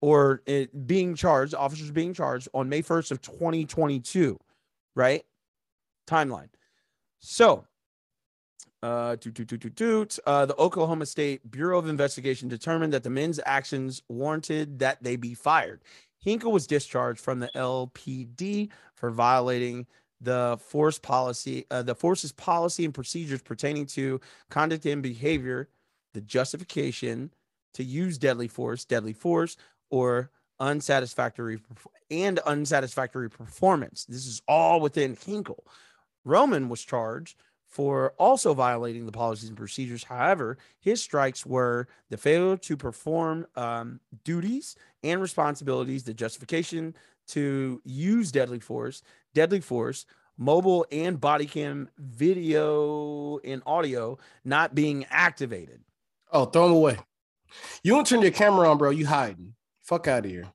or 0.00 0.42
it 0.46 0.86
being 0.86 1.14
charged, 1.14 1.54
officers 1.54 1.90
being 1.90 2.12
charged 2.12 2.48
on 2.52 2.68
May 2.68 2.82
1st 2.82 3.12
of 3.12 3.22
2022, 3.22 4.38
right? 4.94 5.24
Timeline. 6.06 6.50
So, 7.20 7.66
uh, 8.82 9.14
toot, 9.16 9.34
toot, 9.36 9.48
toot, 9.48 9.60
toot, 9.60 9.76
toot. 9.76 10.18
Uh, 10.26 10.44
the 10.44 10.56
Oklahoma 10.56 11.06
State 11.06 11.48
Bureau 11.50 11.78
of 11.78 11.86
Investigation 11.86 12.48
determined 12.48 12.92
that 12.92 13.04
the 13.04 13.10
men's 13.10 13.38
actions 13.46 14.02
warranted 14.08 14.80
that 14.80 15.02
they 15.02 15.14
be 15.14 15.34
fired. 15.34 15.82
Hinkle 16.22 16.52
was 16.52 16.66
discharged 16.66 17.20
from 17.20 17.40
the 17.40 17.50
LPD 17.54 18.70
for 18.94 19.10
violating 19.10 19.86
the 20.20 20.56
force 20.64 20.98
policy, 20.98 21.66
uh, 21.70 21.82
the 21.82 21.96
force's 21.96 22.32
policy 22.32 22.84
and 22.84 22.94
procedures 22.94 23.42
pertaining 23.42 23.86
to 23.86 24.20
conduct 24.48 24.86
and 24.86 25.02
behavior, 25.02 25.68
the 26.14 26.20
justification 26.20 27.32
to 27.74 27.82
use 27.82 28.18
deadly 28.18 28.46
force, 28.46 28.84
deadly 28.84 29.12
force, 29.12 29.56
or 29.90 30.30
unsatisfactory 30.60 31.60
and 32.10 32.38
unsatisfactory 32.40 33.28
performance. 33.28 34.04
This 34.04 34.26
is 34.26 34.40
all 34.46 34.80
within 34.80 35.16
Hinkle. 35.16 35.66
Roman 36.24 36.68
was 36.68 36.82
charged 36.82 37.36
for 37.72 38.12
also 38.18 38.52
violating 38.52 39.06
the 39.06 39.12
policies 39.12 39.48
and 39.48 39.56
procedures. 39.56 40.04
However, 40.04 40.58
his 40.78 41.02
strikes 41.02 41.46
were 41.46 41.88
the 42.10 42.18
failure 42.18 42.58
to 42.58 42.76
perform 42.76 43.46
um, 43.56 43.98
duties 44.24 44.76
and 45.02 45.22
responsibilities, 45.22 46.04
the 46.04 46.12
justification 46.12 46.94
to 47.28 47.80
use 47.86 48.30
deadly 48.30 48.60
force, 48.60 49.02
deadly 49.32 49.60
force, 49.60 50.04
mobile 50.36 50.84
and 50.92 51.18
body 51.18 51.46
cam 51.46 51.88
video 51.96 53.38
and 53.38 53.62
audio 53.64 54.18
not 54.44 54.74
being 54.74 55.06
activated. 55.08 55.80
Oh, 56.30 56.44
throw 56.44 56.68
them 56.68 56.76
away. 56.76 56.98
You 57.82 57.94
don't 57.94 58.06
turn 58.06 58.20
your 58.20 58.32
camera 58.32 58.70
on, 58.70 58.76
bro. 58.76 58.90
You 58.90 59.06
hiding. 59.06 59.54
Fuck 59.80 60.08
out 60.08 60.26
of 60.26 60.30
here. 60.30 60.52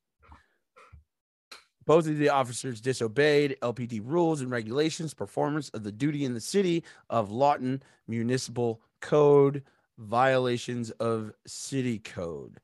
Both 1.88 2.06
of 2.08 2.18
the 2.18 2.30
officers 2.30 2.82
disobeyed 2.82 3.58
LPD 3.62 4.02
rules 4.04 4.42
and 4.42 4.52
regulations, 4.52 5.14
performance 5.14 5.70
of 5.70 5.84
the 5.84 5.92
duty 5.92 6.26
in 6.26 6.34
the 6.34 6.42
city 6.42 6.84
of 7.10 7.32
Lawton 7.32 7.82
Municipal 8.10 8.82
Code, 9.00 9.64
violations 9.98 10.92
of 10.92 11.32
city 11.48 11.98
code. 11.98 12.60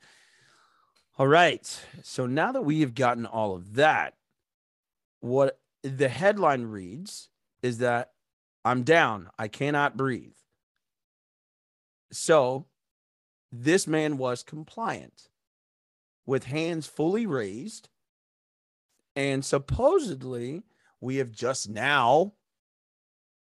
All 1.17 1.27
right. 1.27 1.65
So 2.01 2.25
now 2.25 2.51
that 2.51 2.63
we 2.63 2.81
have 2.81 2.95
gotten 2.95 3.25
all 3.25 3.55
of 3.55 3.75
that, 3.75 4.15
what 5.21 5.57
the 5.83 6.09
headline 6.09 6.65
reads 6.65 7.29
is 7.61 7.77
that 7.77 8.11
I'm 8.65 8.83
down. 8.83 9.29
I 9.39 9.47
cannot 9.47 9.95
breathe. 9.95 10.35
So 12.11 12.65
this 13.53 13.87
man 13.87 14.17
was 14.17 14.43
compliant 14.43 15.29
with 16.25 16.43
hands 16.43 16.87
fully 16.87 17.25
raised. 17.25 17.87
And 19.15 19.43
supposedly, 19.43 20.63
we 21.01 21.17
have 21.17 21.31
just 21.31 21.69
now 21.69 22.33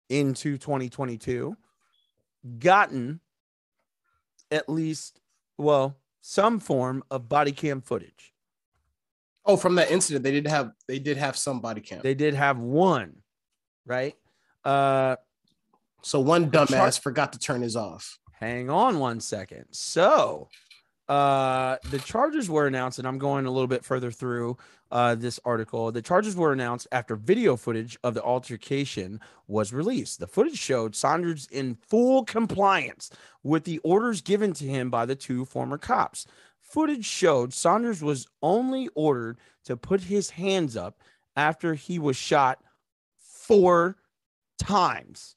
into 0.09 0.57
2022 0.57 1.57
gotten 2.59 3.21
at 4.51 4.69
least, 4.69 5.21
well, 5.57 5.99
some 6.21 6.61
form 6.61 7.03
of 7.11 7.29
body 7.29 7.53
cam 7.53 7.81
footage. 7.81 8.33
Oh, 9.45 9.57
from 9.57 9.77
that 9.77 9.91
incident, 9.91 10.25
they 10.25 10.31
did 10.31 10.47
have 10.47 10.73
they 10.87 10.99
did 10.99 11.17
have 11.17 11.37
some 11.37 11.61
body 11.61 11.81
cam. 11.81 12.01
They 12.03 12.15
did 12.15 12.35
have 12.35 12.59
one, 12.59 13.17
right? 13.87 14.15
Uh 14.65 15.17
so 16.03 16.21
one 16.21 16.51
dumbass 16.51 17.01
forgot 17.01 17.33
to 17.33 17.39
turn 17.39 17.63
his 17.63 17.75
off. 17.75 18.19
Hang 18.33 18.71
on 18.71 18.99
one 18.99 19.21
second. 19.21 19.65
So, 19.73 20.49
uh, 21.09 21.77
the 21.91 21.99
charges 21.99 22.51
were 22.51 22.67
announced, 22.67 22.99
and 22.99 23.09
I'm 23.09 23.19
going 23.19 23.47
a 23.47 23.51
little 23.51 23.67
bit 23.67 23.85
further 23.85 24.11
through 24.11 24.57
uh, 24.91 25.15
this 25.15 25.41
article. 25.45 25.91
The 25.93 26.03
charges 26.03 26.37
were 26.37 26.53
announced 26.53 26.87
after 26.93 27.17
video 27.17 27.57
footage 27.57 27.99
of 28.05 28.15
the 28.15 28.23
altercation 28.23 29.21
was 29.47 29.73
released. 29.73 30.21
The 30.21 30.27
footage 30.27 30.59
showed 30.59 30.95
Saunders 30.95 31.49
in 31.51 31.75
full 31.75 32.25
compliance 32.25 33.11
with 33.43 33.65
the 33.65 33.79
orders 33.79 34.21
given 34.21 34.53
to 34.55 34.65
him 34.65 34.91
by 34.91 35.07
the 35.07 35.17
two 35.17 35.45
former 35.45 35.79
cops. 35.79 36.27
Footage 36.61 37.07
showed 37.07 37.55
Saunders 37.55 38.03
was 38.03 38.27
only 38.43 38.89
ordered 38.95 39.39
to 39.65 39.77
put 39.77 40.03
his 40.03 40.31
hands 40.31 40.77
up 40.77 41.01
after 41.37 41.75
he 41.75 41.99
was 41.99 42.17
shot 42.17 42.61
four 43.19 43.97
times 44.59 45.37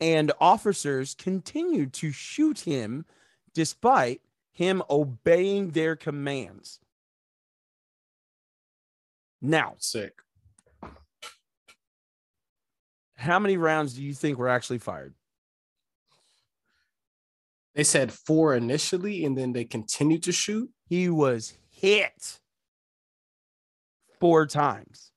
and 0.00 0.32
officers 0.40 1.14
continued 1.14 1.92
to 1.94 2.12
shoot 2.12 2.60
him 2.60 3.04
despite 3.54 4.20
him 4.52 4.82
obeying 4.90 5.70
their 5.70 5.96
commands. 5.96 6.80
Now, 9.40 9.74
sick. 9.78 10.14
How 13.16 13.38
many 13.38 13.56
rounds 13.56 13.94
do 13.94 14.02
you 14.02 14.14
think 14.14 14.38
were 14.38 14.48
actually 14.48 14.78
fired? 14.78 15.14
They 17.74 17.84
said 17.84 18.12
four 18.12 18.54
initially, 18.54 19.24
and 19.24 19.36
then 19.36 19.52
they 19.52 19.64
continued 19.64 20.22
to 20.24 20.32
shoot. 20.32 20.70
He 20.88 21.08
was 21.08 21.54
hit 21.70 22.38
four 24.20 24.46
times. 24.46 25.10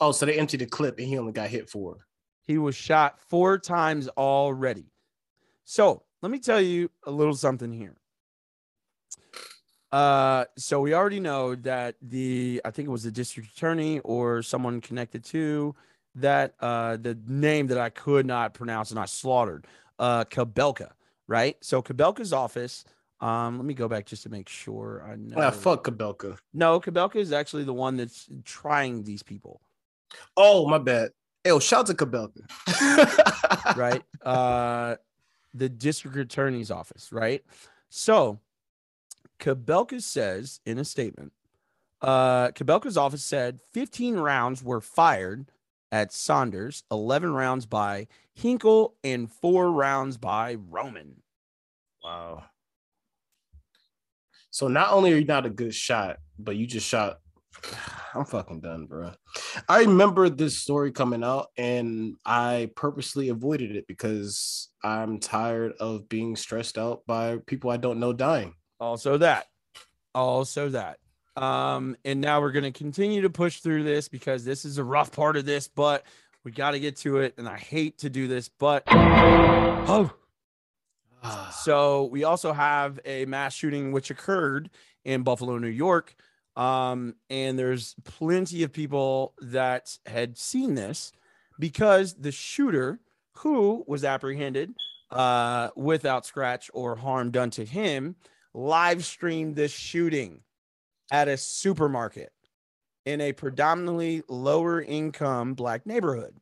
Oh, 0.00 0.12
so 0.12 0.26
they 0.26 0.38
emptied 0.38 0.60
the 0.60 0.66
clip, 0.66 0.98
and 0.98 1.08
he 1.08 1.18
only 1.18 1.32
got 1.32 1.48
hit 1.48 1.68
four. 1.68 2.06
He 2.42 2.58
was 2.58 2.74
shot 2.74 3.18
four 3.28 3.58
times 3.58 4.08
already. 4.08 4.86
So 5.64 6.04
let 6.22 6.30
me 6.30 6.38
tell 6.38 6.60
you 6.60 6.90
a 7.06 7.10
little 7.10 7.34
something 7.34 7.72
here. 7.72 7.96
Uh, 9.90 10.46
so 10.56 10.80
we 10.80 10.94
already 10.94 11.20
know 11.20 11.54
that 11.56 11.96
the 12.00 12.62
I 12.64 12.70
think 12.70 12.88
it 12.88 12.90
was 12.90 13.02
the 13.02 13.10
district 13.10 13.50
attorney 13.52 13.98
or 14.00 14.42
someone 14.42 14.80
connected 14.80 15.22
to 15.26 15.74
that 16.14 16.54
uh 16.60 16.96
the 16.96 17.18
name 17.26 17.66
that 17.68 17.78
I 17.78 17.88
could 17.88 18.26
not 18.26 18.52
pronounce 18.54 18.90
and 18.90 18.98
I 19.00 19.04
slaughtered 19.06 19.66
uh 19.98 20.24
Cabelka, 20.24 20.92
right? 21.26 21.56
So 21.60 21.82
Cabelka's 21.82 22.32
office. 22.32 22.84
Um, 23.20 23.56
let 23.56 23.64
me 23.64 23.74
go 23.74 23.86
back 23.86 24.06
just 24.06 24.24
to 24.24 24.30
make 24.30 24.48
sure 24.48 25.06
I 25.08 25.14
know. 25.14 25.36
Ah, 25.40 25.50
fuck 25.52 25.84
Cabelka. 25.84 26.38
No, 26.52 26.80
Cabelka 26.80 27.16
is 27.16 27.32
actually 27.32 27.62
the 27.62 27.72
one 27.72 27.96
that's 27.96 28.28
trying 28.44 29.04
these 29.04 29.22
people. 29.22 29.60
Oh, 30.36 30.66
my 30.66 30.78
bad. 30.78 31.10
Yo, 31.46 31.60
shout 31.60 31.86
to 31.86 31.94
Cabelka. 31.94 32.40
right? 33.76 34.02
Uh, 34.22 34.96
the 35.54 35.68
district 35.68 36.16
attorney's 36.16 36.70
office, 36.70 37.12
right? 37.12 37.42
So, 37.88 38.40
Cabelka 39.38 40.00
says 40.00 40.60
in 40.64 40.78
a 40.78 40.84
statement, 40.84 41.32
uh, 42.00 42.48
Cabelka's 42.48 42.96
office 42.96 43.24
said 43.24 43.60
15 43.72 44.16
rounds 44.16 44.62
were 44.62 44.80
fired 44.80 45.46
at 45.92 46.12
Saunders, 46.12 46.84
11 46.90 47.32
rounds 47.32 47.66
by 47.66 48.08
Hinkle, 48.34 48.94
and 49.04 49.30
four 49.30 49.70
rounds 49.70 50.16
by 50.16 50.54
Roman. 50.54 51.22
Wow. 52.02 52.44
So 54.50 54.68
not 54.68 54.92
only 54.92 55.12
are 55.12 55.16
you 55.16 55.24
not 55.24 55.46
a 55.46 55.50
good 55.50 55.74
shot, 55.74 56.18
but 56.38 56.56
you 56.56 56.66
just 56.66 56.86
shot. 56.86 57.20
I'm 58.14 58.24
fucking 58.24 58.60
done, 58.60 58.86
bro. 58.86 59.12
I 59.68 59.80
remember 59.80 60.28
this 60.28 60.58
story 60.58 60.92
coming 60.92 61.24
out, 61.24 61.48
and 61.56 62.16
I 62.24 62.70
purposely 62.76 63.28
avoided 63.28 63.76
it 63.76 63.86
because 63.86 64.68
I'm 64.82 65.18
tired 65.18 65.72
of 65.80 66.08
being 66.08 66.36
stressed 66.36 66.78
out 66.78 67.02
by 67.06 67.38
people 67.46 67.70
I 67.70 67.76
don't 67.76 68.00
know 68.00 68.12
dying. 68.12 68.54
Also 68.80 69.18
that. 69.18 69.46
Also 70.14 70.68
that. 70.70 70.98
Um, 71.36 71.96
and 72.04 72.20
now 72.20 72.40
we're 72.40 72.52
gonna 72.52 72.72
continue 72.72 73.22
to 73.22 73.30
push 73.30 73.60
through 73.60 73.84
this 73.84 74.08
because 74.08 74.44
this 74.44 74.64
is 74.64 74.78
a 74.78 74.84
rough 74.84 75.12
part 75.12 75.36
of 75.36 75.46
this, 75.46 75.68
but 75.68 76.04
we 76.44 76.50
got 76.50 76.72
to 76.72 76.80
get 76.80 76.96
to 76.98 77.18
it. 77.18 77.34
And 77.38 77.48
I 77.48 77.56
hate 77.56 77.98
to 77.98 78.10
do 78.10 78.28
this, 78.28 78.48
but 78.48 78.84
oh. 78.88 80.12
So 81.62 82.06
we 82.06 82.24
also 82.24 82.52
have 82.52 82.98
a 83.04 83.24
mass 83.26 83.54
shooting 83.54 83.92
which 83.92 84.10
occurred 84.10 84.70
in 85.04 85.22
Buffalo, 85.22 85.58
New 85.58 85.68
York. 85.68 86.16
Um, 86.56 87.14
and 87.30 87.58
there's 87.58 87.94
plenty 88.04 88.62
of 88.62 88.72
people 88.72 89.34
that 89.40 89.96
had 90.06 90.36
seen 90.36 90.74
this 90.74 91.12
because 91.58 92.14
the 92.14 92.32
shooter 92.32 93.00
who 93.38 93.84
was 93.86 94.04
apprehended 94.04 94.74
uh, 95.10 95.70
without 95.76 96.26
scratch 96.26 96.70
or 96.74 96.96
harm 96.96 97.30
done 97.30 97.50
to 97.50 97.64
him 97.64 98.16
live 98.54 99.04
streamed 99.04 99.56
this 99.56 99.72
shooting 99.72 100.40
at 101.10 101.28
a 101.28 101.36
supermarket 101.36 102.32
in 103.04 103.20
a 103.20 103.32
predominantly 103.32 104.22
lower 104.28 104.80
income 104.80 105.54
black 105.54 105.86
neighborhood. 105.86 106.34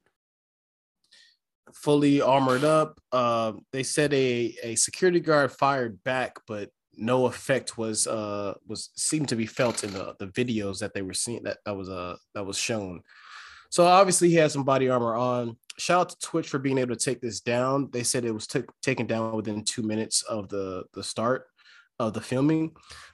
fully 1.73 2.21
armored 2.21 2.65
up. 2.65 3.01
Uh, 3.13 3.53
they 3.73 3.83
said 3.83 4.13
a, 4.13 4.55
a 4.63 4.75
security 4.75 5.21
guard 5.21 5.53
fired 5.53 6.03
back, 6.03 6.37
but 6.47 6.71
no 6.97 7.27
effect 7.27 7.79
was 7.79 8.07
uh 8.07 8.55
was 8.67 8.91
seemed 8.97 9.29
to 9.29 9.37
be 9.37 9.47
felt 9.47 9.85
in 9.85 9.93
the, 9.93 10.15
the 10.19 10.27
videos 10.27 10.79
that 10.81 10.93
they 10.95 11.03
were 11.03 11.15
seeing 11.15 11.43
that 11.45 11.59
that 11.65 11.77
was 11.77 11.89
uh 11.89 12.17
that 12.35 12.45
was 12.45 12.59
shown. 12.59 13.03
So 13.71 13.87
obviously 13.87 14.29
he 14.29 14.35
had 14.35 14.51
some 14.51 14.65
body 14.65 14.89
armor 14.89 15.15
on. 15.15 15.57
Shout 15.79 16.01
out 16.01 16.09
to 16.11 16.19
Twitch 16.19 16.49
for 16.49 16.59
being 16.59 16.79
able 16.79 16.95
to 16.95 17.05
take 17.05 17.21
this 17.21 17.41
down. 17.41 17.89
They 17.93 18.03
said 18.03 18.25
it 18.25 18.35
was 18.35 18.49
t- 18.49 18.65
taken 18.83 19.07
down 19.07 19.33
within 19.33 19.65
two 19.65 19.83
minutes 19.83 20.23
of 20.23 20.49
the 20.49 20.85
the 20.93 21.05
start 21.05 21.47
of 21.99 22.15
the 22.15 22.21
filming, 22.21 22.73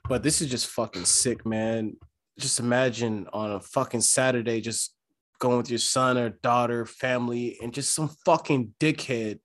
but 0.08 0.22
this 0.22 0.40
is 0.40 0.50
just 0.50 0.68
fucking 0.68 1.04
sick, 1.04 1.44
man. 1.44 1.96
Just 2.38 2.60
imagine 2.60 3.26
on 3.32 3.52
a 3.52 3.60
fucking 3.60 4.00
Saturday, 4.00 4.60
just 4.60 4.94
going 5.38 5.58
with 5.58 5.70
your 5.70 5.78
son 5.78 6.16
or 6.16 6.30
daughter, 6.30 6.86
family, 6.86 7.58
and 7.62 7.74
just 7.74 7.94
some 7.94 8.10
fucking 8.24 8.74
dickhead 8.80 9.40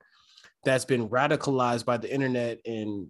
that's 0.63 0.85
been 0.85 1.09
radicalized 1.09 1.85
by 1.85 1.97
the 1.97 2.13
internet 2.13 2.59
and 2.65 3.07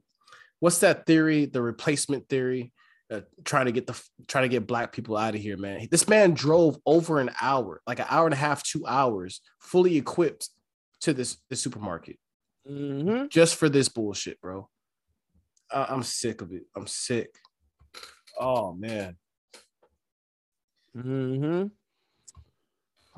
what's 0.61 0.77
that 0.79 1.05
theory? 1.05 1.45
The 1.45 1.61
replacement 1.61 2.29
theory. 2.29 2.71
Uh, 3.11 3.19
trying 3.43 3.65
to 3.65 3.73
get 3.73 3.85
the 3.87 4.01
trying 4.29 4.43
to 4.43 4.47
get 4.47 4.65
black 4.65 4.93
people 4.93 5.17
out 5.17 5.35
of 5.35 5.41
here, 5.41 5.57
man. 5.57 5.85
This 5.91 6.07
man 6.07 6.33
drove 6.33 6.77
over 6.85 7.19
an 7.19 7.29
hour, 7.41 7.81
like 7.85 7.99
an 7.99 8.05
hour 8.09 8.23
and 8.25 8.33
a 8.33 8.37
half, 8.37 8.63
two 8.63 8.87
hours, 8.87 9.41
fully 9.59 9.97
equipped 9.97 10.47
to 11.01 11.11
this 11.13 11.35
the 11.49 11.57
supermarket, 11.57 12.17
Mm-hmm. 12.69 13.27
just 13.27 13.55
for 13.57 13.67
this 13.67 13.89
bullshit, 13.89 14.39
bro. 14.39 14.69
I- 15.69 15.87
I'm 15.89 16.03
sick 16.03 16.41
of 16.41 16.53
it. 16.53 16.63
I'm 16.73 16.87
sick. 16.87 17.35
Oh 18.39 18.71
man. 18.73 19.17
Mm-hmm. 20.95 21.67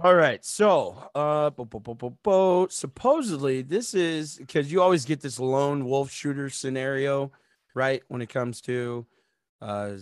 All 0.03 0.15
right. 0.15 0.43
So, 0.43 1.09
uh, 1.15 1.49
bo- 1.51 1.63
bo- 1.65 2.17
bo- 2.23 2.67
supposedly 2.69 3.61
this 3.61 3.93
is 3.93 4.35
because 4.35 4.69
you 4.71 4.81
always 4.81 5.05
get 5.05 5.21
this 5.21 5.39
lone 5.39 5.85
wolf 5.85 6.11
shooter 6.11 6.49
scenario, 6.49 7.31
right? 7.73 8.03
When 8.09 8.21
it 8.21 8.27
comes 8.29 8.59
to, 8.61 9.05
uh, 9.61 9.93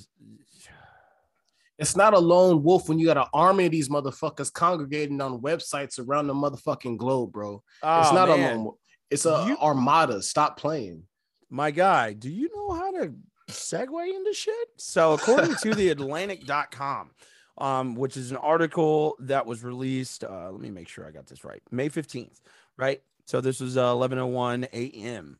It's 1.77 1.95
not 1.95 2.13
a 2.13 2.19
lone 2.19 2.61
wolf 2.61 2.87
when 2.89 2.99
you 2.99 3.07
got 3.07 3.17
an 3.17 3.25
army 3.33 3.65
of 3.65 3.71
these 3.71 3.89
motherfuckers 3.89 4.53
congregating 4.53 5.19
on 5.19 5.39
websites 5.41 5.97
around 5.99 6.27
the 6.27 6.33
motherfucking 6.33 6.97
globe, 6.97 7.31
bro. 7.31 7.55
it's 7.55 7.83
Oh, 7.83 8.13
not 8.13 8.29
man. 8.29 8.39
a 8.39 8.53
lone 8.55 8.63
wolf. 8.65 8.75
It's 9.09 9.25
a 9.25 9.45
You- 9.47 9.57
armada. 9.57 10.21
Stop 10.21 10.57
playing. 10.57 11.07
my 11.49 11.69
guy, 11.69 12.13
do 12.13 12.29
you 12.29 12.49
know 12.55 12.71
how 12.71 12.91
to 12.91 13.13
segue 13.49 14.15
into 14.15 14.31
shit? 14.33 14.69
So, 14.77 15.13
according 15.13 15.55
to 15.55 15.73
the 15.75 15.89
Atlantic.com, 15.89 17.11
um, 17.57 17.95
which 17.95 18.17
is 18.17 18.31
an 18.31 18.37
article 18.37 19.15
that 19.19 19.45
was 19.45 19.63
released, 19.63 20.23
uh, 20.23 20.49
let 20.51 20.61
me 20.61 20.69
make 20.69 20.87
sure 20.87 21.05
I 21.07 21.11
got 21.11 21.27
this 21.27 21.43
right, 21.43 21.61
May 21.71 21.89
15th, 21.89 22.41
right? 22.77 23.01
So, 23.25 23.41
this 23.41 23.59
was 23.59 23.77
uh, 23.77 23.93
11:01 23.93 24.67
a.m. 24.73 25.37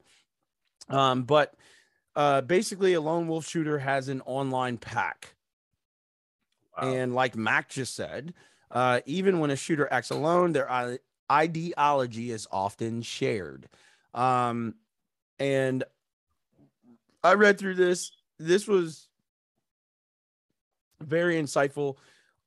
Um, 0.89 1.23
but 1.23 1.53
uh, 2.15 2.41
basically, 2.41 2.93
a 2.93 3.01
lone 3.01 3.27
wolf 3.27 3.47
shooter 3.47 3.79
has 3.79 4.09
an 4.09 4.21
online 4.25 4.77
pack. 4.77 5.35
And 6.81 7.13
like 7.13 7.35
Mac 7.35 7.69
just 7.69 7.95
said, 7.95 8.33
uh, 8.71 9.01
even 9.05 9.39
when 9.39 9.51
a 9.51 9.55
shooter 9.55 9.87
acts 9.91 10.09
alone, 10.09 10.53
their 10.53 10.69
i- 10.71 10.99
ideology 11.31 12.31
is 12.31 12.47
often 12.51 13.01
shared. 13.01 13.67
Um, 14.13 14.75
and 15.39 15.83
I 17.23 17.33
read 17.33 17.57
through 17.59 17.75
this. 17.75 18.11
This 18.39 18.67
was 18.67 19.07
very 21.01 21.35
insightful. 21.35 21.97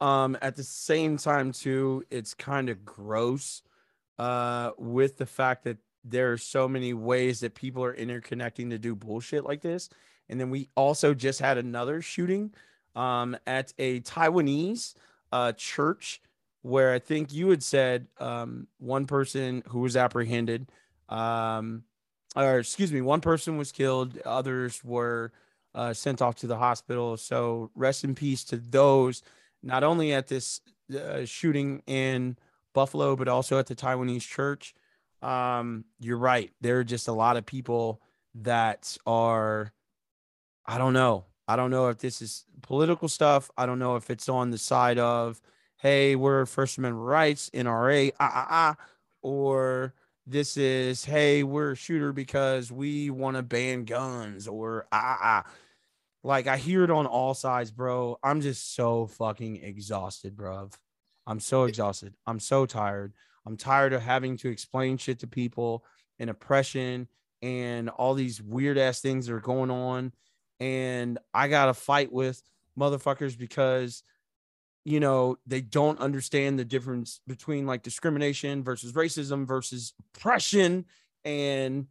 Um, 0.00 0.36
at 0.42 0.56
the 0.56 0.64
same 0.64 1.16
time, 1.16 1.52
too, 1.52 2.04
it's 2.10 2.34
kind 2.34 2.68
of 2.68 2.84
gross 2.84 3.62
uh, 4.18 4.70
with 4.76 5.16
the 5.16 5.26
fact 5.26 5.64
that 5.64 5.78
there 6.04 6.32
are 6.32 6.38
so 6.38 6.68
many 6.68 6.92
ways 6.92 7.40
that 7.40 7.54
people 7.54 7.82
are 7.82 7.94
interconnecting 7.94 8.70
to 8.70 8.78
do 8.78 8.94
bullshit 8.94 9.44
like 9.44 9.62
this. 9.62 9.88
And 10.28 10.38
then 10.40 10.50
we 10.50 10.68
also 10.76 11.14
just 11.14 11.40
had 11.40 11.58
another 11.58 12.02
shooting 12.02 12.52
um, 12.94 13.36
at 13.46 13.72
a 13.78 14.00
Taiwanese 14.00 14.94
uh, 15.32 15.52
church 15.52 16.20
where 16.62 16.92
I 16.92 16.98
think 16.98 17.32
you 17.32 17.50
had 17.50 17.62
said 17.62 18.06
um, 18.18 18.66
one 18.78 19.06
person 19.06 19.62
who 19.68 19.80
was 19.80 19.96
apprehended, 19.96 20.70
um, 21.08 21.84
or 22.36 22.58
excuse 22.58 22.92
me, 22.92 23.00
one 23.00 23.20
person 23.20 23.58
was 23.58 23.70
killed, 23.70 24.18
others 24.24 24.82
were 24.82 25.32
uh, 25.74 25.92
sent 25.92 26.22
off 26.22 26.36
to 26.36 26.46
the 26.46 26.56
hospital. 26.56 27.16
So 27.16 27.70
rest 27.74 28.04
in 28.04 28.14
peace 28.14 28.44
to 28.44 28.56
those, 28.56 29.22
not 29.62 29.84
only 29.84 30.12
at 30.12 30.28
this 30.28 30.60
uh, 30.94 31.24
shooting 31.24 31.82
in 31.86 32.36
Buffalo, 32.72 33.16
but 33.16 33.28
also 33.28 33.58
at 33.58 33.66
the 33.66 33.74
Taiwanese 33.74 34.26
church. 34.26 34.74
Um, 35.22 35.84
you're 36.00 36.18
right. 36.18 36.52
There 36.60 36.80
are 36.80 36.84
just 36.84 37.08
a 37.08 37.12
lot 37.12 37.36
of 37.36 37.46
people 37.46 38.00
that 38.34 38.96
are, 39.06 39.72
I 40.66 40.78
don't 40.78 40.92
know. 40.92 41.24
I 41.46 41.56
don't 41.56 41.70
know 41.70 41.88
if 41.88 41.98
this 41.98 42.22
is 42.22 42.44
political 42.62 43.08
stuff. 43.08 43.50
I 43.56 43.66
don't 43.66 43.78
know 43.78 43.96
if 43.96 44.10
it's 44.10 44.28
on 44.28 44.50
the 44.50 44.58
side 44.58 44.98
of, 44.98 45.40
hey, 45.78 46.16
we're 46.16 46.46
First 46.46 46.78
Amendment 46.78 47.06
rights, 47.06 47.50
NRA, 47.54 48.12
ah, 48.18 48.30
ah, 48.34 48.46
ah, 48.50 48.76
or 49.22 49.94
this 50.26 50.56
is, 50.56 51.04
hey, 51.04 51.42
we're 51.42 51.72
a 51.72 51.76
shooter 51.76 52.12
because 52.12 52.72
we 52.72 53.10
want 53.10 53.36
to 53.36 53.42
ban 53.42 53.84
guns, 53.84 54.48
or 54.48 54.86
ah, 54.90 55.00
ah, 55.02 55.18
ah. 55.22 55.50
Like 56.24 56.46
I 56.46 56.56
hear 56.56 56.82
it 56.84 56.90
on 56.90 57.06
all 57.06 57.34
sides, 57.34 57.70
bro. 57.70 58.18
I'm 58.22 58.40
just 58.40 58.74
so 58.74 59.06
fucking 59.06 59.62
exhausted, 59.62 60.34
bro. 60.34 60.70
I'm 61.26 61.38
so 61.38 61.64
exhausted. 61.64 62.14
I'm 62.26 62.40
so 62.40 62.64
tired. 62.64 63.12
I'm 63.46 63.58
tired 63.58 63.92
of 63.92 64.00
having 64.00 64.38
to 64.38 64.48
explain 64.48 64.96
shit 64.96 65.18
to 65.20 65.26
people 65.26 65.84
and 66.18 66.30
oppression 66.30 67.08
and 67.42 67.90
all 67.90 68.14
these 68.14 68.40
weird 68.40 68.78
ass 68.78 69.02
things 69.02 69.26
that 69.26 69.34
are 69.34 69.40
going 69.40 69.70
on. 69.70 70.12
And 70.60 71.18
I 71.34 71.48
got 71.48 71.66
to 71.66 71.74
fight 71.74 72.10
with 72.10 72.42
motherfuckers 72.78 73.36
because, 73.36 74.02
you 74.82 75.00
know, 75.00 75.36
they 75.46 75.60
don't 75.60 76.00
understand 76.00 76.58
the 76.58 76.64
difference 76.64 77.20
between 77.26 77.66
like 77.66 77.82
discrimination 77.82 78.64
versus 78.64 78.92
racism 78.92 79.46
versus 79.46 79.92
oppression. 80.16 80.86
And 81.22 81.86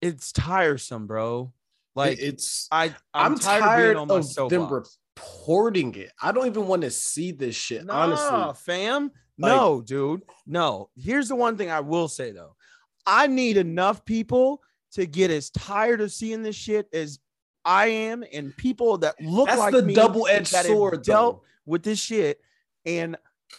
it's 0.00 0.32
tiresome, 0.32 1.06
bro. 1.06 1.52
Like 1.94 2.18
it's 2.20 2.68
I 2.70 2.86
I'm, 3.12 3.32
I'm, 3.32 3.38
tired, 3.38 3.60
tired, 3.62 3.96
of, 3.96 4.08
being 4.08 4.20
on 4.20 4.44
of 4.44 4.50
them 4.50 4.68
reporting 4.72 5.94
it. 5.96 6.12
I 6.22 6.32
don't 6.32 6.46
even 6.46 6.66
want 6.66 6.82
to 6.82 6.90
see 6.90 7.32
this 7.32 7.56
shit. 7.56 7.84
Nah, 7.84 8.02
honestly, 8.02 8.62
fam. 8.64 9.10
Like- 9.38 9.52
no, 9.52 9.82
dude. 9.82 10.22
No. 10.46 10.90
Here's 10.96 11.28
the 11.28 11.36
one 11.36 11.56
thing 11.56 11.70
I 11.70 11.80
will 11.80 12.08
say 12.08 12.32
though. 12.32 12.54
I 13.06 13.26
need 13.26 13.56
enough 13.56 14.04
people 14.04 14.62
to 14.92 15.06
get 15.06 15.30
as 15.30 15.50
tired 15.50 16.00
of 16.00 16.12
seeing 16.12 16.42
this 16.42 16.56
shit 16.56 16.88
as 16.92 17.18
I 17.64 17.86
am, 17.88 18.24
and 18.32 18.56
people 18.56 18.98
that 18.98 19.20
look 19.20 19.48
That's 19.48 19.58
like 19.58 19.72
the 19.72 19.92
double-edged 19.92 20.46
sword, 20.46 21.02
dealt 21.02 21.42
with 21.66 21.82
this 21.82 21.98
shit. 21.98 22.40
And 22.86 23.16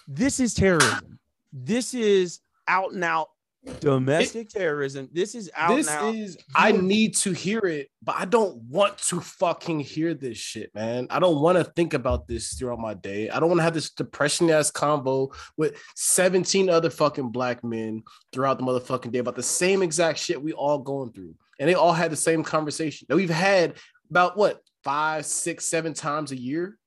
this 0.07 0.39
is 0.39 0.53
terrorism. 0.53 1.19
This 1.53 1.93
is 1.93 2.39
out 2.67 2.93
and 2.93 3.03
out 3.03 3.29
Domestic 3.81 4.49
terrorism. 4.49 5.09
This 5.11 5.35
is 5.35 5.51
out 5.55 5.75
this 5.75 5.87
now. 5.87 6.09
is 6.09 6.37
I 6.55 6.71
need 6.71 7.15
to 7.17 7.33
hear 7.33 7.59
it, 7.59 7.89
but 8.01 8.15
I 8.17 8.25
don't 8.25 8.55
want 8.63 8.97
to 9.09 9.19
fucking 9.19 9.81
hear 9.81 10.13
this 10.13 10.37
shit, 10.37 10.73
man. 10.73 11.07
I 11.09 11.19
don't 11.19 11.41
want 11.41 11.57
to 11.57 11.65
think 11.65 11.93
about 11.93 12.27
this 12.27 12.53
throughout 12.53 12.79
my 12.79 12.93
day. 12.93 13.29
I 13.29 13.39
don't 13.39 13.49
want 13.49 13.59
to 13.59 13.63
have 13.63 13.73
this 13.73 13.89
depression 13.91 14.49
ass 14.49 14.71
combo 14.71 15.31
with 15.57 15.75
17 15.95 16.69
other 16.69 16.89
fucking 16.89 17.31
black 17.31 17.63
men 17.63 18.03
throughout 18.31 18.59
the 18.59 18.63
motherfucking 18.63 19.11
day 19.11 19.19
about 19.19 19.35
the 19.35 19.43
same 19.43 19.81
exact 19.81 20.19
shit 20.19 20.41
we 20.41 20.53
all 20.53 20.79
going 20.79 21.11
through. 21.11 21.35
And 21.59 21.69
they 21.69 21.75
all 21.75 21.93
had 21.93 22.11
the 22.11 22.17
same 22.17 22.43
conversation 22.43 23.07
that 23.09 23.17
we've 23.17 23.29
had 23.29 23.75
about 24.09 24.37
what 24.37 24.61
five, 24.85 25.25
six, 25.25 25.65
seven 25.65 25.93
times 25.93 26.31
a 26.31 26.39
year. 26.39 26.77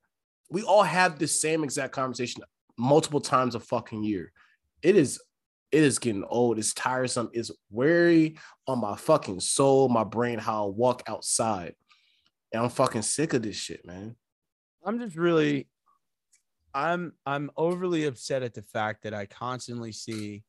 We 0.51 0.63
all 0.63 0.83
have 0.83 1.19
the 1.19 1.29
same 1.29 1.65
exact 1.65 1.93
conversation 1.93 2.43
multiple 2.79 3.21
times 3.21 3.55
a 3.55 3.61
fucking 3.61 4.03
year. 4.05 4.33
It 4.83 4.97
is 4.97 5.21
it 5.73 5.83
is 5.83 5.99
getting 5.99 6.25
old. 6.25 6.59
It's 6.59 6.75
tiresome. 6.75 7.31
It's 7.33 7.51
weary 7.71 8.37
on 8.67 8.81
my 8.81 8.95
fucking 8.95 9.41
soul, 9.41 9.89
my 9.89 10.05
brain, 10.05 10.39
how 10.39 10.67
I 10.67 10.69
walk 10.69 11.03
outside. 11.07 11.75
And 12.53 12.63
I'm 12.63 12.69
fucking 12.69 13.03
sick 13.03 13.33
of 13.33 13.43
this 13.43 13.57
shit, 13.57 13.87
man. 13.87 14.15
I'm 14.85 15.01
just 15.01 15.17
really 15.17 15.69
I'm 16.75 17.15
I'm 17.25 17.51
overly 17.57 18.05
upset 18.05 18.43
at 18.43 18.53
the 18.53 18.63
fact 18.63 19.03
that 19.05 19.15
I 19.15 19.27
constantly 19.27 19.93
see 19.93 20.45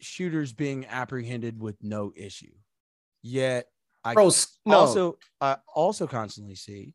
shooters 0.00 0.52
being 0.52 0.86
apprehended 0.86 1.60
with 1.60 1.76
no 1.82 2.12
issue. 2.16 2.52
Yet 3.22 3.66
I 4.04 4.14
Bro, 4.14 4.30
no. 4.64 4.76
also 4.76 5.18
I 5.40 5.56
also 5.74 6.06
constantly 6.06 6.54
see 6.54 6.94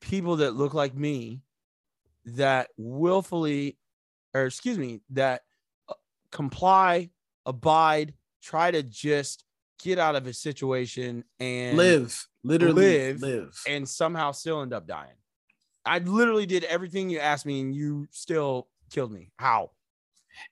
people 0.00 0.36
that 0.36 0.54
look 0.54 0.72
like 0.72 0.94
me 0.94 1.42
that 2.24 2.68
willfully 2.78 3.78
or 4.34 4.46
excuse 4.46 4.78
me 4.78 5.00
that 5.10 5.42
comply, 6.32 7.10
abide, 7.46 8.14
try 8.42 8.70
to 8.70 8.82
just 8.82 9.44
get 9.82 9.98
out 9.98 10.16
of 10.16 10.26
a 10.26 10.32
situation 10.32 11.24
and 11.38 11.76
Live, 11.76 12.26
literally 12.42 12.74
live, 12.74 13.20
live. 13.20 13.62
and 13.68 13.88
somehow 13.88 14.32
still 14.32 14.62
end 14.62 14.72
up 14.72 14.86
dying. 14.86 15.14
I 15.84 15.98
literally 15.98 16.46
did 16.46 16.64
everything 16.64 17.10
you 17.10 17.18
asked 17.18 17.44
me 17.46 17.60
and 17.60 17.74
you 17.74 18.06
still 18.10 18.68
killed 18.90 19.12
me. 19.12 19.30
How? 19.38 19.70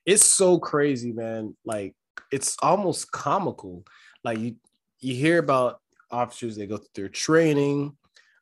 It's 0.05 0.25
so 0.25 0.59
crazy, 0.59 1.11
man. 1.11 1.55
Like 1.65 1.95
it's 2.31 2.57
almost 2.61 3.11
comical. 3.11 3.83
Like 4.23 4.39
you 4.39 4.55
you 4.99 5.15
hear 5.15 5.39
about 5.39 5.79
officers 6.11 6.55
they 6.55 6.67
go 6.67 6.77
through 6.77 6.89
their 6.95 7.09
training. 7.09 7.95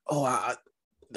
Oh, 0.07 0.26
I 0.26 0.56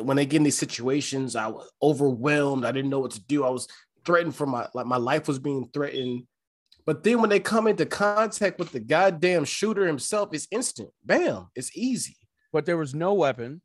when 0.01 0.16
they 0.16 0.27
get 0.27 0.39
in 0.39 0.43
these 0.44 0.59
situations, 0.59 1.36
I 1.36 1.49
was 1.49 1.70
overwhelmed. 1.82 2.65
I 2.65 2.73
didn't 2.73 2.90
know 2.90 3.01
what 3.01 3.11
to 3.12 3.20
do. 3.24 3.44
I 3.44 3.51
was 3.51 3.66
threatened 4.05 4.35
for 4.35 4.47
my 4.47 4.69
like 4.74 4.87
my 4.87 4.97
life 4.97 5.29
was 5.29 5.39
being 5.39 5.69
threatened. 5.73 6.24
But 6.85 7.05
then 7.05 7.20
when 7.20 7.31
they 7.31 7.41
come 7.41 7.69
into 7.69 7.87
contact 7.87 8.59
with 8.59 8.73
the 8.73 8.81
goddamn 8.81 9.45
shooter 9.45 9.87
himself, 9.87 10.31
it's 10.33 10.49
instant. 10.51 10.91
Bam, 11.05 11.49
it's 11.55 11.77
easy. 11.77 12.16
But 12.53 12.66
there 12.66 12.77
was 12.77 12.95
no 12.95 13.15
weapon 13.15 13.62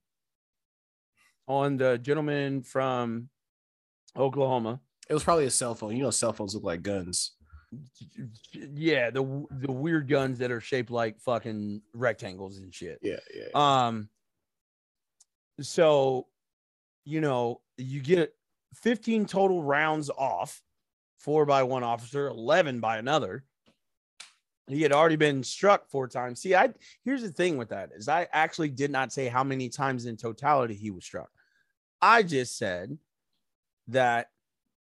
on 1.47 1.77
the 1.77 1.97
gentleman 1.97 2.61
from 2.61 3.29
Oklahoma. 4.15 4.81
It 5.09 5.13
was 5.13 5.23
probably 5.23 5.45
a 5.45 5.51
cell 5.51 5.73
phone. 5.73 5.95
You 5.95 6.03
know, 6.03 6.11
cell 6.11 6.33
phones 6.33 6.53
look 6.53 6.63
like 6.63 6.83
guns. 6.83 7.33
Yeah, 8.53 9.09
the 9.09 9.45
the 9.51 9.71
weird 9.71 10.07
guns 10.07 10.39
that 10.39 10.51
are 10.51 10.61
shaped 10.61 10.91
like 10.91 11.19
fucking 11.19 11.81
rectangles 11.93 12.57
and 12.57 12.73
shit. 12.73 12.99
Yeah, 13.01 13.19
yeah. 13.33 13.47
Um 13.53 14.09
so 15.59 16.27
you 17.03 17.21
know, 17.21 17.61
you 17.77 18.01
get 18.01 18.33
15 18.75 19.25
total 19.25 19.63
rounds 19.63 20.09
off, 20.09 20.61
four 21.17 21.45
by 21.45 21.63
one 21.63 21.83
officer, 21.83 22.27
11 22.27 22.79
by 22.79 22.97
another. 22.97 23.43
He 24.69 24.81
had 24.81 24.91
already 24.91 25.15
been 25.15 25.43
struck 25.43 25.89
four 25.89 26.07
times. 26.09 26.41
See, 26.41 26.53
I 26.53 26.73
here's 27.05 27.21
the 27.21 27.31
thing 27.31 27.55
with 27.57 27.69
that 27.69 27.91
is 27.95 28.09
I 28.09 28.27
actually 28.33 28.69
did 28.69 28.91
not 28.91 29.13
say 29.13 29.27
how 29.27 29.43
many 29.43 29.69
times 29.69 30.05
in 30.05 30.17
totality 30.17 30.73
he 30.75 30.91
was 30.91 31.05
struck. 31.05 31.29
I 32.01 32.21
just 32.23 32.57
said 32.57 32.97
that 33.87 34.27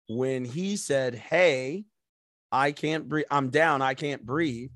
when 0.07 0.45
he 0.45 0.77
said, 0.77 1.15
Hey, 1.15 1.83
I 2.49 2.71
can't 2.71 3.09
breathe, 3.09 3.25
I'm 3.29 3.49
down, 3.49 3.81
I 3.81 3.93
can't 3.93 4.25
breathe, 4.25 4.71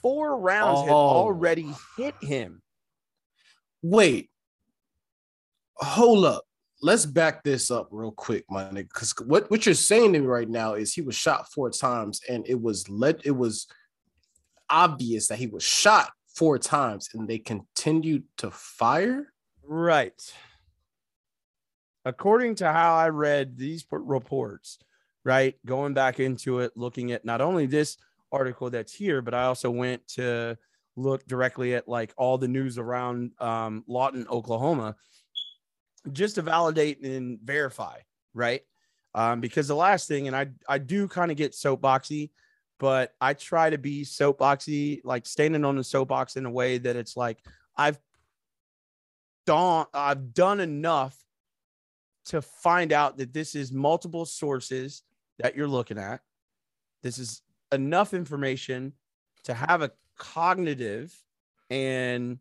four 0.00 0.38
rounds 0.38 0.80
had 0.80 0.92
Oh. 0.92 1.26
already 1.26 1.74
hit 1.98 2.14
him. 2.22 2.62
Wait, 3.82 4.30
hold 5.76 6.24
up. 6.24 6.44
Let's 6.82 7.04
back 7.04 7.42
this 7.42 7.70
up 7.70 7.88
real 7.90 8.12
quick, 8.12 8.44
my 8.48 8.64
nigga. 8.64 8.88
Because 8.88 9.14
what, 9.26 9.50
what 9.50 9.66
you're 9.66 9.74
saying 9.74 10.14
to 10.14 10.20
me 10.20 10.26
right 10.26 10.48
now 10.48 10.74
is 10.74 10.94
he 10.94 11.02
was 11.02 11.14
shot 11.14 11.50
four 11.52 11.70
times, 11.70 12.20
and 12.28 12.46
it 12.48 12.60
was 12.60 12.88
let 12.88 13.24
it 13.26 13.32
was 13.32 13.66
obvious 14.70 15.28
that 15.28 15.38
he 15.38 15.46
was 15.46 15.62
shot 15.62 16.10
four 16.34 16.58
times, 16.58 17.10
and 17.12 17.28
they 17.28 17.38
continued 17.38 18.24
to 18.38 18.50
fire. 18.50 19.32
Right. 19.62 20.20
According 22.04 22.56
to 22.56 22.72
how 22.72 22.94
I 22.94 23.10
read 23.10 23.58
these 23.58 23.84
reports, 23.90 24.78
right, 25.22 25.54
going 25.66 25.92
back 25.92 26.18
into 26.18 26.60
it, 26.60 26.72
looking 26.76 27.12
at 27.12 27.26
not 27.26 27.42
only 27.42 27.66
this 27.66 27.98
article 28.32 28.70
that's 28.70 28.94
here, 28.94 29.20
but 29.20 29.34
I 29.34 29.44
also 29.44 29.70
went 29.70 30.08
to 30.14 30.56
look 30.96 31.26
directly 31.26 31.74
at 31.74 31.88
like 31.88 32.12
all 32.16 32.38
the 32.38 32.48
news 32.48 32.78
around 32.78 33.32
um, 33.38 33.84
Lawton, 33.86 34.26
Oklahoma, 34.30 34.96
just 36.12 36.36
to 36.36 36.42
validate 36.42 37.02
and 37.02 37.38
verify, 37.40 37.98
right? 38.34 38.62
Um, 39.14 39.40
because 39.40 39.68
the 39.68 39.74
last 39.74 40.08
thing, 40.08 40.26
and 40.26 40.36
I 40.36 40.48
I 40.68 40.78
do 40.78 41.08
kind 41.08 41.30
of 41.30 41.36
get 41.36 41.52
soapboxy, 41.52 42.30
but 42.78 43.12
I 43.20 43.34
try 43.34 43.70
to 43.70 43.78
be 43.78 44.04
soapboxy, 44.04 45.00
like 45.04 45.26
standing 45.26 45.64
on 45.64 45.76
the 45.76 45.84
soapbox 45.84 46.36
in 46.36 46.46
a 46.46 46.50
way 46.50 46.78
that 46.78 46.96
it's 46.96 47.16
like 47.16 47.38
I've 47.76 47.98
done 49.46 49.86
I've 49.92 50.32
done 50.32 50.60
enough 50.60 51.16
to 52.26 52.40
find 52.40 52.92
out 52.92 53.16
that 53.18 53.32
this 53.32 53.54
is 53.54 53.72
multiple 53.72 54.24
sources 54.24 55.02
that 55.38 55.56
you're 55.56 55.68
looking 55.68 55.98
at. 55.98 56.20
This 57.02 57.18
is 57.18 57.42
enough 57.72 58.14
information 58.14 58.92
to 59.44 59.54
have 59.54 59.82
a 59.82 59.90
cognitive 60.16 61.14
and 61.70 62.38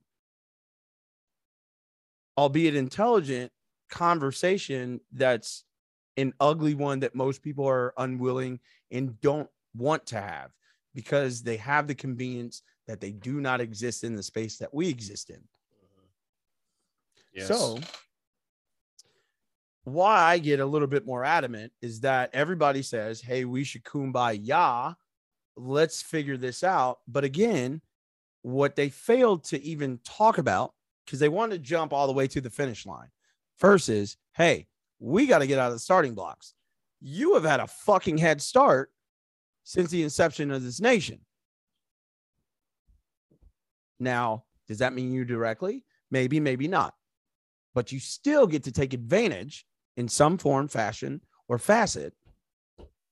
albeit 2.40 2.74
intelligent 2.74 3.52
conversation 3.90 5.02
that's 5.12 5.66
an 6.16 6.34
ugly 6.40 6.74
one 6.74 7.02
that 7.02 7.14
most 7.14 7.44
people 7.44 7.68
are 7.68 7.94
unwilling 7.98 8.62
and 8.92 9.20
don't 9.20 9.50
want 9.76 10.06
to 10.06 10.16
have 10.22 10.52
because 10.96 11.44
they 11.44 11.58
have 11.58 11.86
the 11.86 11.94
convenience 11.96 12.62
that 12.88 13.02
they 13.02 13.12
do 13.12 13.42
not 13.42 13.60
exist 13.60 14.06
in 14.06 14.16
the 14.16 14.24
space 14.24 14.58
that 14.58 14.74
we 14.74 14.88
exist 14.88 15.30
in. 15.30 15.42
So, 17.46 17.78
why 19.84 20.22
I 20.22 20.38
get 20.38 20.62
a 20.62 20.66
little 20.66 20.88
bit 20.88 21.06
more 21.06 21.26
adamant 21.26 21.74
is 21.82 22.00
that 22.02 22.30
everybody 22.32 22.84
says, 22.84 23.20
hey, 23.20 23.44
we 23.44 23.66
should 23.66 23.84
kumbaya. 23.84 24.96
Let's 25.58 26.02
figure 26.02 26.38
this 26.38 26.64
out. 26.64 27.00
But 27.06 27.26
again, 27.26 27.82
what 28.44 28.78
they 28.78 28.88
failed 28.90 29.44
to 29.46 29.62
even 29.62 30.00
talk 30.06 30.38
about, 30.38 30.74
because 31.10 31.20
they 31.20 31.28
wanted 31.28 31.56
to 31.56 31.68
jump 31.68 31.92
all 31.92 32.06
the 32.06 32.14
way 32.14 32.28
to 32.28 32.40
the 32.40 32.52
finish 32.52 32.86
line, 32.86 33.08
is, 33.90 34.16
hey, 34.36 34.68
we 35.00 35.26
got 35.26 35.40
to 35.40 35.48
get 35.48 35.58
out 35.58 35.70
of 35.70 35.74
the 35.74 35.80
starting 35.80 36.14
blocks. 36.14 36.54
You 37.02 37.34
have 37.34 37.44
had 37.44 37.60
a 37.60 37.66
fucking 37.66 38.20
head 38.20 38.44
start 38.44 38.92
since 39.64 39.90
the 39.90 40.04
inception 40.04 40.52
of 40.52 40.64
this 40.64 40.80
nation. 40.80 41.22
Now, 44.00 44.44
does 44.68 44.78
that 44.78 44.94
mean 44.94 45.12
you 45.12 45.26
directly? 45.26 45.84
Maybe, 46.12 46.40
maybe 46.40 46.68
not. 46.68 46.94
But 47.74 47.92
you 47.92 48.00
still 48.00 48.46
get 48.46 48.64
to 48.66 48.72
take 48.72 48.94
advantage 48.94 49.66
in 49.98 50.08
some 50.08 50.38
form, 50.38 50.68
fashion, 50.68 51.22
or 51.48 51.58
facet 51.58 52.14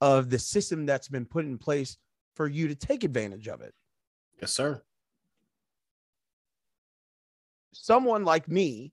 of 0.01 0.29
the 0.29 0.37
system 0.37 0.85
that's 0.85 1.07
been 1.07 1.25
put 1.25 1.45
in 1.45 1.57
place 1.57 1.97
for 2.35 2.47
you 2.47 2.67
to 2.67 2.75
take 2.75 3.03
advantage 3.03 3.47
of 3.47 3.61
it. 3.61 3.73
Yes, 4.39 4.53
sir. 4.53 4.83
Someone 7.73 8.25
like 8.25 8.47
me 8.47 8.91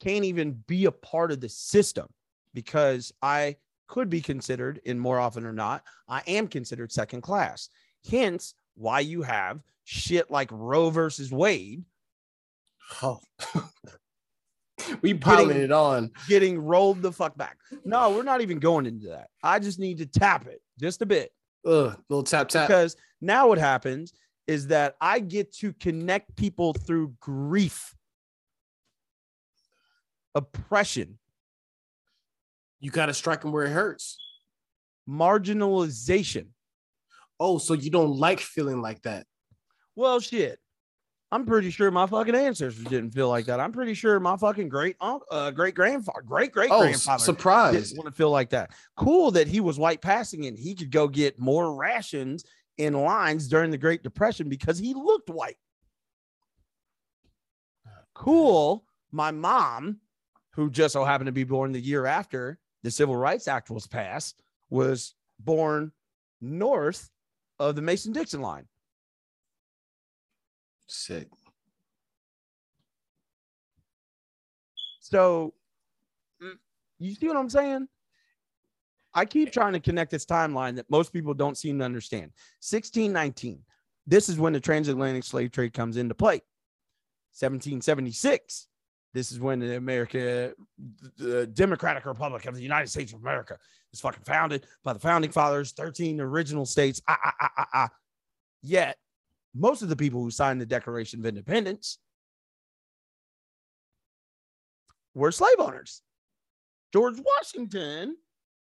can't 0.00 0.24
even 0.24 0.62
be 0.66 0.86
a 0.86 0.92
part 0.92 1.32
of 1.32 1.40
the 1.40 1.48
system 1.48 2.08
because 2.54 3.12
I 3.22 3.56
could 3.88 4.08
be 4.08 4.20
considered, 4.20 4.80
and 4.86 5.00
more 5.00 5.18
often 5.18 5.44
or 5.44 5.52
not, 5.52 5.82
I 6.08 6.22
am 6.26 6.48
considered 6.48 6.92
second 6.92 7.20
class. 7.22 7.68
Hence, 8.10 8.54
why 8.74 9.00
you 9.00 9.22
have 9.22 9.60
shit 9.84 10.30
like 10.30 10.48
Roe 10.50 10.90
versus 10.90 11.30
Wade. 11.30 11.84
Oh. 13.02 13.20
we 15.02 15.14
piling 15.14 15.56
it 15.56 15.72
on. 15.72 16.10
getting 16.28 16.58
rolled 16.58 17.02
the 17.02 17.12
fuck 17.12 17.36
back. 17.36 17.58
No, 17.84 18.10
we're 18.10 18.22
not 18.22 18.40
even 18.40 18.58
going 18.58 18.86
into 18.86 19.08
that. 19.08 19.28
I 19.42 19.58
just 19.58 19.78
need 19.78 19.98
to 19.98 20.06
tap 20.06 20.46
it 20.46 20.60
just 20.80 21.02
a 21.02 21.06
bit. 21.06 21.32
Ugh, 21.64 21.96
little 22.08 22.24
tap 22.24 22.48
tap. 22.48 22.68
Because 22.68 22.96
now 23.20 23.48
what 23.48 23.58
happens 23.58 24.12
is 24.46 24.66
that 24.68 24.96
I 25.00 25.20
get 25.20 25.52
to 25.56 25.72
connect 25.74 26.34
people 26.36 26.72
through 26.72 27.14
grief, 27.20 27.94
oppression, 30.34 31.18
you 32.80 32.90
got 32.90 33.06
to 33.06 33.14
strike 33.14 33.44
him 33.44 33.52
where 33.52 33.64
it 33.64 33.70
hurts. 33.70 34.18
marginalization. 35.08 36.46
Oh, 37.40 37.58
so 37.58 37.74
you 37.74 37.90
don't 37.90 38.16
like 38.18 38.40
feeling 38.40 38.80
like 38.80 39.02
that? 39.02 39.26
Well, 39.96 40.20
shit. 40.20 40.58
I'm 41.32 41.46
pretty 41.46 41.70
sure 41.70 41.90
my 41.90 42.06
fucking 42.06 42.34
ancestors 42.34 42.84
didn't 42.84 43.12
feel 43.12 43.28
like 43.28 43.46
that. 43.46 43.58
I'm 43.58 43.72
pretty 43.72 43.94
sure 43.94 44.20
my 44.20 44.36
fucking 44.36 44.68
great 44.68 44.96
uh, 45.00 45.50
great 45.50 45.74
grandfather, 45.74 46.20
great 46.22 46.52
great 46.52 46.70
Oh, 46.70 46.80
grandfather, 46.80 47.14
s- 47.20 47.24
surprise. 47.24 47.88
didn't 47.88 47.96
want 47.96 48.06
to 48.14 48.16
feel 48.16 48.30
like 48.30 48.50
that. 48.50 48.70
Cool 48.96 49.30
that 49.30 49.48
he 49.48 49.60
was 49.60 49.78
white 49.78 50.02
passing 50.02 50.44
and 50.46 50.58
he 50.58 50.74
could 50.74 50.90
go 50.90 51.08
get 51.08 51.38
more 51.40 51.74
rations 51.74 52.44
in 52.76 52.92
lines 52.92 53.48
during 53.48 53.70
the 53.70 53.78
Great 53.78 54.02
Depression 54.02 54.50
because 54.50 54.78
he 54.78 54.92
looked 54.92 55.30
white. 55.30 55.56
Cool. 58.14 58.84
My 59.10 59.30
mom, 59.30 59.98
who 60.54 60.70
just 60.70 60.92
so 60.92 61.04
happened 61.04 61.26
to 61.26 61.32
be 61.32 61.44
born 61.44 61.72
the 61.72 61.80
year 61.80 62.06
after 62.06 62.58
the 62.82 62.90
Civil 62.90 63.16
Rights 63.16 63.48
Act 63.48 63.70
was 63.70 63.86
passed, 63.86 64.42
was 64.70 65.14
born 65.38 65.92
north 66.40 67.10
of 67.58 67.76
the 67.76 67.82
Mason 67.82 68.12
Dixon 68.12 68.40
line. 68.40 68.66
Sick. 70.86 71.28
So, 75.00 75.54
you 76.98 77.14
see 77.14 77.28
what 77.28 77.36
I'm 77.36 77.50
saying? 77.50 77.88
I 79.14 79.24
keep 79.24 79.52
trying 79.52 79.74
to 79.74 79.80
connect 79.80 80.10
this 80.10 80.24
timeline 80.24 80.76
that 80.76 80.90
most 80.90 81.12
people 81.12 81.34
don't 81.34 81.58
seem 81.58 81.78
to 81.78 81.84
understand. 81.84 82.32
1619, 82.60 83.62
this 84.06 84.28
is 84.28 84.38
when 84.38 84.52
the 84.52 84.60
transatlantic 84.60 85.24
slave 85.24 85.52
trade 85.52 85.74
comes 85.74 85.96
into 85.96 86.14
play. 86.14 86.40
1776, 87.34 88.68
this 89.14 89.30
is 89.30 89.40
when 89.40 89.60
the 89.60 89.76
America, 89.76 90.52
the 91.18 91.46
Democratic 91.46 92.06
Republic 92.06 92.46
of 92.46 92.54
the 92.54 92.62
United 92.62 92.88
States 92.88 93.12
of 93.12 93.20
America 93.20 93.58
is 93.92 94.00
fucking 94.00 94.24
founded 94.24 94.66
by 94.82 94.92
the 94.92 94.98
founding 94.98 95.30
fathers, 95.30 95.72
13 95.72 96.20
original 96.20 96.64
states. 96.64 97.00
Ah, 97.08 97.18
ah, 97.24 97.34
ah, 97.40 97.50
ah, 97.58 97.68
ah. 97.74 97.88
Yet, 98.62 98.96
most 99.54 99.82
of 99.82 99.88
the 99.88 99.96
people 99.96 100.22
who 100.22 100.30
signed 100.30 100.60
the 100.60 100.66
Declaration 100.66 101.20
of 101.20 101.26
Independence 101.26 101.98
were 105.14 105.32
slave 105.32 105.56
owners. 105.58 106.02
George 106.92 107.18
Washington, 107.18 108.16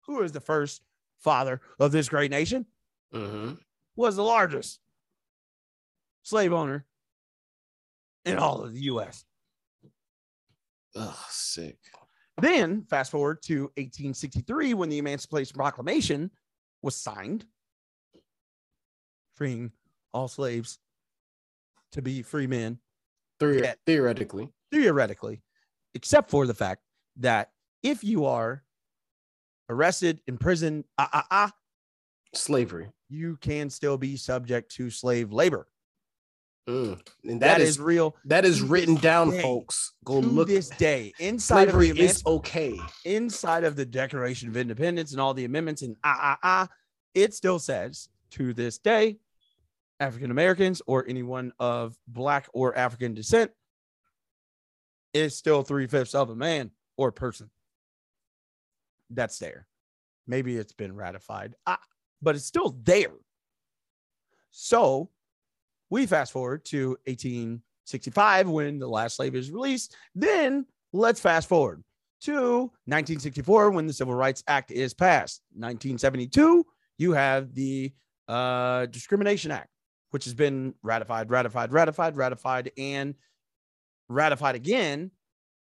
who 0.06 0.22
is 0.22 0.32
the 0.32 0.40
first 0.40 0.82
father 1.18 1.60
of 1.78 1.92
this 1.92 2.08
great 2.08 2.30
nation, 2.30 2.66
was 3.94 4.16
the 4.16 4.22
largest 4.22 4.80
slave 6.22 6.52
owner 6.52 6.84
in 8.24 8.38
all 8.38 8.62
of 8.62 8.74
the 8.74 8.80
U.S. 8.82 9.24
Ugh, 10.96 11.14
sick. 11.28 11.78
Then, 12.40 12.82
fast 12.88 13.10
forward 13.10 13.42
to 13.44 13.62
1863 13.76 14.74
when 14.74 14.88
the 14.88 14.98
Emancipation 14.98 15.54
Proclamation 15.54 16.30
was 16.82 16.94
signed, 16.94 17.46
freeing 19.34 19.72
all 20.12 20.28
slaves 20.28 20.78
to 21.92 22.02
be 22.02 22.22
free 22.22 22.46
men. 22.46 22.78
Theor- 23.40 23.74
theoretically. 23.84 24.48
theoretically, 24.72 25.42
except 25.94 26.30
for 26.30 26.46
the 26.46 26.54
fact 26.54 26.82
that 27.16 27.50
if 27.82 28.02
you 28.02 28.24
are 28.24 28.62
arrested, 29.68 30.20
imprisoned, 30.26 30.84
ah, 30.98 31.08
ah, 31.12 31.26
ah, 31.30 31.52
slavery, 32.34 32.88
you 33.08 33.36
can 33.40 33.68
still 33.68 33.98
be 33.98 34.16
subject 34.16 34.74
to 34.76 34.90
slave 34.90 35.32
labor. 35.32 35.68
And 36.66 37.40
that 37.40 37.60
is, 37.60 37.78
real. 37.78 38.16
That 38.24 38.44
is 38.44 38.60
written 38.60 38.96
down, 38.96 39.30
day. 39.30 39.40
folks. 39.40 39.92
Go 40.04 40.20
to 40.20 40.26
look. 40.26 40.48
this 40.48 40.68
day 40.70 41.12
inside 41.20 41.64
Slavery 41.64 41.90
of 41.90 41.96
the 41.96 42.02
is 42.02 42.22
okay. 42.26 42.78
inside 43.04 43.64
of 43.64 43.76
the 43.76 43.86
Declaration 43.86 44.48
of 44.48 44.56
Independence 44.56 45.12
and 45.12 45.20
all 45.20 45.32
the 45.32 45.44
amendments 45.44 45.82
and 45.82 45.96
ah 46.02 46.18
ah 46.20 46.38
ah, 46.42 46.68
it 47.14 47.34
still 47.34 47.58
says 47.58 48.08
to 48.32 48.52
this 48.52 48.78
day, 48.78 49.18
African 50.00 50.30
Americans 50.30 50.82
or 50.86 51.06
anyone 51.08 51.52
of 51.60 51.96
black 52.08 52.48
or 52.52 52.76
African 52.76 53.14
descent 53.14 53.52
is 55.14 55.36
still 55.36 55.62
three 55.62 55.86
fifths 55.86 56.14
of 56.14 56.30
a 56.30 56.36
man 56.36 56.72
or 56.96 57.12
person. 57.12 57.48
That's 59.10 59.38
there. 59.38 59.66
Maybe 60.26 60.56
it's 60.56 60.72
been 60.72 60.96
ratified, 60.96 61.54
ah, 61.66 61.78
but 62.20 62.34
it's 62.34 62.44
still 62.44 62.76
there. 62.82 63.12
So 64.50 65.10
we 65.90 66.06
fast 66.06 66.32
forward 66.32 66.64
to 66.66 66.90
1865 67.06 68.48
when 68.48 68.78
the 68.78 68.88
last 68.88 69.16
slave 69.16 69.34
is 69.34 69.50
released. 69.50 69.94
Then 70.14 70.66
let's 70.92 71.20
fast 71.20 71.48
forward 71.48 71.82
to 72.22 72.60
1964 72.86 73.70
when 73.70 73.86
the 73.86 73.92
Civil 73.92 74.14
Rights 74.14 74.42
Act 74.48 74.70
is 74.70 74.94
passed. 74.94 75.42
1972, 75.52 76.66
you 76.98 77.12
have 77.12 77.54
the 77.54 77.92
uh, 78.28 78.86
Discrimination 78.86 79.50
Act, 79.50 79.68
which 80.10 80.24
has 80.24 80.34
been 80.34 80.74
ratified, 80.82 81.30
ratified, 81.30 81.72
ratified, 81.72 82.16
ratified, 82.16 82.72
and 82.78 83.14
ratified 84.08 84.54
again 84.54 85.10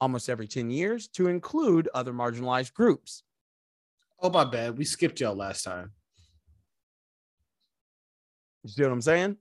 almost 0.02 0.30
every 0.30 0.48
10 0.48 0.70
years 0.72 1.08
to 1.10 1.28
include 1.28 1.90
other 1.94 2.14
marginalized 2.14 2.74
groups. 2.74 3.24
Oh, 4.22 4.30
my 4.30 4.44
bad. 4.44 4.78
We 4.78 4.86
skipped 4.86 5.20
y'all 5.20 5.36
last 5.36 5.64
time. 5.64 5.92
You 8.64 8.70
see 8.70 8.84
what 8.84 8.92
I'm 8.92 9.02
saying? 9.02 9.38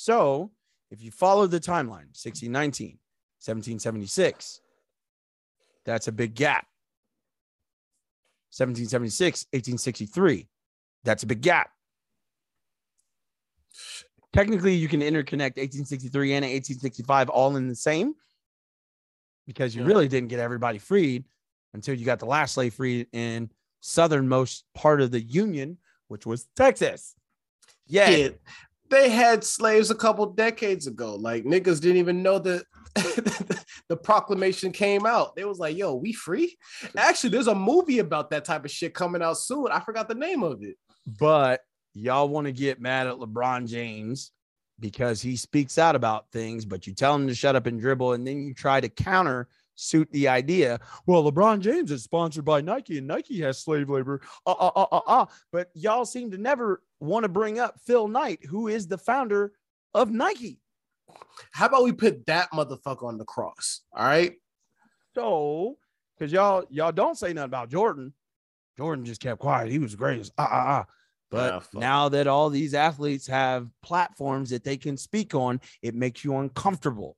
So 0.00 0.52
if 0.92 1.02
you 1.02 1.10
follow 1.10 1.48
the 1.48 1.58
timeline, 1.58 2.14
1619, 2.14 3.00
1776, 3.40 4.60
that's 5.84 6.06
a 6.06 6.12
big 6.12 6.36
gap. 6.36 6.68
1776, 8.54 9.46
1863, 9.50 10.46
that's 11.02 11.24
a 11.24 11.26
big 11.26 11.40
gap. 11.40 11.70
Technically, 14.32 14.76
you 14.76 14.86
can 14.86 15.00
interconnect 15.00 15.58
1863 15.58 16.34
and 16.34 16.44
1865 16.44 17.28
all 17.28 17.56
in 17.56 17.66
the 17.66 17.74
same 17.74 18.14
because 19.48 19.74
you 19.74 19.82
really 19.82 20.06
didn't 20.06 20.28
get 20.28 20.38
everybody 20.38 20.78
freed 20.78 21.24
until 21.74 21.96
you 21.96 22.06
got 22.06 22.20
the 22.20 22.26
last 22.26 22.54
slave 22.54 22.74
freed 22.74 23.08
in 23.12 23.50
southernmost 23.80 24.62
part 24.76 25.00
of 25.00 25.10
the 25.10 25.20
Union, 25.20 25.76
which 26.06 26.24
was 26.24 26.46
Texas. 26.54 27.16
Yeah. 27.88 28.28
They 28.90 29.10
had 29.10 29.44
slaves 29.44 29.90
a 29.90 29.94
couple 29.94 30.26
decades 30.26 30.86
ago. 30.86 31.14
Like 31.16 31.44
niggas 31.44 31.80
didn't 31.80 31.98
even 31.98 32.22
know 32.22 32.38
that 32.38 32.64
the 33.88 33.96
proclamation 33.96 34.72
came 34.72 35.06
out. 35.06 35.36
They 35.36 35.44
was 35.44 35.58
like, 35.58 35.76
yo, 35.76 35.94
we 35.94 36.12
free? 36.12 36.56
Actually, 36.96 37.30
there's 37.30 37.46
a 37.46 37.54
movie 37.54 37.98
about 37.98 38.30
that 38.30 38.44
type 38.44 38.64
of 38.64 38.70
shit 38.70 38.94
coming 38.94 39.22
out 39.22 39.38
soon. 39.38 39.68
I 39.70 39.80
forgot 39.80 40.08
the 40.08 40.14
name 40.14 40.42
of 40.42 40.62
it. 40.62 40.76
but 41.18 41.60
y'all 41.94 42.28
want 42.28 42.46
to 42.46 42.52
get 42.52 42.80
mad 42.80 43.06
at 43.06 43.16
LeBron 43.16 43.66
James 43.66 44.32
because 44.80 45.20
he 45.20 45.36
speaks 45.36 45.78
out 45.78 45.96
about 45.96 46.30
things, 46.32 46.64
but 46.64 46.86
you 46.86 46.94
tell 46.94 47.14
him 47.14 47.26
to 47.26 47.34
shut 47.34 47.56
up 47.56 47.66
and 47.66 47.80
dribble, 47.80 48.12
and 48.12 48.26
then 48.26 48.42
you 48.42 48.54
try 48.54 48.80
to 48.80 48.88
counter 48.88 49.48
suit 49.74 50.08
the 50.12 50.28
idea. 50.28 50.80
Well, 51.06 51.30
LeBron 51.30 51.60
James 51.60 51.90
is 51.90 52.02
sponsored 52.02 52.44
by 52.44 52.60
Nike, 52.60 52.98
and 52.98 53.06
Nike 53.06 53.40
has 53.40 53.58
slave 53.58 53.88
labor. 53.88 54.20
Uh, 54.46 54.52
uh, 54.52 54.70
uh, 54.74 54.86
uh, 54.92 55.00
uh. 55.06 55.26
But 55.52 55.70
y'all 55.74 56.04
seem 56.04 56.30
to 56.32 56.38
never 56.38 56.82
want 57.00 57.24
to 57.24 57.28
bring 57.28 57.58
up 57.58 57.78
Phil 57.86 58.08
Knight, 58.08 58.44
who 58.46 58.68
is 58.68 58.86
the 58.86 58.98
founder 58.98 59.52
of 59.94 60.10
Nike. 60.10 60.60
How 61.52 61.66
about 61.66 61.84
we 61.84 61.92
put 61.92 62.26
that 62.26 62.50
motherfucker 62.52 63.04
on 63.04 63.18
the 63.18 63.24
cross? 63.24 63.82
All 63.92 64.04
right. 64.04 64.34
So, 65.14 65.78
because 66.16 66.32
y'all 66.32 66.64
y'all 66.70 66.92
don't 66.92 67.18
say 67.18 67.32
nothing 67.32 67.46
about 67.46 67.70
Jordan. 67.70 68.12
Jordan 68.76 69.04
just 69.04 69.20
kept 69.20 69.40
quiet. 69.40 69.70
He 69.70 69.78
was 69.78 69.94
greatest. 69.94 70.32
Ah, 70.38 70.48
ah, 70.50 70.64
ah. 70.68 70.86
But 71.30 71.52
Ah, 71.52 71.62
now 71.74 72.08
that 72.08 72.26
all 72.26 72.48
these 72.48 72.74
athletes 72.74 73.26
have 73.26 73.68
platforms 73.82 74.50
that 74.50 74.64
they 74.64 74.76
can 74.76 74.96
speak 74.96 75.34
on, 75.34 75.60
it 75.82 75.94
makes 75.94 76.24
you 76.24 76.36
uncomfortable. 76.36 77.16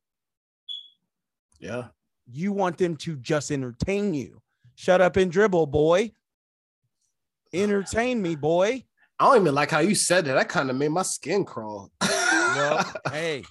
Yeah. 1.58 1.88
You 2.26 2.52
want 2.52 2.78
them 2.78 2.96
to 2.96 3.16
just 3.16 3.52
entertain 3.52 4.14
you. 4.14 4.40
Shut 4.74 5.00
up 5.00 5.16
and 5.16 5.30
dribble, 5.30 5.66
boy. 5.66 6.12
Entertain 7.52 8.22
me, 8.22 8.36
boy. 8.36 8.84
I 9.20 9.24
don't 9.24 9.42
even 9.42 9.54
like 9.54 9.70
how 9.70 9.80
you 9.80 9.94
said 9.94 10.24
that. 10.24 10.32
That 10.32 10.48
kind 10.48 10.70
of 10.70 10.76
made 10.76 10.88
my 10.88 11.02
skin 11.02 11.44
crawl. 11.44 11.90
Well, 12.00 12.90
hey, 13.12 13.44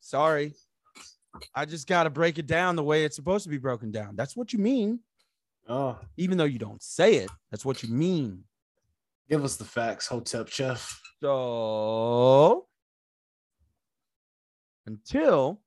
sorry. 0.00 0.54
I 1.52 1.64
just 1.64 1.88
got 1.88 2.04
to 2.04 2.10
break 2.10 2.38
it 2.38 2.46
down 2.46 2.76
the 2.76 2.84
way 2.84 3.04
it's 3.04 3.16
supposed 3.16 3.42
to 3.42 3.50
be 3.50 3.58
broken 3.58 3.90
down. 3.90 4.14
That's 4.14 4.36
what 4.36 4.52
you 4.52 4.60
mean. 4.60 5.00
Oh, 5.68 5.98
Even 6.16 6.38
though 6.38 6.44
you 6.44 6.60
don't 6.60 6.82
say 6.82 7.16
it, 7.16 7.30
that's 7.50 7.64
what 7.64 7.82
you 7.82 7.88
mean. 7.90 8.44
give 9.28 9.44
us 9.44 9.56
the 9.56 9.64
facts, 9.64 10.06
Hotep 10.06 10.48
Chef. 10.48 10.98
So 11.20 12.66
until 14.86 15.60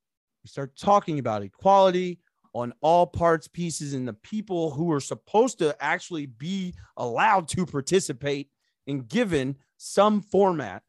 we 0.44 0.48
start 0.48 0.78
talking 0.78 1.20
about 1.20 1.44
equality 1.44 2.20
on 2.54 2.74
all 2.82 3.06
parts, 3.06 3.48
pieces, 3.48 3.94
and 3.94 4.08
the 4.08 4.14
people 4.14 4.72
who 4.72 4.92
are 4.92 5.00
supposed 5.02 5.60
to 5.60 5.76
actually 5.84 6.26
be 6.26 6.74
allowed 6.98 7.48
to 7.50 7.66
participate 7.66 8.50
and 8.88 9.08
given 9.08 9.58
some 9.78 10.22
format 10.22 10.84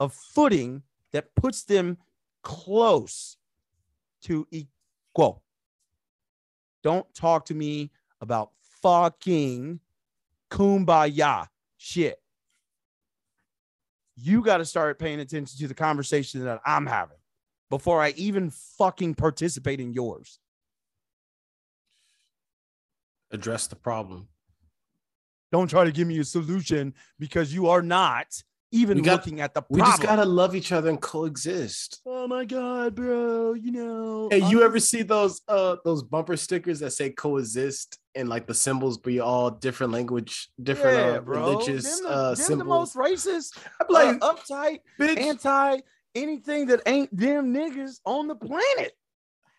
of 0.00 0.12
footing 0.12 0.82
that 1.12 1.34
puts 1.34 1.64
them 1.64 1.98
close 2.42 3.36
to 4.22 4.46
equal. 4.50 5.42
Don't 6.82 7.12
talk 7.14 7.46
to 7.46 7.54
me 7.54 7.90
about 8.20 8.50
fucking 8.82 9.80
kumbaya 10.50 11.48
shit. 11.78 12.20
you 14.16 14.42
got 14.42 14.58
to 14.58 14.64
start 14.64 14.98
paying 14.98 15.20
attention 15.20 15.58
to 15.58 15.66
the 15.66 15.74
conversation 15.74 16.44
that 16.44 16.60
I'm 16.64 16.86
having 16.86 17.16
before 17.70 18.00
I 18.00 18.10
even 18.10 18.50
fucking 18.50 19.14
participate 19.14 19.80
in 19.80 19.92
yours. 19.92 20.38
Address 23.30 23.66
the 23.66 23.76
problem. 23.76 24.28
Don't 25.54 25.68
try 25.68 25.84
to 25.84 25.92
give 25.92 26.08
me 26.08 26.18
a 26.18 26.24
solution 26.24 26.94
because 27.20 27.54
you 27.54 27.68
are 27.68 27.80
not 27.80 28.26
even 28.72 29.00
got- 29.02 29.12
looking 29.12 29.40
at 29.40 29.54
the 29.54 29.62
problem. 29.62 29.84
We 29.86 29.88
just 29.88 30.02
gotta 30.02 30.24
love 30.24 30.56
each 30.56 30.72
other 30.72 30.88
and 30.90 31.00
coexist. 31.00 32.00
oh 32.04 32.26
my 32.26 32.44
god, 32.44 32.96
bro! 32.96 33.52
You 33.54 33.70
know, 33.70 34.28
Hey, 34.32 34.38
you 34.50 34.58
I'm- 34.58 34.64
ever 34.64 34.80
see 34.80 35.02
those 35.02 35.40
uh 35.46 35.76
those 35.84 36.02
bumper 36.02 36.36
stickers 36.36 36.80
that 36.80 36.90
say 36.90 37.10
coexist 37.10 38.00
and 38.16 38.28
like 38.28 38.48
the 38.48 38.54
symbols 38.54 38.98
be 38.98 39.20
all 39.20 39.48
different 39.48 39.92
language, 39.92 40.48
different 40.60 40.96
Yeah, 40.98 41.18
uh, 41.18 41.20
religious 41.20 42.00
them 42.00 42.08
the, 42.08 42.10
uh 42.10 42.34
them 42.34 42.58
the 42.58 42.64
most 42.64 42.96
racist, 42.96 43.56
I'm 43.80 43.86
like, 43.90 44.18
uh, 44.22 44.34
uptight, 44.34 44.80
bitch, 44.98 45.18
anti 45.18 45.78
anything 46.16 46.66
that 46.66 46.80
ain't 46.86 47.16
them 47.16 47.54
niggas 47.54 48.00
on 48.04 48.26
the 48.26 48.34
planet. 48.34 48.92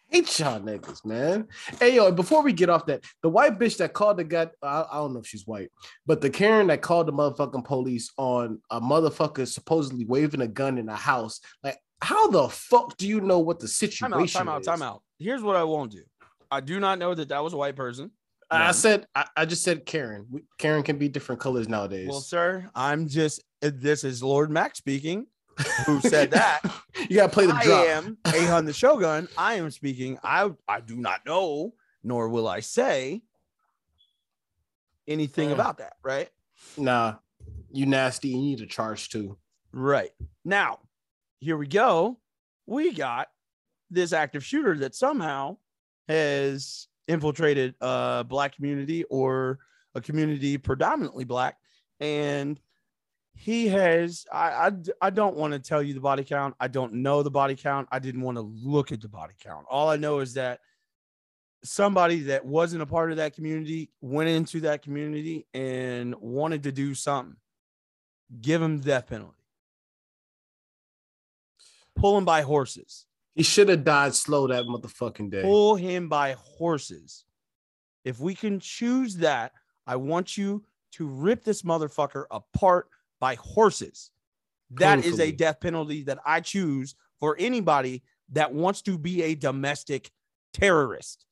Hate 0.10 0.40
y'all 0.40 0.60
niggas, 0.60 1.04
man. 1.04 1.48
Hey, 1.80 1.96
yo, 1.96 2.12
before 2.12 2.44
we 2.44 2.54
get 2.54 2.70
off 2.70 2.86
that, 2.86 3.04
the 3.22 3.30
white 3.30 3.58
bitch 3.60 3.78
that 3.78 3.94
called 3.94 4.18
the 4.18 4.24
guy, 4.24 4.48
I, 4.62 4.86
I 4.92 4.98
don't 4.98 5.14
know 5.14 5.20
if 5.20 5.28
she's 5.28 5.48
white, 5.48 5.72
but 6.06 6.22
the 6.22 6.30
Karen 6.30 6.68
that 6.68 6.82
called 6.82 7.08
the 7.08 7.14
motherfucking 7.14 7.66
police 7.66 8.12
on 8.18 8.62
a 8.70 8.80
motherfucker 8.80 9.48
supposedly 9.48 10.06
waving 10.06 10.42
a 10.42 10.48
gun 10.48 10.78
in 10.78 10.90
a 10.90 10.96
house, 10.96 11.42
like, 11.64 11.78
how 12.02 12.28
the 12.28 12.48
fuck 12.50 12.96
do 12.98 13.08
you 13.08 13.20
know 13.22 13.40
what 13.40 13.60
the 13.60 13.68
situation 13.68 14.12
Time 14.12 14.22
out, 14.22 14.30
time 14.30 14.50
out, 14.50 14.62
is? 14.62 14.68
time 14.68 14.82
out. 14.82 15.02
Here's 15.18 15.42
what 15.42 15.56
I 15.56 15.64
won't 15.64 15.92
do. 15.92 16.04
I 16.52 16.62
do 16.62 16.80
not 16.80 17.00
know 17.00 17.16
that 17.16 17.30
that 17.30 17.44
was 17.44 17.54
a 17.54 17.58
white 17.58 17.76
person. 17.76 18.12
I 18.52 18.72
said, 18.74 19.08
I, 19.16 19.26
I 19.36 19.46
just 19.46 19.64
said 19.64 19.86
Karen. 19.86 20.28
Karen 20.60 20.84
can 20.84 20.98
be 20.98 21.10
different 21.10 21.42
colors 21.42 21.68
nowadays. 21.68 22.08
Well, 22.08 22.22
sir, 22.22 22.70
I'm 22.76 23.08
just 23.08 23.44
this 23.62 24.04
is 24.04 24.22
Lorde 24.22 24.52
Mac 24.52 24.76
speaking. 24.76 25.26
Who 25.86 26.02
said 26.02 26.32
that? 26.32 26.62
you 27.10 27.16
gotta 27.18 27.32
play 27.32 27.46
the 27.46 27.54
I 27.54 27.64
drop. 27.64 27.86
am 27.88 28.18
A.Hun 28.26 28.66
the 28.66 28.74
Shogun. 28.74 29.28
I 29.38 29.56
am 29.56 29.72
speaking. 29.72 30.18
I 30.24 30.52
I 30.68 30.82
do 30.82 30.96
not 30.98 31.26
know, 31.26 31.74
nor 32.04 32.28
will 32.30 32.48
I 32.48 32.60
say 32.60 33.22
anything 35.08 35.50
Mm. 35.50 35.54
about 35.54 35.78
that. 35.78 35.94
Right. 36.04 36.30
Nah, 36.78 37.16
you 37.72 37.86
nasty. 37.86 38.30
You 38.30 38.38
need 38.38 38.62
a 38.62 38.66
charge 38.66 39.10
too. 39.10 39.38
Right. 39.72 40.12
Now, 40.44 40.80
here 41.40 41.58
we 41.58 41.68
go. 41.68 42.20
We 42.66 42.94
got 42.94 43.28
this 43.92 44.14
active 44.14 44.44
shooter 44.44 44.76
that 44.80 44.96
somehow 44.96 45.58
has 46.08 46.88
infiltrated 47.08 47.76
a 47.82 48.26
black 48.28 48.56
community 48.56 49.04
or 49.06 49.60
a 49.94 50.02
community 50.02 50.58
predominantly 50.58 51.24
black. 51.24 51.58
And 52.00 52.60
he 53.36 53.68
has, 53.68 54.26
I, 54.32 54.48
I, 54.48 54.72
I 55.02 55.10
don't 55.10 55.36
want 55.36 55.54
to 55.54 55.60
tell 55.60 55.84
you 55.84 55.94
the 55.94 56.00
body 56.00 56.24
count. 56.24 56.56
I 56.60 56.68
don't 56.68 56.94
know 56.94 57.22
the 57.22 57.30
body 57.30 57.56
count. 57.56 57.88
I 57.92 58.00
didn't 58.00 58.22
want 58.22 58.38
to 58.38 58.42
look 58.42 58.92
at 58.92 59.02
the 59.02 59.10
body 59.10 59.34
count. 59.40 59.66
All 59.70 59.90
I 59.90 59.98
know 59.98 60.20
is 60.20 60.36
that 60.36 60.62
somebody 61.64 62.22
that 62.22 62.46
wasn't 62.46 62.82
a 62.82 62.86
part 62.86 63.12
of 63.12 63.18
that 63.18 63.36
community 63.36 63.92
went 64.00 64.30
into 64.30 64.62
that 64.62 64.82
community 64.82 65.46
and 65.54 66.16
wanted 66.16 66.64
to 66.64 66.72
do 66.72 66.94
something. 66.96 67.36
Give 68.42 68.62
him 68.62 68.78
the 68.78 68.86
death 68.86 69.08
penalty. 69.08 69.34
Pull 71.96 72.18
him 72.18 72.26
by 72.26 72.42
horses. 72.42 73.06
He 73.36 73.44
should 73.44 73.68
have 73.68 73.84
died 73.84 74.16
slow 74.16 74.48
that 74.48 74.64
motherfucking 74.64 75.30
day. 75.30 75.42
Pull 75.42 75.76
him 75.76 76.08
by 76.08 76.36
horses. 76.40 77.26
If 78.06 78.20
we 78.20 78.34
can 78.34 78.60
choose 78.60 79.18
that, 79.18 79.52
I 79.86 79.98
want 79.98 80.38
you 80.38 80.64
to 80.94 81.06
rip 81.06 81.44
this 81.44 81.64
motherfucker 81.64 82.26
apart 82.32 82.88
by 83.20 83.36
horses. 83.36 84.12
That 84.72 85.06
is 85.06 85.20
a 85.20 85.32
death 85.32 85.60
penalty 85.60 86.04
that 86.04 86.20
I 86.26 86.42
choose 86.42 86.96
for 87.20 87.36
anybody 87.40 88.04
that 88.32 88.54
wants 88.54 88.82
to 88.84 88.98
be 88.98 89.24
a 89.24 89.36
domestic 89.36 90.10
terrorist. 90.54 91.26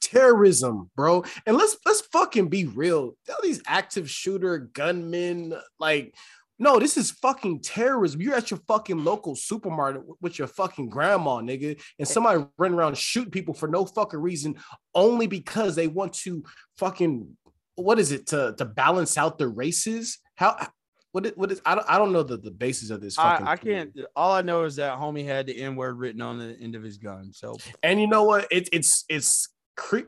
Terrorism, 0.00 0.90
bro. 0.96 1.24
And 1.46 1.56
let's 1.56 1.76
let's 1.86 2.02
fucking 2.12 2.48
be 2.48 2.66
real. 2.66 3.16
All 3.30 3.36
these 3.42 3.62
active 3.66 4.10
shooter 4.10 4.58
gunmen, 4.58 5.54
like, 5.78 6.14
no, 6.58 6.78
this 6.78 6.96
is 6.96 7.10
fucking 7.12 7.60
terrorism. 7.60 8.20
You're 8.20 8.34
at 8.34 8.50
your 8.50 8.60
fucking 8.68 9.04
local 9.04 9.34
supermarket 9.34 10.02
with 10.20 10.38
your 10.38 10.48
fucking 10.48 10.90
grandma, 10.90 11.40
nigga, 11.40 11.80
and 11.98 12.06
somebody 12.06 12.44
running 12.58 12.78
around 12.78 12.96
shooting 12.98 13.30
people 13.30 13.54
for 13.54 13.68
no 13.68 13.84
fucking 13.86 14.20
reason, 14.20 14.56
only 14.94 15.26
because 15.26 15.76
they 15.76 15.86
want 15.86 16.12
to 16.14 16.44
fucking 16.76 17.36
what 17.76 17.98
is 17.98 18.12
it 18.12 18.26
to 18.28 18.54
to 18.58 18.64
balance 18.64 19.16
out 19.16 19.38
the 19.38 19.48
races? 19.48 20.18
How 20.34 20.68
what 21.12 21.26
is, 21.26 21.32
what 21.36 21.52
is 21.52 21.60
I 21.64 21.74
don't 21.74 21.88
I 21.88 21.98
don't 21.98 22.12
know 22.12 22.22
the, 22.22 22.38
the 22.38 22.50
basis 22.50 22.90
of 22.90 23.00
this 23.00 23.16
fucking 23.16 23.46
I, 23.46 23.52
I 23.52 23.56
can't. 23.56 23.92
All 24.16 24.32
I 24.32 24.42
know 24.42 24.64
is 24.64 24.76
that 24.76 24.98
homie 24.98 25.24
had 25.24 25.46
the 25.46 25.62
N 25.62 25.76
word 25.76 25.98
written 25.98 26.22
on 26.22 26.38
the 26.38 26.56
end 26.60 26.74
of 26.74 26.82
his 26.82 26.96
gun. 26.96 27.32
So 27.32 27.56
And 27.82 28.00
you 28.00 28.06
know 28.06 28.24
what? 28.24 28.48
It, 28.50 28.68
it's 28.72 29.04
it's 29.08 29.48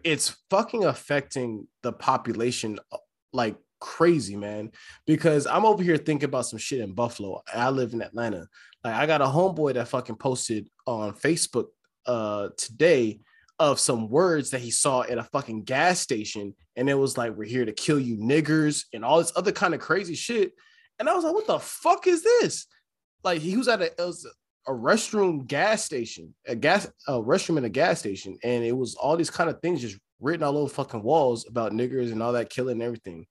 it's 0.02 0.36
fucking 0.51 0.85
affecting 0.85 1.68
the 1.82 1.93
population 1.93 2.78
uh, 2.90 2.97
like 3.32 3.56
crazy, 3.81 4.35
man. 4.35 4.72
Because 5.06 5.47
I'm 5.47 5.66
over 5.66 5.82
here 5.82 5.98
thinking 5.98 6.28
about 6.28 6.47
some 6.47 6.59
shit 6.59 6.81
in 6.81 6.94
Buffalo. 6.94 7.43
I 7.52 7.68
live 7.68 7.93
in 7.93 8.01
Atlanta. 8.01 8.48
Like 8.82 8.94
I 8.94 9.06
got 9.06 9.20
a 9.20 9.26
homeboy 9.26 9.74
that 9.74 9.89
fucking 9.89 10.16
posted 10.16 10.68
on 10.86 11.12
Facebook 11.12 11.66
uh 12.06 12.48
today 12.56 13.20
of 13.59 13.78
some 13.78 14.09
words 14.09 14.51
that 14.51 14.60
he 14.60 14.70
saw 14.70 15.02
at 15.02 15.18
a 15.18 15.22
fucking 15.22 15.64
gas 15.64 16.01
station, 16.01 16.55
and 16.76 16.89
it 16.89 16.94
was 16.94 17.18
like, 17.18 17.36
"We're 17.36 17.44
here 17.44 17.64
to 17.64 17.72
kill 17.72 18.01
you, 18.01 18.16
niggers," 18.16 18.85
and 18.94 19.05
all 19.05 19.18
this 19.18 19.32
other 19.36 19.52
kind 19.52 19.74
of 19.74 19.81
crazy 19.81 20.14
shit. 20.14 20.52
And 20.99 21.09
I 21.09 21.15
was 21.15 21.25
like, 21.25 21.35
"What 21.35 21.47
the 21.47 21.59
fuck 21.59 22.07
is 22.07 22.23
this?" 22.23 22.66
Like 23.23 23.41
he 23.41 23.57
was 23.57 23.69
at 23.69 23.83
a 23.83 23.93
was 23.99 24.27
a 24.66 24.73
restroom 24.73 25.47
gas 25.47 25.85
station, 25.85 26.35
a 26.47 26.55
gas 26.55 26.91
a 27.07 27.12
restroom 27.12 27.59
in 27.59 27.65
a 27.65 27.71
gas 27.71 27.99
station, 27.99 28.39
and 28.43 28.65
it 28.65 28.77
was 28.77 28.95
all 28.95 29.16
these 29.16 29.31
kind 29.31 29.51
of 29.51 29.61
things 29.61 29.81
just 29.81 29.99
written 30.21 30.43
all 30.43 30.57
over 30.57 30.73
fucking 30.73 31.03
walls 31.03 31.47
about 31.49 31.73
niggers 31.73 32.12
and 32.12 32.23
all 32.23 32.33
that 32.33 32.51
killing 32.51 32.75
and 32.75 32.83
everything. 32.83 33.27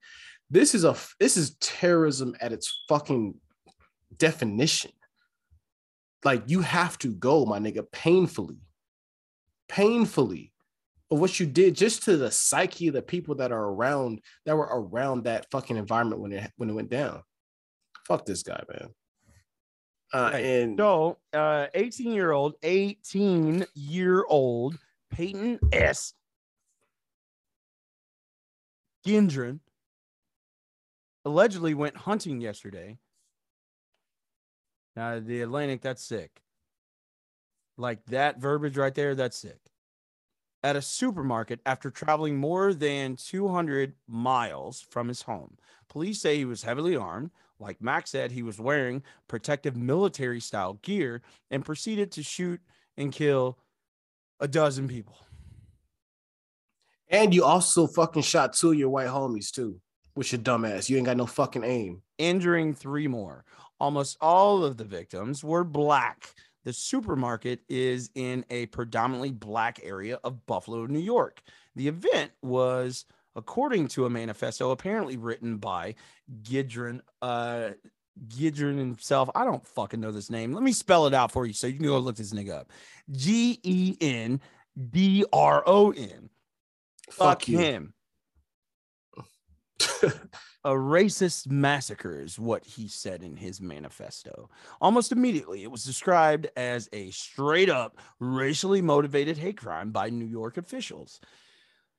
This 0.50 0.74
is 0.74 0.84
a 0.84 0.96
this 1.18 1.36
is 1.36 1.56
terrorism 1.56 2.36
at 2.40 2.52
its 2.52 2.84
fucking 2.88 3.34
definition. 4.16 4.92
Like 6.24 6.44
you 6.46 6.60
have 6.60 6.98
to 6.98 7.12
go, 7.12 7.44
my 7.44 7.58
nigga, 7.58 7.84
painfully, 7.90 8.58
painfully 9.68 10.52
of 11.10 11.20
what 11.20 11.38
you 11.38 11.46
did 11.46 11.74
just 11.74 12.04
to 12.04 12.16
the 12.16 12.30
psyche 12.30 12.88
of 12.88 12.94
the 12.94 13.02
people 13.02 13.34
that 13.36 13.52
are 13.52 13.64
around 13.64 14.20
that 14.46 14.56
were 14.56 14.70
around 14.70 15.24
that 15.24 15.50
fucking 15.50 15.76
environment 15.76 16.20
when 16.20 16.32
it 16.32 16.50
when 16.56 16.70
it 16.70 16.74
went 16.74 16.90
down. 16.90 17.22
Fuck 18.04 18.26
this 18.26 18.42
guy, 18.42 18.62
man. 18.68 18.88
Uh, 20.12 20.30
and 20.36 20.78
so, 20.78 21.18
uh, 21.32 21.66
18 21.74 22.12
year 22.12 22.32
old, 22.32 22.54
18 22.62 23.66
year 23.74 24.24
old 24.28 24.78
Peyton 25.10 25.58
S. 25.72 26.14
Gendron 29.06 29.60
allegedly 31.24 31.74
went 31.74 31.96
hunting 31.96 32.40
yesterday. 32.40 32.98
Now, 34.96 35.18
the 35.18 35.42
Atlantic, 35.42 35.82
that's 35.82 36.04
sick. 36.04 36.42
Like 37.76 38.04
that 38.06 38.38
verbiage 38.38 38.76
right 38.76 38.94
there, 38.94 39.14
that's 39.14 39.36
sick. 39.36 39.58
At 40.62 40.76
a 40.76 40.82
supermarket 40.82 41.60
after 41.66 41.90
traveling 41.90 42.36
more 42.36 42.72
than 42.72 43.16
200 43.16 43.94
miles 44.06 44.80
from 44.88 45.08
his 45.08 45.22
home. 45.22 45.58
Police 45.88 46.20
say 46.20 46.36
he 46.36 46.44
was 46.44 46.62
heavily 46.62 46.96
armed. 46.96 47.30
Like 47.64 47.80
Max 47.80 48.10
said, 48.10 48.30
he 48.30 48.42
was 48.42 48.60
wearing 48.60 49.02
protective 49.26 49.74
military 49.74 50.38
style 50.38 50.74
gear 50.82 51.22
and 51.50 51.64
proceeded 51.64 52.12
to 52.12 52.22
shoot 52.22 52.60
and 52.98 53.10
kill 53.10 53.58
a 54.38 54.46
dozen 54.46 54.86
people. 54.86 55.16
And 57.08 57.34
you 57.34 57.42
also 57.42 57.86
fucking 57.86 58.22
shot 58.22 58.52
two 58.52 58.72
of 58.72 58.78
your 58.78 58.90
white 58.90 59.08
homies 59.08 59.50
too, 59.50 59.80
with 60.14 60.30
your 60.30 60.42
dumb 60.42 60.66
ass. 60.66 60.90
You 60.90 60.98
ain't 60.98 61.06
got 61.06 61.16
no 61.16 61.24
fucking 61.26 61.64
aim. 61.64 62.02
injuring 62.18 62.74
three 62.74 63.08
more. 63.08 63.44
Almost 63.80 64.18
all 64.20 64.64
of 64.64 64.76
the 64.76 64.84
victims 64.84 65.42
were 65.42 65.64
black. 65.64 66.34
The 66.64 66.72
supermarket 66.72 67.60
is 67.68 68.10
in 68.14 68.44
a 68.50 68.66
predominantly 68.66 69.32
black 69.32 69.80
area 69.82 70.18
of 70.24 70.46
Buffalo, 70.46 70.86
New 70.86 71.00
York. 71.00 71.42
The 71.76 71.88
event 71.88 72.30
was, 72.42 73.04
according 73.36 73.88
to 73.88 74.06
a 74.06 74.10
manifesto 74.10 74.70
apparently 74.70 75.16
written 75.16 75.56
by 75.58 75.94
Gidron, 76.42 77.00
uh, 77.22 77.70
Gidron 78.28 78.78
himself. 78.78 79.28
I 79.34 79.44
don't 79.44 79.66
fucking 79.66 80.00
know 80.00 80.12
this 80.12 80.30
name. 80.30 80.52
Let 80.52 80.62
me 80.62 80.72
spell 80.72 81.06
it 81.06 81.14
out 81.14 81.32
for 81.32 81.46
you 81.46 81.52
so 81.52 81.66
you 81.66 81.74
can 81.74 81.86
go 81.86 81.98
look 81.98 82.16
this 82.16 82.32
nigga 82.32 82.60
up. 82.60 82.70
G 83.10 83.58
E 83.62 83.96
N 84.00 84.40
D 84.90 85.24
R 85.32 85.62
O 85.66 85.90
N. 85.90 86.30
Fuck 87.10 87.40
Fuck 87.40 87.44
him. 87.44 87.94
a 90.64 90.70
racist 90.70 91.48
massacre 91.50 92.20
is 92.22 92.38
what 92.38 92.64
he 92.64 92.88
said 92.88 93.22
in 93.22 93.36
his 93.36 93.60
manifesto. 93.60 94.48
Almost 94.80 95.12
immediately, 95.12 95.62
it 95.62 95.70
was 95.70 95.84
described 95.84 96.48
as 96.56 96.88
a 96.92 97.10
straight 97.10 97.68
up 97.68 97.98
racially 98.18 98.80
motivated 98.80 99.36
hate 99.36 99.58
crime 99.58 99.90
by 99.90 100.08
New 100.08 100.24
York 100.24 100.56
officials. 100.56 101.20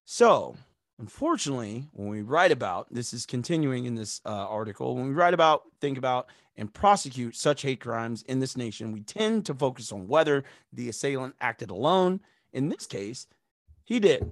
So, 0.06 0.56
unfortunately, 0.99 1.88
when 1.93 2.09
we 2.09 2.22
write 2.22 2.51
about 2.51 2.93
this, 2.93 3.13
is 3.13 3.26
continuing 3.26 3.85
in 3.85 3.95
this 3.95 4.22
uh, 4.26 4.30
article. 4.30 4.95
When 4.95 5.07
we 5.07 5.13
write 5.13 5.34
about, 5.34 5.63
think 5.81 5.97
about 5.97 6.27
and 6.57 6.73
prosecute 6.73 7.35
such 7.35 7.63
hate 7.63 7.81
crimes 7.81 8.23
in 8.23 8.39
this 8.39 8.55
nation, 8.55 8.91
we 8.91 9.01
tend 9.01 9.45
to 9.45 9.53
focus 9.53 9.91
on 9.91 10.07
whether 10.07 10.43
the 10.72 10.89
assailant 10.89 11.35
acted 11.41 11.69
alone. 11.69 12.22
In 12.53 12.69
this 12.69 12.85
case, 12.85 13.27
he 13.84 13.99
did. 13.99 14.31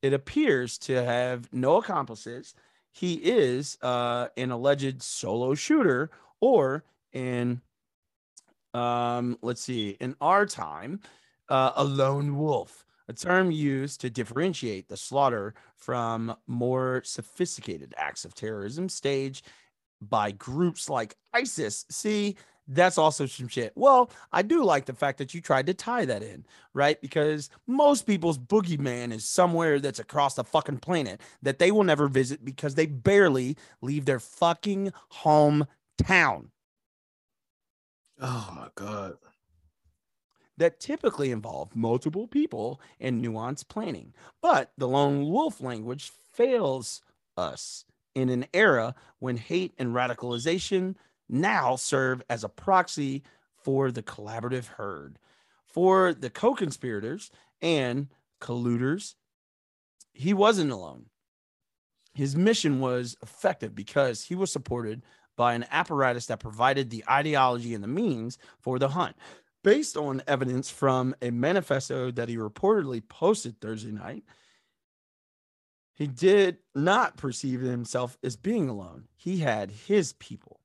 It 0.00 0.12
appears 0.12 0.78
to 0.78 1.04
have 1.04 1.52
no 1.52 1.76
accomplices. 1.76 2.54
He 2.90 3.14
is 3.14 3.76
uh, 3.82 4.28
an 4.36 4.50
alleged 4.50 5.02
solo 5.02 5.54
shooter 5.54 6.10
or 6.40 6.84
in 7.12 7.60
um, 8.74 9.38
let's 9.42 9.62
see, 9.62 9.96
in 10.00 10.14
our 10.20 10.46
time, 10.46 11.00
uh, 11.48 11.72
a 11.76 11.84
lone 11.84 12.36
wolf, 12.36 12.84
a 13.08 13.12
term 13.12 13.50
used 13.50 14.00
to 14.02 14.10
differentiate 14.10 14.88
the 14.88 14.96
slaughter 14.96 15.54
from 15.76 16.36
more 16.46 17.02
sophisticated 17.04 17.94
acts 17.96 18.24
of 18.24 18.34
terrorism 18.34 18.88
staged 18.88 19.46
by 20.00 20.30
groups 20.32 20.88
like 20.88 21.16
ISIS. 21.32 21.86
See, 21.90 22.36
that's 22.68 22.98
also 22.98 23.24
some 23.24 23.48
shit. 23.48 23.72
Well, 23.74 24.10
I 24.30 24.42
do 24.42 24.62
like 24.62 24.84
the 24.84 24.92
fact 24.92 25.18
that 25.18 25.32
you 25.32 25.40
tried 25.40 25.66
to 25.66 25.74
tie 25.74 26.04
that 26.04 26.22
in, 26.22 26.44
right? 26.74 27.00
Because 27.00 27.48
most 27.66 28.06
people's 28.06 28.38
boogeyman 28.38 29.12
is 29.12 29.24
somewhere 29.24 29.80
that's 29.80 29.98
across 29.98 30.34
the 30.34 30.44
fucking 30.44 30.78
planet 30.78 31.22
that 31.42 31.58
they 31.58 31.70
will 31.70 31.84
never 31.84 32.08
visit 32.08 32.44
because 32.44 32.74
they 32.74 32.86
barely 32.86 33.56
leave 33.80 34.04
their 34.04 34.20
fucking 34.20 34.92
hometown. 35.12 36.50
Oh 38.20 38.52
my 38.54 38.68
god. 38.74 39.16
That 40.58 40.80
typically 40.80 41.30
involve 41.30 41.74
multiple 41.74 42.26
people 42.26 42.80
and 43.00 43.24
nuanced 43.24 43.68
planning. 43.68 44.12
But 44.42 44.72
the 44.76 44.88
lone 44.88 45.30
wolf 45.30 45.60
language 45.60 46.12
fails 46.32 47.00
us 47.36 47.84
in 48.14 48.28
an 48.28 48.46
era 48.52 48.94
when 49.20 49.36
hate 49.36 49.72
and 49.78 49.94
radicalization 49.94 50.96
now 51.28 51.76
serve 51.76 52.22
as 52.28 52.44
a 52.44 52.48
proxy 52.48 53.22
for 53.62 53.90
the 53.90 54.02
collaborative 54.02 54.66
herd. 54.66 55.18
For 55.64 56.12
the 56.14 56.30
co 56.30 56.54
conspirators 56.54 57.30
and 57.62 58.08
colluders, 58.40 59.14
he 60.12 60.34
wasn't 60.34 60.72
alone. 60.72 61.06
His 62.14 62.34
mission 62.34 62.80
was 62.80 63.16
effective 63.22 63.74
because 63.74 64.24
he 64.24 64.34
was 64.34 64.50
supported 64.50 65.02
by 65.36 65.54
an 65.54 65.66
apparatus 65.70 66.26
that 66.26 66.40
provided 66.40 66.90
the 66.90 67.04
ideology 67.08 67.74
and 67.74 67.84
the 67.84 67.88
means 67.88 68.38
for 68.60 68.78
the 68.80 68.88
hunt. 68.88 69.14
Based 69.68 69.98
on 69.98 70.22
evidence 70.26 70.70
from 70.70 71.14
a 71.20 71.30
manifesto 71.30 72.10
that 72.12 72.30
he 72.30 72.38
reportedly 72.38 73.06
posted 73.06 73.60
Thursday 73.60 73.90
night, 73.90 74.24
he 75.92 76.06
did 76.06 76.56
not 76.74 77.18
perceive 77.18 77.60
himself 77.60 78.16
as 78.24 78.34
being 78.34 78.70
alone. 78.70 79.08
He 79.14 79.40
had 79.40 79.70
his 79.70 80.14
people. 80.14 80.60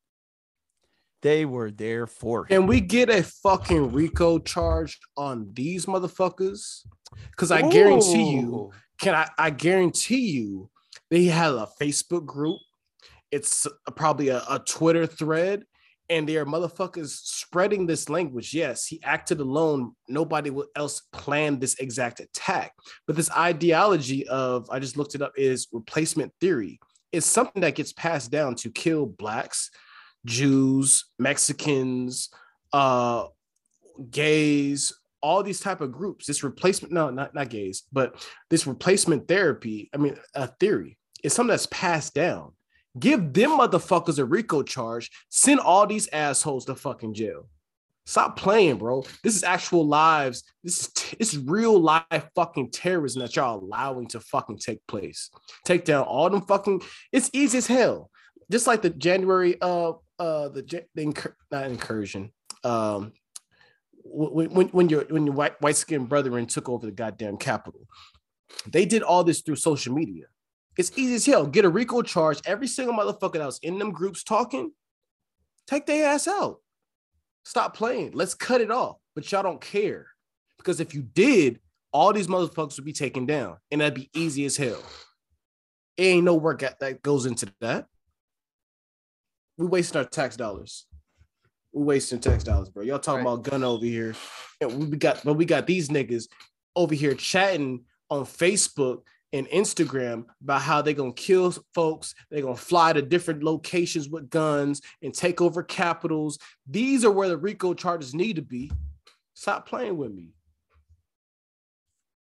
They 1.21 1.43
were 1.43 1.69
there 1.69 2.07
for 2.07 2.45
him. 2.45 2.61
Can 2.61 2.67
we 2.67 2.79
get 2.79 3.09
a 3.09 3.23
fucking 3.23 3.91
RICO 3.91 4.39
charge 4.39 4.97
on 5.17 5.49
these 5.51 5.85
motherfuckers? 5.85 6.87
Because 7.31 7.51
I 7.51 7.67
guarantee 7.69 8.35
you, 8.35 8.71
can 9.01 9.15
I? 9.15 9.27
I 9.37 9.49
guarantee 9.49 10.31
you, 10.31 10.69
they 11.11 11.25
had 11.25 11.51
a 11.51 11.67
Facebook 11.77 12.25
group. 12.25 12.59
It's 13.31 13.67
probably 13.97 14.29
a, 14.29 14.41
a 14.49 14.59
Twitter 14.59 15.05
thread, 15.05 15.65
and 16.09 16.27
there 16.27 16.41
are 16.41 16.45
motherfuckers 16.45 17.09
spreading 17.09 17.85
this 17.85 18.09
language. 18.09 18.53
Yes, 18.53 18.85
he 18.85 19.01
acted 19.03 19.39
alone. 19.39 19.93
Nobody 20.07 20.51
else 20.75 21.01
planned 21.11 21.61
this 21.61 21.75
exact 21.75 22.19
attack. 22.19 22.73
But 23.07 23.15
this 23.15 23.31
ideology 23.31 24.27
of 24.27 24.69
I 24.69 24.79
just 24.79 24.97
looked 24.97 25.15
it 25.15 25.21
up 25.21 25.33
is 25.37 25.67
replacement 25.71 26.33
theory. 26.41 26.79
It's 27.11 27.25
something 27.25 27.61
that 27.61 27.75
gets 27.75 27.93
passed 27.93 28.31
down 28.31 28.55
to 28.55 28.71
kill 28.71 29.05
blacks, 29.05 29.69
Jews, 30.25 31.05
Mexicans, 31.19 32.29
uh, 32.73 33.27
gays, 34.09 34.91
all 35.21 35.41
these 35.41 35.59
type 35.59 35.79
of 35.79 35.91
groups. 35.91 36.25
This 36.25 36.43
replacement, 36.43 36.93
no, 36.93 37.09
not 37.09 37.33
not 37.33 37.49
gays, 37.49 37.83
but 37.91 38.27
this 38.49 38.67
replacement 38.67 39.27
therapy. 39.27 39.89
I 39.93 39.97
mean, 39.97 40.17
a 40.35 40.47
theory 40.47 40.97
is 41.23 41.33
something 41.33 41.51
that's 41.51 41.67
passed 41.67 42.13
down. 42.13 42.51
Give 42.99 43.33
them 43.33 43.51
motherfuckers 43.51 44.19
a 44.19 44.25
RICO 44.25 44.63
charge. 44.63 45.09
Send 45.29 45.59
all 45.59 45.87
these 45.87 46.07
assholes 46.09 46.65
to 46.65 46.75
fucking 46.75 47.15
jail. 47.15 47.47
Stop 48.05 48.37
playing, 48.37 48.77
bro. 48.77 49.03
This 49.23 49.35
is 49.35 49.43
actual 49.43 49.87
lives. 49.87 50.43
This 50.63 50.81
is 50.81 50.87
t- 50.89 51.17
is 51.19 51.37
real 51.37 51.79
life 51.79 52.27
fucking 52.35 52.71
terrorism 52.71 53.21
that 53.21 53.35
y'all 53.35 53.63
allowing 53.63 54.07
to 54.09 54.19
fucking 54.19 54.57
take 54.57 54.85
place. 54.87 55.29
Take 55.63 55.85
down 55.85 56.03
all 56.03 56.29
them 56.29 56.41
fucking. 56.41 56.81
It's 57.13 57.29
easy 57.33 57.59
as 57.59 57.67
hell. 57.67 58.11
Just 58.51 58.67
like 58.67 58.81
the 58.81 58.89
January 58.89 59.55
uh 59.61 59.93
uh 60.19 60.49
the, 60.49 60.85
the 60.93 61.01
incur- 61.01 61.35
not 61.49 61.67
incursion 61.67 62.31
um 62.65 63.13
when 64.03 64.49
when 64.49 64.67
when 64.67 64.89
your 64.89 65.05
when 65.05 65.25
your 65.25 65.35
white 65.35 65.59
white 65.61 65.77
skinned 65.77 66.09
brethren 66.09 66.45
took 66.45 66.67
over 66.67 66.85
the 66.85 66.91
goddamn 66.91 67.37
capital. 67.37 67.87
They 68.67 68.85
did 68.85 69.01
all 69.01 69.23
this 69.23 69.41
through 69.41 69.55
social 69.55 69.93
media. 69.93 70.25
It's 70.77 70.91
easy 70.95 71.15
as 71.15 71.25
hell. 71.25 71.45
Get 71.45 71.65
a 71.65 71.69
RICO 71.69 72.01
charge. 72.01 72.39
Every 72.45 72.67
single 72.67 72.95
motherfucker 72.95 73.33
that 73.33 73.45
was 73.45 73.59
in 73.61 73.77
them 73.77 73.91
groups 73.91 74.23
talking, 74.23 74.71
take 75.67 75.85
their 75.85 76.07
ass 76.07 76.27
out. 76.27 76.59
Stop 77.45 77.75
playing. 77.75 78.11
Let's 78.13 78.33
cut 78.33 78.61
it 78.61 78.71
off. 78.71 78.97
But 79.15 79.31
y'all 79.31 79.43
don't 79.43 79.61
care. 79.61 80.07
Because 80.57 80.79
if 80.79 80.93
you 80.93 81.01
did, 81.01 81.59
all 81.91 82.13
these 82.13 82.27
motherfuckers 82.27 82.77
would 82.77 82.85
be 82.85 82.93
taken 82.93 83.25
down. 83.25 83.57
And 83.69 83.81
that'd 83.81 83.93
be 83.93 84.09
easy 84.15 84.45
as 84.45 84.57
hell. 84.57 84.81
It 85.97 86.03
ain't 86.03 86.25
no 86.25 86.35
work 86.35 86.63
that- 86.79 87.03
goes 87.03 87.25
into 87.25 87.53
that. 87.61 87.87
We 89.57 89.67
wasting 89.67 89.97
our 89.97 90.05
tax 90.05 90.35
dollars. 90.35 90.87
We 91.71 91.83
wasting 91.83 92.19
tax 92.19 92.43
dollars, 92.43 92.69
bro. 92.69 92.83
Y'all 92.83 92.97
talking 92.97 93.21
about 93.21 93.43
gun 93.43 93.63
over 93.63 93.85
here. 93.85 94.15
And 94.59 94.91
we 94.91 94.97
got 94.97 95.23
but 95.23 95.35
we 95.35 95.45
got 95.45 95.67
these 95.67 95.89
niggas 95.89 96.27
over 96.75 96.95
here 96.95 97.13
chatting 97.13 97.85
on 98.09 98.25
Facebook 98.25 99.01
and 99.33 99.47
Instagram 99.47 100.25
about 100.41 100.61
how 100.61 100.81
they're 100.81 100.93
gonna 100.93 101.11
kill 101.11 101.53
folks, 101.73 102.15
they're 102.29 102.43
gonna 102.43 102.55
fly 102.55 102.93
to 102.93 103.01
different 103.01 103.43
locations 103.43 104.07
with 104.07 104.29
guns 104.29 104.81
and 105.01 105.13
take 105.13 105.41
over 105.41 105.63
capitals. 105.63 106.37
These 106.69 107.03
are 107.03 107.11
where 107.11 107.27
the 107.27 107.37
RICO 107.37 107.73
charges 107.73 108.13
need 108.13 108.37
to 108.37 108.41
be. 108.41 108.71
Stop 109.33 109.67
playing 109.67 109.97
with 109.97 110.13
me. 110.13 110.29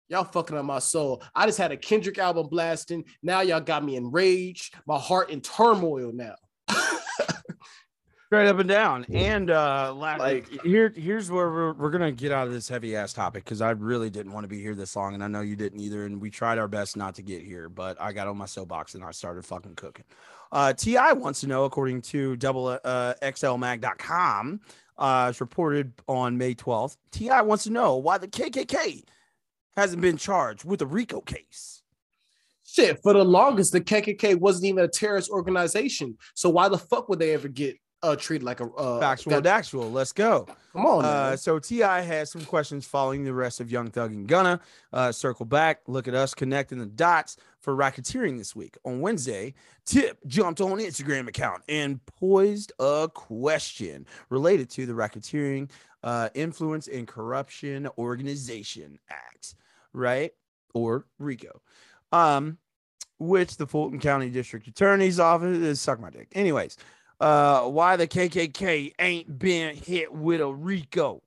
Y'all 0.08 0.24
fucking 0.24 0.56
up 0.56 0.64
my 0.64 0.78
soul. 0.78 1.22
I 1.34 1.46
just 1.46 1.58
had 1.58 1.72
a 1.72 1.76
Kendrick 1.76 2.18
album 2.18 2.48
blasting. 2.48 3.04
Now 3.22 3.40
y'all 3.40 3.60
got 3.60 3.84
me 3.84 3.96
enraged, 3.96 4.74
my 4.86 4.98
heart 4.98 5.30
in 5.30 5.40
turmoil 5.40 6.12
now. 6.12 6.34
Straight 8.26 8.48
up 8.48 8.58
and 8.58 8.68
down. 8.68 9.06
And 9.12 9.50
uh 9.50 9.92
la- 9.94 10.16
Like- 10.16 10.48
here 10.62 10.92
here's 10.96 11.30
where 11.30 11.48
we're, 11.48 11.72
we're 11.74 11.90
gonna 11.90 12.10
get 12.10 12.32
out 12.32 12.48
of 12.48 12.52
this 12.52 12.68
heavy 12.68 12.96
ass 12.96 13.12
topic 13.12 13.44
because 13.44 13.60
I 13.60 13.70
really 13.70 14.10
didn't 14.10 14.32
want 14.32 14.42
to 14.44 14.48
be 14.48 14.60
here 14.60 14.74
this 14.74 14.96
long, 14.96 15.14
and 15.14 15.22
I 15.22 15.28
know 15.28 15.42
you 15.42 15.54
didn't 15.54 15.78
either. 15.80 16.04
And 16.06 16.20
we 16.20 16.30
tried 16.30 16.58
our 16.58 16.66
best 16.66 16.96
not 16.96 17.14
to 17.16 17.22
get 17.22 17.42
here, 17.42 17.68
but 17.68 18.00
I 18.00 18.12
got 18.12 18.26
on 18.26 18.36
my 18.36 18.46
soapbox 18.46 18.94
and 18.96 19.04
I 19.04 19.12
started 19.12 19.44
fucking 19.44 19.76
cooking. 19.76 20.04
Uh 20.50 20.72
T.I. 20.72 21.12
wants 21.12 21.40
to 21.40 21.46
know, 21.46 21.64
according 21.64 22.02
to 22.02 22.34
double 22.36 22.66
uh 22.82 23.14
xlmag.com, 23.22 24.60
uh 24.98 25.26
it's 25.30 25.40
reported 25.40 25.92
on 26.08 26.36
May 26.36 26.54
12th. 26.54 26.96
T.I. 27.12 27.42
wants 27.42 27.64
to 27.64 27.70
know 27.70 27.96
why 27.96 28.18
the 28.18 28.28
KKK 28.28 29.04
hasn't 29.76 30.02
been 30.02 30.16
charged 30.16 30.64
with 30.64 30.82
a 30.82 30.86
RICO 30.86 31.20
case. 31.20 31.82
Shit, 32.64 33.00
for 33.02 33.12
the 33.12 33.24
longest, 33.24 33.70
the 33.72 33.80
KKK 33.80 34.34
wasn't 34.40 34.64
even 34.64 34.82
a 34.84 34.88
terrorist 34.88 35.30
organization. 35.30 36.18
So 36.34 36.50
why 36.50 36.68
the 36.68 36.78
fuck 36.78 37.08
would 37.08 37.20
they 37.20 37.32
ever 37.32 37.46
get 37.48 37.76
uh 38.02 38.14
treated 38.16 38.44
like 38.44 38.60
a 38.60 38.64
uh, 38.64 39.00
Factual, 39.00 39.40
got- 39.40 39.46
actual. 39.46 39.90
Let's 39.90 40.12
go. 40.12 40.46
Come 40.72 40.86
on, 40.86 41.04
Uh, 41.04 41.36
so 41.36 41.58
T.I. 41.58 42.00
has 42.02 42.30
some 42.30 42.44
questions 42.44 42.84
following 42.86 43.24
the 43.24 43.32
rest 43.32 43.60
of 43.60 43.70
Young 43.70 43.90
Thug 43.90 44.12
and 44.12 44.28
Gunna. 44.28 44.60
Uh, 44.92 45.10
circle 45.12 45.46
back, 45.46 45.80
look 45.86 46.06
at 46.06 46.14
us 46.14 46.34
connecting 46.34 46.78
the 46.78 46.86
dots 46.86 47.36
for 47.60 47.74
racketeering 47.74 48.36
this 48.38 48.54
week. 48.54 48.76
On 48.84 49.00
Wednesday, 49.00 49.54
Tip 49.86 50.18
jumped 50.26 50.60
on 50.60 50.78
Instagram 50.78 51.28
account 51.28 51.62
and 51.68 52.04
poised 52.06 52.72
a 52.78 53.08
question 53.12 54.06
related 54.28 54.68
to 54.70 54.84
the 54.86 54.92
Racketeering 54.92 55.70
uh, 56.04 56.28
Influence 56.34 56.86
and 56.88 57.08
Corruption 57.08 57.88
Organization 57.98 58.98
Act, 59.10 59.54
right? 59.92 60.32
Or 60.74 61.06
RICO. 61.18 61.62
Um, 62.12 62.58
which 63.18 63.56
the 63.56 63.66
Fulton 63.66 63.98
County 63.98 64.28
District 64.28 64.66
Attorney's 64.68 65.18
Office 65.18 65.56
is 65.56 65.80
suck 65.80 65.98
my 65.98 66.10
dick. 66.10 66.28
Anyways, 66.34 66.76
uh, 67.20 67.62
why 67.62 67.96
the 67.96 68.06
KKK 68.06 68.92
ain't 68.98 69.38
been 69.38 69.76
hit 69.76 70.12
with 70.12 70.40
a 70.40 70.52
RICO 70.52 71.22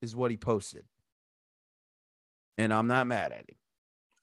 is 0.00 0.14
what 0.16 0.30
he 0.30 0.36
posted. 0.36 0.84
And 2.56 2.72
I'm 2.72 2.86
not 2.86 3.06
mad 3.06 3.32
at 3.32 3.40
him. 3.40 3.56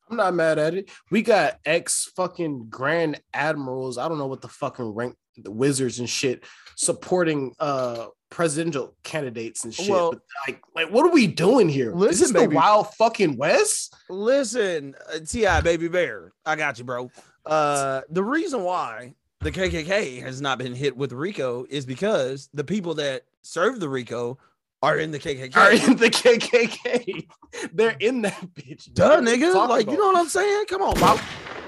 I'm 0.10 0.18
not 0.18 0.34
mad 0.34 0.60
at 0.60 0.76
it. 0.76 0.92
We 1.10 1.22
got 1.22 1.60
ex 1.66 2.12
fucking 2.16 2.68
grand 2.70 3.20
admirals. 3.34 3.98
I 3.98 4.08
don't 4.08 4.18
know 4.18 4.28
what 4.28 4.42
the 4.42 4.48
fucking 4.48 4.86
rank, 4.94 5.16
the 5.38 5.52
wizards 5.52 6.00
and 6.00 6.10
shit, 6.10 6.44
supporting 6.76 7.54
uh 7.60 8.08
presidential 8.30 8.96
candidates 9.04 9.64
and 9.64 9.74
shit. 9.74 9.90
Well- 9.90 10.14
like, 10.48 10.62
like, 10.76 10.92
what 10.92 11.06
are 11.06 11.12
we 11.12 11.26
doing 11.28 11.70
here? 11.70 11.94
Listen, 11.94 12.34
this 12.34 12.44
the 12.44 12.50
wild 12.50 12.94
fucking 12.96 13.38
west? 13.38 13.96
Listen, 14.10 14.94
uh, 15.12 15.20
T.I., 15.26 15.62
baby 15.62 15.88
bear, 15.88 16.34
I 16.46 16.56
got 16.56 16.78
you, 16.78 16.84
bro. 16.84 17.10
Uh, 17.46 18.02
the 18.10 18.24
reason 18.24 18.62
why 18.64 19.14
the 19.42 19.52
KKK 19.52 20.22
has 20.22 20.42
not 20.42 20.58
been 20.58 20.74
hit 20.74 20.96
with 20.98 21.12
RICO 21.12 21.66
is 21.70 21.86
because 21.86 22.50
the 22.54 22.64
people 22.64 22.94
that 22.96 23.24
serve 23.42 23.80
the 23.80 23.90
RICO 23.90 24.38
are 24.82 24.98
in 24.98 25.12
the 25.12 25.20
KKK. 25.20 25.56
Are 25.56 25.72
in 25.72 25.98
the 25.98 26.10
KKK. 26.10 27.28
They're 27.74 27.96
in 28.00 28.22
that 28.24 28.40
bitch. 28.54 28.94
Duh, 28.94 29.10
What 29.10 29.28
are 29.28 29.36
you 29.36 29.46
nigga. 29.54 29.70
Like, 29.70 29.88
you 29.90 29.98
know 29.98 30.08
what 30.08 30.18
I'm 30.18 30.28
saying? 30.30 30.66
Come 30.68 30.82
on, 30.82 30.94
bro. 30.96 31.16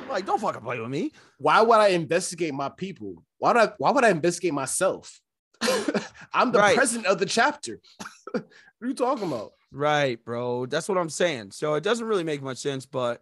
Like, 0.10 0.26
don't 0.26 0.39
fucking 0.39 0.61
play 0.61 0.80
with 0.80 0.89
me. 0.89 1.11
Why 1.38 1.61
would 1.61 1.77
I 1.77 1.89
investigate 1.89 2.53
my 2.53 2.69
people? 2.69 3.23
Why 3.39 3.53
would 3.53 3.61
I, 3.61 3.72
why 3.77 3.91
would 3.91 4.03
I 4.03 4.10
investigate 4.10 4.53
myself? 4.53 5.19
I'm 6.34 6.52
the 6.52 6.60
Right. 6.60 6.76
president 6.76 7.07
of 7.07 7.18
the 7.19 7.26
chapter. 7.26 7.80
what 8.31 8.45
are 8.81 8.88
you 8.88 8.94
talking 8.94 9.27
about? 9.27 9.53
Right, 9.72 10.23
bro. 10.23 10.65
That's 10.65 10.88
what 10.88 10.98
I'm 10.98 11.10
saying. 11.10 11.52
So 11.52 11.73
it 11.73 11.84
doesn't 11.84 12.06
really 12.06 12.23
make 12.23 12.41
much 12.41 12.57
sense, 12.57 12.85
but 12.85 13.22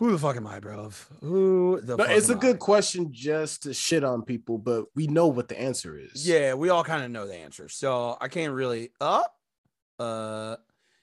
who 0.00 0.10
the 0.12 0.18
fuck 0.18 0.34
am 0.34 0.46
I, 0.46 0.60
bro? 0.60 0.90
Who 1.20 1.78
the 1.82 1.94
it's 2.08 2.30
a 2.30 2.32
am 2.32 2.38
I? 2.38 2.40
good 2.40 2.58
question 2.58 3.12
just 3.12 3.64
to 3.64 3.74
shit 3.74 4.02
on 4.02 4.22
people, 4.22 4.56
but 4.56 4.86
we 4.94 5.06
know 5.06 5.26
what 5.26 5.48
the 5.48 5.60
answer 5.60 5.98
is. 5.98 6.26
Yeah, 6.26 6.54
we 6.54 6.70
all 6.70 6.82
kind 6.82 7.04
of 7.04 7.10
know 7.10 7.26
the 7.26 7.36
answer. 7.36 7.68
So 7.68 8.16
I 8.18 8.28
can't 8.28 8.54
really 8.54 8.92
up. 8.98 9.36
Uh 9.98 10.56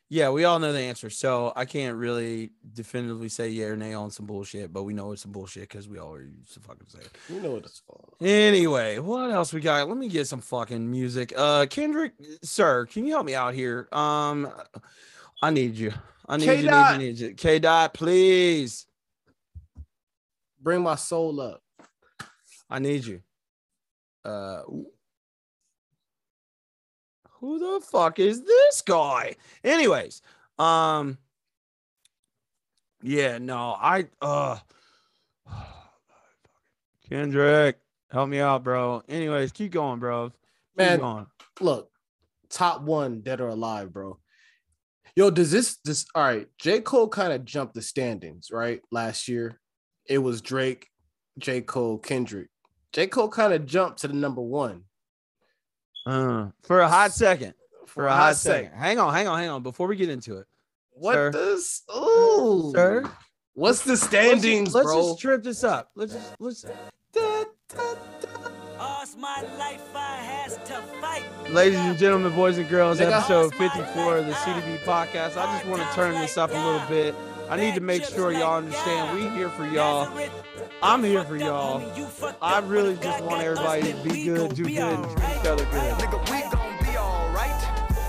yeah, 0.10 0.32
we 0.32 0.46
all 0.46 0.58
know 0.58 0.74
the 0.74 0.80
answer. 0.80 1.12
So 1.12 1.54
I 1.56 1.66
can't 1.66 1.96
really 1.96 2.54
definitively 2.74 3.30
say 3.30 3.50
yeah 3.50 3.66
or 3.66 3.76
nay 3.78 3.94
on 3.94 4.10
some 4.10 4.26
bullshit, 4.26 4.74
but 4.74 4.82
we 4.82 4.96
know 4.96 5.12
it's 5.12 5.22
some 5.22 5.32
bullshit 5.32 5.70
because 5.70 5.88
we 5.88 6.00
all 6.00 6.20
used 6.20 6.56
to 6.56 6.60
fucking 6.60 6.88
say 6.88 7.00
it. 7.02 7.12
We 7.30 7.38
know 7.38 7.52
what 7.52 7.66
it's 7.66 7.84
for. 7.86 8.04
Anyway, 8.20 8.98
what 8.98 9.30
else 9.30 9.54
we 9.54 9.62
got? 9.62 9.88
Let 9.88 9.98
me 9.98 10.10
get 10.10 10.26
some 10.26 10.42
fucking 10.42 10.90
music. 10.90 11.34
Uh 11.38 11.68
Kendrick, 11.70 12.14
sir, 12.42 12.88
can 12.88 13.06
you 13.06 13.14
help 13.14 13.28
me 13.28 13.36
out 13.36 13.54
here? 13.54 13.90
Um 13.92 14.52
I 15.44 15.52
need 15.52 15.76
you. 15.76 15.94
I 16.28 16.38
need 16.38 16.46
you, 16.46 16.72
need 16.72 16.92
you, 16.92 16.98
need 16.98 17.20
you. 17.20 17.34
K 17.36 17.60
dot, 17.60 17.94
please. 17.94 18.87
Bring 20.62 20.82
my 20.82 20.96
soul 20.96 21.40
up. 21.42 21.62
I 22.70 22.80
need 22.80 23.06
you. 23.06 23.22
Uh 24.26 24.62
who 27.40 27.60
the 27.60 27.86
fuck 27.86 28.20
is 28.20 28.44
this 28.44 28.82
guy? 28.82 29.36
Anyways, 29.64 30.22
um 30.58 31.18
yeah, 33.02 33.38
no, 33.38 33.76
I 33.80 34.08
uh 34.22 34.58
Kendrick, 37.10 37.80
help 38.12 38.28
me 38.30 38.40
out, 38.40 38.64
bro. 38.64 39.04
Anyways, 39.08 39.52
keep 39.52 39.72
going, 39.72 40.00
bro. 40.00 40.30
Keep 40.30 40.36
Man, 40.78 41.00
going. 41.00 41.28
look, 41.62 41.90
top 42.50 42.82
one 42.82 43.22
dead 43.22 43.40
or 43.40 43.50
alive, 43.50 43.94
bro. 43.94 44.20
Yo, 45.16 45.30
does 45.32 45.52
this 45.52 45.78
this 45.86 46.06
all 46.14 46.24
right? 46.24 46.48
J. 46.60 46.82
Cole 46.82 47.08
kind 47.08 47.34
of 47.34 47.46
jumped 47.46 47.74
the 47.74 47.82
standings, 47.82 48.50
right? 48.52 48.82
Last 48.92 49.28
year, 49.28 49.60
it 50.08 50.20
was 50.20 50.42
Drake, 50.42 50.90
J. 51.38 51.62
Cole, 51.62 51.98
Kendrick. 51.98 52.50
J. 52.92 53.08
Cole 53.08 53.30
kind 53.30 53.54
of 53.54 53.66
jumped 53.66 54.00
to 54.00 54.08
the 54.08 54.14
number 54.14 54.42
one. 54.42 54.84
Uh, 56.06 56.48
for 56.64 56.80
a 56.80 56.88
hot 56.88 57.12
second. 57.12 57.54
For, 57.86 58.08
a 58.08 58.14
hot, 58.14 58.36
second. 58.36 58.66
second. 58.66 58.80
Hang 58.80 59.00
on, 59.00 59.14
hang 59.14 59.28
on, 59.28 59.40
hang 59.40 59.50
on. 59.50 59.64
Before 59.64 59.88
we 59.88 59.96
get 59.96 60.10
into 60.10 60.38
it. 60.38 60.48
What 60.92 61.14
Sir. 61.14 61.32
does 61.32 61.84
oh 61.90 62.72
Sir? 62.74 63.10
What's 63.54 63.84
the 63.84 63.92
Let's 63.92 64.04
standings, 64.04 64.74
just, 64.74 64.76
let's 64.76 64.94
just 64.94 65.20
trip 65.20 65.44
this 65.44 65.64
up. 65.64 65.92
Let's 65.96 66.14
just 66.14 66.36
let's 66.40 66.66
All's 68.80 69.16
my 69.18 69.42
life 69.58 69.82
I 69.96 70.18
has 70.18 70.58
to 70.58 70.82
fight. 71.02 71.24
Ladies 71.50 71.80
and 71.80 71.98
gentlemen, 71.98 72.34
boys 72.34 72.58
and 72.58 72.70
girls, 72.70 73.00
Nigga. 73.00 73.18
episode 73.18 73.54
54 73.56 74.18
of 74.18 74.28
the 74.28 74.34
CDB 74.34 74.80
podcast. 74.80 75.38
I 75.38 75.58
just 75.58 75.66
want 75.66 75.82
to 75.82 75.96
turn 75.96 76.14
this 76.16 76.38
up 76.38 76.52
a 76.52 76.54
little 76.54 76.88
bit. 76.88 77.16
I 77.50 77.56
need 77.58 77.76
to 77.76 77.82
make 77.82 78.04
sure 78.04 78.32
y'all 78.32 78.58
understand 78.58 79.16
we 79.18 79.28
here 79.30 79.50
for 79.50 79.66
y'all. 79.66 80.10
I'm 80.84 81.04
here 81.04 81.24
for 81.24 81.38
y'all. 81.38 81.82
I 82.42 82.60
really 82.60 82.96
just 82.98 83.24
want 83.24 83.42
everybody 83.42 83.94
to 83.94 84.04
be 84.04 84.26
good, 84.26 84.54
do 84.56 84.64
good, 84.64 84.78
and 84.78 85.04
treat 85.06 85.30
each 85.40 85.46
other 85.48 85.66
good. 85.66 85.94
Nigga, 85.98 86.20
we 86.30 86.42
gon' 86.52 86.78
be 86.84 86.98
alright. 86.98 87.62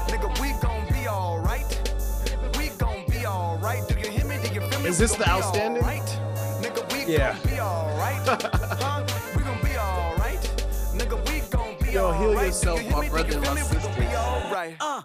Nigga, 0.08 0.40
we 0.40 0.60
gon' 0.60 0.86
be 0.92 1.08
alright. 1.08 2.58
We 2.58 2.68
gon' 2.78 3.04
be 3.08 3.26
alright. 3.26 3.86
Do 3.88 3.98
you 4.00 4.10
hear 4.10 4.24
me? 4.26 4.38
Do 4.42 4.54
you 4.54 4.60
feel 4.60 4.80
me? 4.80 4.88
Is 4.88 4.98
this 4.98 5.14
the 5.14 5.28
outstanding? 5.28 5.82
alright. 5.82 6.02
Nigga, 6.60 6.92
we 6.92 7.12
Yeah. 7.14 7.34
gon' 7.34 7.52
be 7.52 7.60
alright. 7.60 8.26
huh? 8.26 9.04
We 9.36 9.42
gon' 9.44 9.62
be 9.62 9.76
alright. 9.78 10.40
Nigga, 10.94 11.16
we 11.30 11.40
gon' 11.48 11.76
be 11.80 11.92
Yo, 11.92 12.06
alright. 12.06 12.20
heal 12.20 12.32
Do 12.34 12.40
you 12.40 12.46
yourself, 12.46 12.90
my 12.90 13.08
brother 13.08 13.28
you 13.30 13.36
and 13.36 13.46
feel 13.46 13.54
my 13.54 13.62
me? 13.62 13.68
We 13.70 13.76
gon' 13.82 13.94
be 13.94 14.06
sister. 14.06 15.04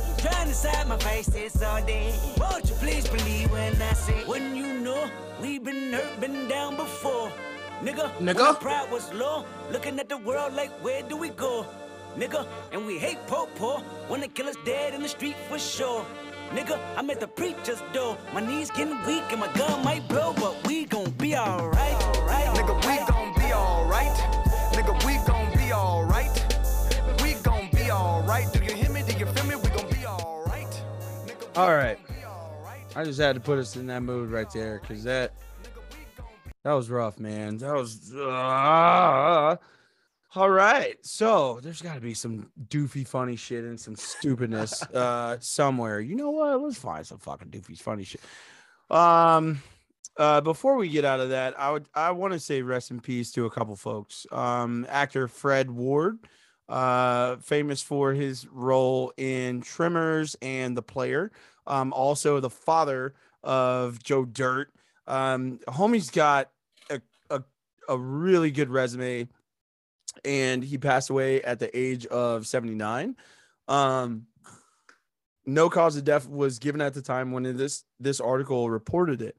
Trying 0.21 0.45
to 0.45 0.49
decide 0.49 0.87
my 0.87 0.97
faces 0.97 1.63
all 1.63 1.81
day. 1.83 2.13
Won't 2.37 2.69
you 2.69 2.75
please 2.75 3.07
believe 3.07 3.51
when 3.51 3.81
I 3.81 3.93
say, 3.93 4.23
when 4.25 4.55
you 4.55 4.79
know 4.79 5.09
we've 5.41 5.63
been 5.63 5.93
hurt, 5.93 6.19
been 6.19 6.47
down 6.47 6.75
before. 6.75 7.31
Nigga, 7.81 8.11
when 8.19 8.35
Nigga. 8.35 8.45
our 8.49 8.53
pride 8.53 8.91
was 8.91 9.11
low, 9.13 9.45
looking 9.71 9.99
at 9.99 10.09
the 10.09 10.17
world 10.17 10.53
like, 10.53 10.69
where 10.83 11.01
do 11.01 11.17
we 11.17 11.29
go? 11.29 11.65
Nigga, 12.15 12.45
and 12.71 12.85
we 12.85 12.99
hate 12.99 13.17
po 13.25 13.47
po 13.55 13.77
when 14.09 14.21
the 14.21 14.27
killer's 14.27 14.57
dead 14.63 14.93
in 14.93 15.01
the 15.01 15.07
street 15.09 15.35
for 15.49 15.57
sure. 15.57 16.05
Nigga, 16.51 16.77
I'm 16.97 17.09
at 17.09 17.19
the 17.19 17.27
preacher's 17.27 17.81
door. 17.93 18.17
My 18.33 18.41
knees 18.41 18.69
getting 18.69 18.99
weak 19.07 19.23
and 19.31 19.39
my 19.39 19.51
gun 19.53 19.83
might 19.83 20.07
blow, 20.07 20.33
but 20.33 20.67
we 20.67 20.85
gon' 20.85 21.09
be 21.11 21.35
alright. 21.35 21.99
Nigga, 22.57 22.75
we 22.85 22.97
gon' 23.07 23.33
be 23.33 23.53
alright. 23.53 24.17
Nigga, 24.75 24.93
we 25.05 25.13
gon' 25.25 25.30
All 31.61 31.75
right. 31.75 31.97
gon' 32.07 32.15
be 32.15 32.25
alright. 32.25 32.97
I 32.97 33.03
just 33.03 33.19
had 33.19 33.35
to 33.35 33.39
put 33.39 33.59
us 33.59 33.75
in 33.75 33.85
that 33.87 34.01
mood 34.01 34.31
right 34.31 34.49
there 34.51 34.79
because 34.81 35.03
that 35.03 35.33
that 36.63 36.73
was 36.73 36.89
rough, 36.89 37.19
man. 37.19 37.57
That 37.57 37.73
was 37.73 38.13
uh, 38.15 39.55
all 40.35 40.49
right. 40.49 40.95
So 41.05 41.59
there's 41.61 41.81
got 41.81 41.95
to 41.95 42.01
be 42.01 42.15
some 42.15 42.51
doofy, 42.67 43.07
funny 43.07 43.35
shit 43.35 43.63
and 43.63 43.79
some 43.79 43.95
stupidness 43.95 44.81
uh, 44.93 45.37
somewhere. 45.39 45.99
You 45.99 46.15
know 46.15 46.31
what? 46.31 46.61
Let's 46.61 46.77
find 46.77 47.05
some 47.05 47.19
fucking 47.19 47.49
doofy, 47.49 47.79
funny 47.79 48.05
shit. 48.05 48.21
Um, 48.89 49.61
uh, 50.17 50.41
before 50.41 50.77
we 50.77 50.89
get 50.89 51.05
out 51.05 51.19
of 51.19 51.29
that, 51.29 51.59
I 51.59 51.71
would 51.71 51.87
I 51.93 52.09
want 52.11 52.33
to 52.33 52.39
say 52.39 52.63
rest 52.63 52.89
in 52.89 52.99
peace 53.01 53.31
to 53.33 53.45
a 53.45 53.51
couple 53.51 53.75
folks. 53.75 54.25
Um, 54.31 54.87
actor 54.89 55.27
Fred 55.27 55.69
Ward, 55.69 56.17
uh, 56.69 57.37
famous 57.37 57.81
for 57.81 58.13
his 58.13 58.47
role 58.47 59.13
in 59.17 59.61
Tremors 59.61 60.35
and 60.41 60.75
The 60.75 60.81
Player. 60.81 61.31
Um, 61.67 61.93
also 61.93 62.39
the 62.39 62.49
father 62.49 63.13
of 63.43 64.01
Joe 64.03 64.25
Dirt. 64.25 64.71
Um, 65.07 65.59
homie's 65.67 66.09
got 66.09 66.49
a, 66.89 67.01
a 67.29 67.43
a 67.89 67.97
really 67.97 68.51
good 68.51 68.69
resume, 68.69 69.27
and 70.23 70.63
he 70.63 70.77
passed 70.77 71.09
away 71.09 71.41
at 71.41 71.59
the 71.59 71.75
age 71.77 72.05
of 72.07 72.47
79. 72.47 73.15
Um, 73.67 74.27
no 75.45 75.69
cause 75.69 75.97
of 75.97 76.03
death 76.03 76.27
was 76.27 76.59
given 76.59 76.81
at 76.81 76.93
the 76.93 77.01
time 77.01 77.31
when 77.31 77.43
this 77.43 77.83
this 77.99 78.19
article 78.19 78.69
reported 78.69 79.21
it. 79.21 79.37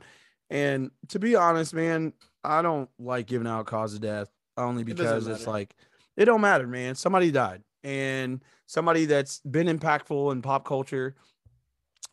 And 0.50 0.90
to 1.08 1.18
be 1.18 1.36
honest, 1.36 1.72
man, 1.72 2.12
I 2.44 2.62
don't 2.62 2.90
like 2.98 3.26
giving 3.26 3.46
out 3.46 3.66
cause 3.66 3.94
of 3.94 4.00
death 4.00 4.28
only 4.56 4.84
because 4.84 5.26
it's 5.26 5.46
like 5.46 5.74
it 6.16 6.26
don't 6.26 6.40
matter, 6.40 6.66
man. 6.66 6.94
Somebody 6.94 7.30
died, 7.30 7.62
and 7.84 8.42
somebody 8.66 9.06
that's 9.06 9.40
been 9.40 9.66
impactful 9.66 10.32
in 10.32 10.42
pop 10.42 10.64
culture. 10.64 11.14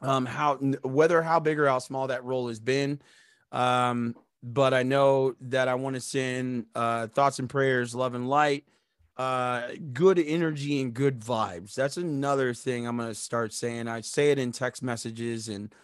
Um, 0.02 0.26
how 0.26 0.56
whether 0.84 1.22
how 1.22 1.40
big 1.40 1.60
or 1.60 1.68
how 1.68 1.80
small 1.80 2.08
that 2.08 2.24
role 2.24 2.48
has 2.48 2.60
been, 2.60 3.02
um, 3.52 4.16
but 4.42 4.74
I 4.74 4.84
know 4.84 5.36
that 5.42 5.68
I 5.68 5.76
want 5.76 5.96
to 5.96 6.02
send 6.02 6.68
uh, 6.74 7.08
thoughts 7.08 7.40
and 7.40 7.50
prayers, 7.50 7.94
love 7.94 8.14
and 8.16 8.30
light, 8.30 8.64
uh, 9.18 9.68
good 9.92 10.18
energy 10.18 10.82
and 10.82 10.94
good 10.94 11.20
vibes. 11.20 11.74
That's 11.74 11.98
another 11.98 12.54
thing 12.54 12.88
I'm 12.88 12.96
gonna 12.96 13.14
start 13.14 13.52
saying. 13.52 13.90
I 13.90 14.00
say 14.02 14.32
it 14.32 14.40
in 14.40 14.54
text 14.54 14.82
messages, 14.82 15.50
and 15.50 15.76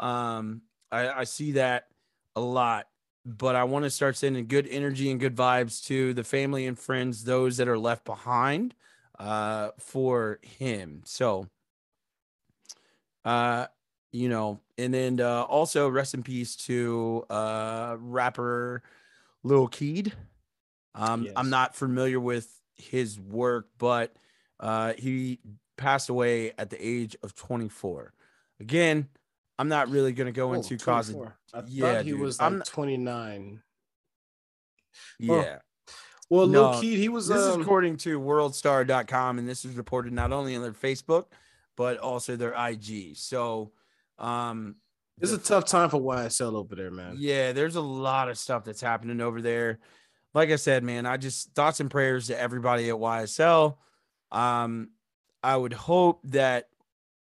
um, 0.00 0.62
I, 0.90 1.10
I 1.10 1.24
see 1.24 1.52
that 1.52 1.88
a 2.34 2.40
lot. 2.40 2.86
But 3.26 3.56
I 3.56 3.64
want 3.64 3.84
to 3.84 3.90
start 3.90 4.16
sending 4.16 4.46
good 4.46 4.66
energy 4.70 5.10
and 5.10 5.20
good 5.20 5.36
vibes 5.36 5.84
to 5.86 6.14
the 6.14 6.24
family 6.24 6.66
and 6.66 6.78
friends, 6.78 7.24
those 7.24 7.58
that 7.58 7.68
are 7.68 7.78
left 7.78 8.06
behind, 8.06 8.74
uh, 9.18 9.72
for 9.78 10.38
him. 10.40 11.02
So, 11.04 11.46
uh, 13.28 13.66
you 14.12 14.28
know, 14.28 14.58
and 14.78 14.92
then 14.94 15.20
uh, 15.20 15.42
also 15.42 15.88
rest 15.88 16.14
in 16.14 16.22
peace 16.22 16.56
to 16.56 17.24
uh 17.28 17.96
rapper 17.98 18.82
Lil 19.42 19.68
Keed. 19.68 20.12
Um, 20.94 21.24
Yes. 21.24 21.32
I'm 21.36 21.50
not 21.50 21.76
familiar 21.76 22.18
with 22.18 22.48
his 22.74 23.20
work, 23.20 23.68
but 23.78 24.14
uh, 24.60 24.94
he 24.96 25.38
passed 25.76 26.08
away 26.08 26.52
at 26.58 26.70
the 26.70 26.78
age 26.84 27.16
of 27.22 27.34
24. 27.34 28.12
Again, 28.60 29.08
I'm 29.58 29.68
not 29.68 29.90
really 29.90 30.12
going 30.12 30.26
to 30.26 30.32
go 30.32 30.50
Oh, 30.50 30.54
into 30.54 30.76
cause. 30.78 31.10
24. 31.10 31.36
I 31.54 31.62
yeah, 31.68 31.92
thought 31.94 32.04
he 32.04 32.10
dude. 32.12 32.20
was 32.20 32.40
I'm 32.40 32.58
like 32.60 32.64
29. 32.66 33.62
yeah. 35.18 35.58
Well, 36.30 36.46
No, 36.46 36.70
Lil 36.70 36.80
Keed, 36.80 36.98
he 36.98 37.08
was. 37.08 37.28
This 37.28 37.38
is 37.38 37.54
um, 37.54 37.60
according 37.62 37.96
to 37.98 38.20
worldstar.com, 38.20 39.38
and 39.38 39.48
this 39.48 39.64
is 39.64 39.76
reported 39.76 40.12
not 40.12 40.32
only 40.32 40.54
on 40.56 40.62
their 40.62 40.72
Facebook, 40.72 41.26
but 41.78 41.96
also 41.98 42.34
their 42.34 42.52
IG. 42.52 43.16
So, 43.16 43.70
um, 44.18 44.74
It's 45.20 45.30
a 45.30 45.38
tough 45.38 45.64
time 45.64 45.88
for 45.88 46.00
YSL 46.00 46.56
over 46.56 46.74
there, 46.74 46.90
man. 46.90 47.14
yeah, 47.16 47.52
there's 47.52 47.76
a 47.76 47.80
lot 47.80 48.28
of 48.28 48.36
stuff 48.36 48.64
that's 48.64 48.80
happening 48.80 49.20
over 49.20 49.40
there. 49.40 49.78
Like 50.34 50.50
I 50.50 50.56
said, 50.56 50.82
man, 50.82 51.06
I 51.06 51.16
just 51.16 51.54
thoughts 51.54 51.78
and 51.78 51.88
prayers 51.90 52.26
to 52.26 52.38
everybody 52.38 52.90
at 52.90 52.96
YSL. 52.96 53.76
Um, 54.32 54.90
I 55.42 55.56
would 55.56 55.72
hope 55.72 56.20
that 56.24 56.68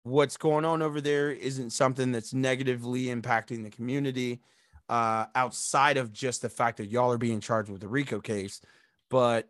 what's 0.04 0.38
going 0.38 0.64
on 0.64 0.82
over 0.82 1.02
there 1.02 1.32
isn't 1.32 1.72
something 1.72 2.14
that's 2.14 2.34
negatively 2.34 3.08
impacting 3.08 3.62
the 3.62 3.70
community 3.70 4.40
uh, 4.88 5.26
outside 5.36 5.98
of 5.98 6.14
just 6.14 6.42
the 6.42 6.50
fact 6.50 6.78
that 6.78 6.88
y'all 6.88 7.12
are 7.12 7.18
being 7.18 7.42
charged 7.42 7.70
with 7.70 7.82
the 7.82 7.90
RICO 7.90 8.22
case. 8.22 8.62
But 9.10 9.50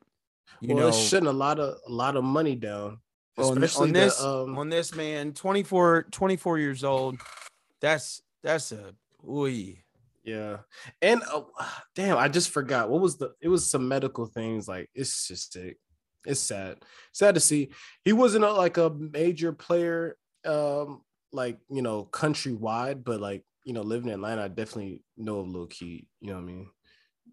you 0.61 0.73
well, 0.73 0.85
know, 0.85 0.87
it's 0.89 0.97
shutting 0.97 1.27
a 1.27 1.33
lot 1.33 1.59
of 1.59 1.77
a 1.87 1.91
lot 1.91 2.15
of 2.15 2.23
money 2.23 2.55
down, 2.55 2.99
especially 3.37 3.87
on 3.87 3.93
the, 3.93 3.99
this 3.99 4.23
um, 4.23 4.57
on 4.57 4.69
this 4.69 4.95
man 4.95 5.33
24 5.33 6.03
24 6.11 6.59
years 6.59 6.83
old 6.83 7.17
that's 7.81 8.21
that's 8.43 8.71
a 8.71 8.93
ooh 9.27 9.73
Yeah. 10.23 10.57
And 11.01 11.21
uh, 11.23 11.41
damn, 11.95 12.17
I 12.17 12.27
just 12.27 12.51
forgot 12.51 12.89
what 12.89 13.01
was 13.01 13.17
the 13.17 13.33
it 13.41 13.49
was 13.49 13.69
some 13.69 13.87
medical 13.87 14.25
things 14.25 14.67
like 14.67 14.89
it's 14.93 15.27
just 15.27 15.53
sick. 15.53 15.77
It's 16.25 16.39
sad. 16.39 16.77
Sad 17.11 17.35
to 17.35 17.39
see. 17.41 17.69
He 18.03 18.11
wasn't 18.13 18.45
a, 18.45 18.51
like 18.51 18.77
a 18.77 18.89
major 18.89 19.51
player 19.51 20.17
um 20.45 21.01
like, 21.31 21.57
you 21.69 21.81
know, 21.81 22.07
countrywide, 22.11 23.03
but 23.03 23.19
like, 23.19 23.43
you 23.63 23.73
know, 23.73 23.81
living 23.81 24.07
in 24.09 24.15
Atlanta, 24.15 24.43
I 24.43 24.47
definitely 24.47 25.03
know 25.17 25.39
of 25.39 25.47
Lil 25.49 25.67
Keed, 25.67 26.07
you 26.21 26.29
know 26.29 26.35
what 26.35 26.43
I 26.43 26.45
mean? 26.45 26.69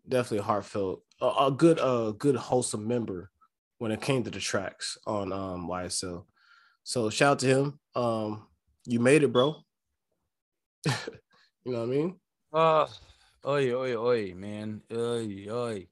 Definitely 0.08 0.44
heartfelt 0.44 1.02
a, 1.20 1.46
a 1.46 1.50
good 1.50 1.78
uh 1.78 2.12
good 2.12 2.36
wholesome 2.36 2.88
member 2.88 3.30
when 3.82 3.90
it 3.90 4.00
came 4.00 4.22
to 4.22 4.30
the 4.30 4.38
tracks 4.38 4.96
on 5.08 5.32
um 5.32 5.66
YSL. 5.68 6.24
So 6.84 7.10
shout 7.10 7.32
out 7.32 7.38
to 7.40 7.46
him. 7.46 7.80
Um 7.96 8.46
you 8.86 9.00
made 9.00 9.24
it, 9.24 9.32
bro. 9.32 9.56
you 10.86 10.92
know 11.72 11.80
what 11.80 11.82
I 11.82 11.86
mean? 11.86 12.14
uh 12.52 12.86
oi 13.44 13.72
oi 13.74 13.96
oi 13.96 14.34
man 14.36 14.82
oi 14.92 15.48
oi 15.50 15.86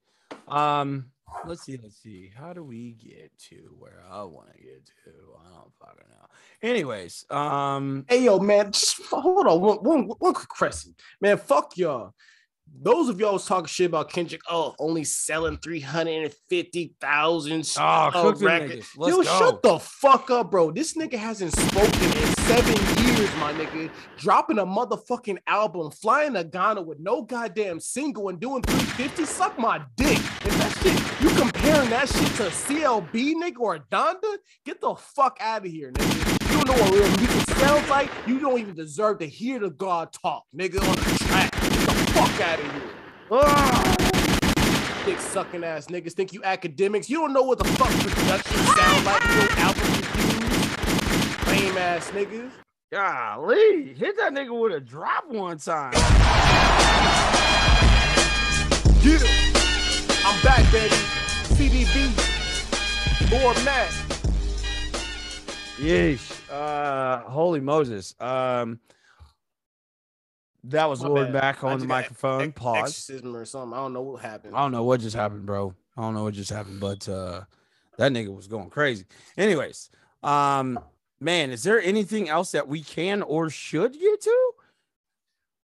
um 0.46 1.10
let's 1.44 1.62
see 1.62 1.80
let's 1.82 2.00
see 2.00 2.30
how 2.32 2.52
do 2.52 2.62
we 2.62 2.92
get 2.92 3.32
to 3.38 3.56
where 3.78 4.04
i 4.10 4.22
want 4.22 4.52
to 4.52 4.62
get 4.62 4.84
to 5.04 5.10
i 5.44 5.56
don't 5.56 5.72
fucking 5.80 6.10
know 6.10 6.26
anyways 6.62 7.24
um 7.30 8.04
Hey 8.08 8.22
yo, 8.24 8.38
man, 8.38 8.70
just 8.70 9.02
hold 9.10 9.48
on 9.48 9.60
one, 9.60 9.78
one, 9.78 10.02
one 10.18 10.34
quick 10.34 10.48
question. 10.48 10.94
Man, 11.20 11.38
fuck 11.38 11.76
y'all. 11.76 12.14
Those 12.72 13.08
of 13.08 13.18
y'all 13.20 13.32
was 13.34 13.46
talking 13.46 13.66
shit 13.66 13.86
about 13.86 14.10
Kendrick, 14.10 14.40
oh, 14.48 14.74
only 14.78 15.04
selling 15.04 15.58
350,000 15.58 17.72
Oh, 17.78 17.82
uh, 17.82 18.34
records. 18.40 18.88
Yo, 18.96 19.16
go. 19.16 19.22
shut 19.22 19.62
the 19.62 19.78
fuck 19.78 20.30
up, 20.30 20.50
bro. 20.50 20.70
This 20.70 20.94
nigga 20.96 21.14
hasn't 21.18 21.52
spoken 21.54 22.02
in 22.04 22.26
seven 22.46 22.74
years, 23.04 23.28
my 23.36 23.52
nigga. 23.52 23.90
Dropping 24.16 24.58
a 24.58 24.64
motherfucking 24.66 25.38
album, 25.46 25.90
flying 25.90 26.34
to 26.34 26.44
Ghana 26.44 26.82
with 26.82 26.98
no 27.00 27.22
goddamn 27.22 27.80
single 27.80 28.28
and 28.28 28.40
doing 28.40 28.62
350. 28.62 29.24
Suck 29.26 29.58
my 29.58 29.82
dick. 29.96 30.18
If 30.18 30.58
that 30.58 30.72
shit, 30.82 31.22
you 31.22 31.28
comparing 31.38 31.90
that 31.90 32.08
shit 32.08 32.28
to 32.36 32.44
CLB, 32.44 33.34
nigga, 33.34 33.58
or 33.58 33.78
Donda, 33.90 34.36
get 34.64 34.80
the 34.80 34.94
fuck 34.94 35.36
out 35.40 35.66
of 35.66 35.70
here, 35.70 35.92
nigga. 35.92 36.29
You 36.50 36.64
don't 36.64 36.66
know 36.66 36.82
what 36.82 36.92
real 36.92 37.08
music 37.16 37.56
sounds 37.56 37.88
like. 37.88 38.10
You 38.26 38.40
don't 38.40 38.58
even 38.58 38.74
deserve 38.74 39.18
to 39.20 39.26
hear 39.26 39.60
the 39.60 39.70
God 39.70 40.12
talk, 40.12 40.46
nigga, 40.52 40.80
on 40.80 40.96
the 40.96 41.24
track. 41.24 41.52
Get 41.52 41.70
the 41.70 42.12
fuck 42.12 42.40
out 42.40 42.58
of 42.58 42.72
here. 42.72 42.82
Ah! 43.30 43.96
Dick 45.06 45.20
sucking 45.20 45.62
ass 45.62 45.86
niggas 45.86 46.12
think 46.12 46.32
you 46.32 46.42
academics. 46.42 47.08
You 47.08 47.20
don't 47.20 47.32
know 47.32 47.42
what 47.42 47.58
the 47.58 47.64
fuck 47.64 47.90
production 47.90 48.56
sound 48.58 49.04
like. 49.06 49.22
You 49.22 49.36
know 49.36 49.48
album 49.58 49.88
reviews. 49.92 51.46
Lame 51.46 51.78
ass 51.78 52.10
niggas. 52.10 52.50
golly 52.90 53.94
hit 53.94 54.16
that 54.16 54.32
nigga 54.32 54.60
with 54.60 54.72
a 54.72 54.80
drop 54.80 55.28
one 55.28 55.58
time 55.58 55.92
Yeah. 59.02 59.18
I'm 60.24 60.42
back, 60.42 60.70
baby. 60.72 60.94
CDB. 61.54 62.10
Lorde 63.30 63.64
Mac. 63.64 63.88
Yeesh. 65.78 66.39
Uh, 66.50 67.20
holy 67.20 67.60
Moses. 67.60 68.14
Um, 68.20 68.80
that 70.64 70.88
was 70.88 71.02
Lorde 71.02 71.32
Mac 71.32 71.64
on 71.64 71.78
the 71.78 71.86
microphone. 71.86 72.42
ex- 72.42 72.52
Pause. 72.60 72.78
Exorcism 72.78 73.34
or 73.36 73.44
something. 73.44 73.72
I 73.72 73.82
don't 73.82 73.92
know 73.92 74.02
what 74.02 74.20
happened. 74.20 74.54
I 74.54 74.60
don't 74.62 74.72
know 74.72 74.84
what 74.84 75.00
just 75.00 75.16
happened, 75.16 75.46
bro. 75.46 75.74
I 75.96 76.02
don't 76.02 76.14
know 76.14 76.24
what 76.24 76.34
just 76.34 76.50
happened, 76.50 76.80
but 76.80 77.08
uh, 77.08 77.42
that 77.98 78.12
nigga 78.12 78.34
was 78.34 78.46
going 78.46 78.68
crazy. 78.70 79.04
Anyways, 79.38 79.90
um, 80.22 80.78
man, 81.20 81.50
is 81.50 81.62
there 81.62 81.80
anything 81.80 82.28
else 82.28 82.52
that 82.52 82.68
we 82.68 82.82
can 82.82 83.22
or 83.22 83.48
should 83.48 83.92
get 83.92 84.20
to? 84.22 84.50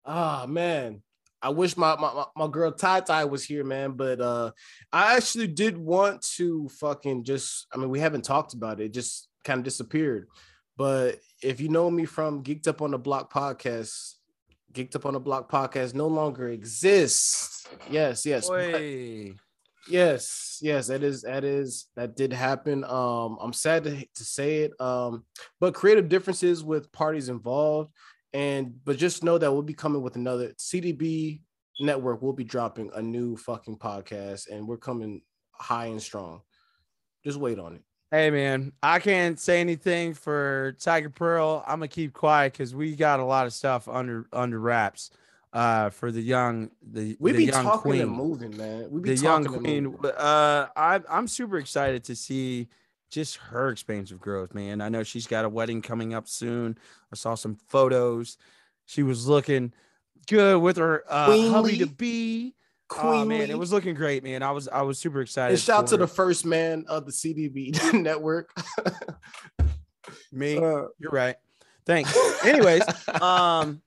Ah 0.06 0.44
man, 0.46 1.02
I 1.40 1.48
wish 1.48 1.76
my 1.78 1.96
my, 1.96 2.12
my- 2.12 2.26
my 2.36 2.46
girl 2.48 2.70
Ty 2.70 3.00
Ty 3.00 3.24
was 3.24 3.42
here, 3.42 3.64
man. 3.64 3.92
But 3.92 4.20
uh 4.20 4.50
I 4.92 5.16
actually 5.16 5.46
did 5.48 5.78
want 5.78 6.20
to 6.36 6.68
fucking 6.68 7.24
just 7.24 7.66
I 7.72 7.78
mean, 7.78 7.88
we 7.88 8.00
haven't 8.00 8.22
talked 8.24 8.52
about 8.52 8.80
it, 8.80 8.84
it 8.86 8.92
just 8.92 9.28
kind 9.44 9.58
of 9.58 9.64
disappeared. 9.64 10.28
But 10.76 11.20
if 11.42 11.60
you 11.60 11.68
know 11.68 11.90
me 11.90 12.04
from 12.04 12.42
Geeked 12.42 12.66
Up 12.66 12.82
on 12.82 12.90
the 12.90 12.98
Block 12.98 13.32
podcast, 13.32 14.14
Geeked 14.72 14.96
Up 14.96 15.06
on 15.06 15.14
the 15.14 15.20
Block 15.20 15.50
podcast 15.50 15.94
no 15.94 16.08
longer 16.08 16.48
exists. 16.48 17.66
Yes, 17.90 18.26
yes. 18.26 18.48
Yes, 19.86 20.58
yes, 20.62 20.86
that 20.86 21.02
is 21.02 21.22
that 21.22 21.44
is 21.44 21.88
that 21.94 22.16
did 22.16 22.32
happen. 22.32 22.84
Um, 22.84 23.36
I'm 23.40 23.52
sad 23.52 23.84
to, 23.84 23.96
to 24.14 24.24
say 24.24 24.62
it. 24.62 24.80
Um, 24.80 25.24
but 25.60 25.74
creative 25.74 26.08
differences 26.08 26.64
with 26.64 26.90
parties 26.90 27.28
involved, 27.28 27.92
and 28.32 28.74
but 28.84 28.96
just 28.96 29.22
know 29.22 29.36
that 29.36 29.52
we'll 29.52 29.62
be 29.62 29.74
coming 29.74 30.02
with 30.02 30.16
another 30.16 30.54
CDB 30.58 31.42
network. 31.80 32.22
We'll 32.22 32.32
be 32.32 32.44
dropping 32.44 32.90
a 32.94 33.02
new 33.02 33.36
fucking 33.36 33.76
podcast, 33.76 34.48
and 34.50 34.66
we're 34.66 34.78
coming 34.78 35.20
high 35.52 35.86
and 35.86 36.00
strong. 36.02 36.40
Just 37.22 37.38
wait 37.38 37.58
on 37.58 37.74
it. 37.74 37.82
Hey 38.14 38.30
man, 38.30 38.70
I 38.80 39.00
can't 39.00 39.40
say 39.40 39.60
anything 39.60 40.14
for 40.14 40.76
Tiger 40.78 41.10
Pearl. 41.10 41.64
I'm 41.66 41.80
gonna 41.80 41.88
keep 41.88 42.12
quiet 42.12 42.52
because 42.52 42.72
we 42.72 42.94
got 42.94 43.18
a 43.18 43.24
lot 43.24 43.46
of 43.46 43.52
stuff 43.52 43.88
under 43.88 44.26
under 44.32 44.60
wraps. 44.60 45.10
Uh, 45.52 45.90
for 45.90 46.12
the 46.12 46.20
young 46.20 46.70
the 46.80 47.16
We 47.18 47.32
the 47.32 47.38
be 47.38 47.44
young 47.46 47.64
talking 47.64 47.80
queen. 47.80 48.02
and 48.02 48.12
moving, 48.12 48.56
man. 48.56 48.88
We 48.88 49.00
be 49.00 49.14
the 49.16 49.20
young 49.20 49.44
queen. 49.44 49.96
Uh, 50.04 50.68
I, 50.76 51.00
I'm 51.10 51.26
super 51.26 51.58
excited 51.58 52.04
to 52.04 52.14
see 52.14 52.68
just 53.10 53.38
her 53.38 53.70
expansive 53.70 54.20
growth, 54.20 54.54
man. 54.54 54.80
I 54.80 54.90
know 54.90 55.02
she's 55.02 55.26
got 55.26 55.44
a 55.44 55.48
wedding 55.48 55.82
coming 55.82 56.14
up 56.14 56.28
soon. 56.28 56.78
I 57.12 57.16
saw 57.16 57.34
some 57.34 57.56
photos. 57.66 58.38
She 58.86 59.02
was 59.02 59.26
looking 59.26 59.72
good 60.28 60.62
with 60.62 60.76
her 60.76 61.02
uh, 61.08 61.50
hubby 61.50 61.78
to 61.78 61.86
Queenly. 61.88 62.54
Be. 62.90 62.96
Oh 62.98 63.24
man, 63.24 63.50
it 63.50 63.58
was 63.58 63.72
looking 63.72 63.94
great, 63.94 64.22
man. 64.22 64.42
I 64.42 64.50
was 64.50 64.68
I 64.68 64.82
was 64.82 64.98
super 64.98 65.20
excited. 65.20 65.54
And 65.54 65.60
shout 65.60 65.84
out 65.84 65.86
to 65.88 65.90
for 65.92 65.96
the 65.98 66.06
first 66.06 66.44
man 66.44 66.84
of 66.88 67.06
the 67.06 67.12
CDB 67.12 67.92
network. 68.02 68.50
me. 70.32 70.56
Uh, 70.56 70.86
You're 70.98 71.10
right. 71.10 71.36
Thanks. 71.86 72.16
Anyways, 72.44 72.82
um, 73.20 73.82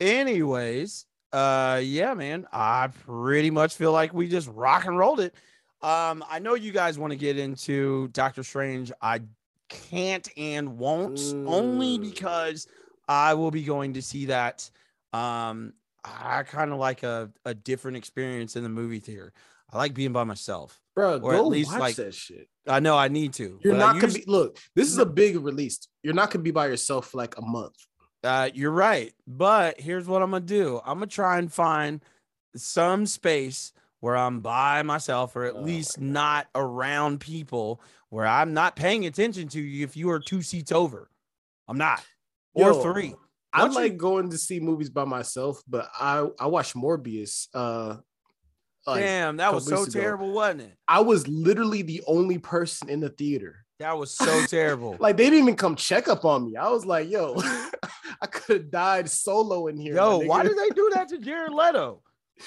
anyways, 0.00 1.06
uh, 1.32 1.80
yeah, 1.82 2.14
man, 2.14 2.46
I 2.52 2.88
pretty 3.04 3.50
much 3.50 3.74
feel 3.74 3.92
like 3.92 4.14
we 4.14 4.28
just 4.28 4.48
rock 4.48 4.86
and 4.86 4.96
rolled 4.96 5.20
it. 5.20 5.34
Um, 5.82 6.24
I 6.28 6.38
know 6.38 6.54
you 6.54 6.72
guys 6.72 6.98
want 6.98 7.12
to 7.12 7.18
get 7.18 7.38
into 7.38 8.08
Doctor 8.08 8.42
Strange. 8.42 8.90
I 9.02 9.20
can't 9.68 10.28
and 10.36 10.78
won't 10.78 11.20
only 11.46 11.98
because 11.98 12.66
I 13.06 13.34
will 13.34 13.50
be 13.50 13.62
going 13.62 13.94
to 13.94 14.02
see 14.02 14.26
that. 14.26 14.68
Um, 15.12 15.74
I 16.04 16.42
kind 16.44 16.72
of 16.72 16.78
like 16.78 17.02
a, 17.02 17.30
a 17.44 17.54
different 17.54 17.96
experience 17.96 18.56
in 18.56 18.62
the 18.62 18.68
movie 18.68 19.00
theater. 19.00 19.32
I 19.70 19.76
like 19.76 19.94
being 19.94 20.12
by 20.12 20.24
myself, 20.24 20.80
Bro, 20.94 21.20
or 21.20 21.34
at 21.34 21.46
least 21.46 21.76
like 21.78 21.96
that 21.96 22.14
shit. 22.14 22.48
I 22.66 22.80
know 22.80 22.96
I 22.96 23.08
need 23.08 23.34
to. 23.34 23.58
You're 23.62 23.74
not 23.74 24.00
gonna 24.00 24.12
be 24.12 24.24
look. 24.26 24.58
This 24.74 24.88
is 24.88 24.98
a 24.98 25.06
big 25.06 25.36
release. 25.36 25.80
You're 26.02 26.14
not 26.14 26.30
gonna 26.30 26.42
be 26.42 26.50
by 26.50 26.68
yourself 26.68 27.08
for 27.10 27.18
like 27.18 27.36
a 27.36 27.42
month. 27.42 27.74
Uh, 28.24 28.48
you're 28.54 28.70
right. 28.70 29.12
But 29.26 29.80
here's 29.80 30.06
what 30.06 30.22
I'm 30.22 30.30
gonna 30.30 30.44
do. 30.44 30.80
I'm 30.84 30.98
gonna 30.98 31.06
try 31.06 31.38
and 31.38 31.52
find 31.52 32.02
some 32.56 33.04
space 33.06 33.72
where 34.00 34.16
I'm 34.16 34.40
by 34.40 34.82
myself, 34.82 35.36
or 35.36 35.44
at 35.44 35.56
Oh 35.56 35.60
least 35.60 36.00
not 36.00 36.46
around 36.54 37.20
people 37.20 37.82
where 38.10 38.26
I'm 38.26 38.54
not 38.54 38.76
paying 38.76 39.06
attention 39.06 39.48
to 39.48 39.60
you 39.60 39.84
if 39.84 39.96
you 39.96 40.10
are 40.10 40.20
two 40.20 40.40
seats 40.42 40.72
over. 40.72 41.10
I'm 41.66 41.78
not. 41.78 42.02
Or 42.54 42.72
Yo, 42.72 42.82
three. 42.82 43.14
I 43.62 43.66
you- 43.66 43.72
like 43.74 43.96
going 43.96 44.30
to 44.30 44.38
see 44.38 44.60
movies 44.60 44.90
by 44.90 45.04
myself, 45.04 45.62
but 45.68 45.88
I 45.98 46.26
I 46.38 46.46
watched 46.46 46.74
Morbius 46.74 47.48
uh 47.54 47.96
like, 48.86 49.02
Damn, 49.02 49.36
that 49.36 49.52
was 49.52 49.66
so 49.66 49.82
ago. 49.82 49.90
terrible, 49.90 50.32
wasn't 50.32 50.62
it? 50.62 50.76
I 50.86 51.00
was 51.00 51.28
literally 51.28 51.82
the 51.82 52.02
only 52.06 52.38
person 52.38 52.88
in 52.88 53.00
the 53.00 53.10
theater. 53.10 53.64
That 53.80 53.98
was 53.98 54.10
so 54.10 54.46
terrible. 54.48 54.96
Like 54.98 55.16
they 55.16 55.24
didn't 55.24 55.40
even 55.40 55.56
come 55.56 55.76
check 55.76 56.08
up 56.08 56.24
on 56.24 56.46
me. 56.46 56.56
I 56.56 56.68
was 56.70 56.86
like, 56.86 57.10
yo, 57.10 57.34
I 58.22 58.26
could 58.26 58.56
have 58.56 58.70
died 58.70 59.10
solo 59.10 59.66
in 59.66 59.76
here. 59.76 59.94
Yo, 59.94 60.18
why 60.20 60.42
did 60.42 60.56
they 60.56 60.70
do 60.70 60.90
that 60.94 61.08
to 61.10 61.18
Jared 61.18 61.52
Leto? 61.52 62.02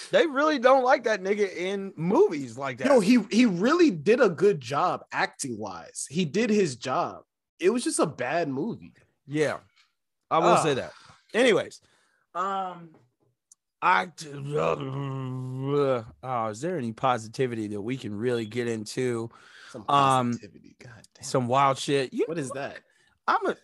They 0.09 0.25
really 0.25 0.57
don't 0.57 0.83
like 0.83 1.03
that 1.03 1.21
nigga 1.21 1.53
in 1.55 1.93
movies 1.97 2.57
like 2.57 2.77
that. 2.79 2.87
Yo, 2.87 3.01
he 3.01 3.19
he 3.29 3.45
really 3.45 3.91
did 3.91 4.19
a 4.21 4.29
good 4.29 4.59
job 4.61 5.03
acting 5.11 5.57
wise. 5.59 6.07
He 6.09 6.25
did 6.25 6.49
his 6.49 6.75
job. 6.77 7.23
It 7.59 7.69
was 7.71 7.83
just 7.83 7.99
a 7.99 8.05
bad 8.07 8.47
movie. 8.49 8.93
Yeah, 9.27 9.57
I 10.31 10.39
will 10.39 10.57
say 10.57 10.71
Ah. 10.71 10.75
that. 10.75 10.93
Anyways, 11.33 11.81
um, 12.33 12.89
I 13.81 14.07
oh, 16.23 16.47
is 16.49 16.61
there 16.61 16.77
any 16.77 16.91
positivity 16.93 17.67
that 17.67 17.81
we 17.81 17.97
can 17.97 18.15
really 18.15 18.45
get 18.45 18.67
into? 18.67 19.29
Some 19.71 19.85
Um, 19.87 20.31
positivity. 20.31 20.75
God 20.79 20.91
damn. 21.15 21.23
Some 21.23 21.47
wild 21.47 21.77
shit. 21.77 22.13
You 22.13 22.25
What 22.27 22.37
is 22.37 22.49
that? 22.51 22.79
I'm 23.27 23.45
a 23.47 23.55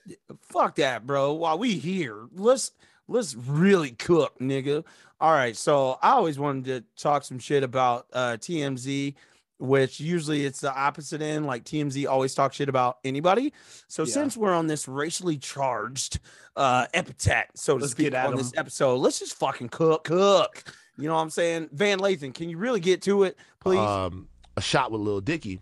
fuck 0.41 0.76
that, 0.76 1.06
bro. 1.06 1.34
While 1.34 1.57
we 1.60 1.77
here, 1.77 2.27
let's 2.34 2.72
let's 3.07 3.35
really 3.35 3.91
cook, 3.91 4.38
nigga. 4.39 4.85
All 5.19 5.31
right. 5.31 5.56
So 5.57 5.98
I 6.02 6.11
always 6.11 6.38
wanted 6.39 6.65
to 6.65 7.02
talk 7.02 7.23
some 7.23 7.39
shit 7.39 7.64
about 7.64 8.07
uh 8.14 8.38
TMZ, 8.39 9.15
which 9.59 9.99
usually 9.99 10.45
it's 10.45 10.61
the 10.61 10.73
opposite 10.73 11.21
end. 11.21 11.45
Like 11.45 11.63
TMZ 11.63 12.07
always 12.07 12.34
talk 12.35 12.53
shit 12.53 12.69
about 12.69 12.97
anybody. 13.03 13.53
So 13.88 14.03
Yeah. 14.03 14.13
since 14.13 14.38
we're 14.38 14.53
on 14.53 14.67
this 14.67 14.88
racially 14.88 15.38
charged 15.38 16.19
uh 16.55 16.88
epithet, 16.93 17.49
so 17.55 17.77
to 17.77 17.81
Let's 17.81 17.91
speak, 17.93 18.05
get 18.07 18.13
at 18.13 18.27
on 18.27 18.35
this 18.35 18.53
'em. 18.53 18.59
episode, 18.59 18.97
let's 18.97 19.19
just 19.19 19.35
fucking 19.35 19.69
cook, 19.69 20.03
cook. 20.05 20.63
You 20.97 21.07
know 21.07 21.15
what 21.15 21.21
I'm 21.21 21.29
saying? 21.29 21.69
Van 21.73 21.99
Lathan, 21.99 22.34
can 22.34 22.49
you 22.49 22.57
really 22.57 22.79
get 22.79 23.01
to 23.03 23.23
it, 23.23 23.38
please? 23.59 23.77
Um, 23.79 24.27
a 24.55 24.61
shot 24.61 24.91
with 24.91 25.01
Lil 25.01 25.21
Dicky. 25.21 25.61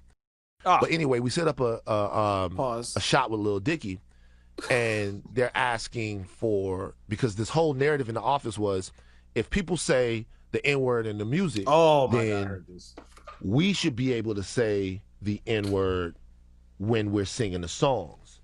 Ah. 0.66 0.78
But 0.80 0.92
anyway, 0.92 1.20
we 1.20 1.30
set 1.30 1.48
up 1.48 1.60
a 1.60 1.82
a, 1.86 2.18
um, 2.46 2.56
Pause. 2.56 2.96
a 2.96 3.02
shot 3.02 3.30
with 3.30 3.40
Lil 3.42 3.60
Dicky, 3.60 4.00
and 4.70 5.22
they're 5.34 5.56
asking 5.56 6.24
for 6.26 6.96
because 7.10 7.36
this 7.36 7.50
whole 7.50 7.74
narrative 7.74 8.08
in 8.10 8.16
the 8.16 8.22
office 8.22 8.58
was 8.58 8.92
if 9.36 9.50
people 9.50 9.76
say 9.78 10.26
the 10.52 10.66
N 10.66 10.80
word 10.80 11.06
in 11.06 11.18
the 11.18 11.26
music, 11.26 11.66
Oh 11.68 12.08
my 12.08 12.14
god, 12.14 12.22
I 12.22 12.26
then 12.30 12.48
heard 12.48 12.66
this. 12.68 12.96
We 13.46 13.74
should 13.74 13.96
be 13.96 14.12
able 14.14 14.34
to 14.34 14.42
say 14.42 15.04
the 15.22 15.40
N 15.46 15.70
word 15.72 16.16
when 16.80 17.12
we're 17.12 17.26
singing 17.26 17.62
the 17.62 17.68
songs. 17.68 18.40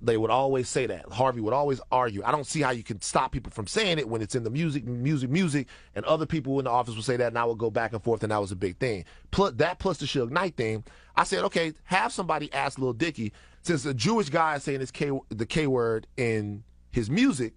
They 0.00 0.16
would 0.16 0.30
always 0.30 0.66
say 0.66 0.86
that. 0.86 1.12
Harvey 1.12 1.42
would 1.42 1.52
always 1.52 1.80
argue. 1.92 2.22
I 2.24 2.32
don't 2.32 2.46
see 2.46 2.62
how 2.62 2.70
you 2.70 2.82
can 2.82 3.02
stop 3.02 3.32
people 3.32 3.52
from 3.52 3.66
saying 3.66 3.98
it 3.98 4.08
when 4.08 4.22
it's 4.22 4.34
in 4.34 4.44
the 4.44 4.50
music, 4.50 4.86
music, 4.86 5.28
music, 5.28 5.68
and 5.94 6.06
other 6.06 6.24
people 6.24 6.58
in 6.58 6.64
the 6.64 6.70
office 6.70 6.96
would 6.96 7.04
say 7.04 7.16
that, 7.18 7.28
and 7.28 7.38
I 7.38 7.44
would 7.44 7.58
go 7.58 7.70
back 7.70 7.92
and 7.92 8.02
forth, 8.02 8.22
and 8.22 8.32
that 8.32 8.40
was 8.40 8.50
a 8.50 8.56
big 8.56 8.78
thing. 8.78 9.04
Plus 9.30 9.52
that 9.56 9.78
plus 9.78 9.98
the 9.98 10.06
Suge 10.06 10.30
Knight 10.30 10.56
thing. 10.56 10.84
I 11.14 11.24
said, 11.24 11.44
okay, 11.44 11.74
have 11.84 12.10
somebody 12.10 12.50
ask 12.54 12.78
Lil 12.78 12.94
Dicky, 12.94 13.34
since 13.60 13.84
a 13.84 13.92
Jewish 13.92 14.30
guy 14.30 14.56
is 14.56 14.62
saying 14.62 14.80
this 14.80 14.90
K 14.90 15.12
the 15.28 15.46
K 15.46 15.66
word 15.66 16.06
in 16.16 16.64
his 16.90 17.10
music, 17.10 17.52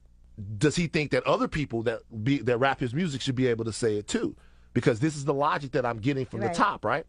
does 0.58 0.76
he 0.76 0.88
think 0.88 1.12
that 1.12 1.24
other 1.24 1.48
people 1.48 1.82
that 1.84 2.02
be 2.24 2.40
that 2.40 2.58
rap 2.58 2.82
his 2.82 2.94
music 2.94 3.22
should 3.22 3.36
be 3.36 3.48
able 3.48 3.64
to 3.64 3.74
say 3.74 3.96
it 3.96 4.08
too? 4.08 4.36
Because 4.74 5.00
this 5.00 5.16
is 5.16 5.26
the 5.26 5.34
logic 5.34 5.72
that 5.72 5.86
I'm 5.86 5.98
getting 5.98 6.26
from 6.26 6.42
Right. 6.42 6.54
the 6.54 6.58
top, 6.58 6.86
right? 6.86 7.06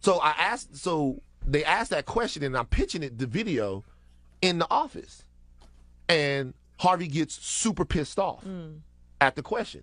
So 0.00 0.18
I 0.20 0.30
asked, 0.38 0.76
so 0.76 1.22
they 1.46 1.64
asked 1.64 1.90
that 1.90 2.04
question, 2.06 2.42
and 2.42 2.56
I'm 2.56 2.66
pitching 2.66 3.02
it 3.02 3.18
the 3.18 3.26
video 3.26 3.84
in 4.42 4.58
the 4.58 4.66
office, 4.70 5.24
and 6.08 6.52
Harvey 6.78 7.08
gets 7.08 7.34
super 7.34 7.84
pissed 7.84 8.18
off 8.18 8.44
at 9.20 9.36
the 9.36 9.42
question, 9.42 9.82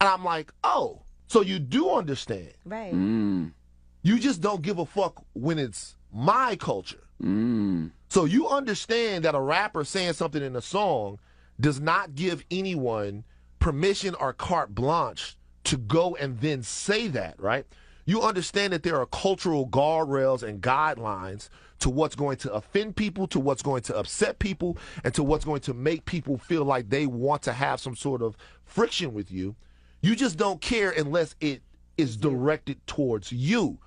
and 0.00 0.08
I'm 0.08 0.22
like, 0.24 0.52
oh, 0.62 1.02
so 1.26 1.40
you 1.40 1.58
do 1.58 1.90
understand? 1.90 2.52
Right. 2.64 2.92
You 2.92 4.18
just 4.18 4.40
don't 4.40 4.62
give 4.62 4.78
a 4.78 4.86
fuck 4.86 5.24
when 5.32 5.58
it's 5.58 5.96
my 6.12 6.56
culture. 6.56 7.04
Mm. 7.22 7.90
So 8.10 8.24
you 8.26 8.48
understand 8.48 9.24
that 9.24 9.34
a 9.34 9.40
rapper 9.40 9.84
saying 9.84 10.12
something 10.12 10.42
in 10.42 10.54
a 10.56 10.60
song 10.62 11.18
does 11.60 11.80
not 11.80 12.14
give 12.14 12.44
anyone 12.50 13.24
permission 13.58 14.14
or 14.14 14.32
carte 14.32 14.74
blanche 14.74 15.36
to 15.68 15.76
go 15.76 16.16
and 16.16 16.40
then 16.40 16.62
say 16.62 17.08
that, 17.08 17.38
right? 17.38 17.66
You 18.06 18.22
understand 18.22 18.72
that 18.72 18.82
there 18.82 18.98
are 18.98 19.04
cultural 19.04 19.68
guardrails 19.68 20.42
and 20.42 20.62
guidelines 20.62 21.50
to 21.80 21.90
what's 21.90 22.16
going 22.16 22.38
to 22.38 22.52
offend 22.54 22.96
people, 22.96 23.26
to 23.28 23.38
what's 23.38 23.60
going 23.60 23.82
to 23.82 23.96
upset 23.96 24.38
people, 24.38 24.78
and 25.04 25.12
to 25.12 25.22
what's 25.22 25.44
going 25.44 25.60
to 25.60 25.74
make 25.74 26.06
people 26.06 26.38
feel 26.38 26.64
like 26.64 26.88
they 26.88 27.04
want 27.04 27.42
to 27.42 27.52
have 27.52 27.80
some 27.80 27.94
sort 27.94 28.22
of 28.22 28.34
friction 28.64 29.12
with 29.12 29.30
you. 29.30 29.54
You 30.00 30.16
just 30.16 30.38
don't 30.38 30.62
care 30.62 30.90
unless 30.90 31.34
it 31.38 31.60
is 31.98 32.16
directed 32.16 32.84
towards 32.86 33.30
you. 33.30 33.78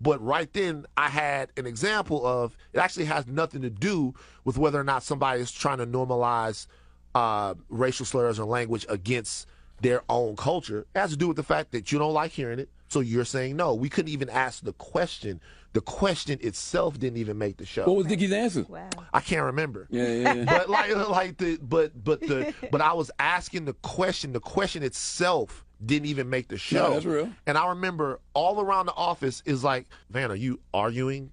But 0.00 0.22
right 0.22 0.52
then, 0.52 0.86
I 0.96 1.08
had 1.08 1.50
an 1.56 1.66
example 1.66 2.24
of 2.24 2.56
it 2.72 2.78
actually 2.78 3.06
has 3.06 3.26
nothing 3.26 3.62
to 3.62 3.70
do 3.70 4.14
with 4.44 4.56
whether 4.56 4.78
or 4.78 4.84
not 4.84 5.02
somebody 5.02 5.40
is 5.40 5.50
trying 5.50 5.78
to 5.78 5.86
normalize 5.86 6.68
uh, 7.16 7.54
racial 7.68 8.06
slurs 8.06 8.38
or 8.38 8.44
language 8.44 8.86
against 8.88 9.48
their 9.80 10.02
own 10.08 10.36
culture. 10.36 10.86
It 10.94 10.98
has 10.98 11.10
to 11.10 11.16
do 11.16 11.28
with 11.28 11.36
the 11.36 11.42
fact 11.42 11.72
that 11.72 11.92
you 11.92 11.98
don't 11.98 12.12
like 12.12 12.32
hearing 12.32 12.58
it, 12.58 12.68
so 12.88 13.00
you're 13.00 13.24
saying 13.24 13.56
no. 13.56 13.74
We 13.74 13.88
couldn't 13.88 14.10
even 14.10 14.28
ask 14.28 14.62
the 14.62 14.72
question. 14.72 15.40
The 15.74 15.80
question 15.82 16.38
itself 16.40 16.98
didn't 16.98 17.18
even 17.18 17.36
make 17.36 17.58
the 17.58 17.66
show. 17.66 17.84
What 17.84 17.96
was 17.96 18.06
Dicky's 18.06 18.32
answer? 18.32 18.64
Wow. 18.68 18.88
I 19.12 19.20
can't 19.20 19.44
remember. 19.44 19.86
Yeah, 19.90 20.08
yeah, 20.08 20.32
yeah. 20.34 20.44
but 20.46 20.70
like, 20.70 20.96
like 21.08 21.36
the, 21.36 21.58
but, 21.58 21.92
but 22.02 22.20
the, 22.20 22.54
but 22.72 22.80
I 22.80 22.94
was 22.94 23.10
asking 23.18 23.66
the 23.66 23.74
question. 23.74 24.32
The 24.32 24.40
question 24.40 24.82
itself 24.82 25.64
didn't 25.84 26.06
even 26.06 26.28
make 26.30 26.48
the 26.48 26.58
show. 26.58 26.94
that's 26.94 27.04
real. 27.04 27.30
And 27.46 27.58
I 27.58 27.68
remember 27.68 28.20
all 28.34 28.60
around 28.60 28.86
the 28.86 28.94
office 28.94 29.42
is 29.44 29.62
like, 29.62 29.86
Van, 30.10 30.30
are 30.30 30.36
you 30.36 30.60
arguing 30.72 31.30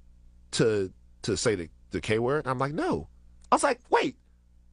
to 0.52 0.92
to 1.24 1.38
say 1.38 1.56
the 1.56 1.70
the 1.92 2.02
K 2.02 2.20
word? 2.20 2.46
And 2.46 2.52
I'm 2.52 2.60
like, 2.60 2.74
no. 2.74 3.08
I 3.52 3.56
was 3.56 3.64
like, 3.64 3.80
wait. 3.90 4.18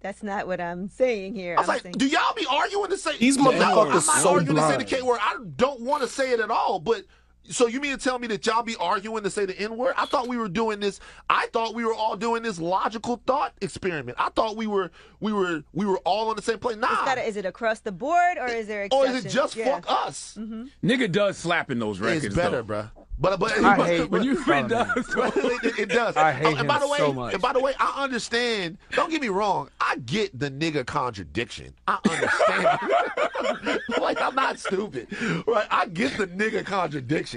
That's 0.02 0.22
not 0.22 0.46
what 0.48 0.60
I'm 0.60 0.88
saying 0.88 1.34
here. 1.34 1.54
I 1.56 1.60
was 1.60 1.68
I'm 1.68 1.74
like, 1.76 1.82
saying- 1.82 1.94
do 1.96 2.06
y'all 2.06 2.34
be 2.34 2.46
arguing 2.50 2.90
to 2.90 2.96
say 2.96 3.16
These 3.18 3.36
No, 3.38 3.44
motherfuckers 3.52 3.86
I'm 3.86 3.94
not 3.94 4.02
so 4.02 4.30
arguing 4.34 4.56
to 4.56 4.68
say 4.68 4.76
the. 4.76 4.84
K 4.84 5.00
word. 5.02 5.20
I 5.22 5.36
don't 5.56 5.80
want 5.80 6.02
to 6.02 6.08
say 6.08 6.32
it 6.32 6.40
at 6.40 6.50
all. 6.50 6.80
But 6.80 7.04
so 7.48 7.66
you 7.66 7.80
mean 7.80 7.92
to 7.96 8.02
tell 8.02 8.18
me 8.18 8.26
that 8.28 8.46
y'all 8.46 8.62
be 8.62 8.76
arguing 8.76 9.22
to 9.24 9.30
say 9.30 9.46
the 9.46 9.58
N 9.58 9.76
word? 9.76 9.94
I 9.98 10.06
thought 10.06 10.28
we 10.28 10.36
were 10.36 10.48
doing 10.48 10.80
this. 10.80 11.00
I 11.28 11.46
thought 11.52 11.74
we 11.74 11.84
were 11.84 11.94
all 11.94 12.16
doing 12.16 12.42
this 12.42 12.58
logical 12.60 13.20
thought 13.26 13.52
experiment. 13.60 14.16
I 14.20 14.30
thought 14.30 14.56
we 14.56 14.66
were 14.66 14.90
we 15.20 15.32
were 15.32 15.62
we 15.72 15.84
were 15.84 15.98
all 15.98 16.30
on 16.30 16.36
the 16.36 16.42
same 16.42 16.58
plane. 16.58 16.78
It's 16.78 16.82
Nah. 16.82 17.04
gotta- 17.04 17.26
is 17.26 17.36
it 17.36 17.44
across 17.44 17.80
the 17.80 17.92
board 17.92 18.38
or 18.38 18.46
is 18.46 18.66
there 18.66 18.88
or 18.92 19.06
is 19.06 19.24
it 19.24 19.28
just 19.28 19.56
Yeah. 19.56 19.74
fuck 19.80 19.84
us? 19.88 20.36
Mm-hmm. 20.38 20.64
Nigga 20.88 21.10
does 21.10 21.36
slapping 21.36 21.78
those 21.78 21.98
records. 22.00 22.24
It's 22.26 22.34
better, 22.36 22.62
though. 22.62 22.74
bruh. 22.74 22.90
But 23.18 23.38
but, 23.38 23.52
I 23.58 23.76
but- 23.76 23.86
hate 23.86 23.98
but- 24.02 24.10
When 24.10 24.22
you 24.24 24.36
Follow 24.42 24.64
it 24.66 24.68
does. 24.68 24.96
it, 25.16 25.78
it 25.80 25.88
does. 25.90 26.16
I 26.16 26.32
hate 26.32 26.46
Oh, 26.46 26.56
and 26.56 26.66
by 26.66 26.78
the 26.78 26.88
way, 26.88 26.98
so 26.98 27.12
much. 27.12 27.34
and 27.34 27.42
by 27.42 27.52
the 27.52 27.60
way, 27.60 27.74
I 27.78 28.02
understand. 28.02 28.78
Don't 28.92 29.10
get 29.10 29.20
me 29.20 29.28
wrong. 29.28 29.68
I 29.80 29.96
get 29.96 30.36
the 30.38 30.50
nigga 30.50 30.84
contradiction. 30.86 31.74
I 31.86 31.98
understand. 32.08 33.80
like 34.00 34.20
I'm 34.20 34.34
not 34.34 34.58
stupid, 34.58 35.08
right? 35.46 35.66
I 35.70 35.86
get 35.86 36.16
the 36.16 36.26
nigga 36.26 36.64
contradiction. 36.64 37.31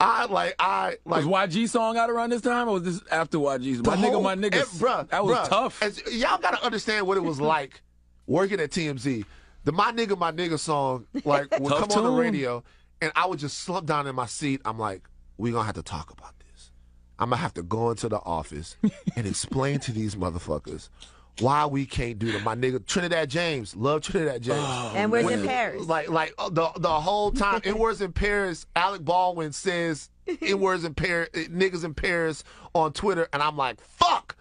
I 0.00 0.26
like 0.26 0.54
I 0.58 0.96
like 1.04 1.24
was 1.24 1.48
YG 1.50 1.68
song 1.68 1.96
out 1.96 2.10
around 2.10 2.30
this 2.30 2.42
time, 2.42 2.68
or 2.68 2.74
was 2.74 2.82
this 2.82 3.00
after 3.10 3.38
YG's? 3.38 3.82
My 3.84 3.96
nigga, 3.96 4.22
my 4.22 4.34
nigga, 4.34 4.62
bruh, 4.78 5.08
that 5.10 5.24
was 5.24 5.36
bruh, 5.36 5.48
tough. 5.48 5.82
as- 5.82 6.02
y'all 6.12 6.38
gotta 6.38 6.62
understand 6.64 7.06
what 7.06 7.16
it 7.16 7.22
was 7.22 7.40
like 7.40 7.82
working 8.26 8.60
at 8.60 8.70
TMZ. 8.70 9.24
The 9.64 9.72
my 9.72 9.92
nigga, 9.92 10.18
my 10.18 10.32
nigga 10.32 10.58
song 10.58 11.06
like 11.24 11.58
would 11.58 11.72
come 11.72 11.90
on 11.92 12.04
the 12.04 12.10
radio, 12.10 12.62
and 13.00 13.12
I 13.16 13.26
would 13.26 13.38
just 13.38 13.58
slump 13.60 13.86
down 13.86 14.06
in 14.06 14.14
my 14.14 14.26
seat. 14.26 14.60
I'm 14.64 14.78
like, 14.78 15.02
we 15.38 15.52
gonna 15.52 15.64
have 15.64 15.74
to 15.76 15.82
talk 15.82 16.10
about 16.10 16.34
this. 16.38 16.70
I'm 17.18 17.30
gonna 17.30 17.40
have 17.40 17.54
to 17.54 17.62
go 17.62 17.90
into 17.90 18.08
the 18.08 18.18
office 18.18 18.76
and 19.16 19.26
explain 19.26 19.78
to 19.80 19.92
these 19.92 20.16
motherfuckers 20.16 20.88
why 21.40 21.66
we 21.66 21.84
can't 21.86 22.18
do 22.18 22.30
them. 22.32 22.44
My 22.44 22.54
nigga 22.54 22.84
Trinidad 22.86 23.28
James, 23.30 23.74
love 23.76 24.02
Trinidad 24.02 24.42
James. 24.42 24.66
And 24.94 25.10
we're 25.10 25.30
in 25.30 25.46
Paris? 25.46 25.86
Like 25.86 26.08
like 26.08 26.32
uh, 26.38 26.48
the 26.50 26.70
the 26.76 26.88
whole 26.88 27.30
time 27.32 27.60
in 27.64 27.78
words 27.78 28.00
in 28.00 28.12
Paris, 28.12 28.66
Alec 28.76 29.04
Baldwin 29.04 29.52
says 29.52 30.10
in 30.40 30.60
words 30.60 30.84
in 30.84 30.94
Paris, 30.94 31.28
niggas 31.34 31.84
in 31.84 31.94
Paris 31.94 32.44
on 32.74 32.92
Twitter, 32.92 33.28
and 33.32 33.42
I'm 33.42 33.56
like, 33.56 33.80
fuck. 33.80 34.36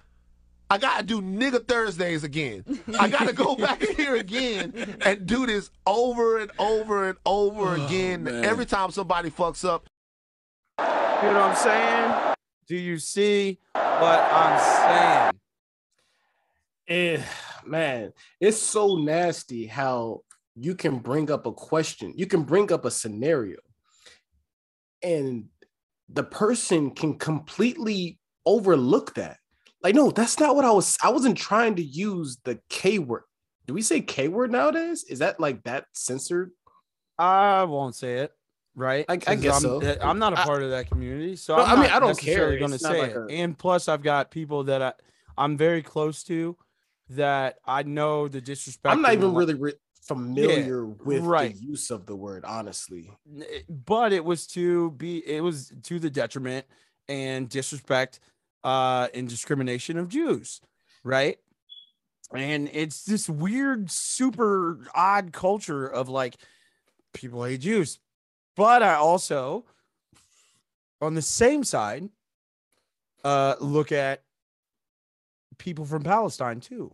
I 0.69 0.79
gotta 0.79 1.03
do 1.03 1.21
nigga 1.21 1.67
Thursdays 1.67 2.23
again. 2.23 2.63
I 2.99 3.07
gotta 3.07 3.33
go 3.33 3.55
back 3.57 3.81
here 3.83 4.15
again 4.15 4.97
and 5.05 5.25
do 5.27 5.45
this 5.45 5.69
over 5.85 6.39
and 6.39 6.49
over 6.57 7.09
and 7.09 7.17
over 7.27 7.75
again. 7.75 8.23
man. 8.23 8.43
Every 8.43 8.65
time 8.65 8.89
somebody 8.89 9.29
fucks 9.29 9.63
up, 9.67 9.85
You 10.79 10.85
know 11.29 11.33
what 11.33 11.51
I'm 11.51 11.55
saying? 11.55 12.35
Do 12.67 12.75
you 12.75 12.97
see 12.97 13.59
what 13.73 13.83
I'm 13.83 14.59
saying? 14.59 15.32
Eh, 16.93 17.19
man, 17.65 18.13
it's 18.39 18.61
so 18.61 18.97
nasty 18.97 19.65
how 19.65 20.21
you 20.55 20.75
can 20.75 20.99
bring 20.99 21.31
up 21.31 21.47
a 21.47 21.51
question, 21.51 22.13
you 22.15 22.27
can 22.27 22.43
bring 22.43 22.71
up 22.71 22.85
a 22.85 22.91
scenario, 22.91 23.57
and 25.01 25.45
the 26.07 26.21
person 26.23 26.91
can 26.91 27.17
completely 27.17 28.19
overlook 28.45 29.15
that. 29.15 29.37
Like, 29.81 29.95
no, 29.95 30.11
that's 30.11 30.39
not 30.39 30.55
what 30.55 30.65
I 30.65 30.71
was. 30.71 30.95
I 31.03 31.09
wasn't 31.09 31.35
trying 31.35 31.77
to 31.77 31.83
use 31.83 32.37
the 32.43 32.59
K 32.69 32.99
word. 32.99 33.23
Do 33.65 33.73
we 33.73 33.81
say 33.81 33.99
K 34.01 34.27
word 34.27 34.51
nowadays? 34.51 35.03
Is 35.03 35.17
that 35.17 35.39
like 35.39 35.63
that 35.63 35.85
censored? 35.93 36.51
I 37.17 37.63
won't 37.63 37.95
say 37.95 38.19
it. 38.19 38.31
right? 38.75 39.05
I- 39.09 39.13
I 39.13 39.35
guess 39.35 39.55
I'm, 39.55 39.61
so. 39.61 39.97
I'm 40.01 40.19
not 40.19 40.33
a 40.33 40.35
part 40.37 40.61
of 40.63 40.69
that 40.71 40.89
community, 40.89 41.35
so 41.37 41.57
No, 41.57 41.63
I'm 41.63 41.79
mean, 41.79 41.89
I 41.91 41.99
don't 41.99 42.17
care. 42.17 42.55
Going 42.57 42.71
to 42.71 42.79
say 42.79 42.99
like 42.99 43.11
it. 43.11 43.17
a- 43.17 43.31
And 43.31 43.57
plus, 43.57 43.87
I've 43.87 44.03
got 44.03 44.29
people 44.29 44.65
that 44.65 44.81
I 44.83 44.93
I'm 45.37 45.57
very 45.57 45.81
close 45.81 46.23
to 46.25 46.55
that 47.15 47.57
I 47.65 47.83
know 47.83 48.27
the 48.27 48.41
disrespect. 48.41 48.93
I'm 48.93 49.01
not 49.01 49.13
even 49.13 49.33
really 49.33 49.53
re- 49.53 49.73
familiar 50.03 50.85
with 50.85 51.23
right. 51.23 51.53
the 51.53 51.61
use 51.61 51.89
of 51.89 52.05
the 52.05 52.15
word, 52.15 52.43
honestly. 52.45 53.11
but 53.69 54.11
it 54.11 54.23
was 54.23 54.47
to 54.47 54.91
be 54.91 55.25
it 55.25 55.41
was 55.41 55.71
to 55.83 55.99
the 55.99 56.09
detriment 56.09 56.65
and 57.07 57.49
disrespect 57.49 58.19
uh 58.63 59.07
and 59.13 59.29
discrimination 59.29 59.97
of 59.97 60.09
Jews, 60.09 60.61
right? 61.03 61.37
And 62.33 62.69
it's 62.73 63.03
this 63.03 63.29
weird, 63.29 63.91
super 63.91 64.79
odd 64.95 65.31
culture 65.31 65.85
of 65.87 66.09
like 66.09 66.35
people 67.13 67.43
hate 67.43 67.61
Jews. 67.61 67.99
But 68.55 68.83
I 68.83 68.95
also 68.95 69.65
on 71.01 71.13
the 71.13 71.21
same 71.21 71.63
side 71.63 72.09
uh 73.23 73.55
look 73.59 73.91
at 73.91 74.23
people 75.57 75.85
from 75.85 76.03
Palestine 76.03 76.59
too. 76.59 76.93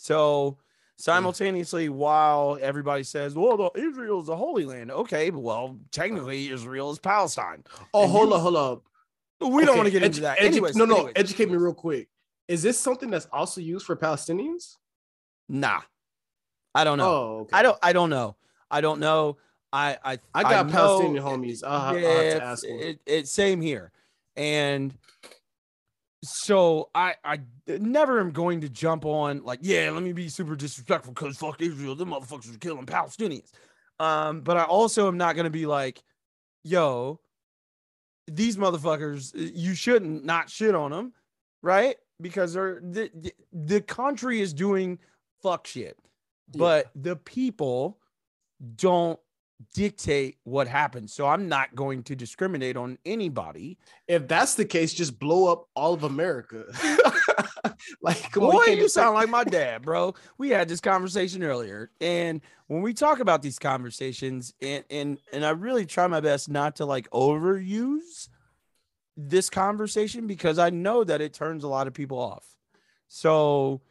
So 0.00 0.52
hmm. 0.52 1.02
simultaneously, 1.02 1.88
while 1.88 2.56
everybody 2.62 3.02
says, 3.02 3.34
"Well, 3.34 3.56
the, 3.56 3.70
Israel 3.80 4.20
is 4.20 4.26
the 4.26 4.36
Holy 4.36 4.64
Land," 4.64 4.90
okay, 4.92 5.30
well, 5.30 5.76
technically, 5.90 6.48
Israel 6.50 6.90
is 6.92 6.98
Palestine. 7.00 7.64
Oh, 7.92 8.04
And 8.04 8.12
hold 8.12 8.28
you- 8.28 8.34
up, 8.36 8.42
hold 8.42 8.56
up. 8.56 8.82
We 9.40 9.64
don't 9.64 9.76
want 9.76 9.86
to 9.86 9.92
get 9.92 10.02
edu- 10.02 10.06
into 10.06 10.20
that. 10.22 10.38
edu- 10.38 10.46
anyways, 10.46 10.76
no, 10.76 10.84
no, 10.84 10.96
anyways. 10.96 11.12
educate 11.16 11.48
me 11.50 11.56
real 11.56 11.74
quick. 11.74 12.08
Is 12.48 12.62
this 12.62 12.78
something 12.80 13.10
that's 13.10 13.26
also 13.32 13.60
used 13.60 13.86
for 13.86 13.94
Palestinians? 13.96 14.76
Nah, 15.48 15.80
I 16.74 16.82
don't 16.84 16.98
know. 16.98 17.08
Oh, 17.10 17.38
okay. 17.42 17.50
I 17.56 17.62
don't. 17.62 17.78
I 17.82 17.92
don't 17.92 18.10
know. 18.10 18.36
I 18.70 18.80
don't 18.80 19.00
know. 19.00 19.36
I 19.72 19.96
I 20.04 20.18
I 20.34 20.42
got 20.42 20.66
know- 20.66 20.72
Palestinian 20.72 21.22
homies. 21.24 21.62
I'll, 21.64 21.78
ha- 21.80 21.88
I'll 21.88 21.94
have 21.94 22.02
Yeah, 22.02 22.34
to 22.38 22.42
ask. 22.42 22.64
It, 22.64 23.00
it 23.06 23.28
same 23.28 23.60
here, 23.60 23.92
and 24.36 24.92
so 26.22 26.90
I 26.94 27.14
I 27.24 27.40
never 27.66 28.20
am 28.20 28.32
going 28.32 28.60
to 28.62 28.68
jump 28.68 29.04
on 29.04 29.42
like 29.44 29.60
yeah 29.62 29.90
let 29.90 30.02
me 30.02 30.12
be 30.12 30.28
super 30.28 30.56
disrespectful 30.56 31.12
because 31.12 31.36
fuck 31.36 31.60
Israel 31.62 31.94
the 31.94 32.06
motherfuckers 32.06 32.54
are 32.54 32.58
killing 32.58 32.86
Palestinians, 32.86 33.50
um 34.00 34.40
but 34.40 34.56
I 34.56 34.64
also 34.64 35.08
am 35.08 35.16
not 35.16 35.36
going 35.36 35.44
to 35.44 35.50
be 35.50 35.66
like 35.66 36.02
yo 36.64 37.20
these 38.26 38.56
motherfuckers 38.56 39.30
you 39.34 39.74
shouldn't 39.74 40.24
not 40.24 40.50
shit 40.50 40.74
on 40.74 40.90
them 40.90 41.12
right? 41.62 41.96
Because 42.20 42.54
they're 42.54 42.80
the, 42.82 43.10
the, 43.14 43.32
the 43.52 43.80
country 43.80 44.40
is 44.40 44.52
doing 44.52 44.98
fuck 45.42 45.66
shit. 45.66 45.96
But 46.54 46.90
the 46.94 47.16
people 47.16 47.98
don't 48.76 49.18
dictate 49.74 50.38
what 50.44 50.68
happens 50.68 51.12
so 51.12 51.26
i'm 51.26 51.48
not 51.48 51.74
going 51.74 52.02
to 52.02 52.14
discriminate 52.14 52.76
on 52.76 52.96
anybody 53.04 53.76
If 54.06 54.26
that's 54.26 54.54
the 54.54 54.64
case, 54.64 54.94
just 54.94 55.18
blow 55.18 55.52
up 55.52 55.68
all 55.74 55.94
of 55.94 56.02
America. 56.02 56.64
like, 58.02 58.30
come 58.32 58.44
on, 58.44 58.52
Boy, 58.52 58.64
can't 58.64 58.78
you 58.78 58.88
sound 58.88 59.14
like 59.14 59.28
my 59.28 59.44
dad, 59.44 59.82
bro. 59.82 60.14
We 60.38 60.50
had 60.50 60.68
this 60.68 60.80
conversation 60.80 61.42
earlier, 61.42 61.90
and 62.00 62.40
when 62.68 62.82
we 62.82 62.94
talk 62.94 63.20
about 63.20 63.42
these 63.42 63.58
conversations, 63.58 64.54
and 64.62 64.84
and 64.90 65.18
and 65.32 65.44
I 65.44 65.50
really 65.50 65.86
try 65.86 66.06
my 66.06 66.20
best 66.20 66.48
not 66.48 66.76
to 66.76 66.86
like 66.86 67.08
overuse 67.10 68.28
this 69.16 69.50
conversation 69.50 70.26
because 70.26 70.58
I 70.58 70.70
know 70.70 71.04
that 71.04 71.20
it 71.20 71.34
turns 71.34 71.64
a 71.64 71.68
lot 71.68 71.86
of 71.86 71.94
people 71.94 72.18
off. 72.18 72.46
So 73.08 73.82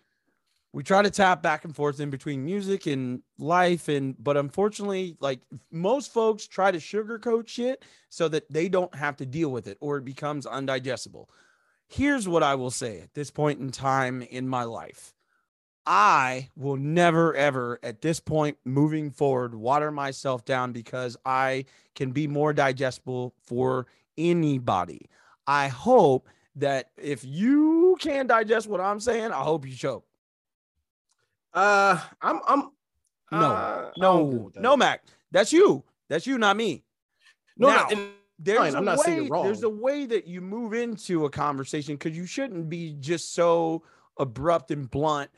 we 0.74 0.84
try 0.84 1.02
to 1.02 1.10
tap 1.10 1.42
back 1.42 1.66
and 1.66 1.76
forth 1.76 2.00
in 2.00 2.10
between 2.10 2.46
music 2.46 2.86
and 2.86 3.22
life, 3.40 3.88
and 3.88 4.16
but 4.22 4.38
unfortunately, 4.38 5.18
like 5.20 5.40
most 5.72 6.14
folks 6.14 6.48
try 6.48 6.72
to 6.72 6.78
sugarcoat 6.78 7.48
shit 7.48 7.84
so 8.10 8.28
that 8.28 8.52
they 8.52 8.70
don't 8.70 8.94
have 8.96 9.16
to 9.18 9.26
deal 9.26 9.50
with 9.50 9.68
it 9.68 9.78
or 9.80 9.98
it 9.98 10.06
becomes 10.06 10.46
undigestible 10.46 11.28
here's 11.88 12.28
what 12.28 12.44
I 12.44 12.56
will 12.56 12.72
say 12.72 13.00
at 13.00 13.14
this 13.14 13.32
point 13.32 13.60
in 13.60 13.72
time 13.72 14.22
in 14.22 14.48
my 14.48 14.64
life. 14.64 15.14
I 15.86 16.50
will 16.58 16.76
never, 16.76 17.34
ever, 17.34 17.80
at 17.82 18.02
this 18.02 18.20
point 18.20 18.58
moving 18.66 19.10
forward, 19.10 19.56
water 19.56 19.90
myself 19.90 20.44
down 20.44 20.74
because 20.74 21.16
I 21.26 21.66
can 21.96 22.12
be 22.12 22.28
more 22.28 22.52
digestible 22.52 23.34
for 23.46 23.88
anybody. 24.18 25.10
I 25.48 25.70
hope 25.70 26.28
that 26.58 26.90
if 26.98 27.24
you 27.24 27.96
can 28.02 28.28
digest 28.28 28.68
what 28.68 28.82
I'm 28.82 29.00
saying, 29.00 29.32
I 29.32 29.44
hope 29.44 29.66
you 29.66 29.74
choke. 29.74 30.07
Uh, 31.58 32.00
I'm, 32.22 32.40
I'm, 32.48 32.60
No, 33.32 33.38
uh, 33.40 33.92
I 33.96 34.00
don't 34.00 34.28
agree 34.28 34.40
no, 34.40 34.52
that. 34.54 34.62
no, 34.62 34.78
Mac. 34.78 35.04
That's 35.32 35.52
you. 35.52 35.84
That's 36.08 36.28
you, 36.28 36.38
not 36.38 36.56
me. 36.56 36.84
No, 37.58 37.70
Now, 37.70 37.88
no, 37.92 38.08
there's 38.40 38.60
fine, 38.60 38.76
a 38.76 38.78
I'm 38.78 38.86
not 38.86 39.00
way, 39.00 39.04
saying 39.04 39.18
you're 39.24 39.28
wrong. 39.32 39.46
There's 39.46 39.64
a 39.64 39.70
way 39.70 40.06
that 40.06 40.28
you 40.28 40.42
move 40.42 40.74
into 40.74 41.26
a 41.26 41.30
conversation 41.30 41.96
because 41.96 42.16
you 42.16 42.26
shouldn't 42.28 42.70
be 42.70 42.96
just 43.00 43.34
so 43.34 43.82
abrupt 44.20 44.70
and 44.72 44.90
blunt 44.90 45.32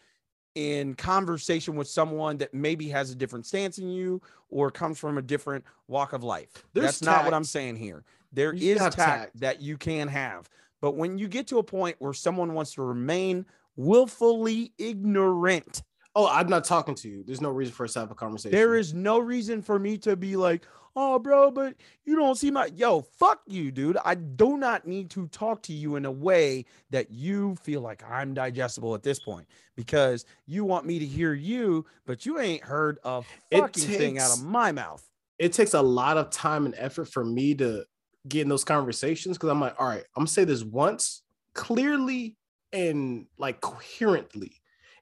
in 0.56 0.94
conversation 0.96 1.76
with 1.76 1.88
someone 1.88 2.38
that 2.40 2.54
maybe 2.54 2.90
has 2.90 3.12
a 3.12 3.16
different 3.16 3.46
stance 3.46 3.78
in 3.78 3.90
you 3.90 4.22
or 4.50 4.70
comes 4.70 5.00
from 5.00 5.18
a 5.18 5.22
different 5.22 5.64
walk 5.88 6.12
of 6.12 6.24
life. 6.24 6.50
There's 6.74 6.86
That's 6.86 7.02
not 7.02 7.24
what. 7.26 7.34
I'm 7.34 7.46
saying 7.46 7.78
here. 7.78 8.04
There 8.34 8.54
You 8.54 8.74
is 8.74 8.80
tact, 8.80 8.96
tact. 8.96 9.40
that 9.40 9.62
you 9.62 9.78
can 9.78 10.10
have. 10.10 10.50
But 10.82 10.98
when 10.98 11.18
you 11.18 11.28
get 11.30 11.48
to 11.48 11.60
a 11.60 11.64
point 11.64 11.96
where 12.00 12.14
someone 12.14 12.54
wants 12.54 12.74
to 12.74 12.82
remain 12.82 13.46
willfully 13.78 14.74
ignorant, 14.78 15.84
Oh, 16.16 16.28
I'm 16.28 16.48
not 16.48 16.64
talking 16.66 16.96
to 16.96 17.08
you. 17.08 17.24
There's 17.26 17.42
no 17.42 17.50
reason 17.50 17.74
for 17.74 17.86
us 17.86 17.94
to 17.94 18.00
have 18.00 18.12
a 18.12 18.16
conversation. 18.16 18.58
there 18.58 18.76
is 18.76 18.94
no 18.94 19.20
reason 19.20 19.62
for 19.62 19.78
me 19.78 19.98
to 20.00 20.16
be 20.16 20.36
like, 20.36 20.66
oh, 20.96 21.20
bro, 21.20 21.52
but 21.52 21.76
you 22.04 22.16
don't 22.16 22.36
see 22.36 22.52
my 22.52 22.66
yo, 22.76 23.02
fuck 23.02 23.42
you, 23.48 23.72
dude. 23.72 23.98
I 24.04 24.16
do 24.16 24.58
not 24.58 24.88
need 24.88 25.10
to 25.12 25.28
talk 25.28 25.62
to 25.64 25.74
you 25.74 25.96
in 25.96 26.06
a 26.06 26.12
way 26.12 26.66
that 26.90 27.12
you 27.12 27.56
feel 27.62 27.82
like 27.82 28.04
I'm 28.10 28.34
digestible 28.34 28.96
at 28.96 29.04
this 29.04 29.20
point 29.20 29.48
because 29.76 30.26
you 30.46 30.66
want 30.66 30.86
me 30.86 31.00
to 31.00 31.06
hear 31.06 31.34
you, 31.34 31.86
but 32.06 32.26
you 32.26 32.40
ain't 32.40 32.64
heard 32.64 32.98
a 33.04 33.22
fucking 33.52 33.84
thing 33.84 34.20
out 34.20 34.32
of 34.38 34.44
my 34.44 34.72
mouth. 34.72 35.08
it 35.38 35.54
takes 35.54 35.74
a 35.74 35.82
lot 35.82 36.18
of 36.18 36.32
time 36.32 36.66
and 36.66 36.76
effort 36.78 37.06
for 37.06 37.24
me 37.24 37.54
to 37.56 37.86
get 38.28 38.42
in 38.42 38.50
those 38.50 38.66
conversations 38.66 39.38
because 39.38 39.50
I'm 39.50 39.62
like, 39.62 39.80
all 39.80 39.88
right, 39.88 40.04
I'm 40.16 40.22
gonna 40.22 40.28
say 40.28 40.44
this 40.44 40.64
once 40.64 41.22
clearly 41.54 42.36
and 42.74 43.26
like 43.38 43.62
coherently. 43.62 44.59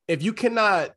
If 0.08 0.24
you 0.24 0.34
cannot 0.34 0.92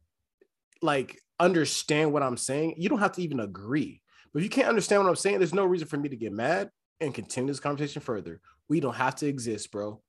like 0.83 1.19
understand 1.39 2.13
what 2.13 2.23
I'm 2.23 2.37
saying, 2.37 2.75
you 2.77 2.89
don't 2.89 2.99
have 2.99 3.13
to 3.13 3.23
even 3.23 3.41
agree. 3.41 4.03
But 4.33 4.41
if 4.41 4.45
you 4.45 4.51
can't 4.51 4.69
understand 4.69 5.03
what 5.03 5.09
I'm 5.09 5.17
saying, 5.17 5.39
there's 5.39 5.55
no 5.55 5.65
reason 5.65 5.89
for 5.89 5.97
me 5.97 6.09
to 6.09 6.17
get 6.17 6.33
mad 6.33 6.71
and 7.01 7.15
continue 7.15 7.51
this 7.51 7.61
conversation 7.61 8.03
further. 8.03 8.41
We 8.69 8.81
don't 8.81 8.95
have 8.95 9.17
to 9.17 9.27
exist, 9.27 9.73
bro. 9.73 10.01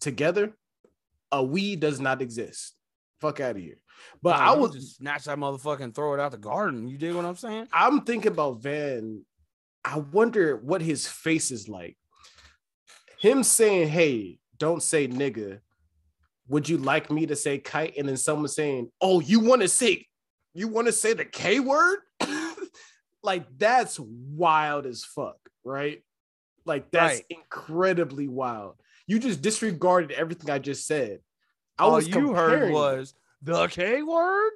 Together, 0.00 0.56
a 1.30 1.42
we 1.42 1.76
does 1.76 2.00
not 2.00 2.22
exist. 2.22 2.74
Fuck 3.20 3.40
out 3.40 3.56
of 3.56 3.62
here. 3.62 3.76
But 4.22 4.36
I 4.36 4.54
was 4.54 4.72
just 4.72 4.96
snatch 4.96 5.24
that 5.24 5.38
motherfucker 5.38 5.80
and 5.80 5.94
throw 5.94 6.14
it 6.14 6.20
out 6.20 6.32
the 6.32 6.38
garden. 6.38 6.88
You 6.88 6.96
dig 6.96 7.14
what 7.14 7.26
I'm 7.26 7.36
saying? 7.36 7.68
I'm 7.72 8.00
thinking 8.00 8.32
about 8.32 8.62
Van. 8.62 9.24
I 9.84 9.98
wonder 9.98 10.56
what 10.56 10.80
his 10.80 11.06
face 11.06 11.50
is 11.50 11.68
like. 11.68 11.96
Him 13.18 13.42
saying, 13.42 13.88
"Hey, 13.88 14.40
don't 14.56 14.82
say 14.82 15.06
nigga." 15.06 15.60
Would 16.50 16.68
you 16.68 16.78
like 16.78 17.10
me 17.10 17.26
to 17.26 17.36
say 17.36 17.58
kite? 17.58 17.94
And 17.96 18.08
then 18.08 18.16
someone 18.16 18.48
saying, 18.48 18.90
"Oh, 19.00 19.20
you 19.20 19.38
want 19.40 19.62
to 19.62 19.68
say, 19.68 20.06
you 20.52 20.66
want 20.66 20.88
to 20.88 20.92
say 20.92 21.14
the 21.14 21.24
K 21.24 21.60
word?" 21.60 22.00
like 23.22 23.46
that's 23.56 23.98
wild 24.00 24.84
as 24.84 25.04
fuck, 25.04 25.38
right? 25.64 26.02
Like 26.64 26.90
that's 26.90 27.18
Right. 27.18 27.24
incredibly 27.30 28.26
wild. 28.28 28.74
You 29.06 29.20
just 29.20 29.42
disregarded 29.42 30.10
everything 30.10 30.50
I 30.50 30.58
just 30.58 30.86
said. 30.86 31.20
I 31.78 31.84
All 31.84 31.92
was 31.92 32.08
you 32.08 32.34
heard 32.34 32.72
was 32.72 33.14
the 33.42 33.68
K 33.68 34.02
word. 34.02 34.50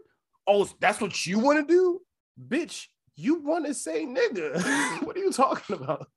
Oh, 0.48 0.68
that's 0.80 1.00
what 1.00 1.24
you 1.26 1.38
want 1.38 1.66
to 1.66 1.72
do? 1.72 2.00
Bitch, 2.48 2.86
you 3.16 3.36
want 3.40 3.66
to 3.66 3.74
say 3.74 4.04
nigga. 4.04 5.02
what 5.06 5.16
are 5.16 5.20
you 5.20 5.30
talking 5.32 5.76
about? 5.76 6.08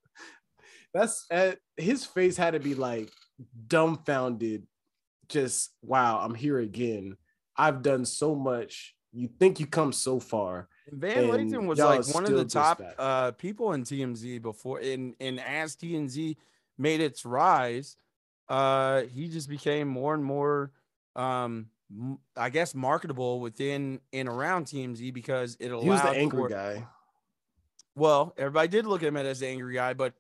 That's 0.92 1.26
uh, 1.30 1.52
his 1.78 2.04
face 2.04 2.36
had 2.36 2.54
to 2.54 2.60
be 2.60 2.74
like 2.74 3.12
dumbfounded. 3.68 4.66
Just 5.30 5.72
wow, 5.82 6.20
I'm 6.20 6.36
here 6.36 6.60
again. 6.60 7.18
I've 7.56 7.82
done 7.82 8.06
so 8.06 8.36
much. 8.36 8.96
You 9.14 9.30
think 9.40 9.60
you 9.60 9.66
come 9.66 9.92
so 9.92 10.20
far. 10.20 10.68
Van 10.92 11.26
Lathan 11.28 11.66
was 11.66 11.80
like 11.80 12.08
one 12.14 12.24
of 12.26 12.32
the 12.32 12.46
top 12.46 12.82
uh, 12.98 13.32
people 13.32 13.74
in 13.74 13.84
TMZ 13.84 14.42
before, 14.42 14.80
and 14.80 15.16
and 15.20 15.40
as 15.40 15.76
TMZ 15.76 16.38
made 16.78 17.02
its 17.02 17.26
rise, 17.26 17.98
uh, 18.48 19.02
he 19.04 19.28
just 19.28 19.50
became 19.50 19.88
more 19.88 20.14
and 20.14 20.24
more, 20.24 20.72
um, 21.16 21.68
I 22.36 22.50
guess, 22.50 22.74
marketable 22.76 23.40
within 23.40 24.00
and 24.14 24.30
around 24.30 24.66
TMZ 24.66 25.14
because 25.14 25.58
it 25.60 25.72
allowed. 25.72 25.84
He 25.84 25.90
was 25.90 26.02
the 26.02 26.10
angry 26.10 26.44
for- 26.44 26.50
guy. 26.50 26.88
Well, 27.96 28.36
everybody 28.38 28.68
did 28.68 28.86
look 28.86 29.02
at 29.02 29.08
him 29.08 29.18
as 29.18 29.40
the 29.40 29.48
angry 29.48 29.74
guy, 29.74 29.94
but 29.94 30.14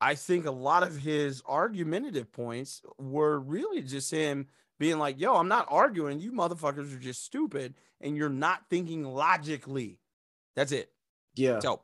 I 0.00 0.14
think 0.14 0.46
a 0.46 0.50
lot 0.50 0.82
of 0.82 0.96
his 0.96 1.42
argumentative 1.46 2.30
points 2.32 2.82
were 2.98 3.38
really 3.38 3.82
just 3.82 4.10
him 4.10 4.48
being 4.78 4.98
like, 4.98 5.18
yo, 5.18 5.34
I'm 5.36 5.48
not 5.48 5.66
arguing. 5.70 6.20
You 6.20 6.32
motherfuckers 6.32 6.94
are 6.94 6.98
just 6.98 7.24
stupid 7.24 7.74
and 8.00 8.16
you're 8.16 8.28
not 8.28 8.62
thinking 8.68 9.04
logically. 9.04 9.98
That's 10.54 10.72
it. 10.72 10.90
Yeah. 11.34 11.60
So, 11.60 11.82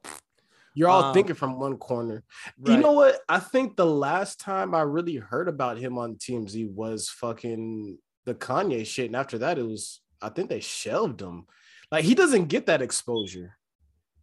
You're 0.74 0.88
all 0.88 1.04
Um, 1.04 1.14
thinking 1.14 1.34
from 1.34 1.58
one 1.58 1.76
corner. 1.76 2.24
You 2.64 2.78
know 2.78 2.92
what? 2.92 3.20
I 3.28 3.38
think 3.38 3.76
the 3.76 3.86
last 3.86 4.40
time 4.40 4.74
I 4.74 4.82
really 4.82 5.16
heard 5.16 5.48
about 5.48 5.78
him 5.78 5.98
on 5.98 6.16
TMZ 6.16 6.70
was 6.70 7.10
fucking 7.10 7.98
the 8.24 8.34
Kanye 8.34 8.86
shit. 8.86 9.06
And 9.06 9.16
after 9.16 9.38
that, 9.38 9.58
it 9.58 9.64
was, 9.66 10.00
I 10.22 10.30
think 10.30 10.48
they 10.48 10.60
shelved 10.60 11.20
him. 11.20 11.46
Like, 11.90 12.04
he 12.04 12.14
doesn't 12.14 12.46
get 12.46 12.66
that 12.66 12.80
exposure. 12.80 13.58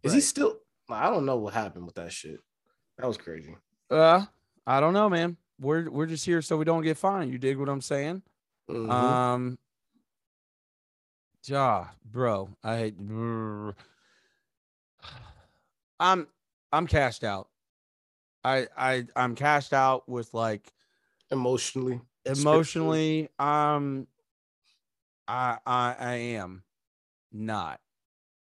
Is 0.02 0.12
he 0.12 0.20
still, 0.20 0.56
I 0.88 1.10
don't 1.10 1.26
know 1.26 1.36
what 1.36 1.54
happened 1.54 1.86
with 1.86 1.94
that 1.96 2.12
shit. 2.12 2.40
That 2.98 3.06
was 3.06 3.16
crazy. 3.16 3.56
Uh, 3.90 4.24
I 4.66 4.80
don't 4.80 4.92
know, 4.94 5.08
man. 5.08 5.36
We're 5.60 5.90
we're 5.90 6.06
just 6.06 6.24
here 6.24 6.40
so 6.42 6.56
we 6.56 6.64
don't 6.64 6.82
get 6.82 6.96
fined. 6.96 7.32
You 7.32 7.38
dig 7.38 7.58
what 7.58 7.68
I'm 7.68 7.80
saying? 7.80 8.22
Mhm. 8.70 8.90
Um, 8.90 9.58
ja, 11.44 11.86
bro, 12.04 12.48
I, 12.62 12.92
brr. 12.96 13.74
I'm 15.98 16.26
I'm 16.72 16.86
cashed 16.86 17.24
out. 17.24 17.48
I 18.44 18.68
I 18.76 19.06
I'm 19.16 19.34
cashed 19.34 19.72
out 19.72 20.08
with 20.08 20.32
like 20.32 20.72
Emotionally. 21.30 22.00
emotionally. 22.24 23.28
Um, 23.38 24.06
I 25.28 25.58
I 25.66 25.96
I 25.98 26.14
am 26.14 26.62
not 27.32 27.80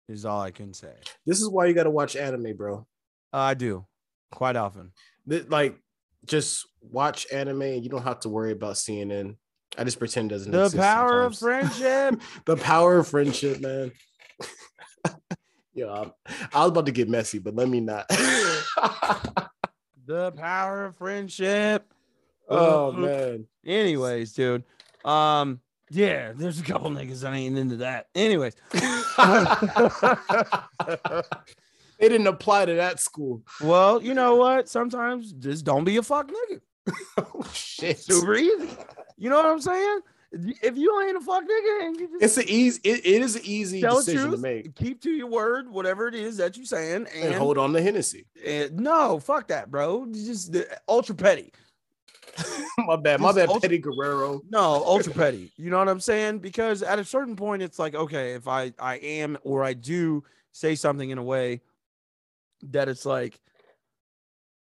is 0.09 0.25
all 0.25 0.41
I 0.41 0.51
can 0.51 0.73
say. 0.73 0.93
This 1.25 1.39
is 1.41 1.49
why 1.49 1.67
you 1.67 1.73
got 1.73 1.83
to 1.83 1.89
watch 1.89 2.15
anime, 2.15 2.55
bro. 2.57 2.85
I 3.31 3.53
do 3.53 3.85
quite 4.31 4.55
often. 4.55 4.91
Like, 5.25 5.77
just 6.25 6.67
watch 6.81 7.27
anime 7.31 7.61
and 7.61 7.83
you 7.83 7.89
don't 7.89 8.03
have 8.03 8.19
to 8.21 8.29
worry 8.29 8.51
about 8.51 8.75
CNN. 8.75 9.35
I 9.77 9.83
just 9.83 9.99
pretend 9.99 10.29
doesn't 10.29 10.51
The 10.51 10.65
exist 10.65 10.75
The 10.75 10.81
power 10.81 11.21
of 11.23 11.37
friendship. 11.37 12.21
the 12.45 12.55
power 12.57 12.97
of 12.99 13.07
friendship, 13.07 13.59
man. 13.61 13.91
Yo, 15.73 15.89
I'm- 15.91 16.11
I 16.53 16.61
was 16.61 16.69
about 16.69 16.85
to 16.85 16.91
get 16.91 17.09
messy, 17.09 17.39
but 17.39 17.55
let 17.55 17.67
me 17.67 17.79
not. 17.79 18.07
the 20.05 20.31
power 20.35 20.85
of 20.85 20.95
friendship. 20.97 21.91
oh 22.49 22.91
man, 22.91 23.47
Anyways, 23.65 24.33
dude. 24.33 24.63
Um, 25.05 25.61
yeah, 25.89 26.33
there's 26.35 26.59
a 26.59 26.63
couple 26.63 26.89
niggas 26.91 27.21
that 27.21 27.33
ain't 27.33 27.57
into 27.57 27.77
that. 27.77 28.07
Anyways. 28.13 28.53
It 32.03 32.09
didn't 32.09 32.27
apply 32.27 32.65
to 32.65 32.73
that 32.75 32.99
school. 32.99 33.41
well, 33.61 34.01
you 34.01 34.13
know 34.13 34.35
what? 34.35 34.69
Sometimes 34.69 35.31
just 35.33 35.65
don't 35.65 35.83
be 35.83 35.97
a 35.97 36.03
fuck 36.03 36.29
nigga. 36.29 36.61
Oh 37.17 37.43
shit, 37.53 37.99
Super 37.99 38.35
easy. 38.35 38.69
You 39.17 39.29
know 39.29 39.37
what 39.37 39.45
I'm 39.45 39.61
saying? 39.61 39.99
If 40.31 40.77
you 40.77 41.01
ain't 41.01 41.15
a 41.15 41.21
fuck 41.21 41.43
nigga 41.43 41.85
and 41.85 41.99
you 41.99 42.07
just 42.07 42.23
it's 42.23 42.37
an 42.37 42.45
easy. 42.47 42.81
It, 42.83 43.05
it 43.05 43.21
is 43.21 43.35
an 43.35 43.43
easy 43.45 43.81
decision 43.81 44.31
to 44.31 44.37
make. 44.37 44.73
keep 44.75 44.99
to 45.03 45.11
your 45.11 45.27
word, 45.27 45.69
whatever 45.69 46.07
it 46.07 46.15
is 46.15 46.37
that 46.37 46.57
you're 46.57 46.65
saying, 46.65 47.07
and, 47.15 47.25
And 47.25 47.35
hold 47.35 47.57
on 47.57 47.71
to 47.73 47.81
Hennessy. 47.81 48.25
and- 48.45 48.77
no, 48.79 49.19
fuck 49.19 49.47
that, 49.49 49.69
bro. 49.69 50.07
Just 50.11 50.51
the, 50.53 50.67
ultra 50.89 51.13
petty. 51.15 51.53
my 52.79 52.95
bad, 52.95 53.21
my 53.21 53.31
bad, 53.31 53.47
ultra- 53.49 53.61
Petty 53.61 53.77
Guerrero. 53.77 54.41
No, 54.49 54.83
ultra 54.85 55.13
petty. 55.13 55.51
You 55.55 55.69
know 55.69 55.77
what 55.77 55.87
I'm 55.89 55.99
saying? 55.99 56.39
Because 56.39 56.81
at 56.81 56.97
a 56.97 57.05
certain 57.05 57.35
point, 57.35 57.61
it's 57.61 57.77
like, 57.77 57.93
okay, 57.93 58.33
if 58.33 58.47
I 58.47 58.73
I 58.79 58.95
am 58.95 59.37
or 59.43 59.63
I 59.63 59.73
do 59.73 60.23
say 60.51 60.73
something 60.75 61.11
in 61.11 61.17
a 61.17 61.23
way 61.23 61.61
that 62.71 62.89
it's 62.89 63.05
like, 63.05 63.39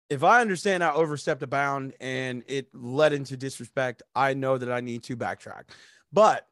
if 0.09 0.23
I 0.23 0.41
understand 0.41 0.83
I 0.83 0.91
overstepped 0.93 1.41
a 1.41 1.47
bound 1.47 1.93
and 1.99 2.43
it 2.47 2.67
led 2.73 3.13
into 3.13 3.37
disrespect, 3.37 4.03
I 4.15 4.33
know 4.33 4.57
that 4.57 4.71
I 4.71 4.81
need 4.81 5.03
to 5.03 5.15
backtrack. 5.15 5.63
But 6.11 6.47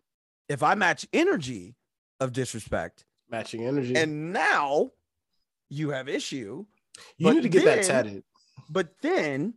if 0.48 0.64
I 0.64 0.76
match 0.76 1.06
energy 1.12 1.76
of 2.20 2.32
disrespect, 2.32 3.06
Matching 3.30 3.66
energy. 3.66 3.96
and 3.96 4.32
now 4.32 4.92
you 5.70 5.90
have 5.90 6.08
issue, 6.08 6.66
you 7.18 7.34
need 7.34 7.44
to 7.44 7.50
get 7.50 7.66
that 7.66 7.84
tatted. 7.84 8.24
but 8.70 8.94
then 9.02 9.54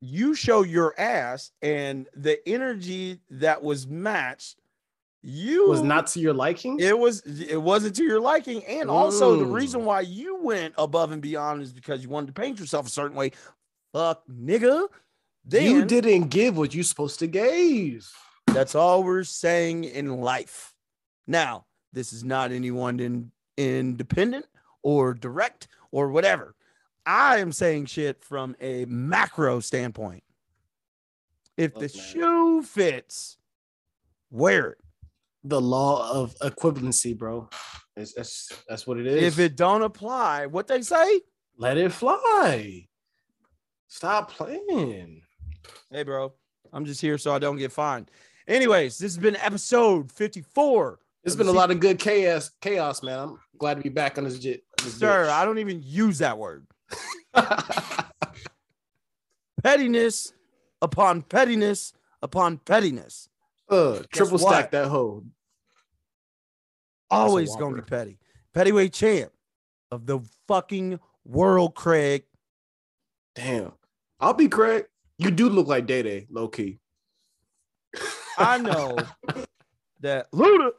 you 0.00 0.34
show 0.34 0.62
your 0.62 0.94
ass 1.00 1.50
and 1.62 2.06
the 2.14 2.46
energy 2.46 3.20
that 3.30 3.62
was 3.62 3.86
matched 3.86 4.60
you 5.28 5.68
Was 5.68 5.82
not 5.82 6.06
to 6.08 6.20
your 6.20 6.32
liking. 6.32 6.78
it 6.78 6.96
was 6.96 7.20
it 7.26 7.60
wasn't 7.60 7.96
to 7.96 8.04
your 8.04 8.20
liking. 8.20 8.64
And 8.64 8.88
also 8.88 9.36
the 9.36 9.44
reason 9.44 9.84
why 9.84 10.02
you 10.02 10.40
went 10.40 10.72
above 10.78 11.10
and 11.10 11.20
beyond 11.20 11.62
is 11.62 11.72
because 11.72 12.00
you 12.04 12.08
wanted 12.08 12.28
to 12.28 12.32
paint 12.32 12.60
yourself 12.60 12.86
a 12.86 12.90
certain 12.90 13.16
way. 13.16 13.32
Fuck 13.92 14.22
nigga. 14.28 14.86
Then 15.44 15.64
you 15.64 15.84
didn't 15.84 16.28
give 16.28 16.56
what 16.56 16.74
you 16.74 16.84
supposed 16.84 17.18
to 17.18 17.26
give. 17.26 18.08
that's 18.46 18.76
all 18.76 19.02
we're 19.02 19.24
saying 19.24 19.82
in 19.82 20.20
life. 20.20 20.72
Now 21.26 21.66
this 21.92 22.12
is 22.12 22.22
not 22.22 22.52
anyone 22.52 23.00
in 23.00 23.32
independent 23.56 24.46
or 24.84 25.12
direct 25.12 25.66
or 25.90 26.10
whatever. 26.10 26.54
I 27.04 27.38
am 27.38 27.50
saying 27.50 27.86
shit 27.86 28.22
from 28.22 28.54
a 28.60 28.84
macro 28.84 29.58
standpoint. 29.58 30.22
If 31.56 31.74
the 31.74 31.80
Look, 31.80 31.96
man. 31.96 32.04
shoe 32.04 32.62
fits 32.62 33.38
wear 34.30 34.70
it 34.70 34.78
The 35.48 35.60
law 35.60 36.10
of 36.12 36.34
equivalency, 36.38 37.16
bro. 37.16 37.48
It's, 37.96 38.12
that's 38.14 38.52
that's 38.68 38.86
what 38.86 38.98
it 38.98 39.06
is. 39.06 39.22
if 39.22 39.38
it 39.38 39.56
don't 39.56 39.82
apply 39.82 40.46
what 40.46 40.66
they 40.66 40.82
say 40.82 41.20
let 41.56 41.78
it 41.78 41.92
fly. 41.92 42.86
Stop 43.88 44.30
playing. 44.32 45.22
hey 45.90 46.02
bro 46.02 46.32
i'm 46.72 46.84
just 46.84 47.00
here 47.00 47.16
so 47.16 47.32
i 47.32 47.38
don't 47.38 47.56
get 47.56 47.72
fined 47.72 48.10
anyways 48.46 48.98
this 48.98 49.14
has 49.14 49.22
been 49.22 49.36
episode 49.36 50.12
54 50.12 50.98
It's 51.24 51.34
of 51.34 51.38
been 51.38 51.46
a 51.46 51.52
lot 51.52 51.70
of 51.70 51.80
good 51.80 51.98
chaos, 51.98 52.50
chaos, 52.60 53.02
man. 53.02 53.18
I'm 53.18 53.38
glad 53.56 53.76
to 53.78 53.82
be 53.82 53.88
back 53.88 54.18
on 54.18 54.24
this 54.24 54.38
jet. 54.38 54.60
This 54.82 54.98
Sir, 54.98 55.24
bitch. 55.26 55.30
I 55.30 55.44
don't 55.46 55.58
even 55.58 55.80
use 55.82 56.18
that 56.18 56.36
word. 56.36 56.66
pettiness 59.62 60.32
upon 60.82 61.22
pettiness 61.22 61.92
upon 62.22 62.58
pettiness. 62.58 63.28
uh, 63.70 64.02
triple 64.12 64.38
what? 64.38 64.52
stack 64.52 64.70
that 64.72 64.88
hoe. 64.88 65.24
Always 67.10 67.54
gonna 67.56 67.76
be 67.76 67.80
whopper. 67.80 67.88
petty. 67.88 68.18
Pettyweight 68.54 68.92
champ 68.92 69.30
of 69.90 70.06
the 70.06 70.20
fucking 70.48 70.98
world, 71.24 71.74
Craig. 71.74 72.24
Damn. 73.34 73.72
I'll 74.18 74.32
be 74.34 74.48
Craig. 74.48 74.86
You 75.18 75.30
do 75.30 75.48
look 75.48 75.66
like 75.66 75.86
Day 75.86 76.02
Day, 76.02 76.26
low 76.30 76.48
key. 76.48 76.78
I 78.38 78.58
know 78.58 78.96
that 80.00 80.30
Luda 80.32 80.70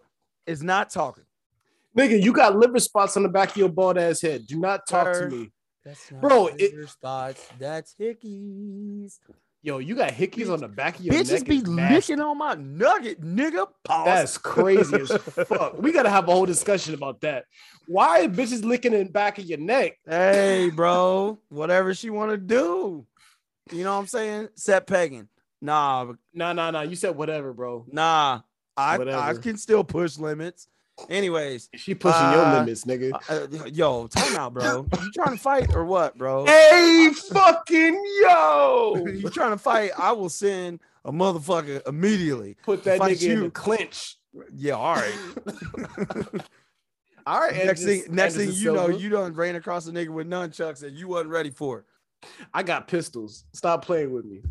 is 0.45 0.61
not 0.63 0.89
talking. 0.89 1.23
Nigga, 1.97 2.21
you 2.21 2.31
got 2.33 2.55
liver 2.55 2.79
spots 2.79 3.17
on 3.17 3.23
the 3.23 3.29
back 3.29 3.49
of 3.51 3.57
your 3.57 3.69
bald 3.69 3.97
ass 3.97 4.21
head. 4.21 4.45
Do 4.47 4.59
not 4.59 4.87
talk 4.87 5.13
Sir. 5.15 5.29
to 5.29 5.35
me. 5.35 5.51
That's 5.83 6.11
not 6.11 6.21
Bro, 6.21 6.47
it- 6.57 6.73
liver 6.73 6.87
spots. 6.87 7.47
That's 7.57 7.95
hickeys. 7.99 9.19
Yo, 9.63 9.79
you 9.79 9.95
got 9.95 10.11
hickeys 10.11 10.51
on 10.51 10.59
the 10.59 10.67
back 10.67 10.99
of 10.99 11.05
your 11.05 11.13
Bitches 11.13 11.31
neck. 11.39 11.45
be 11.45 11.61
licking 11.61 12.19
on 12.21 12.37
my 12.37 12.53
nugget, 12.55 13.21
nigga. 13.21 13.67
Pause. 13.83 14.05
That's 14.05 14.37
crazy 14.37 14.95
as 15.01 15.11
fuck. 15.47 15.81
We 15.81 15.91
gotta 15.91 16.09
have 16.09 16.27
a 16.29 16.31
whole 16.31 16.45
discussion 16.45 16.93
about 16.93 17.21
that. 17.21 17.45
Why 17.87 18.23
are 18.25 18.27
bitches 18.29 18.63
licking 18.63 18.93
in 18.93 19.07
the 19.07 19.11
back 19.11 19.39
of 19.39 19.45
your 19.45 19.57
neck? 19.57 19.97
Hey, 20.07 20.69
bro, 20.69 21.39
whatever 21.49 21.93
she 21.93 22.09
want 22.09 22.31
to 22.31 22.37
do. 22.37 23.05
You 23.71 23.83
know 23.83 23.93
what 23.93 23.99
I'm 24.01 24.07
saying? 24.07 24.49
Set 24.55 24.87
pegging. 24.87 25.27
Nah, 25.61 26.13
Nah, 26.33 26.53
nah, 26.53 26.71
nah. 26.71 26.81
You 26.81 26.95
said 26.95 27.15
whatever, 27.15 27.51
bro. 27.53 27.85
nah. 27.91 28.41
I, 28.79 28.97
I 28.99 29.33
can 29.33 29.57
still 29.57 29.83
push 29.83 30.19
limits. 30.19 30.67
Anyways, 31.09 31.69
She 31.75 31.93
pushing 31.95 32.19
your 32.31 32.41
Uh, 32.45 32.59
limits, 32.59 32.85
nigga. 32.85 33.11
uh, 33.29 33.65
yo, 33.67 34.07
time 34.07 34.35
out, 34.35 34.53
bro. 34.53 34.87
You 35.01 35.11
trying 35.13 35.37
to 35.37 35.41
fight 35.41 35.75
or 35.75 35.85
what, 35.85 36.17
bro? 36.17 36.45
Hey, 36.45 37.09
fucking 37.31 38.03
yo! 38.21 38.95
you 39.07 39.29
trying 39.29 39.51
to 39.51 39.57
fight? 39.57 39.91
I 39.97 40.11
will 40.13 40.29
send 40.29 40.79
a 41.05 41.11
motherfucker 41.11 41.87
immediately. 41.87 42.57
Put 42.63 42.83
that 42.85 42.97
Fight 42.97 43.17
nigga 43.17 43.23
in 43.25 43.31
you. 43.37 43.43
the 43.45 43.51
clinch. 43.51 44.17
Yeah, 44.53 44.73
all 44.73 44.95
right. 44.95 45.13
All 47.25 47.39
right, 47.41 47.53
next 47.65 47.81
thing, 47.83 47.95
Anderson- 48.07 48.15
next 48.15 48.35
thing 48.35 48.51
you 48.53 48.73
know, 48.73 48.87
Silva. 48.87 48.99
you 49.03 49.09
done 49.09 49.33
ran 49.33 49.55
across 49.57 49.85
a 49.87 49.91
nigga 49.91 50.07
with 50.09 50.27
nunchucks 50.29 50.83
and 50.83 50.97
you 50.97 51.09
wasn't 51.09 51.29
ready 51.29 51.49
for 51.49 51.79
it. 51.79 51.85
I 52.53 52.63
got 52.63 52.87
pistols. 52.87 53.43
Stop 53.53 53.83
playing 53.83 54.13
with 54.13 54.23
me. 54.23 54.41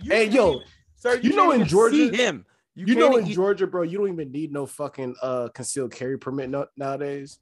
You 0.00 0.10
hey, 0.12 0.26
yo, 0.26 0.60
sir, 0.94 1.16
you 1.18 1.34
know 1.34 1.50
in 1.50 1.64
Georgia- 1.64 1.96
see 2.10 2.16
him. 2.16 2.46
You, 2.74 2.86
You, 2.86 2.94
know, 2.96 3.16
in 3.16 3.26
e- 3.26 3.34
Georgia, 3.34 3.66
bro, 3.66 3.82
you 3.82 3.98
don't 3.98 4.12
even 4.12 4.32
need 4.32 4.52
no 4.52 4.66
fucking 4.66 5.14
uh 5.22 5.48
concealed 5.54 5.92
carry 5.92 6.18
permit 6.18 6.50
no- 6.50 6.66
nowadays. 6.76 7.38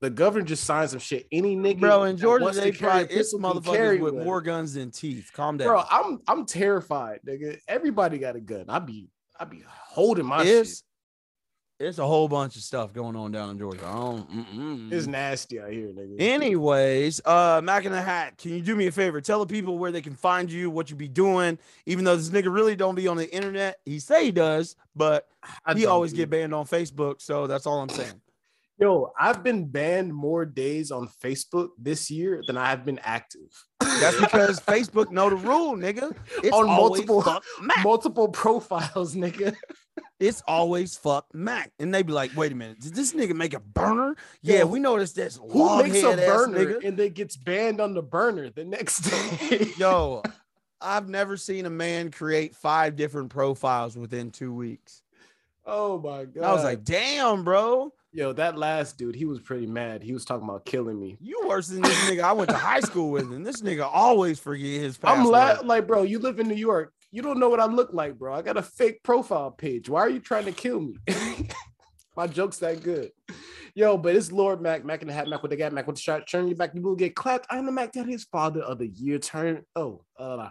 The 0.00 0.10
governor 0.10 0.44
just 0.44 0.64
signs 0.64 0.90
some 0.90 1.00
shit. 1.00 1.26
Any 1.32 1.56
nigga, 1.56 1.80
bro, 1.80 2.02
in 2.04 2.16
Georgia, 2.18 2.44
wants 2.44 2.58
to 2.58 2.64
they 2.64 2.70
carry 2.72 2.90
a 2.90 2.92
probably 2.92 3.04
it's 3.16 3.32
pistol 3.32 3.40
can 3.40 3.62
carry 3.62 3.98
motherfuckers 3.98 4.02
with 4.02 4.14
one. 4.14 4.24
more 4.24 4.40
guns 4.42 4.74
than 4.74 4.90
teeth. 4.90 5.30
Calm 5.32 5.56
down. 5.56 5.68
Bro, 5.68 5.84
I'm 5.90 6.20
I'm 6.28 6.44
terrified, 6.44 7.20
nigga. 7.26 7.58
Everybody 7.66 8.18
got 8.18 8.36
a 8.36 8.40
gun. 8.40 8.66
I 8.68 8.78
be 8.78 9.08
I 9.40 9.44
be 9.46 9.64
holding 9.66 10.26
my 10.26 10.42
it's 10.44 10.68
shit. 10.80 10.82
It's 11.78 11.98
a 11.98 12.06
whole 12.06 12.26
bunch 12.26 12.56
of 12.56 12.62
stuff 12.62 12.92
going 12.92 13.16
on 13.16 13.32
down 13.32 13.50
in 13.50 13.58
Georgia. 13.58 13.86
I 13.86 13.92
don't. 13.92 14.88
It's 14.90 15.06
nasty 15.06 15.60
out 15.60 15.70
here, 15.70 15.88
nigga. 15.88 16.16
Anyways, 16.18 17.20
uh, 17.24 17.60
Mac 17.62 17.84
in 17.84 17.92
the 17.92 18.00
Hat, 18.00 18.38
can 18.38 18.52
you 18.52 18.62
do 18.62 18.74
me 18.74 18.86
a 18.86 18.92
favor? 18.92 19.20
Tell 19.20 19.44
the 19.44 19.52
people 19.52 19.76
where 19.78 19.92
they 19.92 20.00
can 20.00 20.14
find 20.14 20.50
you, 20.50 20.70
what 20.70 20.88
you 20.90 20.96
be 20.96 21.08
doing. 21.08 21.58
Even 21.84 22.04
though 22.04 22.16
this 22.16 22.30
nigga 22.30 22.52
really 22.52 22.76
don't 22.76 22.94
be 22.94 23.08
on 23.08 23.16
the 23.16 23.30
internet, 23.34 23.78
he 23.84 23.98
say 23.98 24.24
he 24.24 24.30
does, 24.32 24.76
but 24.94 25.28
I 25.64 25.74
he 25.74 25.86
always 25.86 26.12
get 26.12 26.30
banned 26.30 26.54
on 26.54 26.64
Facebook. 26.64 27.20
So 27.20 27.46
that's 27.46 27.66
all 27.66 27.80
I'm 27.80 27.90
saying. 27.90 28.20
Yo, 28.78 29.10
I've 29.18 29.42
been 29.42 29.66
banned 29.66 30.12
more 30.14 30.44
days 30.44 30.90
on 30.90 31.08
Facebook 31.22 31.68
this 31.78 32.10
year 32.10 32.42
than 32.46 32.58
I 32.58 32.68
have 32.68 32.84
been 32.84 32.98
active. 32.98 33.48
That's 33.80 34.20
because 34.20 34.60
Facebook 34.60 35.10
know 35.10 35.30
the 35.30 35.36
rule, 35.36 35.76
nigga. 35.76 36.14
It's 36.42 36.54
on 36.54 36.66
multiple 36.66 37.24
multiple 37.82 38.28
profiles, 38.28 39.14
nigga. 39.14 39.56
It's 40.18 40.42
always 40.48 40.96
fuck 40.96 41.26
Mac. 41.34 41.72
And 41.78 41.92
they'd 41.92 42.06
be 42.06 42.12
like, 42.12 42.34
wait 42.36 42.50
a 42.52 42.54
minute, 42.54 42.80
did 42.80 42.94
this 42.94 43.12
nigga 43.12 43.34
make 43.34 43.52
a 43.52 43.60
burner? 43.60 44.16
Yeah, 44.40 44.60
Yo, 44.60 44.66
we 44.66 44.80
noticed 44.80 45.14
this. 45.14 45.38
Who 45.50 45.82
makes 45.82 45.98
a 46.02 46.16
burner 46.16 46.58
nigga. 46.58 46.84
and 46.88 46.96
then 46.96 47.10
gets 47.10 47.36
banned 47.36 47.80
on 47.80 47.92
the 47.92 48.02
burner 48.02 48.48
the 48.50 48.64
next 48.64 49.00
day? 49.00 49.68
Yo, 49.78 50.22
I've 50.80 51.08
never 51.08 51.36
seen 51.36 51.66
a 51.66 51.70
man 51.70 52.10
create 52.10 52.54
five 52.56 52.96
different 52.96 53.28
profiles 53.30 53.96
within 53.96 54.30
two 54.30 54.52
weeks. 54.54 55.02
Oh 55.66 55.98
my 55.98 56.24
god. 56.24 56.44
I 56.44 56.52
was 56.52 56.64
like, 56.64 56.84
damn, 56.84 57.44
bro. 57.44 57.92
Yo, 58.12 58.32
that 58.32 58.56
last 58.56 58.96
dude, 58.96 59.14
he 59.14 59.26
was 59.26 59.40
pretty 59.40 59.66
mad. 59.66 60.02
He 60.02 60.14
was 60.14 60.24
talking 60.24 60.48
about 60.48 60.64
killing 60.64 60.98
me. 60.98 61.18
You 61.20 61.42
worse 61.46 61.68
than 61.68 61.82
this 61.82 61.98
nigga 62.08 62.22
I 62.22 62.32
went 62.32 62.48
to 62.48 62.56
high 62.56 62.80
school 62.80 63.10
with, 63.10 63.24
and 63.24 63.44
this 63.44 63.60
nigga 63.60 63.86
always 63.92 64.38
forget 64.38 64.80
his 64.80 64.96
password. 64.96 65.26
I'm 65.26 65.30
la- 65.30 65.60
like, 65.66 65.86
bro, 65.86 66.02
you 66.04 66.18
live 66.18 66.38
in 66.40 66.48
New 66.48 66.54
York. 66.54 66.94
You 67.16 67.22
don't 67.22 67.38
know 67.38 67.48
what 67.48 67.60
I 67.60 67.64
look 67.64 67.94
like, 67.94 68.18
bro. 68.18 68.34
I 68.34 68.42
got 68.42 68.58
a 68.58 68.62
fake 68.62 69.02
profile 69.02 69.50
page. 69.50 69.88
Why 69.88 70.00
are 70.02 70.10
you 70.10 70.20
trying 70.20 70.44
to 70.44 70.52
kill 70.52 70.82
me? 70.82 70.96
My 72.16 72.26
joke's 72.26 72.58
that 72.58 72.82
good. 72.82 73.10
Yo, 73.74 73.96
but 73.96 74.14
it's 74.14 74.30
Lorde 74.30 74.60
Mac, 74.60 74.84
Mac 74.84 75.00
in 75.00 75.08
the 75.08 75.14
hat, 75.14 75.26
Mac 75.26 75.40
with 75.40 75.50
the 75.50 75.56
gap, 75.56 75.72
Mac 75.72 75.86
with 75.86 75.96
the 75.96 76.02
shot. 76.02 76.28
Turn 76.28 76.46
your 76.46 76.58
back, 76.58 76.74
you 76.74 76.82
will 76.82 76.94
get 76.94 77.16
clapped. 77.16 77.46
I'm 77.48 77.64
the 77.64 77.72
Mac 77.72 77.92
Daddy's 77.92 78.24
father 78.24 78.60
of 78.60 78.76
the 78.76 78.88
year. 78.88 79.18
Turn, 79.18 79.62
oh, 79.74 80.04
uh, 80.18 80.50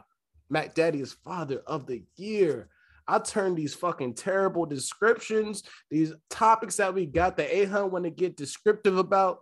Mac 0.50 0.74
Daddy 0.74 1.02
is 1.02 1.14
father 1.14 1.62
of 1.68 1.86
the 1.86 2.04
year. 2.16 2.68
I 3.08 3.20
turn 3.20 3.54
these 3.54 3.76
fucking 3.76 4.16
terrible 4.16 4.66
descriptions, 4.66 5.62
these 5.92 6.14
topics 6.32 6.78
that 6.78 6.96
we 6.96 7.06
got 7.06 7.38
that 7.38 7.56
A.Hun 7.56 7.92
want 7.92 8.06
to 8.06 8.10
get 8.10 8.36
descriptive 8.36 8.98
about, 8.98 9.38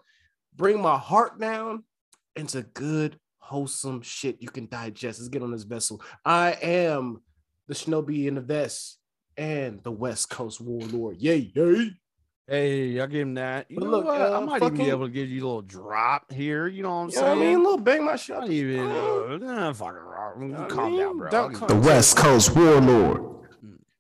bring 0.58 0.82
my 0.82 0.98
heart 0.98 1.40
down 1.40 1.86
into 2.36 2.64
good, 2.64 3.18
wholesome 3.44 4.02
shit 4.02 4.42
you 4.42 4.50
can 4.50 4.68
digest. 4.68 5.20
Let's 5.20 5.30
get 5.30 5.44
on 5.44 5.52
this 5.52 5.64
vessel. 5.64 6.02
I 6.26 6.54
am 6.62 7.22
the 7.68 7.74
Shinobi 7.74 8.28
in 8.28 8.36
the 8.36 8.42
vest 8.42 8.98
and 9.38 9.84
the 9.84 9.92
West 9.92 10.30
Coast 10.30 10.62
warlord. 10.62 11.18
Yay, 11.22 11.52
yay. 11.54 11.92
Hey, 12.48 13.00
I'll 13.00 13.08
give 13.08 13.22
him 13.22 13.34
that. 13.36 13.66
You 13.70 13.78
But 13.80 13.86
know 13.86 13.92
look, 13.92 14.06
what? 14.06 14.22
uh, 14.22 14.38
I 14.38 14.44
might 14.44 14.62
even 14.64 14.76
be 14.78 14.90
able 14.90 15.06
to 15.06 15.12
give 15.12 15.30
you 15.30 15.44
a 15.44 15.46
little 15.46 15.62
drop 15.62 16.32
here. 16.32 16.68
You 16.68 16.84
know 16.84 16.90
what 16.90 16.96
I'm 17.04 17.10
You 17.10 17.16
know 17.16 17.22
what 17.22 17.38
I 17.38 17.42
mean? 17.42 17.56
A 17.56 17.64
little 17.64 17.78
bang 17.78 18.06
my 18.06 18.16
shot. 18.16 18.50
Even. 18.50 18.80
Uh, 18.80 19.38
nah, 19.38 19.74
Rob. 19.80 20.54
I 20.54 20.68
Calm 20.68 20.92
mean, 20.92 21.00
down, 21.00 21.18
bro. 21.18 21.50
The 21.68 21.82
West 21.86 22.18
Coast 22.18 22.56
Warlord. 22.56 23.34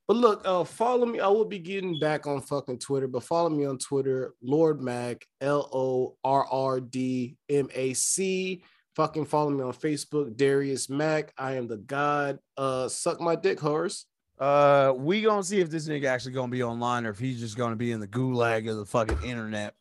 But 0.08 0.18
look, 0.18 0.42
uh, 0.46 0.66
follow 0.66 1.06
me. 1.06 1.22
I 1.22 1.30
will 1.30 1.46
be 1.46 1.60
getting 1.60 1.98
back 2.00 2.28
on 2.28 2.42
fucking 2.42 2.80
Twitter, 2.80 3.08
but 3.08 3.24
follow 3.24 3.50
me 3.50 3.66
on 3.66 3.78
Twitter, 3.78 4.34
Lorde 4.42 4.82
Mac, 4.82 5.26
L 5.40 5.70
O 5.72 6.18
R 6.26 6.46
R 6.46 6.82
D 6.82 7.38
M 7.50 7.70
A 7.74 7.94
C. 7.94 8.64
Fucking 8.96 9.26
follow 9.26 9.50
me 9.50 9.64
on 9.64 9.74
Facebook, 9.74 10.36
Darius 10.38 10.90
Mac. 10.90 11.34
I 11.38 11.54
am 11.54 11.68
the 11.68 11.78
God. 11.78 12.40
Uh, 12.56 12.88
suck 12.88 13.20
my 13.20 13.36
dick, 13.36 13.60
horse. 13.60 14.06
Uh, 14.40 14.94
we 14.96 15.22
gonna 15.22 15.44
see 15.44 15.60
if 15.60 15.70
this 15.70 15.88
nigga 15.88 16.06
actually 16.06 16.34
gonna 16.34 16.52
be 16.52 16.64
online 16.64 17.06
or 17.06 17.12
if 17.12 17.20
he's 17.20 17.40
just 17.40 17.58
gonna 17.58 17.76
be 17.76 17.92
in 17.92 18.00
the 18.00 18.08
gulag 18.08 18.70
of 18.70 18.78
the 18.78 18.86
fucking 18.86 19.24
internet 19.24 19.76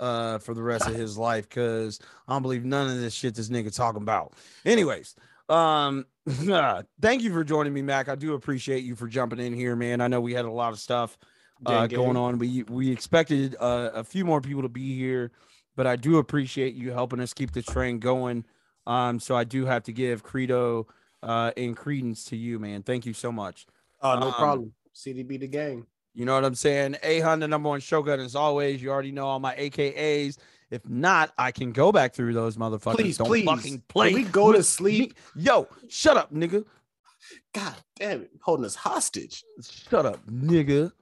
uh 0.00 0.38
for 0.38 0.54
the 0.54 0.62
rest 0.62 0.86
of 0.86 0.94
his 0.94 1.18
life 1.18 1.48
because 1.48 1.98
I 2.26 2.32
don't 2.32 2.42
believe 2.42 2.64
none 2.64 2.88
of 2.88 3.00
this 3.00 3.14
shit 3.14 3.34
this 3.34 3.48
nigga 3.48 3.74
talking 3.74 4.02
about. 4.02 4.32
Anyways, 4.64 5.14
um 5.48 6.06
thank 7.00 7.22
you 7.22 7.32
for 7.32 7.44
joining 7.44 7.72
me, 7.72 7.82
Mac. 7.82 8.08
I 8.08 8.14
do 8.14 8.34
appreciate 8.34 8.84
you 8.84 8.94
for 8.94 9.08
jumping 9.08 9.40
in 9.40 9.52
here, 9.52 9.76
man. 9.76 10.00
I 10.00 10.08
know 10.08 10.20
we 10.20 10.34
had 10.34 10.44
a 10.44 10.50
lot 10.50 10.72
of 10.72 10.78
stuff 10.78 11.18
uh 11.66 11.86
going 11.86 12.16
on. 12.16 12.38
We 12.38 12.62
we 12.64 12.90
expected 12.90 13.56
uh, 13.58 13.90
a 13.94 14.04
few 14.04 14.24
more 14.24 14.40
people 14.40 14.62
to 14.62 14.68
be 14.68 14.96
here, 14.96 15.32
but 15.76 15.86
I 15.86 15.96
do 15.96 16.18
appreciate 16.18 16.74
you 16.74 16.92
helping 16.92 17.20
us 17.20 17.34
keep 17.34 17.52
the 17.52 17.62
train 17.62 17.98
going. 17.98 18.44
Um, 18.88 19.20
so 19.20 19.36
I 19.36 19.44
do 19.44 19.64
have 19.66 19.84
to 19.84 19.92
give 19.92 20.22
credo 20.24 20.86
uh 21.22 21.52
and 21.56 21.76
credence 21.76 22.24
to 22.26 22.36
you, 22.36 22.58
man. 22.58 22.82
Thank 22.82 23.06
you 23.06 23.12
so 23.12 23.30
much. 23.30 23.66
Oh, 24.02 24.18
no 24.18 24.26
Um, 24.28 24.34
problem. 24.34 24.72
CDB 24.94 25.38
the 25.38 25.46
gang. 25.46 25.86
You 26.14 26.24
know 26.24 26.34
what 26.34 26.44
I'm 26.44 26.54
saying? 26.56 26.96
A 27.04 27.20
the 27.20 27.46
number 27.46 27.68
one 27.68 27.78
Shogun 27.80 28.18
as 28.18 28.34
always. 28.34 28.82
You 28.82 28.90
already 28.90 29.12
know 29.12 29.26
all 29.26 29.38
my 29.38 29.54
AKAs. 29.54 30.38
If 30.70 30.86
not, 30.88 31.32
I 31.38 31.52
can 31.52 31.70
go 31.72 31.92
back 31.92 32.12
through 32.14 32.32
those 32.34 32.56
motherfuckers. 32.56 32.96
Please, 32.96 33.16
Don't 33.18 33.26
please. 33.28 33.44
fucking 33.46 33.82
play. 33.88 34.08
Can 34.10 34.22
we 34.22 34.24
go 34.24 34.52
to 34.52 34.62
sleep? 34.62 35.14
me. 35.36 35.44
Yo, 35.44 35.68
shut 35.88 36.16
up, 36.16 36.32
nigga. 36.32 36.64
God 37.54 37.74
damn 37.96 38.22
it, 38.22 38.30
holding 38.40 38.64
us 38.66 38.74
hostage. 38.74 39.44
Shut 39.62 40.06
up, 40.06 40.24
nigga. 40.26 40.92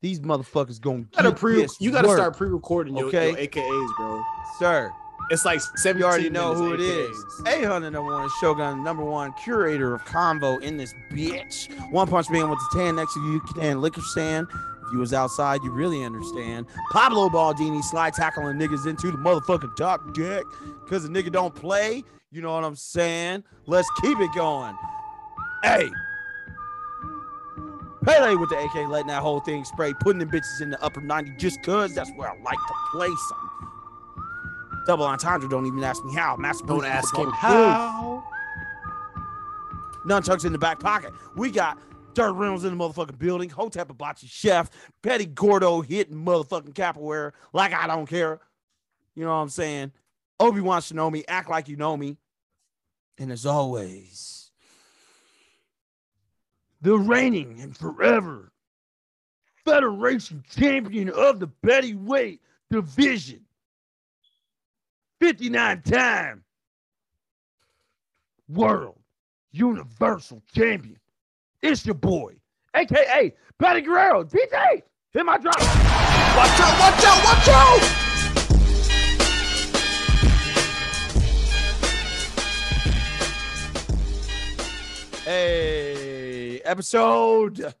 These 0.00 0.20
motherfuckers 0.20 0.80
gonna 0.80 0.98
You 0.98 1.06
gotta 1.16 1.30
get 1.30 1.38
pre. 1.38 1.66
You 1.80 1.90
gotta 1.90 2.08
start 2.10 2.36
pre-recording 2.36 2.96
your, 2.96 3.06
Okay. 3.08 3.28
your 3.30 3.38
AKAs, 3.38 3.96
bro. 3.96 4.22
sir. 4.58 4.92
It's 5.30 5.44
like 5.44 5.60
seventeen. 5.60 6.00
You 6.00 6.06
already 6.06 6.30
know 6.30 6.54
who 6.54 6.74
it 6.74 6.80
is. 6.80 7.16
AKAs. 7.16 7.40
is. 7.40 7.42
A 7.46 7.62
Honda 7.64 7.90
number 7.90 8.12
one 8.12 8.28
Shogun, 8.40 8.84
number 8.84 9.04
one 9.04 9.32
curator 9.42 9.94
of 9.94 10.04
convo 10.04 10.60
in 10.60 10.76
this 10.76 10.94
bitch. 11.10 11.68
One 11.90 12.06
punch 12.06 12.30
man 12.30 12.50
with 12.50 12.58
the 12.58 12.78
tan 12.78 12.96
next 12.96 13.14
to 13.14 13.20
you 13.20 13.40
can 13.40 13.80
liquor 13.80 14.02
stand. 14.02 14.46
If 14.86 14.92
you 14.92 14.98
was 14.98 15.14
outside, 15.14 15.62
you 15.62 15.70
really 15.70 16.04
understand. 16.04 16.66
Pablo 16.92 17.30
Baldini 17.30 17.82
slide 17.82 18.12
tackling 18.12 18.58
niggas 18.58 18.86
into 18.86 19.10
the 19.10 19.16
motherfucking 19.16 19.76
top 19.76 20.14
deck 20.14 20.42
because 20.84 21.08
the 21.08 21.08
nigga 21.08 21.32
don't 21.32 21.54
play. 21.54 22.04
You 22.30 22.42
know 22.42 22.52
what 22.52 22.64
I'm 22.64 22.76
saying? 22.76 23.44
Let's 23.66 23.88
keep 24.02 24.18
it 24.18 24.30
going. 24.34 24.76
Hey. 25.62 25.88
Pele 28.04 28.34
with 28.34 28.50
the 28.50 28.58
AK 28.58 28.88
letting 28.88 29.06
that 29.06 29.22
whole 29.22 29.40
thing 29.40 29.64
spray, 29.64 29.94
putting 30.00 30.18
them 30.18 30.30
bitches 30.30 30.60
in 30.60 30.70
the 30.70 30.82
upper 30.82 31.00
90 31.00 31.36
just 31.38 31.62
cause 31.62 31.94
that's 31.94 32.10
where 32.16 32.28
I 32.28 32.36
like 32.42 32.58
to 32.58 32.74
play 32.92 33.08
some. 33.08 33.50
Double 34.86 35.04
entendre, 35.06 35.48
don't 35.48 35.66
even 35.66 35.82
ask 35.82 36.04
me 36.04 36.14
how. 36.14 36.36
Master 36.36 36.66
Don't 36.66 36.84
ask 36.84 37.16
him 37.16 37.30
how. 37.30 38.22
Nunchucks 40.06 40.44
in 40.44 40.52
the 40.52 40.58
back 40.58 40.78
pocket. 40.80 41.12
We 41.36 41.50
got 41.50 41.78
Dirt 42.12 42.32
Reynolds 42.32 42.64
in 42.64 42.76
the 42.76 42.84
motherfucking 42.84 43.18
building. 43.18 43.48
Hotep 43.48 43.88
Hibachi 43.88 44.26
Chef. 44.26 44.70
Petty 45.02 45.26
Gordo 45.26 45.80
hitting 45.80 46.16
motherfucking 46.16 46.74
capoeira 46.74 47.32
like 47.52 47.72
I 47.72 47.86
don't 47.86 48.06
care. 48.06 48.40
You 49.14 49.24
know 49.24 49.30
what 49.30 49.36
I'm 49.42 49.48
saying? 49.48 49.92
Obi-Wan 50.40 50.82
Shinobi, 50.82 51.24
act 51.28 51.48
like 51.48 51.68
you 51.68 51.76
know 51.76 51.96
me. 51.96 52.18
And 53.16 53.30
as 53.30 53.46
always, 53.46 54.50
the 56.82 56.98
reigning 56.98 57.60
and 57.60 57.76
forever 57.76 58.52
Federation 59.64 60.44
champion 60.50 61.08
of 61.08 61.40
the 61.40 61.46
Betty 61.46 61.94
Weight 61.94 62.42
division. 62.70 63.40
59 65.24 65.80
time 65.80 66.44
world 68.46 68.98
universal 69.52 70.42
champion. 70.54 70.98
It's 71.62 71.86
your 71.86 71.94
boy, 71.94 72.34
aka 72.76 73.32
Petty 73.58 73.80
Guerrero. 73.80 74.24
DJ, 74.24 74.82
hit 75.14 75.24
my 75.24 75.38
drop. 75.38 75.58
Watch 75.58 76.60
out! 76.60 76.78
Watch 76.78 77.04
out! 77.06 77.24
Watch 77.24 77.48
out! 77.48 77.80
Hey, 85.24 86.60
episode 86.66 87.72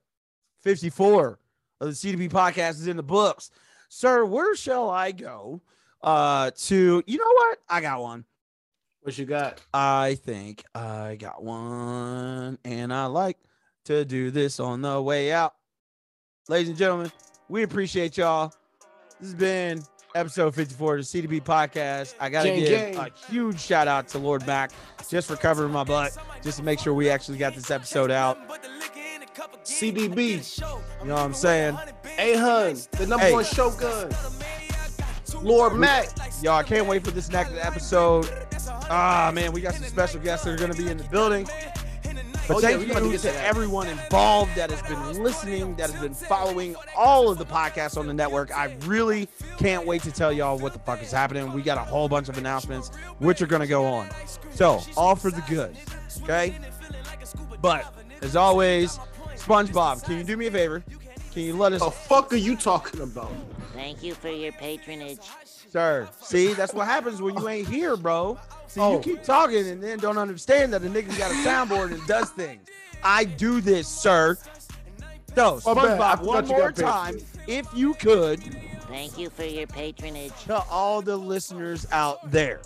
54 0.62 1.38
of 1.82 1.88
the 1.88 1.92
CDB 1.92 2.30
podcast 2.30 2.70
is 2.70 2.86
in 2.86 2.96
the 2.96 3.02
books. 3.02 3.50
Sir, 3.90 4.24
where 4.24 4.56
shall 4.56 4.88
I 4.88 5.12
go? 5.12 5.60
Uh 6.04 6.50
to 6.50 7.02
you 7.06 7.18
know 7.18 7.32
what? 7.32 7.58
I 7.68 7.80
got 7.80 8.00
one. 8.00 8.24
What 9.00 9.16
you 9.18 9.24
got? 9.24 9.60
I 9.72 10.14
think 10.22 10.64
I 10.74 11.16
got 11.18 11.42
one, 11.42 12.58
and 12.64 12.92
I 12.92 13.06
like 13.06 13.38
to 13.86 14.04
do 14.04 14.30
this 14.30 14.60
on 14.60 14.80
the 14.82 15.00
way 15.00 15.32
out. 15.32 15.54
Ladies 16.48 16.68
and 16.70 16.78
gentlemen, 16.78 17.10
we 17.48 17.62
appreciate 17.62 18.16
y'all. 18.16 18.52
This 19.20 19.30
has 19.30 19.34
been 19.34 19.82
episode 20.14 20.54
54 20.54 20.96
of 20.98 21.10
the 21.10 21.22
CDB 21.22 21.42
podcast. 21.42 22.14
I 22.20 22.28
got 22.28 22.44
to 22.44 22.54
give 22.54 22.68
gang. 22.68 22.96
a 22.96 23.10
huge 23.30 23.60
shout 23.60 23.88
out 23.88 24.08
to 24.08 24.18
Lorde 24.18 24.46
Mac 24.46 24.72
just 25.08 25.26
for 25.28 25.36
covering 25.36 25.72
my 25.72 25.84
butt, 25.84 26.16
just 26.42 26.58
to 26.58 26.62
make 26.64 26.78
sure 26.80 26.92
we 26.94 27.08
actually 27.10 27.38
got 27.38 27.54
this 27.54 27.70
episode 27.70 28.10
out. 28.10 28.38
CDB. 29.64 30.58
You 31.02 31.08
know 31.08 31.14
what 31.14 31.22
I'm 31.22 31.34
saying? 31.34 31.76
A.Hun, 32.18 32.76
the 32.92 33.06
number 33.06 33.26
Hey. 33.26 33.32
one 33.32 33.44
Shogun. 33.44 34.10
Lorde 35.44 35.74
Mac. 35.74 36.08
Y'all, 36.42 36.54
I 36.54 36.62
can't 36.62 36.86
wait 36.86 37.04
for 37.04 37.10
this 37.10 37.28
next 37.30 37.52
episode. 37.52 38.28
Ah, 38.90 39.30
man, 39.34 39.52
we 39.52 39.60
got 39.60 39.74
some 39.74 39.84
special 39.84 40.20
guests 40.20 40.44
that 40.44 40.54
are 40.54 40.56
going 40.56 40.72
to 40.72 40.82
be 40.82 40.88
in 40.90 40.96
the 40.96 41.04
building. 41.04 41.46
But 42.46 42.58
Oh, 42.58 42.60
thank 42.60 42.86
gotta 42.88 43.06
you 43.06 43.12
to 43.12 43.18
to 43.18 43.40
everyone 43.42 43.88
involved 43.88 44.54
that 44.56 44.70
has 44.70 44.82
been 44.82 45.22
listening, 45.22 45.76
that 45.76 45.88
has 45.90 46.00
been 46.00 46.12
following 46.12 46.76
all 46.94 47.30
of 47.30 47.38
the 47.38 47.46
podcasts 47.46 47.96
on 47.96 48.06
the 48.06 48.12
network. 48.12 48.54
I 48.54 48.76
really 48.84 49.28
can't 49.56 49.86
wait 49.86 50.02
to 50.02 50.12
tell 50.12 50.30
y'all 50.30 50.58
what 50.58 50.74
the 50.74 50.78
fuck 50.80 51.02
is 51.02 51.10
happening. 51.10 51.54
We 51.54 51.62
got 51.62 51.78
a 51.78 51.82
whole 51.82 52.06
bunch 52.06 52.28
of 52.28 52.36
announcements 52.36 52.90
which 53.18 53.40
are 53.40 53.46
going 53.46 53.62
to 53.62 53.66
go 53.66 53.86
on. 53.86 54.10
So, 54.50 54.82
all 54.94 55.16
for 55.16 55.30
the 55.30 55.42
good. 55.48 55.74
Okay? 56.22 56.54
But 57.62 57.94
as 58.20 58.36
always, 58.36 58.98
SpongeBob, 59.36 60.04
can 60.04 60.18
you 60.18 60.24
do 60.24 60.36
me 60.36 60.46
a 60.46 60.50
favor? 60.50 60.84
Can 61.34 61.42
you 61.42 61.56
let 61.56 61.72
us? 61.72 61.80
The 61.82 61.90
fuck 61.90 62.32
are 62.32 62.36
you 62.36 62.56
talking 62.56 63.00
about? 63.00 63.32
Thank 63.74 64.02
you 64.02 64.14
for 64.14 64.28
your 64.28 64.52
patronage. 64.52 65.18
Sir, 65.70 66.08
see, 66.20 66.52
that's 66.54 66.72
what 66.72 66.86
happens 66.86 67.20
when 67.20 67.36
you 67.36 67.48
ain't 67.48 67.66
here, 67.68 67.96
bro. 67.96 68.38
See, 68.68 68.80
you 68.80 68.86
Oh. 68.86 68.98
keep 69.00 69.24
talking 69.24 69.66
and 69.68 69.82
then 69.82 69.98
don't 69.98 70.16
understand 70.18 70.72
that 70.72 70.82
the 70.82 70.88
nigga's 70.88 71.18
got 71.18 71.32
a 71.32 71.34
soundboard 71.34 71.92
and 71.92 72.06
does 72.06 72.30
things. 72.30 72.68
I 73.02 73.24
do 73.24 73.60
this, 73.60 73.88
sir. 73.88 74.38
So, 75.34 75.60
My 75.66 75.74
bad. 75.74 76.00
I 76.00 76.14
SpongeBob, 76.14 76.18
forgot 76.18 76.24
one 76.24 76.46
you 76.46 76.52
more 76.52 76.72
time, 76.72 77.18
if 77.48 77.66
you 77.74 77.94
could, 77.94 78.40
Thank 78.88 79.18
you 79.18 79.28
for 79.30 79.42
your 79.44 79.66
patronage. 79.66 80.32
to 80.44 80.58
all 80.70 81.02
the 81.02 81.16
listeners 81.16 81.84
out 81.90 82.30
there. 82.30 82.60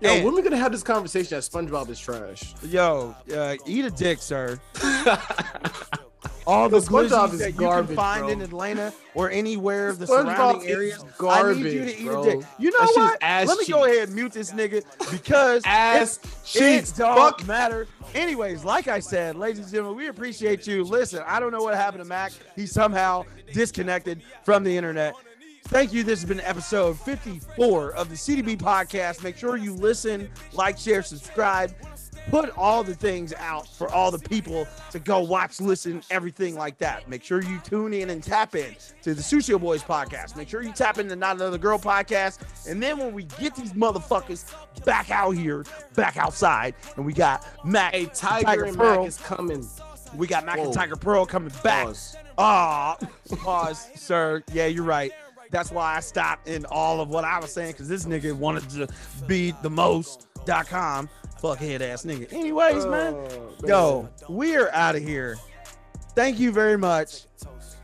Yo, 0.00 0.10
And- 0.10 0.24
when 0.24 0.34
we 0.34 0.42
gonna 0.42 0.56
have 0.56 0.72
this 0.72 0.82
conversation 0.82 1.36
that 1.36 1.44
SpongeBob 1.44 1.88
is 1.90 2.00
trash? 2.00 2.54
Yo, 2.64 3.14
uh, 3.32 3.54
eat 3.66 3.84
a 3.84 3.90
dick, 3.90 4.20
sir. 4.20 4.58
All 6.48 6.68
the 6.70 6.78
SpongeBob 6.78 7.34
is 7.34 7.40
that 7.40 7.52
you 7.52 7.58
garbage, 7.58 7.88
can 7.88 7.96
find 7.96 8.20
bro. 8.22 8.28
in 8.30 8.40
Atlanta 8.40 8.92
or 9.14 9.30
anywhere 9.30 9.88
of 9.90 9.98
the 9.98 10.06
SpongeBob 10.06 10.34
surrounding 10.36 10.68
areas, 10.70 11.04
garbage, 11.18 11.58
I 11.58 11.60
need 11.62 11.72
you 11.74 11.84
to 11.84 11.98
eat 12.00 12.04
bro. 12.06 12.22
a 12.22 12.24
dick. 12.24 12.46
You 12.58 12.70
know 12.70 12.86
what? 12.94 13.18
Let 13.22 13.58
me 13.58 13.66
go 13.66 13.84
ahead 13.84 14.08
and 14.08 14.14
mute 14.14 14.32
this 14.32 14.50
nigga 14.52 14.82
because 15.10 15.62
Ass 15.66 16.16
it, 16.16 16.30
cheeks. 16.44 16.92
don't 16.92 17.16
Fuck. 17.16 17.46
matter. 17.46 17.86
Anyways, 18.14 18.64
like 18.64 18.88
I 18.88 18.98
said, 18.98 19.36
ladies 19.36 19.58
and 19.64 19.70
gentlemen, 19.70 19.96
we 19.98 20.06
appreciate 20.06 20.66
you. 20.66 20.84
Listen, 20.84 21.22
I 21.26 21.38
don't 21.38 21.52
know 21.52 21.62
what 21.62 21.74
happened 21.74 22.02
to 22.02 22.08
Mac. 22.08 22.32
He 22.56 22.66
somehow 22.66 23.24
disconnected 23.52 24.22
from 24.42 24.64
the 24.64 24.74
internet. 24.74 25.14
Thank 25.64 25.92
you. 25.92 26.02
This 26.02 26.20
has 26.22 26.28
been 26.28 26.40
episode 26.40 26.98
54 27.00 27.92
of 27.92 28.08
the 28.08 28.14
CDB 28.14 28.56
podcast. 28.56 29.22
Make 29.22 29.36
sure 29.36 29.58
you 29.58 29.74
listen, 29.74 30.30
like, 30.54 30.78
share, 30.78 31.02
subscribe. 31.02 31.74
Put 32.30 32.56
all 32.58 32.84
the 32.84 32.94
things 32.94 33.32
out 33.32 33.66
for 33.66 33.90
all 33.90 34.10
the 34.10 34.18
people 34.18 34.66
to 34.90 34.98
go 34.98 35.20
watch, 35.20 35.60
listen, 35.60 36.02
everything 36.10 36.56
like 36.56 36.76
that. 36.78 37.08
Make 37.08 37.24
sure 37.24 37.42
you 37.42 37.58
tune 37.64 37.94
in 37.94 38.10
and 38.10 38.22
tap 38.22 38.54
in 38.54 38.76
to 39.02 39.14
the 39.14 39.22
Sucio 39.22 39.58
Boys 39.58 39.82
podcast. 39.82 40.36
Make 40.36 40.48
sure 40.48 40.62
you 40.62 40.72
tap 40.72 40.98
into 40.98 41.16
Not 41.16 41.36
Another 41.36 41.56
Girl 41.56 41.78
podcast. 41.78 42.68
And 42.68 42.82
then 42.82 42.98
when 42.98 43.14
we 43.14 43.24
get 43.24 43.54
these 43.54 43.72
motherfuckers 43.72 44.44
back 44.84 45.10
out 45.10 45.30
here, 45.32 45.64
back 45.94 46.18
outside, 46.18 46.74
and 46.96 47.06
we 47.06 47.14
got 47.14 47.46
Mac, 47.64 47.94
Hey, 47.94 48.06
Tiger, 48.12 48.44
Tiger 48.44 48.64
and 48.64 48.76
Pearl. 48.76 48.98
Mac 48.98 49.08
is 49.08 49.16
coming. 49.16 49.66
We 50.14 50.26
got 50.26 50.44
Mac 50.44 50.58
and 50.58 50.72
Tiger 50.72 50.96
Pearl 50.96 51.24
coming 51.24 51.52
back. 51.62 51.86
Pause. 51.86 52.16
Ah, 52.36 52.98
pause, 53.38 53.88
sir. 53.94 54.42
Yeah, 54.52 54.66
you're 54.66 54.84
right. 54.84 55.12
That's 55.50 55.70
why 55.70 55.96
I 55.96 56.00
stopped 56.00 56.46
in 56.46 56.66
all 56.66 57.00
of 57.00 57.08
what 57.08 57.24
I 57.24 57.38
was 57.40 57.52
saying 57.52 57.72
because 57.72 57.88
this 57.88 58.04
nigga 58.04 58.34
wanted 58.34 58.68
to 58.70 58.88
be 59.26 59.54
the 59.62 59.70
most.com. 59.70 61.08
Fuckhead 61.42 61.80
ass 61.80 62.04
nigga. 62.04 62.32
Anyways, 62.32 62.84
oh, 62.84 62.90
man, 62.90 63.14
Oh, 63.14 63.66
yo, 63.66 64.08
we 64.28 64.56
are 64.56 64.70
out 64.72 64.96
of 64.96 65.02
here. 65.02 65.36
Thank 66.14 66.38
you 66.40 66.50
very 66.52 66.76
much 66.76 67.24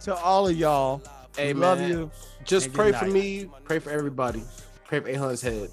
to 0.03 0.15
all 0.15 0.49
of 0.49 0.57
y'all. 0.57 1.03
Hey, 1.37 1.53
We 1.53 1.61
love 1.61 1.81
you. 1.81 2.11
Just 2.45 2.73
pray 2.73 2.91
good 2.91 2.99
for 2.99 3.07
me. 3.07 3.49
Pray 3.65 3.79
for 3.79 3.91
everybody. 3.91 4.43
Pray 4.85 5.01
for 5.01 5.09
A.Hun's 5.09 5.41
head. 5.43 5.71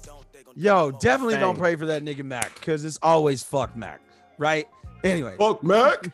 Yo, 0.54 0.90
definitely 0.92 1.36
don't 1.36 1.58
pray 1.58 1.76
for 1.76 1.86
that 1.86 2.04
nigga 2.04 2.24
Mac 2.24 2.54
because 2.54 2.84
it's 2.84 2.98
always 3.02 3.42
fuck 3.42 3.74
Mac, 3.76 4.00
right? 4.38 4.68
Anyway, 5.02 5.34
Fuck 5.38 5.64
Mac. 5.64 6.10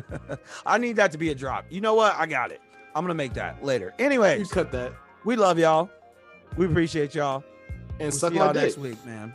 I 0.66 0.76
need 0.78 0.96
that 0.96 1.12
to 1.12 1.18
be 1.18 1.30
a 1.30 1.34
drop. 1.34 1.64
You 1.70 1.80
know 1.80 1.94
what? 1.94 2.14
I 2.16 2.26
got 2.26 2.52
it. 2.52 2.60
I'm 2.94 3.04
gonna 3.04 3.14
make 3.14 3.32
that 3.34 3.64
later. 3.64 3.94
Anyway, 3.98 4.38
You 4.40 4.46
cut 4.46 4.72
that 4.72 4.92
we 5.24 5.36
love 5.36 5.58
y'all. 5.58 5.88
We 6.56 6.66
appreciate 6.66 7.14
y'all. 7.14 7.44
and 7.92 8.00
We'll 8.00 8.10
suck 8.12 8.32
see 8.32 8.38
y'all 8.38 8.52
next 8.52 8.78
week, 8.78 9.04
man. 9.06 9.34